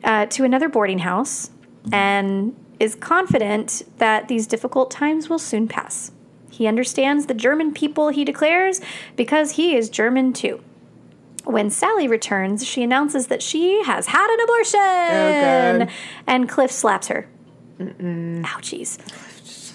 uh, 0.05 0.27
to 0.27 0.45
another 0.45 0.69
boarding 0.69 0.99
house 0.99 1.51
and 1.91 2.55
is 2.79 2.95
confident 2.95 3.83
that 3.97 4.29
these 4.29 4.47
difficult 4.47 4.91
times 4.91 5.31
will 5.31 5.39
soon 5.39 5.67
pass. 5.67 6.13
He 6.55 6.67
understands 6.67 7.27
the 7.27 7.35
German 7.35 7.73
people, 7.73 8.09
he 8.09 8.25
declares, 8.25 8.81
because 9.17 9.53
he 9.53 9.77
is 9.77 9.89
German 9.89 10.33
too. 10.33 10.63
When 11.45 11.69
Sally 11.69 12.09
returns, 12.09 12.67
she 12.67 12.83
announces 12.83 13.27
that 13.27 13.43
she 13.43 13.83
has 13.85 14.07
had 14.07 14.33
an 14.33 14.41
abortion. 14.41 14.81
Oh, 14.81 15.79
good. 15.79 15.89
And 16.27 16.49
Cliff 16.49 16.71
slaps 16.71 17.09
her. 17.09 17.27
Ouchies. 17.79 18.99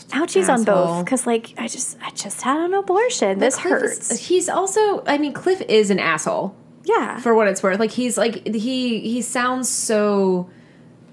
Ouchies 0.10 0.50
on 0.52 0.64
both. 0.64 1.06
Because, 1.06 1.28
like, 1.28 1.54
I 1.58 1.68
just, 1.68 1.98
I 2.02 2.10
just 2.12 2.42
had 2.42 2.60
an 2.60 2.74
abortion. 2.74 3.38
This 3.40 3.56
Cliff 3.56 3.84
is- 3.84 4.10
hurts. 4.10 4.28
he's 4.28 4.50
also, 4.50 5.04
I 5.06 5.18
mean, 5.20 5.34
Cliff 5.34 5.62
is 5.62 5.92
an 5.92 6.00
asshole 6.00 6.56
yeah. 6.86 7.20
for 7.20 7.36
what 7.36 7.48
it's 7.48 7.62
worth. 7.62 7.80
Like 7.80 7.92
he's 7.92 8.18
like 8.18 8.46
he 8.48 9.00
he 9.02 9.22
sounds 9.22 9.70
so 9.70 10.50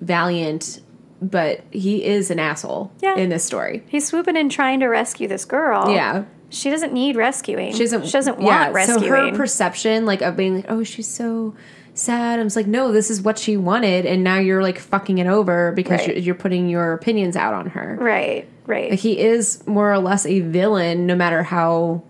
valiant, 0.01 0.81
but 1.23 1.61
he 1.71 2.05
is 2.05 2.31
an 2.31 2.39
asshole 2.39 2.93
Yeah. 3.01 3.17
in 3.17 3.29
this 3.31 3.45
story. 3.45 3.83
He's 3.89 4.07
swooping 4.07 4.37
in 4.37 4.49
trying 4.49 4.81
to 4.81 4.87
rescue 4.87 5.29
this 5.29 5.45
girl. 5.45 5.91
Yeah. 5.91 6.25
She 6.51 6.71
doesn't 6.71 6.93
need 6.93 7.17
rescuing. 7.17 7.73
She 7.73 7.81
doesn't. 7.81 8.07
She 8.07 8.13
doesn't 8.13 8.41
yeah, 8.41 8.45
want 8.63 8.75
rescuing. 8.75 9.03
So 9.03 9.09
her 9.09 9.33
perception, 9.37 10.07
like 10.07 10.23
of 10.23 10.37
being 10.37 10.57
like, 10.57 10.67
oh, 10.69 10.85
she's 10.85 11.09
so 11.09 11.55
sad. 11.95 12.39
I'm 12.39 12.47
just 12.47 12.55
like, 12.57 12.67
no, 12.69 12.93
this 12.93 13.11
is 13.11 13.21
what 13.21 13.37
she 13.39 13.57
wanted, 13.57 14.07
and 14.07 14.23
now 14.23 14.39
you're 14.39 14.63
like 14.63 14.79
fucking 14.79 15.19
it 15.19 15.27
over 15.27 15.73
because 15.73 16.01
Right. 16.01 16.09
you're, 16.11 16.17
you're 16.19 16.35
putting 16.37 16.69
your 16.69 16.93
opinions 16.93 17.35
out 17.37 17.53
on 17.55 17.71
her. 17.71 17.97
right. 18.01 18.47
Right. 18.67 18.91
Like 18.91 18.99
he 19.01 19.19
is 19.19 19.65
more 19.67 19.93
or 19.93 19.99
less 19.99 20.27
a 20.27 20.41
villain, 20.41 21.07
no 21.07 21.15
matter 21.17 21.43
how 21.45 22.03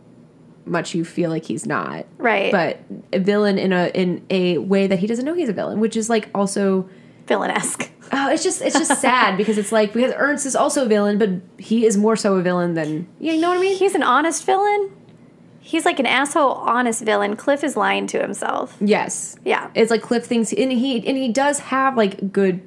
much 0.64 0.94
you 0.94 1.04
feel 1.04 1.30
like 1.30 1.44
he's 1.44 1.64
not. 1.66 2.04
Right. 2.18 2.50
But 2.50 2.80
a 3.12 3.18
villain 3.18 3.58
in 3.58 3.72
a 3.72 3.86
in 3.94 4.24
a 4.30 4.58
way 4.58 4.86
that 4.86 4.98
he 4.98 5.06
doesn't 5.06 5.24
know 5.24 5.34
he's 5.34 5.48
a 5.48 5.52
villain, 5.54 5.80
which 5.80 5.96
is 5.96 6.10
like 6.10 6.28
also. 6.34 6.88
Villainesque. 7.26 7.88
Oh, 8.12 8.30
it's 8.30 8.42
just 8.42 8.62
it's 8.62 8.78
just 8.78 9.00
sad 9.00 9.36
because 9.38 9.58
it's 9.58 9.72
like 9.72 9.92
because 9.92 10.12
Ernst 10.16 10.46
is 10.46 10.56
also 10.56 10.84
a 10.84 10.88
villain, 10.88 11.18
but 11.18 11.30
he 11.62 11.84
is 11.86 11.96
more 11.96 12.16
so 12.16 12.34
a 12.36 12.42
villain 12.42 12.74
than 12.74 13.06
you 13.18 13.36
know 13.40 13.50
what 13.50 13.58
I 13.58 13.60
mean? 13.60 13.76
He's 13.76 13.94
an 13.94 14.02
honest 14.02 14.44
villain. 14.44 14.92
He's 15.60 15.84
like 15.84 15.98
an 15.98 16.06
asshole, 16.06 16.52
honest 16.52 17.02
villain. 17.02 17.34
Cliff 17.34 17.64
is 17.64 17.76
lying 17.76 18.06
to 18.08 18.20
himself. 18.20 18.76
Yes. 18.80 19.36
Yeah. 19.44 19.68
It's 19.74 19.90
like 19.90 20.00
Cliff 20.02 20.24
thinks, 20.24 20.52
and 20.52 20.70
he 20.70 21.04
and 21.06 21.16
he 21.16 21.32
does 21.32 21.58
have 21.58 21.96
like 21.96 22.30
good 22.32 22.60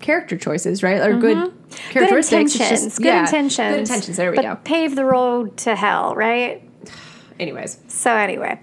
character 0.00 0.36
choices, 0.36 0.82
right? 0.82 1.00
Or 1.00 1.18
good 1.18 1.36
Mm-hmm. 1.36 1.58
Good 1.92 2.08
characteristics. 2.08 2.54
It's 2.54 2.54
intentions. 2.54 2.84
just- 2.84 2.98
good 2.98 3.06
yeah, 3.06 3.20
intentions. 3.20 3.70
Good 3.72 3.78
intentions. 3.80 4.16
There 4.16 4.30
we 4.30 4.36
but 4.36 4.42
go. 4.42 4.56
Pave 4.62 4.94
the 4.94 5.04
road 5.04 5.56
to 5.58 5.74
hell, 5.74 6.14
right? 6.14 6.62
Anyways, 7.40 7.78
So 7.88 8.12
anyway, 8.14 8.60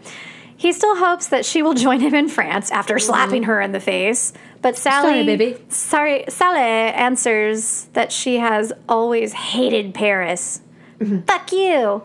he 0.56 0.72
still 0.72 0.95
hopes 0.95 1.28
that 1.28 1.43
she 1.45 1.62
will 1.62 1.74
join 1.86 1.99
him 1.99 2.16
in 2.16 2.30
France 2.30 2.72
after 2.72 2.95
Mm-hmm. 2.95 3.06
slapping 3.06 3.43
her 3.43 3.60
in 3.60 3.74
the 3.74 3.80
face. 3.82 4.32
But 4.62 4.78
Sally, 4.78 5.26
baby. 5.26 5.57
sorry, 5.70 6.26
Sally 6.30 6.59
answers 6.59 7.86
that 7.93 8.12
she 8.12 8.38
has 8.38 8.72
always 8.88 9.34
hated 9.34 9.94
Paris. 9.94 10.61
Mm-hmm. 10.99 11.22
Fuck 11.22 11.52
you. 11.52 12.03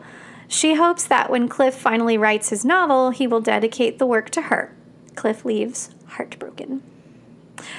She 0.49 0.75
hopes 0.75 1.05
that 1.07 1.29
when 1.29 1.49
Cliff 1.49 1.75
finally 1.75 2.17
writes 2.17 2.51
his 2.51 2.65
novel, 2.65 3.11
he 3.11 3.27
will 3.27 3.41
dedicate 3.41 3.99
the 3.99 4.07
work 4.07 4.31
to 4.31 4.43
her. 4.43 4.75
Cliff 5.17 5.45
leaves 5.45 5.91
heartbroken. 6.07 6.83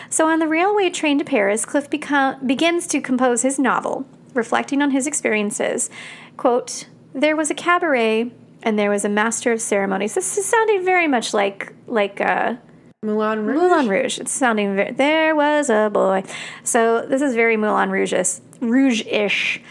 So 0.09 0.27
on 0.27 0.39
the 0.39 0.47
railway 0.47 0.89
train 0.89 1.17
to 1.19 1.25
Paris, 1.25 1.65
Cliff 1.65 1.89
become, 1.89 2.45
begins 2.45 2.87
to 2.87 3.01
compose 3.01 3.41
his 3.41 3.57
novel, 3.57 4.05
reflecting 4.33 4.81
on 4.81 4.91
his 4.91 5.07
experiences. 5.07 5.89
Quote, 6.35 6.87
There 7.13 7.35
was 7.35 7.49
a 7.49 7.55
cabaret 7.55 8.31
and 8.63 8.77
there 8.77 8.89
was 8.89 9.05
a 9.05 9.09
master 9.09 9.51
of 9.51 9.61
ceremonies. 9.61 10.15
This 10.15 10.37
is 10.37 10.45
sounding 10.45 10.83
very 10.83 11.07
much 11.07 11.33
like 11.33 11.73
like 11.87 12.19
uh, 12.19 12.55
Moulin 13.03 13.45
Rouge. 13.45 13.57
Moulin 13.57 13.87
Rouge. 13.87 14.19
It's 14.19 14.31
sounding 14.31 14.75
very. 14.75 14.91
There 14.91 15.35
was 15.35 15.69
a 15.69 15.91
boy. 15.93 16.23
So 16.63 17.05
this 17.05 17.21
is 17.21 17.35
very 17.35 17.55
Moulin 17.55 17.91
Rouge 17.91 18.13
Rouge-ish. 18.59 19.61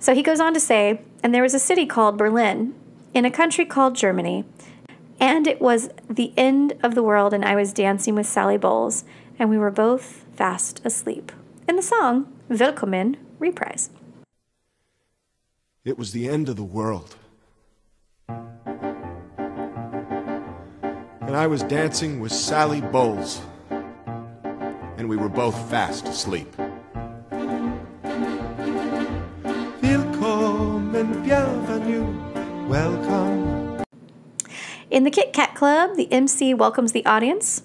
So 0.00 0.14
he 0.14 0.22
goes 0.22 0.40
on 0.40 0.52
to 0.52 0.58
say, 0.58 1.00
and 1.22 1.32
there 1.32 1.42
was 1.42 1.54
a 1.54 1.60
city 1.60 1.86
called 1.86 2.18
Berlin, 2.18 2.74
in 3.14 3.24
a 3.24 3.30
country 3.30 3.64
called 3.64 3.94
Germany, 3.94 4.44
and 5.20 5.46
it 5.46 5.60
was 5.60 5.90
the 6.10 6.32
end 6.36 6.76
of 6.82 6.96
the 6.96 7.04
world, 7.04 7.32
and 7.32 7.44
I 7.44 7.54
was 7.54 7.72
dancing 7.72 8.16
with 8.16 8.26
Sally 8.26 8.58
Bowles, 8.58 9.04
and 9.38 9.48
we 9.48 9.58
were 9.58 9.70
both 9.70 10.24
fast 10.34 10.84
asleep. 10.84 11.30
In 11.68 11.76
the 11.76 11.82
song 11.82 12.32
Willkommen 12.48 13.16
reprise. 13.38 13.90
It 15.84 15.96
was 15.96 16.10
the 16.10 16.28
end 16.28 16.48
of 16.48 16.56
the 16.56 16.64
world. 16.64 17.14
And 21.32 21.40
I 21.40 21.46
was 21.46 21.62
dancing 21.62 22.20
with 22.20 22.30
Sally 22.30 22.82
Bowles. 22.82 23.40
And 24.98 25.08
we 25.08 25.16
were 25.16 25.30
both 25.30 25.56
fast 25.70 26.06
asleep. 26.06 26.54
Willkommen, 29.80 31.22
bienvenue. 31.22 32.04
you 32.04 32.68
welcome. 32.68 33.82
In 34.90 35.04
the 35.04 35.10
Kit 35.10 35.32
Kat 35.32 35.54
Club, 35.54 35.96
the 35.96 36.12
MC 36.12 36.52
welcomes 36.52 36.92
the 36.92 37.06
audience, 37.06 37.62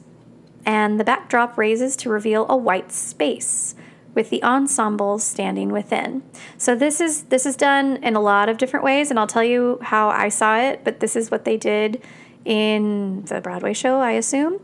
and 0.65 0.97
the 0.97 1.03
backdrop 1.03 1.57
raises 1.57 1.97
to 1.97 2.09
reveal 2.09 2.45
a 2.47 2.55
white 2.55 2.93
space 2.93 3.75
with 4.15 4.29
the 4.29 4.41
ensemble 4.45 5.19
standing 5.19 5.73
within. 5.73 6.23
So 6.57 6.73
this 6.73 7.01
is 7.01 7.23
this 7.23 7.45
is 7.45 7.57
done 7.57 7.97
in 7.97 8.15
a 8.15 8.21
lot 8.21 8.47
of 8.47 8.57
different 8.57 8.85
ways, 8.85 9.09
and 9.09 9.19
I'll 9.19 9.27
tell 9.27 9.43
you 9.43 9.77
how 9.81 10.07
I 10.07 10.29
saw 10.29 10.57
it. 10.57 10.85
But 10.85 11.01
this 11.01 11.17
is 11.17 11.29
what 11.29 11.43
they 11.43 11.57
did 11.57 12.01
in 12.47 13.23
the 13.25 13.41
Broadway 13.41 13.73
show, 13.73 13.99
I 13.99 14.11
assume. 14.11 14.59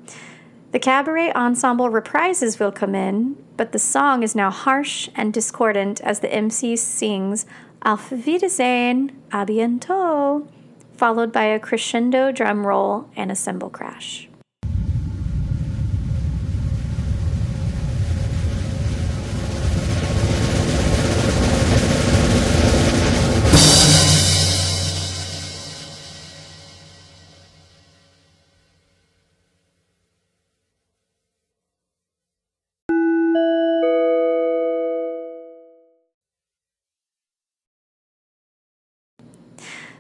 The 0.72 0.80
cabaret 0.80 1.34
ensemble 1.34 1.90
reprises 1.90 2.58
Willkommen, 2.60 3.36
but 3.58 3.74
the 3.74 3.80
song 3.80 4.24
is 4.24 4.34
now 4.34 4.50
harsh 4.50 5.10
and 5.16 5.34
discordant 5.34 6.02
as 6.02 6.22
the 6.22 6.34
MC 6.34 6.78
sings 6.78 7.46
Auf 7.86 8.10
Wiedersehen, 8.10 9.12
a 9.32 9.46
bientôt, 9.46 10.48
followed 10.96 11.34
by 11.34 11.44
a 11.44 11.60
crescendo 11.60 12.32
drum 12.32 12.66
roll 12.66 13.10
and 13.16 13.32
a 13.32 13.36
cymbal 13.36 13.70
crash. 13.70 14.30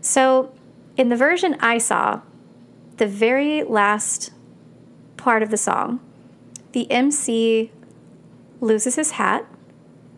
So, 0.03 0.53
in 0.97 1.07
the 1.07 1.15
version 1.15 1.55
I 1.61 1.77
saw, 1.77 2.21
the 2.97 3.07
very 3.07 3.63
last 3.63 4.31
part 5.15 5.41
of 5.41 5.49
the 5.49 5.57
song, 5.57 6.01
the 6.73 6.91
MC 6.91 7.71
loses 8.59 8.95
his 8.95 9.11
hat 9.11 9.45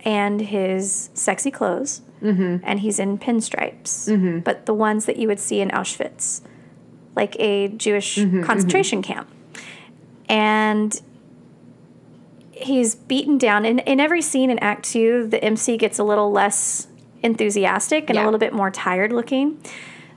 and 0.03 0.41
his 0.41 1.11
sexy 1.13 1.51
clothes, 1.51 2.01
mm-hmm. 2.19 2.57
and 2.63 2.79
he's 2.79 2.97
in 2.97 3.19
pinstripes, 3.19 4.09
mm-hmm. 4.09 4.39
but 4.39 4.65
the 4.65 4.73
ones 4.73 5.05
that 5.05 5.17
you 5.17 5.27
would 5.27 5.39
see 5.39 5.61
in 5.61 5.69
Auschwitz, 5.69 6.41
like 7.15 7.35
a 7.39 7.67
Jewish 7.67 8.17
mm-hmm, 8.17 8.41
concentration 8.41 9.03
camp. 9.03 9.29
And 10.27 10.99
he's 12.49 12.95
beaten 12.95 13.37
down. 13.37 13.65
In, 13.65 13.79
in 13.79 13.99
every 13.99 14.23
scene 14.23 14.49
in 14.49 14.57
Act 14.59 14.83
Two, 14.85 15.27
the 15.27 15.43
MC 15.43 15.77
gets 15.77 15.99
a 15.99 16.03
little 16.03 16.31
less 16.31 16.87
enthusiastic 17.21 18.09
and 18.09 18.17
a 18.19 18.23
little 18.23 18.39
bit 18.39 18.53
more 18.53 18.69
tired 18.69 19.11
looking. 19.11 19.59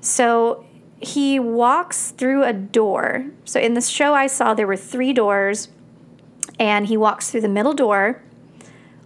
So 0.00 0.64
he 1.00 1.38
walks 1.38 2.10
through 2.10 2.44
a 2.44 2.52
door. 2.52 3.26
So 3.44 3.60
in 3.60 3.74
the 3.74 3.80
show 3.80 4.14
I 4.14 4.26
saw, 4.26 4.54
there 4.54 4.66
were 4.66 4.76
three 4.76 5.12
doors, 5.12 5.68
and 6.58 6.86
he 6.86 6.96
walks 6.96 7.30
through 7.30 7.42
the 7.42 7.48
middle 7.48 7.74
door, 7.74 8.22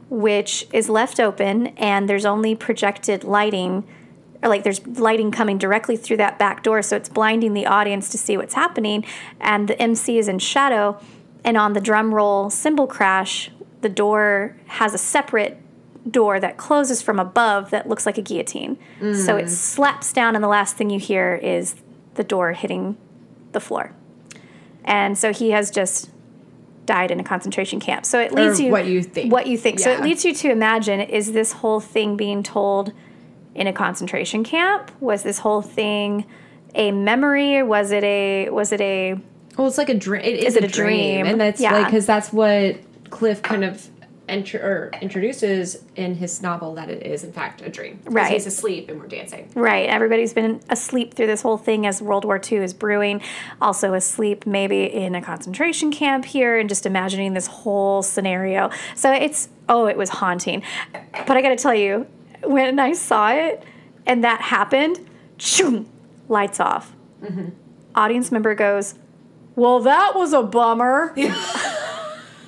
which 0.08 0.66
is 0.72 0.88
left 0.88 1.20
open, 1.20 1.68
and 1.68 2.08
there's 2.08 2.24
only 2.24 2.54
projected 2.54 3.24
lighting. 3.24 3.84
Or 4.42 4.48
like 4.48 4.64
there's 4.64 4.84
lighting 4.86 5.30
coming 5.30 5.58
directly 5.58 5.96
through 5.96 6.16
that 6.16 6.38
back 6.38 6.62
door, 6.62 6.82
so 6.82 6.96
it's 6.96 7.08
blinding 7.08 7.54
the 7.54 7.66
audience 7.66 8.08
to 8.10 8.18
see 8.18 8.36
what's 8.36 8.54
happening. 8.54 9.04
And 9.40 9.68
the 9.68 9.80
MC 9.80 10.18
is 10.18 10.28
in 10.28 10.38
shadow, 10.38 10.98
and 11.44 11.56
on 11.56 11.74
the 11.74 11.80
drum 11.80 12.14
roll 12.14 12.50
cymbal 12.50 12.86
crash, 12.86 13.50
the 13.82 13.88
door 13.88 14.56
has 14.66 14.94
a 14.94 14.98
separate 14.98 15.58
door 16.10 16.40
that 16.40 16.56
closes 16.56 17.00
from 17.00 17.18
above 17.18 17.70
that 17.70 17.88
looks 17.88 18.06
like 18.06 18.18
a 18.18 18.22
guillotine. 18.22 18.76
So 19.00 19.36
it 19.36 19.46
mm. 19.46 19.48
slaps 19.48 20.12
down, 20.12 20.34
and 20.34 20.42
the 20.42 20.48
last 20.48 20.76
thing 20.76 20.90
you 20.90 20.98
hear 20.98 21.34
is 21.34 21.76
the 22.14 22.24
door 22.24 22.52
hitting 22.52 22.96
the 23.52 23.60
floor. 23.60 23.92
And 24.84 25.16
so 25.16 25.32
he 25.32 25.50
has 25.50 25.70
just 25.70 26.10
died 26.86 27.10
in 27.10 27.20
a 27.20 27.24
concentration 27.24 27.78
camp. 27.80 28.04
So 28.04 28.20
it 28.20 28.32
leads 28.32 28.58
Or 28.58 28.64
you 28.64 28.72
what 28.72 28.86
you 28.86 29.02
think. 29.02 29.32
What 29.32 29.46
you 29.46 29.56
think. 29.56 29.78
So 29.78 29.90
it 29.90 30.00
leads 30.00 30.24
you 30.24 30.34
to 30.34 30.50
imagine: 30.50 31.00
is 31.00 31.32
this 31.32 31.52
whole 31.52 31.80
thing 31.80 32.16
being 32.16 32.42
told 32.42 32.92
in 33.54 33.66
a 33.66 33.72
concentration 33.72 34.44
camp? 34.44 34.90
Was 35.00 35.22
this 35.22 35.38
whole 35.38 35.62
thing 35.62 36.26
a 36.74 36.90
memory? 36.90 37.62
Was 37.62 37.92
it 37.92 38.02
a 38.04 38.50
was 38.50 38.72
it 38.72 38.80
a 38.80 39.14
Well, 39.56 39.68
it's 39.68 39.78
like 39.78 39.88
a 39.88 39.94
dream. 39.94 40.22
It 40.22 40.40
is, 40.40 40.56
it 40.56 40.64
a, 40.64 40.66
a 40.66 40.70
dream. 40.70 41.22
dream? 41.22 41.26
and 41.26 41.40
that's 41.40 41.60
Yeah. 41.60 41.72
like 41.74 41.86
because 41.86 42.06
that's 42.06 42.32
what 42.32 42.76
Cliff 43.10 43.42
kind 43.42 43.64
of 43.64 43.88
enter 44.28 44.58
or 44.58 44.90
introduces 45.00 45.84
in 45.96 46.14
his 46.14 46.42
novel 46.42 46.74
that 46.74 46.88
it 46.88 47.04
is 47.04 47.24
in 47.24 47.32
fact 47.32 47.60
a 47.60 47.68
dream. 47.68 48.00
Right. 48.04 48.32
he's 48.32 48.46
asleep 48.46 48.88
and 48.88 49.00
we're 49.00 49.08
dancing. 49.08 49.50
Right. 49.54 49.88
Everybody's 49.88 50.32
been 50.32 50.60
asleep 50.70 51.14
through 51.14 51.26
this 51.26 51.42
whole 51.42 51.58
thing 51.58 51.86
as 51.86 52.00
World 52.00 52.24
War 52.24 52.40
II 52.40 52.58
is 52.58 52.72
brewing. 52.72 53.20
Also 53.60 53.94
asleep 53.94 54.46
maybe 54.46 54.84
in 54.84 55.14
a 55.14 55.22
concentration 55.22 55.90
camp 55.90 56.24
here 56.24 56.58
and 56.58 56.68
just 56.68 56.86
imagining 56.86 57.34
this 57.34 57.46
whole 57.46 58.02
scenario. 58.02 58.70
So 58.94 59.12
it's, 59.12 59.48
oh, 59.68 59.86
it 59.86 59.96
was 59.96 60.10
haunting. 60.10 60.62
But 60.92 61.36
I 61.36 61.42
got 61.42 61.50
to 61.50 61.56
tell 61.56 61.74
you, 61.74 62.06
when 62.44 62.78
I 62.78 62.92
saw 62.92 63.32
it 63.32 63.62
and 64.06 64.22
that 64.24 64.40
happened, 64.40 65.08
shoom, 65.36 65.88
lights 66.28 66.60
off. 66.60 66.94
Mm-hmm. 67.22 67.48
Audience 67.94 68.32
member 68.32 68.54
goes, 68.54 68.94
well, 69.54 69.80
that 69.80 70.12
was 70.14 70.32
a 70.32 70.42
bummer. 70.42 71.12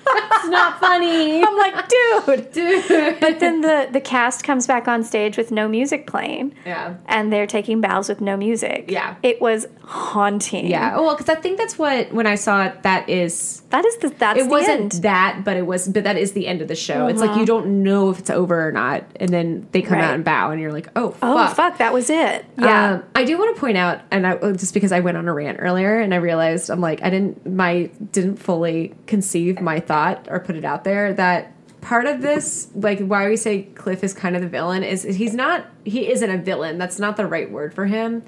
It's 0.07 0.49
not 0.49 0.79
funny. 0.81 1.43
I'm 1.45 1.57
like, 1.57 1.89
dude, 1.89 2.53
dude. 2.53 3.21
But 3.21 3.41
then 3.41 3.61
the 3.63 3.89
the 3.93 4.01
cast 4.01 4.45
comes 4.45 4.67
back 4.67 4.87
on 4.89 5.03
stage 5.05 5.37
with 5.37 5.51
no 5.51 5.69
music 5.69 6.07
playing. 6.07 6.55
Yeah. 6.67 6.95
And 7.07 7.33
they're 7.33 7.47
taking 7.47 7.81
bows 7.81 8.09
with 8.09 8.21
no 8.21 8.37
music. 8.37 8.87
Yeah. 8.91 9.17
It 9.23 9.41
was 9.41 9.67
haunting. 9.83 10.67
Yeah. 10.67 10.97
Well, 10.99 11.17
because 11.17 11.29
I 11.35 11.41
think 11.41 11.59
that's 11.59 11.79
what 11.79 12.13
when 12.13 12.27
I 12.27 12.35
saw 12.35 12.65
it, 12.67 12.83
that 12.83 13.09
is. 13.09 13.63
That 13.71 13.85
is 13.85 13.97
the 13.99 14.09
that's 14.11 14.39
It 14.39 14.45
the 14.45 14.49
wasn't 14.51 14.95
end. 14.95 15.03
that, 15.05 15.41
but 15.45 15.57
it 15.57 15.67
was. 15.67 15.89
But 15.89 16.05
that 16.05 16.17
is 16.17 16.33
the 16.33 16.47
end 16.47 16.63
of 16.63 16.69
the 16.69 16.77
show. 16.77 17.07
It's 17.09 17.21
like 17.21 17.37
you 17.37 17.45
don't 17.47 17.83
know 17.83 18.11
if 18.11 18.19
it's 18.21 18.31
over 18.31 18.69
or 18.69 18.73
not, 18.73 19.05
and 19.17 19.31
then 19.31 19.67
they 19.73 19.83
come 19.83 19.95
Right. 19.99 20.05
out 20.05 20.15
and 20.15 20.25
bow, 20.25 20.51
and 20.51 20.61
you're 20.61 20.73
like, 20.73 20.89
oh, 20.97 21.15
oh 21.23 21.37
fuck. 21.47 21.57
fuck. 21.57 21.79
that 21.79 21.93
was 21.93 22.09
it. 22.11 22.45
Yeah. 22.59 22.93
Um, 22.95 23.05
I 23.15 23.25
do 23.25 23.37
want 23.39 23.55
to 23.57 23.61
point 23.61 23.77
out, 23.77 24.01
and 24.13 24.27
I, 24.27 24.37
just 24.53 24.75
because 24.75 24.93
I 24.93 25.01
went 25.01 25.17
on 25.17 25.27
a 25.27 25.33
rant 25.35 25.59
earlier, 25.61 25.99
and 25.99 26.13
I 26.15 26.19
realized 26.19 26.71
I'm 26.71 26.81
like 26.81 27.03
I 27.03 27.11
didn't 27.11 27.45
my 27.47 27.91
didn't 28.13 28.37
fully 28.37 28.95
conceive 29.07 29.61
my 29.61 29.81
thought 29.81 29.94
or 30.29 30.41
put 30.41 30.57
it 30.57 30.65
out 30.65 30.85
there 30.85 31.13
that 31.15 31.53
part 31.81 32.07
of 32.07 32.23
this, 32.23 32.69
like 32.75 32.99
why 33.01 33.29
we 33.29 33.37
say 33.37 33.63
Cliff 33.75 34.03
is 34.03 34.15
kind 34.15 34.35
of 34.37 34.43
the 34.43 34.49
villain, 34.49 34.83
is 34.83 35.03
he's 35.03 35.35
not 35.35 35.67
he 35.85 36.11
isn't 36.11 36.31
a 36.31 36.39
villain. 36.39 36.79
That's 36.79 36.99
not 36.99 37.17
the 37.17 37.27
right 37.27 37.51
word 37.51 37.75
for 37.75 37.87
him. 37.87 38.23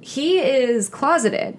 He 0.00 0.38
is 0.38 0.88
closeted, 0.88 1.56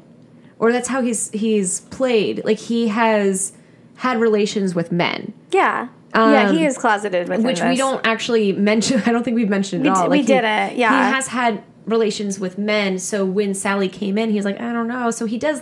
or 0.60 0.72
that's 0.72 0.88
how 0.88 1.02
he's 1.02 1.30
he's 1.32 1.82
played. 1.82 2.44
Like 2.46 2.60
he 2.60 2.88
has 2.88 3.54
had 3.96 4.20
relations 4.20 4.74
with 4.76 4.92
men. 4.92 5.34
yeah. 5.52 5.88
yeah, 6.16 6.52
he 6.52 6.60
um, 6.60 6.64
is 6.64 6.78
closeted 6.78 7.28
with 7.30 7.40
men. 7.42 7.48
which 7.48 7.62
we 7.62 7.76
don't 7.76 8.06
actually 8.06 8.54
mention. 8.54 9.02
I 9.06 9.12
don't 9.12 9.24
think 9.24 9.36
we've 9.36 9.50
mentioned 9.50 9.84
We 9.84 9.90
at 9.90 9.96
d- 9.96 10.00
all. 10.02 10.10
we 10.10 10.20
he- 10.20 10.24
didn't, 10.26 10.78
yeah. 10.78 11.08
he 11.10 11.14
has 11.16 11.28
had 11.28 11.64
relations 11.86 12.40
with 12.40 12.58
men. 12.58 13.00
So 13.00 13.26
when 13.26 13.54
Sally 13.54 13.90
came 13.90 14.18
in, 14.18 14.30
he's 14.32 14.46
like, 14.46 14.60
I 14.60 14.72
don't 14.74 14.88
know. 14.88 15.10
So 15.12 15.26
he 15.26 15.38
does 15.38 15.62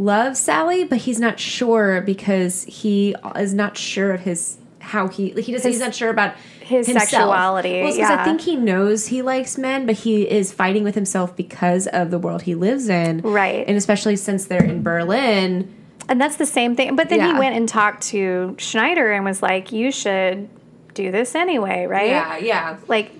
love 0.00 0.36
Sally, 0.36 0.84
but 0.84 0.98
he's 0.98 1.20
not 1.20 1.38
sure 1.38 2.00
because 2.00 2.64
he 2.64 3.14
is 3.36 3.52
not 3.54 3.76
sure 3.76 4.12
of 4.12 4.20
his 4.22 4.56
how 4.80 5.08
he 5.08 5.30
he 5.30 5.52
does. 5.52 5.62
His- 5.62 5.74
he's 5.74 5.80
not 5.80 5.94
sure 5.94 6.08
about 6.10 6.34
his 6.60 6.86
himself. 6.86 7.08
sexuality, 7.10 7.82
Well, 7.82 7.92
because 7.92 8.10
I 8.10 8.24
think 8.24 8.40
he 8.42 8.56
knows 8.56 9.08
he 9.08 9.22
likes 9.22 9.58
men, 9.58 9.86
but 9.86 9.96
he 9.96 10.22
is 10.22 10.52
fighting 10.52 10.84
with 10.84 10.94
himself 10.94 11.36
because 11.36 11.86
of 11.88 12.10
the 12.10 12.18
world 12.18 12.42
he 12.42 12.54
lives 12.54 12.88
in. 12.88 13.20
Right. 13.22 13.64
and 13.68 13.76
especially 13.76 14.16
since 14.16 14.46
they're 14.46 14.64
in 14.64 14.82
Berlin. 14.82 15.68
And 16.08 16.20
that's 16.20 16.36
the 16.36 16.46
same 16.46 16.74
thing. 16.76 16.96
But 16.96 17.08
then 17.08 17.20
he 17.20 17.38
went 17.38 17.54
and 17.56 17.68
talked 17.68 18.02
to 18.08 18.54
Schneider 18.58 19.12
and 19.12 19.24
was 19.24 19.42
like, 19.42 19.70
"You 19.70 19.92
should 19.92 20.48
do 20.94 21.10
this 21.12 21.34
anyway, 21.36 21.86
right?" 21.86 22.08
Yeah, 22.08 22.36
yeah. 22.38 22.76
Like 22.88 23.12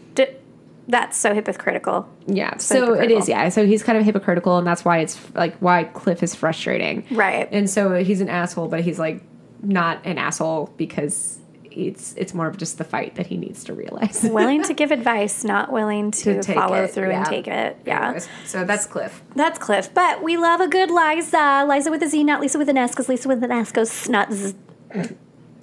that's 0.90 1.16
so 1.16 1.34
hypocritical. 1.34 2.08
Yeah, 2.26 2.56
So 2.58 2.86
so 2.86 2.94
it 2.94 3.10
is. 3.10 3.28
Yeah, 3.28 3.48
so 3.48 3.66
he's 3.66 3.82
kind 3.82 3.98
of 3.98 4.04
hypocritical, 4.04 4.58
and 4.58 4.66
that's 4.66 4.84
why 4.84 4.98
it's 4.98 5.18
like 5.34 5.56
why 5.58 5.84
Cliff 5.84 6.22
is 6.22 6.34
frustrating, 6.34 7.06
Right. 7.10 7.48
And 7.50 7.68
so 7.68 8.02
he's 8.02 8.20
an 8.20 8.28
asshole, 8.28 8.68
but 8.68 8.80
he's 8.82 8.98
like 8.98 9.22
not 9.62 10.04
an 10.06 10.18
asshole 10.18 10.72
because 10.76 11.38
it's 11.72 12.14
it's 12.16 12.34
more 12.34 12.46
of 12.46 12.56
just 12.56 12.78
the 12.78 12.84
fight 12.84 13.14
that 13.14 13.26
he 13.26 13.36
needs 13.36 13.64
to 13.64 13.74
realize. 13.74 14.20
willing 14.24 14.62
to 14.64 14.74
give 14.80 14.90
advice, 14.90 15.44
not 15.44 15.72
willing 15.72 16.10
to, 16.10 16.42
To 16.42 16.54
follow 16.54 16.82
it, 16.84 16.90
through 16.90 17.10
yeah. 17.10 17.18
and 17.18 17.26
take 17.26 17.46
it. 17.46 17.78
Yeah. 17.86 18.04
Anyways, 18.06 18.28
so 18.44 18.64
that's 18.64 18.86
Cliff. 18.86 19.22
That's 19.36 19.58
Cliff. 19.58 19.92
But 19.94 20.22
we 20.22 20.36
love 20.36 20.60
a 20.60 20.68
good 20.68 20.90
Liza. 20.90 21.66
Liza 21.68 21.90
with 21.90 22.02
a 22.02 22.08
Z, 22.08 22.24
not 22.24 22.40
Lisa 22.40 22.58
with 22.58 22.68
an 22.68 22.76
S, 22.76 22.90
because 22.90 23.08
Lisa 23.08 23.28
with 23.28 23.42
an 23.44 23.52
S 23.52 23.72
goes 23.72 23.90
snuts. 23.90 24.54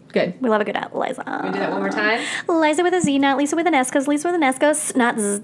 Good. 0.09 0.41
We 0.41 0.49
love 0.49 0.61
a 0.61 0.65
good 0.65 0.77
uh, 0.77 0.88
Liza. 0.93 1.23
Can 1.23 1.43
we 1.45 1.51
do 1.51 1.59
that 1.59 1.71
one 1.71 1.81
more 1.81 1.89
time? 1.89 2.21
Liza 2.47 2.84
with 2.84 2.93
a 2.93 3.01
Z, 3.01 3.19
not 3.19 3.38
Lisa 3.38 3.55
with 3.55 3.67
an 3.67 3.73
S, 3.73 3.89
because 3.89 4.07
Lisa 4.07 4.27
with 4.29 4.35
an 4.35 4.43
S 4.43 4.57
goes 4.57 4.79
snuts. 4.81 5.41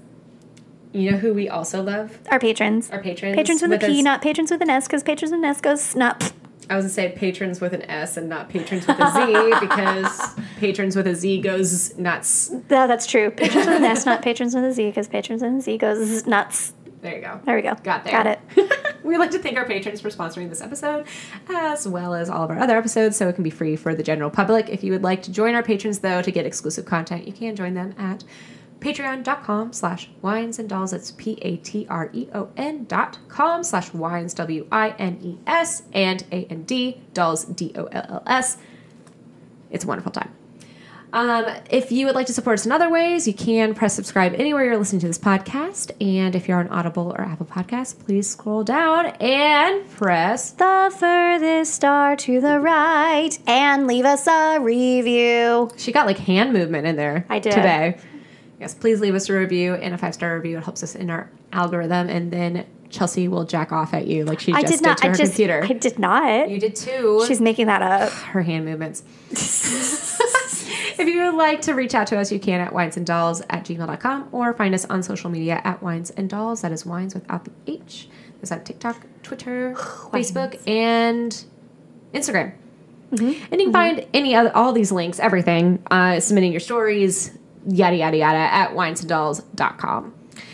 You 0.92 1.10
know 1.10 1.16
who 1.18 1.34
we 1.34 1.48
also 1.48 1.82
love? 1.82 2.18
Our 2.30 2.38
patrons. 2.38 2.90
Our 2.90 3.00
patrons. 3.02 3.34
Patrons 3.36 3.62
with, 3.62 3.72
a 3.72 3.78
P, 3.78 3.98
us- 3.98 4.04
not 4.04 4.22
patrons 4.22 4.50
with 4.50 4.62
an 4.62 4.70
S, 4.70 4.86
because 4.86 5.02
patrons 5.02 5.32
with 5.32 5.40
an 5.40 5.44
S 5.44 5.60
goes 5.60 5.80
snut. 5.82 6.32
I 6.70 6.76
was 6.76 6.84
gonna 6.84 6.92
say 6.94 7.12
patrons 7.14 7.60
with 7.60 7.74
an 7.74 7.82
S 7.82 8.16
and 8.16 8.28
not 8.28 8.48
patrons 8.48 8.86
with 8.86 8.98
a 8.98 9.10
Z 9.12 9.54
because 9.60 10.34
patrons 10.58 10.96
with 10.96 11.06
a 11.06 11.14
Z 11.14 11.40
goes 11.42 11.96
nuts. 11.98 12.50
No, 12.50 12.86
that's 12.86 13.06
true. 13.06 13.30
Patrons 13.32 13.66
with 13.66 13.76
an 13.76 13.84
S, 13.84 14.06
not 14.06 14.22
patrons 14.22 14.54
with 14.54 14.64
a 14.64 14.72
Z, 14.72 14.86
because 14.86 15.08
patrons 15.08 15.42
with 15.42 15.52
a 15.52 15.60
Z 15.60 15.76
goes 15.78 16.26
nuts. 16.26 16.72
There 17.04 17.16
you 17.16 17.20
go. 17.20 17.38
There 17.44 17.54
we 17.54 17.60
go. 17.60 17.74
Got 17.82 18.04
there. 18.04 18.12
Got 18.12 18.26
it. 18.26 18.94
We'd 19.04 19.18
like 19.18 19.30
to 19.32 19.38
thank 19.38 19.58
our 19.58 19.66
patrons 19.66 20.00
for 20.00 20.08
sponsoring 20.08 20.48
this 20.48 20.62
episode, 20.62 21.04
as 21.50 21.86
well 21.86 22.14
as 22.14 22.30
all 22.30 22.42
of 22.44 22.50
our 22.50 22.58
other 22.58 22.78
episodes, 22.78 23.18
so 23.18 23.28
it 23.28 23.34
can 23.34 23.44
be 23.44 23.50
free 23.50 23.76
for 23.76 23.94
the 23.94 24.02
general 24.02 24.30
public. 24.30 24.70
If 24.70 24.82
you 24.82 24.90
would 24.92 25.02
like 25.02 25.22
to 25.24 25.30
join 25.30 25.54
our 25.54 25.62
patrons, 25.62 25.98
though, 25.98 26.22
to 26.22 26.32
get 26.32 26.46
exclusive 26.46 26.86
content, 26.86 27.26
you 27.26 27.34
can 27.34 27.54
join 27.56 27.74
them 27.74 27.94
at 27.98 28.24
patreon.com 28.80 29.74
slash 29.74 30.08
wines 30.22 30.58
and 30.58 30.66
dolls. 30.66 30.92
That's 30.92 31.10
P-A-T-R-E-O-N 31.10 32.84
dot 32.84 33.18
com 33.28 33.62
slash 33.64 33.92
wines, 33.92 34.32
W-I-N-E-S, 34.32 35.82
and 35.92 36.24
A-N-D, 36.32 37.02
dolls, 37.12 37.44
D-O-L-L-S. 37.44 38.56
It's 39.70 39.84
a 39.84 39.86
wonderful 39.86 40.12
time. 40.12 40.30
Um, 41.14 41.46
if 41.70 41.92
you 41.92 42.06
would 42.06 42.16
like 42.16 42.26
to 42.26 42.32
support 42.32 42.58
us 42.58 42.66
in 42.66 42.72
other 42.72 42.90
ways, 42.90 43.28
you 43.28 43.34
can 43.34 43.72
press 43.72 43.94
subscribe 43.94 44.34
anywhere 44.34 44.64
you're 44.64 44.76
listening 44.76 45.00
to 45.02 45.06
this 45.06 45.18
podcast. 45.18 45.92
And 46.04 46.34
if 46.34 46.48
you're 46.48 46.58
on 46.58 46.66
Audible 46.68 47.14
or 47.16 47.20
Apple 47.20 47.46
Podcasts, 47.46 47.96
please 47.96 48.28
scroll 48.28 48.64
down 48.64 49.06
and 49.20 49.88
press. 49.92 50.50
The 50.50 50.92
furthest 50.98 51.72
star 51.72 52.16
to 52.16 52.40
the 52.40 52.58
right 52.58 53.30
and 53.46 53.86
leave 53.86 54.04
us 54.04 54.26
a 54.26 54.58
review. 54.60 55.70
She 55.76 55.92
got 55.92 56.06
like 56.06 56.18
hand 56.18 56.52
movement 56.52 56.84
in 56.88 56.96
there. 56.96 57.24
I 57.28 57.38
did. 57.38 57.52
today. 57.52 57.96
Yes, 58.58 58.74
please 58.74 59.00
leave 59.00 59.14
us 59.14 59.28
a 59.28 59.34
review 59.34 59.74
and 59.74 59.94
a 59.94 59.98
five 59.98 60.14
star 60.14 60.34
review. 60.34 60.58
It 60.58 60.64
helps 60.64 60.82
us 60.82 60.96
in 60.96 61.10
our 61.10 61.30
algorithm, 61.52 62.08
and 62.08 62.32
then 62.32 62.66
Chelsea 62.90 63.28
will 63.28 63.44
jack 63.44 63.70
off 63.70 63.94
at 63.94 64.08
you 64.08 64.24
like 64.24 64.40
she 64.40 64.52
I 64.52 64.62
just 64.62 64.72
did 64.74 64.82
not. 64.82 64.98
to 64.98 65.04
I 65.06 65.08
her 65.10 65.14
just. 65.14 65.32
computer. 65.32 65.62
I 65.62 65.74
did 65.74 65.96
not. 65.98 66.50
you 66.50 66.58
did 66.58 66.74
too. 66.74 67.24
She's 67.28 67.40
making 67.40 67.66
that 67.66 67.82
up. 67.82 68.10
her 68.10 68.42
hand 68.42 68.64
movements. 68.64 69.04
if 70.98 71.08
you 71.08 71.24
would 71.24 71.34
like 71.34 71.62
to 71.62 71.74
reach 71.74 71.94
out 71.94 72.06
to 72.08 72.18
us, 72.18 72.32
you 72.32 72.38
can 72.38 72.60
at 72.60 72.72
winesanddolls 72.72 73.44
at 73.50 73.64
gmail.com 73.64 74.28
or 74.32 74.52
find 74.54 74.74
us 74.74 74.84
on 74.86 75.02
social 75.02 75.30
media 75.30 75.60
at 75.64 75.82
wines 75.82 76.10
and 76.10 76.28
dolls. 76.28 76.62
That 76.62 76.72
is 76.72 76.86
wines 76.86 77.14
without 77.14 77.44
the 77.44 77.52
H. 77.66 78.08
There's 78.40 78.52
on 78.52 78.64
TikTok, 78.64 79.06
Twitter, 79.22 79.74
Facebook, 79.76 80.60
and 80.68 81.44
Instagram. 82.12 82.52
Mm-hmm. 83.10 83.44
And 83.52 83.60
you 83.60 83.66
can 83.66 83.72
find 83.72 84.06
any 84.12 84.34
other, 84.34 84.54
all 84.56 84.72
these 84.72 84.90
links, 84.90 85.20
everything, 85.20 85.82
uh, 85.90 86.20
submitting 86.20 86.52
your 86.52 86.60
stories, 86.60 87.36
yada, 87.66 87.96
yada, 87.96 88.16
yada, 88.16 88.38
at 88.38 88.70
winesanddolls.com. 88.70 90.13